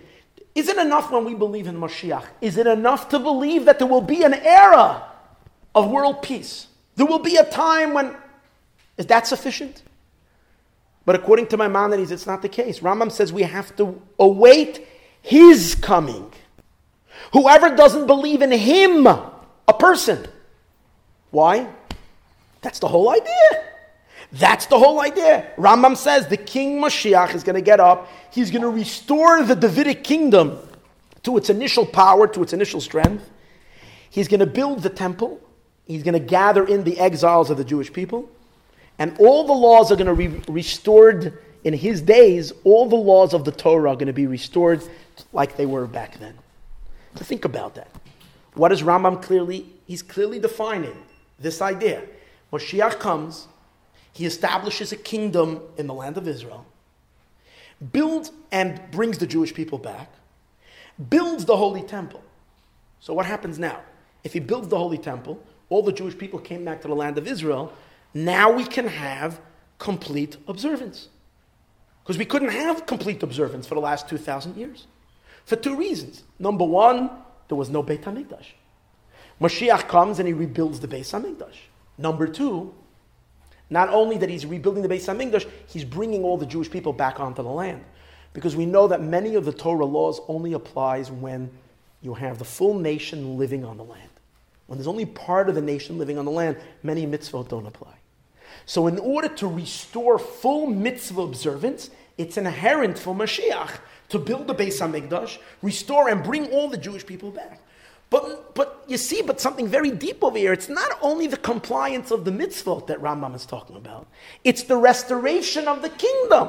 Is 0.54 0.70
it 0.70 0.78
enough 0.78 1.12
when 1.12 1.26
we 1.26 1.34
believe 1.34 1.68
in 1.68 1.76
Mashiach? 1.76 2.26
Is 2.40 2.58
it 2.58 2.66
enough 2.68 3.10
to 3.10 3.20
believe 3.20 3.66
that 3.66 3.78
there 3.78 3.88
will 3.88 4.02
be 4.02 4.24
an 4.24 4.34
era 4.34 5.04
of 5.74 5.90
world 5.90 6.22
peace? 6.22 6.68
There 6.96 7.06
will 7.06 7.20
be 7.20 7.36
a 7.36 7.44
time 7.44 7.94
when. 7.94 8.16
Is 8.98 9.06
that 9.08 9.28
sufficient? 9.28 9.84
But 11.06 11.16
according 11.16 11.48
to 11.48 11.58
Maimonides, 11.58 12.12
it's 12.12 12.26
not 12.26 12.42
the 12.42 12.50
case. 12.50 12.80
Rambam 12.80 13.12
says 13.12 13.34
we 13.34 13.44
have 13.44 13.76
to 13.76 14.02
await 14.18 14.88
his 15.22 15.76
coming. 15.76 16.32
Whoever 17.34 17.76
doesn't 17.76 18.08
believe 18.08 18.42
in 18.42 18.52
him, 18.52 19.06
a 19.06 19.74
person. 19.78 20.26
Why? 21.36 21.68
That's 22.62 22.80
the 22.80 22.88
whole 22.88 23.10
idea. 23.10 23.66
That's 24.32 24.68
the 24.68 24.80
whole 24.80 25.02
idea. 25.02 25.52
Rambam 25.58 25.98
says 25.98 26.30
the 26.30 26.38
king 26.38 26.82
Mashiach 26.82 27.36
is 27.36 27.44
going 27.44 27.58
to 27.58 27.62
get 27.62 27.82
up. 27.82 28.08
He's 28.32 28.52
going 28.52 28.62
to 28.62 28.70
restore 28.70 29.44
the 29.44 29.54
Davidic 29.54 30.06
kingdom 30.06 30.58
to 31.24 31.36
its 31.36 31.50
initial 31.50 31.86
power, 31.86 32.26
to 32.26 32.42
its 32.42 32.54
initial 32.54 32.80
strength. 32.80 33.30
He's 34.10 34.30
going 34.30 34.40
to 34.40 34.46
build 34.46 34.82
the 34.82 34.90
temple. 34.90 35.42
He's 35.84 36.04
going 36.04 36.14
to 36.14 36.26
gather 36.26 36.66
in 36.66 36.86
the 36.86 36.98
exiles 36.98 37.50
of 37.50 37.58
the 37.58 37.66
Jewish 37.66 37.92
people. 37.92 38.30
And 38.98 39.14
all 39.20 39.46
the 39.46 39.52
laws 39.52 39.92
are 39.92 39.98
going 39.98 40.08
to 40.08 40.16
be 40.16 40.30
restored 40.50 41.38
in 41.66 41.74
his 41.74 42.02
days. 42.02 42.54
All 42.64 42.88
the 42.88 42.96
laws 42.96 43.34
of 43.34 43.44
the 43.44 43.52
Torah 43.52 43.92
are 43.92 43.96
going 43.96 44.08
to 44.08 44.14
be 44.14 44.28
restored 44.28 44.82
like 45.34 45.58
they 45.58 45.66
were 45.66 45.86
back 45.86 46.18
then. 46.18 46.36
So 47.16 47.26
think 47.26 47.44
about 47.44 47.76
that. 47.76 47.90
What 48.54 48.72
is 48.72 48.84
Rambam 48.84 49.22
clearly? 49.22 49.66
He's 49.86 50.02
clearly 50.02 50.40
defining 50.40 50.96
this 51.40 51.62
idea. 51.62 52.04
Moshiach 52.52 53.00
comes, 53.00 53.48
he 54.14 54.26
establishes 54.26 54.92
a 54.92 54.96
kingdom 54.96 55.62
in 55.78 55.88
the 55.88 55.94
land 55.94 56.18
of 56.18 56.28
Israel, 56.28 56.66
builds 57.92 58.32
and 58.52 58.80
brings 58.92 59.18
the 59.18 59.28
Jewish 59.28 59.54
people 59.54 59.78
back, 59.78 60.10
builds 61.10 61.46
the 61.46 61.58
holy 61.58 61.84
temple. 61.84 62.24
So, 63.00 63.14
what 63.14 63.26
happens 63.26 63.60
now? 63.60 63.82
If 64.24 64.34
he 64.34 64.40
builds 64.40 64.70
the 64.70 64.78
holy 64.78 64.98
temple, 64.98 65.42
all 65.70 65.84
the 65.84 65.92
Jewish 65.92 66.18
people 66.18 66.40
came 66.40 66.64
back 66.64 66.82
to 66.82 66.88
the 66.88 66.96
land 66.96 67.18
of 67.18 67.28
Israel, 67.28 67.74
now 68.14 68.52
we 68.52 68.64
can 68.64 68.88
have 68.88 69.42
complete 69.78 70.38
observance. 70.48 71.10
Because 72.04 72.18
we 72.18 72.26
couldn't 72.26 72.50
have 72.50 72.86
complete 72.86 73.22
observance 73.24 73.68
for 73.68 73.76
the 73.76 73.82
last 73.82 74.08
2,000 74.08 74.56
years. 74.56 74.88
For 75.46 75.56
two 75.56 75.76
reasons. 75.76 76.24
Number 76.40 76.64
one, 76.64 77.10
there 77.48 77.58
was 77.58 77.70
no 77.70 77.84
Beit 77.84 78.04
HaMikdash. 78.04 78.54
Mashiach 79.42 79.88
comes 79.88 80.20
and 80.20 80.28
he 80.28 80.34
rebuilds 80.34 80.80
the 80.80 80.88
Beit 80.88 81.04
HaMikdash. 81.04 81.58
Number 81.98 82.28
two, 82.28 82.74
not 83.70 83.90
only 83.90 84.18
that 84.18 84.30
he's 84.30 84.46
rebuilding 84.46 84.84
the 84.84 84.90
Beit 84.90 85.02
HaMikdash, 85.02 85.50
he's 85.68 85.84
bringing 85.84 86.24
all 86.24 86.38
the 86.38 86.46
Jewish 86.46 86.70
people 86.70 86.94
back 86.94 87.20
onto 87.20 87.44
the 87.44 87.50
land. 87.50 87.84
Because 88.34 88.56
we 88.56 88.66
know 88.66 88.88
that 88.88 89.02
many 89.02 89.36
of 89.36 89.46
the 89.46 89.54
Torah 89.54 89.86
laws 89.86 90.20
only 90.28 90.54
applies 90.54 91.10
when 91.10 91.50
you 92.02 92.14
have 92.14 92.38
the 92.38 92.46
full 92.46 92.74
nation 92.74 93.38
living 93.38 93.66
on 93.66 93.78
the 93.78 93.84
land. 93.84 94.10
When 94.68 94.78
there's 94.78 94.88
only 94.88 95.06
part 95.06 95.50
of 95.50 95.56
the 95.56 95.62
nation 95.62 95.98
living 95.98 96.18
on 96.18 96.26
the 96.26 96.32
land, 96.32 96.58
many 96.84 97.06
mitzvot 97.06 97.50
don't 97.50 97.66
apply. 97.66 97.94
So 98.66 98.88
in 98.88 98.98
order 98.98 99.28
to 99.28 99.48
restore 99.48 100.18
full 100.18 100.68
mitzvah 100.68 101.22
observance, 101.22 101.90
it's 102.18 102.38
inherent 102.38 102.98
for 102.98 103.14
Mashiach 103.14 103.80
to 104.10 104.20
build 104.20 104.48
the 104.48 104.56
Beis 104.56 104.80
Hamikdash, 104.80 105.38
restore 105.62 106.10
and 106.10 106.24
bring 106.24 106.48
all 106.52 106.70
the 106.70 106.78
Jewish 106.78 107.06
people 107.06 107.32
back. 107.32 107.60
But, 108.16 108.56
but 108.56 108.86
you 108.88 108.98
see, 108.98 109.22
but 109.22 109.42
something 109.42 109.68
very 109.68 109.92
deep 109.92 110.24
over 110.24 110.38
here. 110.38 110.54
It's 110.54 110.70
not 110.70 110.98
only 111.02 111.28
the 111.28 111.36
compliance 111.36 112.12
of 112.12 112.24
the 112.24 112.32
mitzvot 112.32 112.88
that 112.88 113.02
Rambam 113.02 113.36
is 113.36 113.46
talking 113.46 113.76
about. 113.76 114.08
It's 114.46 114.64
the 114.64 114.78
restoration 114.78 115.68
of 115.68 115.82
the 115.82 115.90
kingdom. 115.90 116.48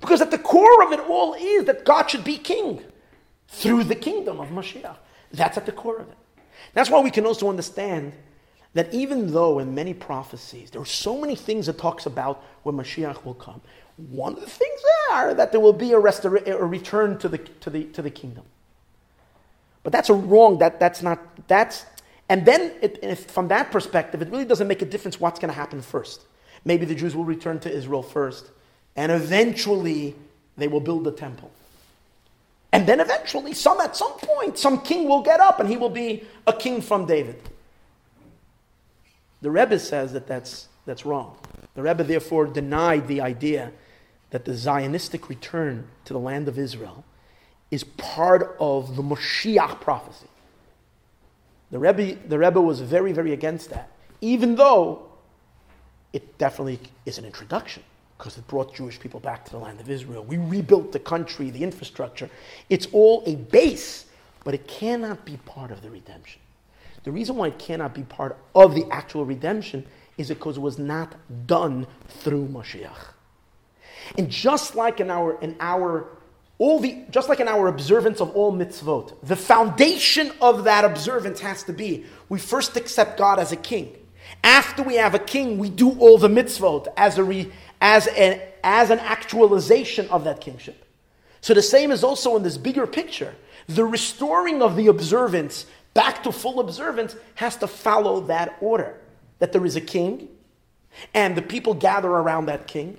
Because 0.00 0.20
at 0.20 0.30
the 0.30 0.38
core 0.38 0.80
of 0.84 0.92
it 0.92 1.00
all 1.00 1.34
is 1.34 1.64
that 1.64 1.84
God 1.84 2.08
should 2.08 2.22
be 2.22 2.38
king 2.38 2.84
through 3.48 3.82
the 3.82 3.96
kingdom 3.96 4.38
of 4.38 4.50
Mashiach. 4.50 4.94
That's 5.32 5.58
at 5.58 5.66
the 5.66 5.72
core 5.72 5.98
of 5.98 6.08
it. 6.08 6.16
That's 6.72 6.88
why 6.88 7.00
we 7.00 7.10
can 7.10 7.26
also 7.26 7.48
understand 7.48 8.12
that 8.74 8.94
even 8.94 9.32
though 9.32 9.58
in 9.58 9.74
many 9.74 9.94
prophecies 9.94 10.70
there 10.70 10.80
are 10.80 10.86
so 10.86 11.18
many 11.18 11.34
things 11.34 11.68
it 11.68 11.78
talks 11.78 12.06
about 12.06 12.44
when 12.62 12.76
Mashiach 12.76 13.24
will 13.24 13.34
come, 13.34 13.60
one 13.96 14.34
of 14.34 14.40
the 14.40 14.46
things 14.46 14.80
are 15.10 15.34
that 15.34 15.50
there 15.50 15.60
will 15.60 15.72
be 15.72 15.94
a, 15.94 16.00
restora- 16.00 16.46
a 16.46 16.64
return 16.64 17.18
to 17.18 17.28
the, 17.28 17.38
to, 17.38 17.70
the, 17.70 17.86
to 17.86 18.02
the 18.02 18.10
kingdom. 18.10 18.44
But 19.88 19.92
that's 19.94 20.10
a 20.10 20.14
wrong, 20.14 20.58
that, 20.58 20.78
that's 20.78 21.00
not, 21.00 21.18
that's, 21.48 21.86
and 22.28 22.44
then 22.44 22.72
it, 22.82 23.18
from 23.30 23.48
that 23.48 23.70
perspective, 23.70 24.20
it 24.20 24.28
really 24.28 24.44
doesn't 24.44 24.68
make 24.68 24.82
a 24.82 24.84
difference 24.84 25.18
what's 25.18 25.40
going 25.40 25.48
to 25.48 25.54
happen 25.54 25.80
first. 25.80 26.26
Maybe 26.66 26.84
the 26.84 26.94
Jews 26.94 27.16
will 27.16 27.24
return 27.24 27.58
to 27.60 27.72
Israel 27.72 28.02
first, 28.02 28.50
and 28.96 29.10
eventually 29.10 30.14
they 30.58 30.68
will 30.68 30.80
build 30.80 31.04
the 31.04 31.10
temple. 31.10 31.50
And 32.70 32.86
then 32.86 33.00
eventually, 33.00 33.54
some 33.54 33.80
at 33.80 33.96
some 33.96 34.12
point, 34.18 34.58
some 34.58 34.82
king 34.82 35.08
will 35.08 35.22
get 35.22 35.40
up 35.40 35.58
and 35.58 35.66
he 35.66 35.78
will 35.78 35.88
be 35.88 36.22
a 36.46 36.52
king 36.52 36.82
from 36.82 37.06
David. 37.06 37.40
The 39.40 39.50
Rebbe 39.50 39.78
says 39.78 40.12
that 40.12 40.26
that's, 40.26 40.68
that's 40.84 41.06
wrong. 41.06 41.34
The 41.76 41.82
Rebbe 41.82 42.04
therefore 42.04 42.44
denied 42.44 43.08
the 43.08 43.22
idea 43.22 43.72
that 44.32 44.44
the 44.44 44.52
Zionistic 44.52 45.30
return 45.30 45.88
to 46.04 46.12
the 46.12 46.20
land 46.20 46.46
of 46.46 46.58
Israel 46.58 47.06
is 47.70 47.84
part 47.84 48.56
of 48.58 48.96
the 48.96 49.02
Moshiach 49.02 49.80
prophecy. 49.80 50.26
The 51.70 51.78
Rebbe, 51.78 52.16
the 52.28 52.38
Rebbe 52.38 52.60
was 52.60 52.80
very, 52.80 53.12
very 53.12 53.32
against 53.32 53.70
that, 53.70 53.90
even 54.20 54.56
though 54.56 55.02
it 56.12 56.38
definitely 56.38 56.80
is 57.04 57.18
an 57.18 57.24
introduction 57.24 57.82
because 58.16 58.36
it 58.36 58.46
brought 58.48 58.74
Jewish 58.74 58.98
people 58.98 59.20
back 59.20 59.44
to 59.44 59.52
the 59.52 59.58
land 59.58 59.80
of 59.80 59.88
Israel. 59.88 60.24
We 60.24 60.38
rebuilt 60.38 60.90
the 60.92 60.98
country, 60.98 61.50
the 61.50 61.62
infrastructure. 61.62 62.28
It's 62.68 62.88
all 62.92 63.22
a 63.26 63.36
base, 63.36 64.06
but 64.44 64.54
it 64.54 64.66
cannot 64.66 65.24
be 65.24 65.36
part 65.46 65.70
of 65.70 65.82
the 65.82 65.90
redemption. 65.90 66.40
The 67.04 67.12
reason 67.12 67.36
why 67.36 67.48
it 67.48 67.58
cannot 67.58 67.94
be 67.94 68.02
part 68.02 68.36
of 68.56 68.74
the 68.74 68.86
actual 68.90 69.24
redemption 69.24 69.86
is 70.16 70.30
because 70.30 70.56
it 70.56 70.60
was 70.60 70.78
not 70.78 71.14
done 71.46 71.86
through 72.08 72.48
Mashiach. 72.48 73.12
And 74.16 74.28
just 74.28 74.74
like 74.74 74.98
in 75.00 75.10
our, 75.10 75.40
in 75.40 75.56
our 75.60 76.08
all 76.58 76.80
the, 76.80 77.04
just 77.10 77.28
like 77.28 77.38
in 77.40 77.46
our 77.46 77.68
observance 77.68 78.20
of 78.20 78.34
all 78.34 78.52
mitzvot, 78.52 79.14
the 79.22 79.36
foundation 79.36 80.32
of 80.40 80.64
that 80.64 80.84
observance 80.84 81.40
has 81.40 81.62
to 81.64 81.72
be 81.72 82.04
we 82.28 82.38
first 82.38 82.76
accept 82.76 83.16
God 83.16 83.38
as 83.38 83.52
a 83.52 83.56
king. 83.56 83.94
After 84.44 84.82
we 84.82 84.96
have 84.96 85.14
a 85.14 85.18
king, 85.18 85.58
we 85.58 85.70
do 85.70 85.98
all 85.98 86.18
the 86.18 86.28
mitzvot 86.28 86.88
as, 86.96 87.16
a 87.16 87.24
re, 87.24 87.50
as, 87.80 88.06
an, 88.08 88.40
as 88.62 88.90
an 88.90 88.98
actualization 88.98 90.08
of 90.10 90.24
that 90.24 90.40
kingship. 90.40 90.84
So 91.40 91.54
the 91.54 91.62
same 91.62 91.92
is 91.92 92.04
also 92.04 92.36
in 92.36 92.42
this 92.42 92.58
bigger 92.58 92.86
picture. 92.86 93.34
The 93.68 93.84
restoring 93.84 94.60
of 94.60 94.76
the 94.76 94.88
observance 94.88 95.66
back 95.94 96.22
to 96.24 96.32
full 96.32 96.60
observance 96.60 97.16
has 97.36 97.56
to 97.56 97.66
follow 97.66 98.20
that 98.22 98.56
order 98.60 98.98
that 99.38 99.52
there 99.52 99.64
is 99.64 99.76
a 99.76 99.80
king, 99.80 100.28
and 101.14 101.36
the 101.36 101.42
people 101.42 101.74
gather 101.74 102.08
around 102.08 102.46
that 102.46 102.66
king, 102.66 102.96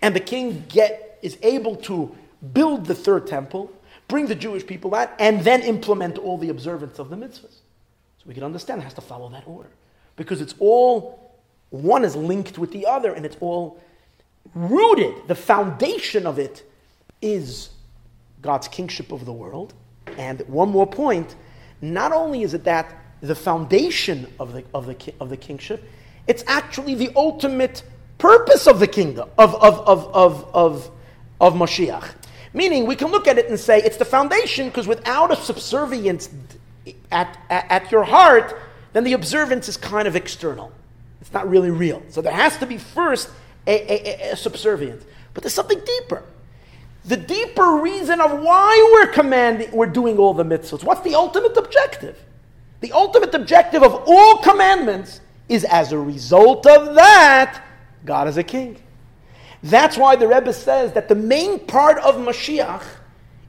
and 0.00 0.16
the 0.16 0.20
king 0.20 0.64
get, 0.68 1.18
is 1.22 1.36
able 1.42 1.76
to 1.76 2.16
build 2.52 2.86
the 2.86 2.94
third 2.94 3.26
temple, 3.26 3.70
bring 4.08 4.26
the 4.26 4.34
Jewish 4.34 4.66
people 4.66 4.94
out, 4.94 5.10
and 5.18 5.40
then 5.42 5.62
implement 5.62 6.18
all 6.18 6.38
the 6.38 6.48
observance 6.48 6.98
of 6.98 7.10
the 7.10 7.16
mitzvahs. 7.16 7.60
So 8.18 8.24
we 8.26 8.34
can 8.34 8.42
understand 8.42 8.80
it 8.80 8.84
has 8.84 8.94
to 8.94 9.00
follow 9.00 9.28
that 9.30 9.46
order. 9.46 9.70
Because 10.16 10.40
it's 10.40 10.54
all, 10.58 11.34
one 11.70 12.04
is 12.04 12.16
linked 12.16 12.58
with 12.58 12.72
the 12.72 12.86
other, 12.86 13.12
and 13.12 13.26
it's 13.26 13.36
all 13.40 13.80
rooted. 14.54 15.28
The 15.28 15.34
foundation 15.34 16.26
of 16.26 16.38
it 16.38 16.62
is 17.20 17.70
God's 18.42 18.68
kingship 18.68 19.12
of 19.12 19.24
the 19.24 19.32
world. 19.32 19.74
And 20.18 20.40
one 20.42 20.70
more 20.70 20.86
point 20.86 21.34
not 21.82 22.12
only 22.12 22.42
is 22.42 22.54
it 22.54 22.64
that 22.64 22.94
the 23.20 23.34
foundation 23.34 24.32
of 24.38 24.52
the, 24.52 24.64
of 24.72 24.86
the, 24.86 25.14
of 25.20 25.30
the 25.30 25.36
kingship, 25.36 25.82
it's 26.26 26.44
actually 26.46 26.94
the 26.94 27.10
ultimate 27.16 27.82
purpose 28.18 28.66
of 28.66 28.80
the 28.80 28.86
kingdom, 28.86 29.28
of, 29.38 29.54
of, 29.56 29.80
of, 29.86 30.14
of, 30.14 30.50
of, 30.54 30.90
of 31.40 31.54
Mashiach. 31.54 32.14
Meaning, 32.56 32.86
we 32.86 32.96
can 32.96 33.08
look 33.08 33.28
at 33.28 33.36
it 33.36 33.50
and 33.50 33.60
say 33.60 33.82
it's 33.82 33.98
the 33.98 34.06
foundation 34.06 34.68
because 34.68 34.88
without 34.88 35.30
a 35.30 35.36
subservience 35.36 36.30
at, 37.12 37.38
at, 37.50 37.70
at 37.70 37.92
your 37.92 38.02
heart, 38.02 38.58
then 38.94 39.04
the 39.04 39.12
observance 39.12 39.68
is 39.68 39.76
kind 39.76 40.08
of 40.08 40.16
external. 40.16 40.72
It's 41.20 41.34
not 41.34 41.46
really 41.50 41.70
real. 41.70 42.02
So 42.08 42.22
there 42.22 42.32
has 42.32 42.56
to 42.56 42.66
be 42.66 42.78
first 42.78 43.28
a, 43.66 43.74
a, 43.92 44.32
a 44.32 44.36
subservience. 44.36 45.04
But 45.34 45.42
there's 45.42 45.52
something 45.52 45.78
deeper. 45.84 46.22
The 47.04 47.18
deeper 47.18 47.76
reason 47.76 48.22
of 48.22 48.40
why 48.40 48.90
we're 48.94 49.12
commanding, 49.12 49.70
we're 49.70 49.84
doing 49.84 50.16
all 50.16 50.32
the 50.32 50.42
mitzvahs. 50.42 50.82
What's 50.82 51.02
the 51.02 51.14
ultimate 51.14 51.58
objective? 51.58 52.18
The 52.80 52.92
ultimate 52.92 53.34
objective 53.34 53.82
of 53.82 54.02
all 54.06 54.38
commandments 54.38 55.20
is 55.50 55.64
as 55.64 55.92
a 55.92 55.98
result 55.98 56.66
of 56.66 56.94
that, 56.94 57.62
God 58.06 58.28
is 58.28 58.38
a 58.38 58.42
king. 58.42 58.78
That's 59.62 59.96
why 59.96 60.16
the 60.16 60.28
Rebbe 60.28 60.52
says 60.52 60.92
that 60.92 61.08
the 61.08 61.14
main 61.14 61.66
part 61.66 61.98
of 61.98 62.16
Mashiach 62.16 62.84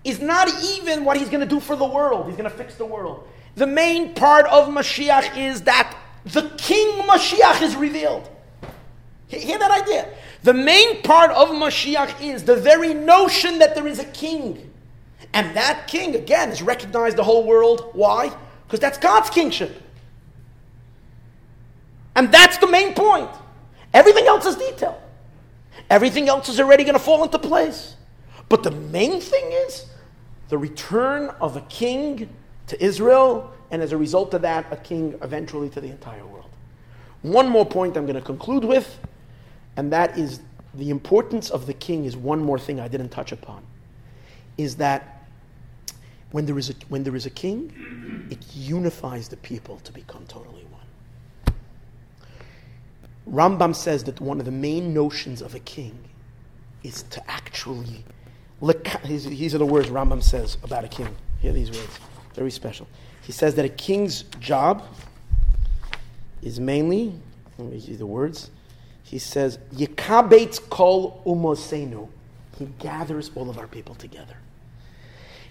is 0.04 0.22
not 0.22 0.50
even 0.64 1.04
what 1.04 1.18
he's 1.18 1.30
going 1.30 1.42
to 1.42 1.46
do 1.48 1.60
for 1.60 1.76
the 1.76 1.86
world. 1.86 2.28
He's 2.28 2.38
going 2.38 2.50
to 2.50 2.56
fix 2.56 2.76
the 2.76 2.86
world. 2.86 3.28
The 3.56 3.68
main 3.68 4.14
part 4.14 4.46
of 4.46 4.70
Mashiach 4.70 5.38
is 5.38 5.64
that 5.64 5.98
the 6.26 6.50
King 6.58 7.02
Mashiach 7.04 7.62
is 7.62 7.76
revealed. 7.76 8.30
Hear 9.28 9.60
that 9.60 9.72
idea? 9.72 10.10
The 10.44 10.54
main 10.54 11.02
part 11.02 11.32
of 11.32 11.50
Mashiach 11.50 12.22
is 12.22 12.44
the 12.44 12.56
very 12.56 12.94
notion 12.94 13.60
that 13.60 13.76
there 13.76 13.88
is 13.88 14.00
a 14.00 14.06
king. 14.06 14.72
And 15.34 15.56
that 15.56 15.88
king, 15.88 16.16
again, 16.16 16.52
is 16.52 16.62
recognized 16.62 17.18
the 17.18 17.24
whole 17.24 17.44
world. 17.44 17.90
Why? 17.94 18.34
Because 18.66 18.80
that's 18.80 18.98
God's 18.98 19.30
kingship. 19.30 19.82
And 22.16 22.32
that's 22.32 22.58
the 22.58 22.68
main 22.68 22.94
point. 22.94 23.30
Everything 23.94 24.26
else 24.26 24.46
is 24.46 24.56
detail. 24.56 25.02
Everything 25.90 26.28
else 26.28 26.50
is 26.50 26.60
already 26.60 26.84
going 26.84 26.96
to 26.96 27.00
fall 27.00 27.24
into 27.24 27.40
place. 27.40 27.96
But 28.50 28.64
the 28.64 28.72
main 28.72 29.20
thing 29.22 29.52
is 29.52 29.86
the 30.50 30.58
return 30.58 31.30
of 31.42 31.56
a 31.58 31.62
king 31.62 32.30
to 32.68 32.84
Israel, 32.84 33.54
and 33.72 33.82
as 33.82 33.92
a 33.92 33.98
result 33.98 34.34
of 34.34 34.42
that, 34.42 34.66
a 34.72 34.78
king 34.78 35.18
eventually 35.22 35.70
to 35.70 35.82
the 35.82 35.90
entire 35.90 36.26
world. 36.26 36.50
One 37.22 37.50
more 37.50 37.66
point 37.66 37.98
I'm 37.98 38.06
going 38.06 38.16
to 38.16 38.22
conclude 38.22 38.64
with, 38.64 39.00
and 39.76 39.92
that 39.92 40.18
is 40.18 40.42
the 40.74 40.90
importance 40.90 41.50
of 41.50 41.66
the 41.66 41.74
king 41.74 42.06
is 42.06 42.16
one 42.16 42.40
more 42.40 42.60
thing 42.60 42.80
I 42.80 42.88
didn't 42.88 43.10
touch 43.10 43.32
upon. 43.32 43.64
Is 44.58 44.76
that 44.78 45.28
when 46.32 46.46
there 46.46 46.58
is 46.58 46.70
a, 46.70 46.74
when 46.90 47.04
there 47.04 47.16
is 47.16 47.26
a 47.26 47.30
king, 47.30 48.28
it 48.30 48.40
unifies 48.54 49.28
the 49.28 49.38
people 49.38 49.78
to 49.80 49.92
become 49.92 50.26
totally. 50.28 50.67
Rambam 53.30 53.76
says 53.76 54.04
that 54.06 54.22
one 54.22 54.40
of 54.40 54.46
the 54.46 54.52
main 54.52 54.94
notions 54.94 55.42
of 55.42 55.54
a 55.56 55.60
king 55.60 55.98
is 56.84 57.04
to 57.04 57.30
actually, 57.30 58.04
these 59.06 59.54
are 59.54 59.58
the 59.58 59.66
words 59.66 59.90
Rambam 59.90 60.24
says 60.24 60.58
about 60.64 60.86
a 60.86 60.88
king. 60.88 61.14
Hear 61.40 61.54
these 61.54 61.70
words, 61.70 62.00
very 62.34 62.52
special. 62.52 62.88
He 63.22 63.32
says 63.32 63.56
that 63.56 63.66
a 63.66 63.70
king's 63.70 64.24
job 64.40 64.84
is 66.42 66.60
mainly, 66.60 67.14
let 67.58 67.72
me 67.72 67.80
see 67.80 67.96
the 67.96 68.06
words. 68.06 68.52
He 69.04 69.20
says, 69.20 69.60
Yekabetz 69.74 70.70
kol 70.70 71.22
umosenu. 71.26 72.08
He 72.58 72.66
gathers 72.80 73.32
all 73.36 73.50
of 73.50 73.58
our 73.58 73.68
people 73.68 73.96
together. 73.96 74.38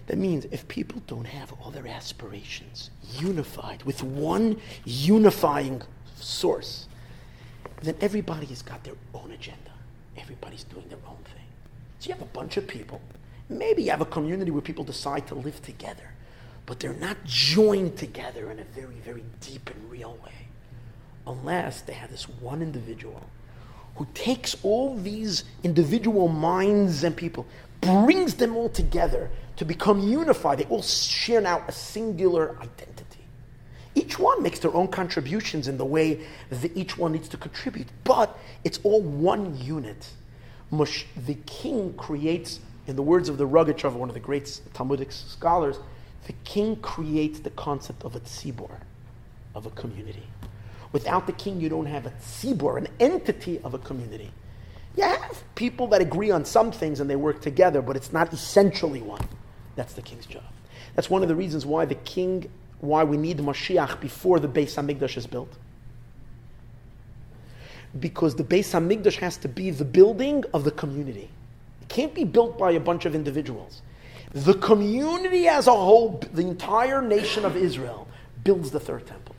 That 0.06 0.18
means 0.18 0.46
if 0.50 0.66
people 0.68 1.02
don't 1.06 1.26
have 1.26 1.52
all 1.60 1.70
their 1.70 1.86
aspirations 1.86 2.90
unified 3.18 3.82
with 3.82 4.02
one 4.02 4.60
unifying 4.84 5.82
source, 6.16 6.85
then 7.82 7.96
everybody 8.00 8.46
has 8.46 8.62
got 8.62 8.82
their 8.84 8.94
own 9.14 9.30
agenda. 9.32 9.72
Everybody's 10.16 10.64
doing 10.64 10.88
their 10.88 10.98
own 11.06 11.18
thing. 11.24 11.44
So 11.98 12.08
you 12.08 12.14
have 12.14 12.22
a 12.22 12.26
bunch 12.26 12.56
of 12.56 12.66
people. 12.66 13.00
Maybe 13.48 13.84
you 13.84 13.90
have 13.90 14.00
a 14.00 14.06
community 14.06 14.50
where 14.50 14.62
people 14.62 14.84
decide 14.84 15.26
to 15.28 15.34
live 15.34 15.62
together, 15.62 16.10
but 16.64 16.80
they're 16.80 16.94
not 16.94 17.16
joined 17.24 17.96
together 17.96 18.50
in 18.50 18.58
a 18.58 18.64
very, 18.64 18.96
very 19.04 19.24
deep 19.40 19.70
and 19.70 19.90
real 19.90 20.18
way 20.24 20.32
unless 21.26 21.82
they 21.82 21.92
have 21.92 22.10
this 22.10 22.28
one 22.28 22.62
individual 22.62 23.22
who 23.96 24.06
takes 24.14 24.56
all 24.62 24.96
these 24.96 25.44
individual 25.62 26.28
minds 26.28 27.02
and 27.02 27.16
people, 27.16 27.46
brings 27.80 28.34
them 28.34 28.56
all 28.56 28.68
together 28.68 29.30
to 29.56 29.64
become 29.64 30.00
unified. 30.00 30.58
They 30.58 30.64
all 30.64 30.82
share 30.82 31.40
now 31.40 31.64
a 31.66 31.72
singular 31.72 32.56
identity. 32.60 32.95
Each 34.06 34.20
one 34.20 34.40
makes 34.40 34.60
their 34.60 34.72
own 34.72 34.86
contributions 34.86 35.66
in 35.66 35.78
the 35.78 35.84
way 35.84 36.20
that 36.50 36.76
each 36.76 36.96
one 36.96 37.10
needs 37.10 37.28
to 37.30 37.36
contribute, 37.36 37.88
but 38.04 38.38
it's 38.62 38.78
all 38.84 39.02
one 39.02 39.58
unit. 39.60 40.08
The 40.70 41.34
king 41.44 41.92
creates, 41.94 42.60
in 42.86 42.94
the 42.94 43.02
words 43.02 43.28
of 43.28 43.36
the 43.36 43.48
Rogachev, 43.48 43.94
one 43.94 44.08
of 44.08 44.14
the 44.14 44.20
great 44.20 44.60
Talmudic 44.74 45.10
scholars, 45.10 45.80
the 46.28 46.34
king 46.44 46.76
creates 46.76 47.40
the 47.40 47.50
concept 47.50 48.04
of 48.04 48.14
a 48.14 48.20
tzibor, 48.20 48.78
of 49.56 49.66
a 49.66 49.70
community. 49.70 50.28
Without 50.92 51.26
the 51.26 51.32
king, 51.32 51.60
you 51.60 51.68
don't 51.68 51.86
have 51.86 52.06
a 52.06 52.10
tzibor, 52.10 52.78
an 52.78 52.86
entity 53.00 53.58
of 53.64 53.74
a 53.74 53.78
community. 53.78 54.30
You 54.96 55.02
have 55.02 55.42
people 55.56 55.88
that 55.88 56.00
agree 56.00 56.30
on 56.30 56.44
some 56.44 56.70
things 56.70 57.00
and 57.00 57.10
they 57.10 57.16
work 57.16 57.40
together, 57.40 57.82
but 57.82 57.96
it's 57.96 58.12
not 58.12 58.32
essentially 58.32 59.02
one. 59.02 59.26
That's 59.74 59.94
the 59.94 60.02
king's 60.02 60.26
job. 60.26 60.44
That's 60.94 61.10
one 61.10 61.22
of 61.22 61.28
the 61.28 61.34
reasons 61.34 61.66
why 61.66 61.86
the 61.86 61.96
king, 61.96 62.48
why 62.80 63.04
we 63.04 63.16
need 63.16 63.38
Mashiach 63.38 64.00
before 64.00 64.38
the 64.40 64.48
Beis 64.48 64.74
Hamikdash 64.74 65.16
is 65.16 65.26
built. 65.26 65.52
Because 67.98 68.34
the 68.34 68.44
Beis 68.44 68.72
Hamikdash 68.72 69.16
has 69.16 69.36
to 69.38 69.48
be 69.48 69.70
the 69.70 69.84
building 69.84 70.44
of 70.52 70.64
the 70.64 70.70
community. 70.70 71.30
It 71.82 71.88
can't 71.88 72.14
be 72.14 72.24
built 72.24 72.58
by 72.58 72.72
a 72.72 72.80
bunch 72.80 73.06
of 73.06 73.14
individuals. 73.14 73.82
The 74.32 74.54
community 74.54 75.48
as 75.48 75.66
a 75.66 75.72
whole, 75.72 76.20
the 76.32 76.42
entire 76.42 77.00
nation 77.00 77.44
of 77.44 77.56
Israel, 77.56 78.06
builds 78.44 78.70
the 78.70 78.80
third 78.80 79.06
temple. 79.06 79.34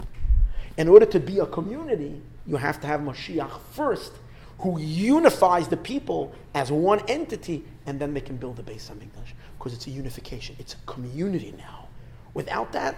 In 0.78 0.88
order 0.88 1.06
to 1.06 1.20
be 1.20 1.40
a 1.40 1.46
community, 1.46 2.22
you 2.46 2.56
have 2.56 2.80
to 2.82 2.88
have 2.88 3.02
Mashiach 3.02 3.60
first, 3.74 4.14
who 4.60 4.80
unifies 4.80 5.68
the 5.68 5.78
people 5.78 6.34
as 6.56 6.72
one 6.72 7.02
entity, 7.08 7.64
and 7.86 8.00
then 8.00 8.14
they 8.14 8.22
can 8.22 8.38
build 8.38 8.56
the 8.56 8.64
Beis 8.64 8.90
Hamikdash 8.90 9.34
because 9.58 9.74
it's 9.74 9.88
a 9.88 9.92
unification. 9.92 10.56
It's 10.58 10.74
a 10.74 10.78
community 10.86 11.54
now. 11.58 11.88
Without 12.34 12.72
that, 12.72 12.96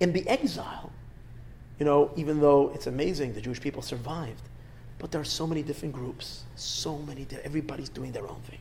in 0.00 0.12
the 0.12 0.26
exile, 0.28 0.90
you 1.78 1.84
know, 1.84 2.10
even 2.16 2.40
though 2.40 2.70
it's 2.74 2.86
amazing 2.86 3.34
the 3.34 3.40
Jewish 3.40 3.60
people 3.60 3.82
survived, 3.82 4.42
but 4.98 5.10
there 5.10 5.20
are 5.20 5.24
so 5.24 5.46
many 5.46 5.62
different 5.62 5.94
groups, 5.94 6.44
so 6.56 6.98
many, 6.98 7.26
everybody's 7.42 7.88
doing 7.88 8.12
their 8.12 8.26
own 8.26 8.40
thing, 8.48 8.60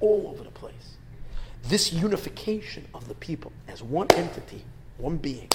all 0.00 0.28
over 0.28 0.44
the 0.44 0.50
place. 0.50 0.96
This 1.64 1.92
unification 1.92 2.86
of 2.94 3.08
the 3.08 3.14
people 3.14 3.52
as 3.68 3.82
one 3.82 4.06
entity, 4.12 4.64
one 4.98 5.16
being, 5.16 5.48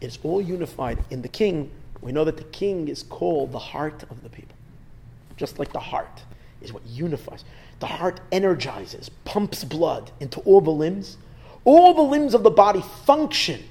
is 0.00 0.18
all 0.22 0.40
unified 0.40 1.04
in 1.10 1.22
the 1.22 1.28
king. 1.28 1.70
We 2.00 2.12
know 2.12 2.24
that 2.24 2.36
the 2.36 2.44
king 2.44 2.88
is 2.88 3.02
called 3.02 3.52
the 3.52 3.58
heart 3.58 4.04
of 4.10 4.22
the 4.22 4.28
people. 4.28 4.56
Just 5.36 5.58
like 5.58 5.72
the 5.72 5.80
heart 5.80 6.22
is 6.62 6.72
what 6.72 6.86
unifies. 6.86 7.44
The 7.80 7.86
heart 7.86 8.20
energizes, 8.30 9.10
pumps 9.24 9.64
blood 9.64 10.10
into 10.20 10.40
all 10.40 10.60
the 10.60 10.70
limbs. 10.70 11.16
All 11.64 11.94
the 11.94 12.02
limbs 12.02 12.34
of 12.34 12.42
the 12.42 12.50
body 12.50 12.82
function 13.04 13.62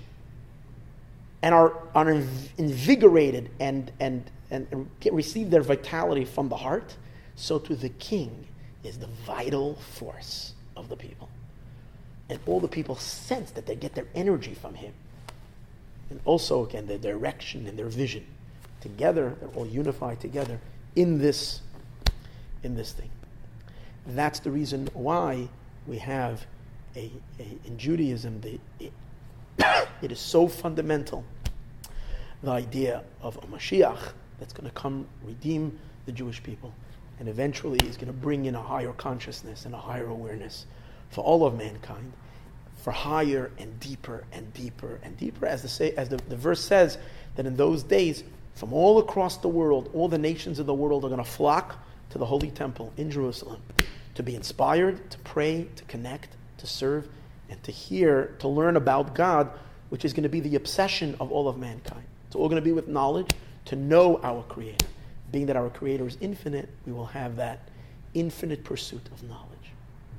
and 1.44 1.54
are, 1.54 1.74
are 1.94 2.10
invigorated 2.58 3.52
and, 3.60 3.92
and, 4.00 4.32
and 4.50 4.90
receive 5.12 5.52
their 5.52 5.62
vitality 5.62 6.24
from 6.24 6.48
the 6.48 6.56
heart. 6.56 6.96
So 7.36 7.60
to 7.60 7.76
the 7.76 7.90
king 7.90 8.48
is 8.84 8.98
the 8.98 9.10
vital 9.28 9.76
force 9.76 10.54
of 10.78 10.88
the 10.88 10.96
people. 10.96 11.30
And 12.30 12.40
all 12.46 12.62
the 12.62 12.70
people 12.70 12.96
sense 12.96 13.52
that 13.52 13.66
they 13.66 13.76
get 13.76 13.94
their 13.94 14.08
energy 14.16 14.54
from 14.54 14.74
him. 14.74 14.94
And 16.10 16.22
also, 16.24 16.66
again, 16.66 16.88
their 16.88 16.98
direction 16.98 17.68
and 17.68 17.78
their 17.78 17.90
vision. 17.90 18.26
Together, 18.80 19.36
they're 19.40 19.50
all 19.50 19.68
unified 19.68 20.22
together 20.22 20.62
in 20.96 21.20
this, 21.20 21.60
in 22.64 22.76
this 22.76 22.94
thing. 22.94 23.10
That's 24.08 24.40
the 24.40 24.52
reason 24.52 24.88
why 24.94 25.50
we 25.88 25.98
have 25.98 26.46
a, 26.96 27.12
a 27.40 27.48
in 27.66 27.78
Judaism, 27.78 28.40
the, 28.40 28.60
it, 28.80 28.94
it 30.04 30.12
is 30.12 30.20
so 30.20 30.48
fundamental 30.48 31.24
the 32.44 32.52
idea 32.52 33.04
of 33.22 33.38
a 33.38 33.42
Mashiach 33.48 34.12
that's 34.38 34.54
going 34.54 34.70
to 34.70 34.76
come 34.76 35.08
redeem 35.24 35.80
the 36.06 36.12
Jewish 36.12 36.44
people 36.44 36.74
and 37.20 37.30
eventually 37.30 37.80
is 37.88 37.96
going 37.96 38.08
to 38.08 38.14
bring 38.14 38.46
in 38.46 38.56
a 38.56 38.62
higher 38.62 38.92
consciousness 38.92 39.66
and 39.66 39.74
a 39.74 39.78
higher 39.78 40.08
awareness 40.08 40.66
for 41.10 41.24
all 41.24 41.46
of 41.46 41.58
mankind, 41.58 42.12
for 42.76 42.92
higher 42.92 43.52
and 43.58 43.80
deeper 43.80 44.26
and 44.34 44.52
deeper 44.54 45.00
and 45.04 45.16
deeper. 45.16 45.46
As 45.46 45.62
the, 45.62 45.70
say, 45.70 45.92
as 45.92 46.10
the, 46.10 46.18
the 46.28 46.36
verse 46.36 46.60
says, 46.60 46.98
that 47.36 47.46
in 47.46 47.56
those 47.56 47.84
days, 47.84 48.24
from 48.56 48.74
all 48.74 49.00
across 49.00 49.38
the 49.38 49.48
world, 49.48 49.90
all 49.94 50.10
the 50.10 50.18
nations 50.18 50.60
of 50.60 50.66
the 50.66 50.74
world 50.74 51.06
are 51.06 51.10
going 51.10 51.24
to 51.24 51.30
flock 51.30 51.82
to 52.10 52.18
the 52.18 52.26
Holy 52.26 52.52
Temple 52.52 52.92
in 52.98 53.10
Jerusalem 53.10 53.62
to 54.16 54.24
be 54.24 54.36
inspired, 54.36 55.10
to 55.12 55.18
pray, 55.20 55.68
to 55.76 55.84
connect, 55.86 56.36
to 56.58 56.68
serve, 56.68 57.08
and 57.50 57.64
to 57.64 57.72
hear, 57.72 58.36
to 58.40 58.48
learn 58.48 58.76
about 58.76 59.16
God 59.16 59.50
which 59.94 60.04
is 60.04 60.12
going 60.12 60.24
to 60.24 60.30
be 60.30 60.40
the 60.40 60.56
obsession 60.56 61.16
of 61.20 61.32
all 61.32 61.48
of 61.48 61.60
mankind. 61.60 62.04
It's 62.26 62.36
all 62.36 62.50
going 62.50 62.60
to 62.60 62.66
be 62.66 62.72
with 62.72 62.88
knowledge 62.88 63.30
to 63.66 63.76
know 63.76 64.20
our 64.24 64.42
Creator. 64.42 64.88
Being 65.32 65.46
that 65.46 65.56
our 65.56 65.70
Creator 65.70 66.08
is 66.08 66.18
infinite, 66.20 66.68
we 66.88 66.94
will 66.94 67.06
have 67.06 67.36
that 67.36 67.70
infinite 68.16 68.64
pursuit 68.64 69.08
of 69.12 69.22
knowledge, 69.22 69.70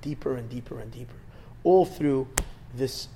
deeper 0.01 0.37
and 0.37 0.49
deeper 0.49 0.79
and 0.79 0.93
deeper, 0.93 1.17
all 1.65 1.85
through 1.85 2.29
this 2.77 3.09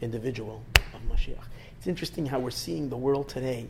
individual 0.00 0.62
of 0.94 1.00
Mashiach. 1.14 1.44
It's 1.76 1.86
interesting 1.86 2.24
how 2.24 2.38
we're 2.38 2.52
seeing 2.52 2.88
the 2.88 2.96
world 2.96 3.28
today 3.28 3.66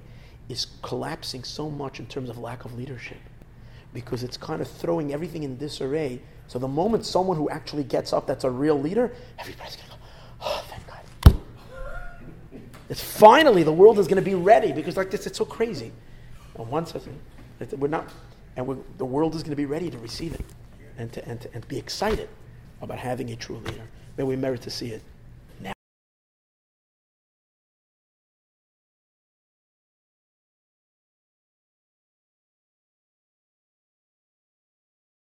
is 0.48 0.68
collapsing 0.82 1.42
so 1.42 1.68
much 1.68 1.98
in 1.98 2.06
terms 2.06 2.30
of 2.30 2.38
lack 2.38 2.64
of 2.64 2.72
leadership 2.78 3.18
because 3.92 4.22
it's 4.22 4.36
kind 4.36 4.62
of 4.62 4.68
throwing 4.70 5.12
everything 5.12 5.42
in 5.42 5.56
disarray. 5.56 6.22
So 6.46 6.60
the 6.60 6.68
moment 6.68 7.04
someone 7.04 7.36
who 7.36 7.50
actually 7.50 7.82
gets 7.82 8.12
up 8.12 8.28
that's 8.28 8.44
a 8.44 8.50
real 8.50 8.80
leader, 8.80 9.12
everybody's 9.40 9.74
going 9.74 9.88
to 9.88 9.96
go, 9.96 10.02
oh, 10.42 10.64
thank 10.68 10.86
God. 10.86 10.97
It's 12.88 13.02
finally 13.02 13.62
the 13.62 13.72
world 13.72 13.98
is 13.98 14.06
going 14.06 14.22
to 14.22 14.22
be 14.22 14.34
ready 14.34 14.72
because 14.72 14.96
like 14.96 15.10
this, 15.10 15.26
it's 15.26 15.38
so 15.38 15.44
crazy. 15.44 15.92
And 16.56 16.68
once 16.68 16.94
we're 17.76 17.88
not, 17.88 18.08
and 18.56 18.66
we're, 18.66 18.76
the 18.96 19.04
world 19.04 19.34
is 19.34 19.42
going 19.42 19.50
to 19.50 19.56
be 19.56 19.66
ready 19.66 19.90
to 19.90 19.98
receive 19.98 20.34
it 20.34 20.44
and 20.96 21.12
to, 21.12 21.28
and, 21.28 21.40
to, 21.40 21.54
and 21.54 21.66
be 21.68 21.78
excited 21.78 22.28
about 22.80 22.98
having 22.98 23.30
a 23.30 23.36
true 23.36 23.58
leader. 23.58 23.86
May 24.16 24.24
we 24.24 24.36
merit 24.36 24.62
to 24.62 24.70
see 24.70 24.88
it. 24.88 25.02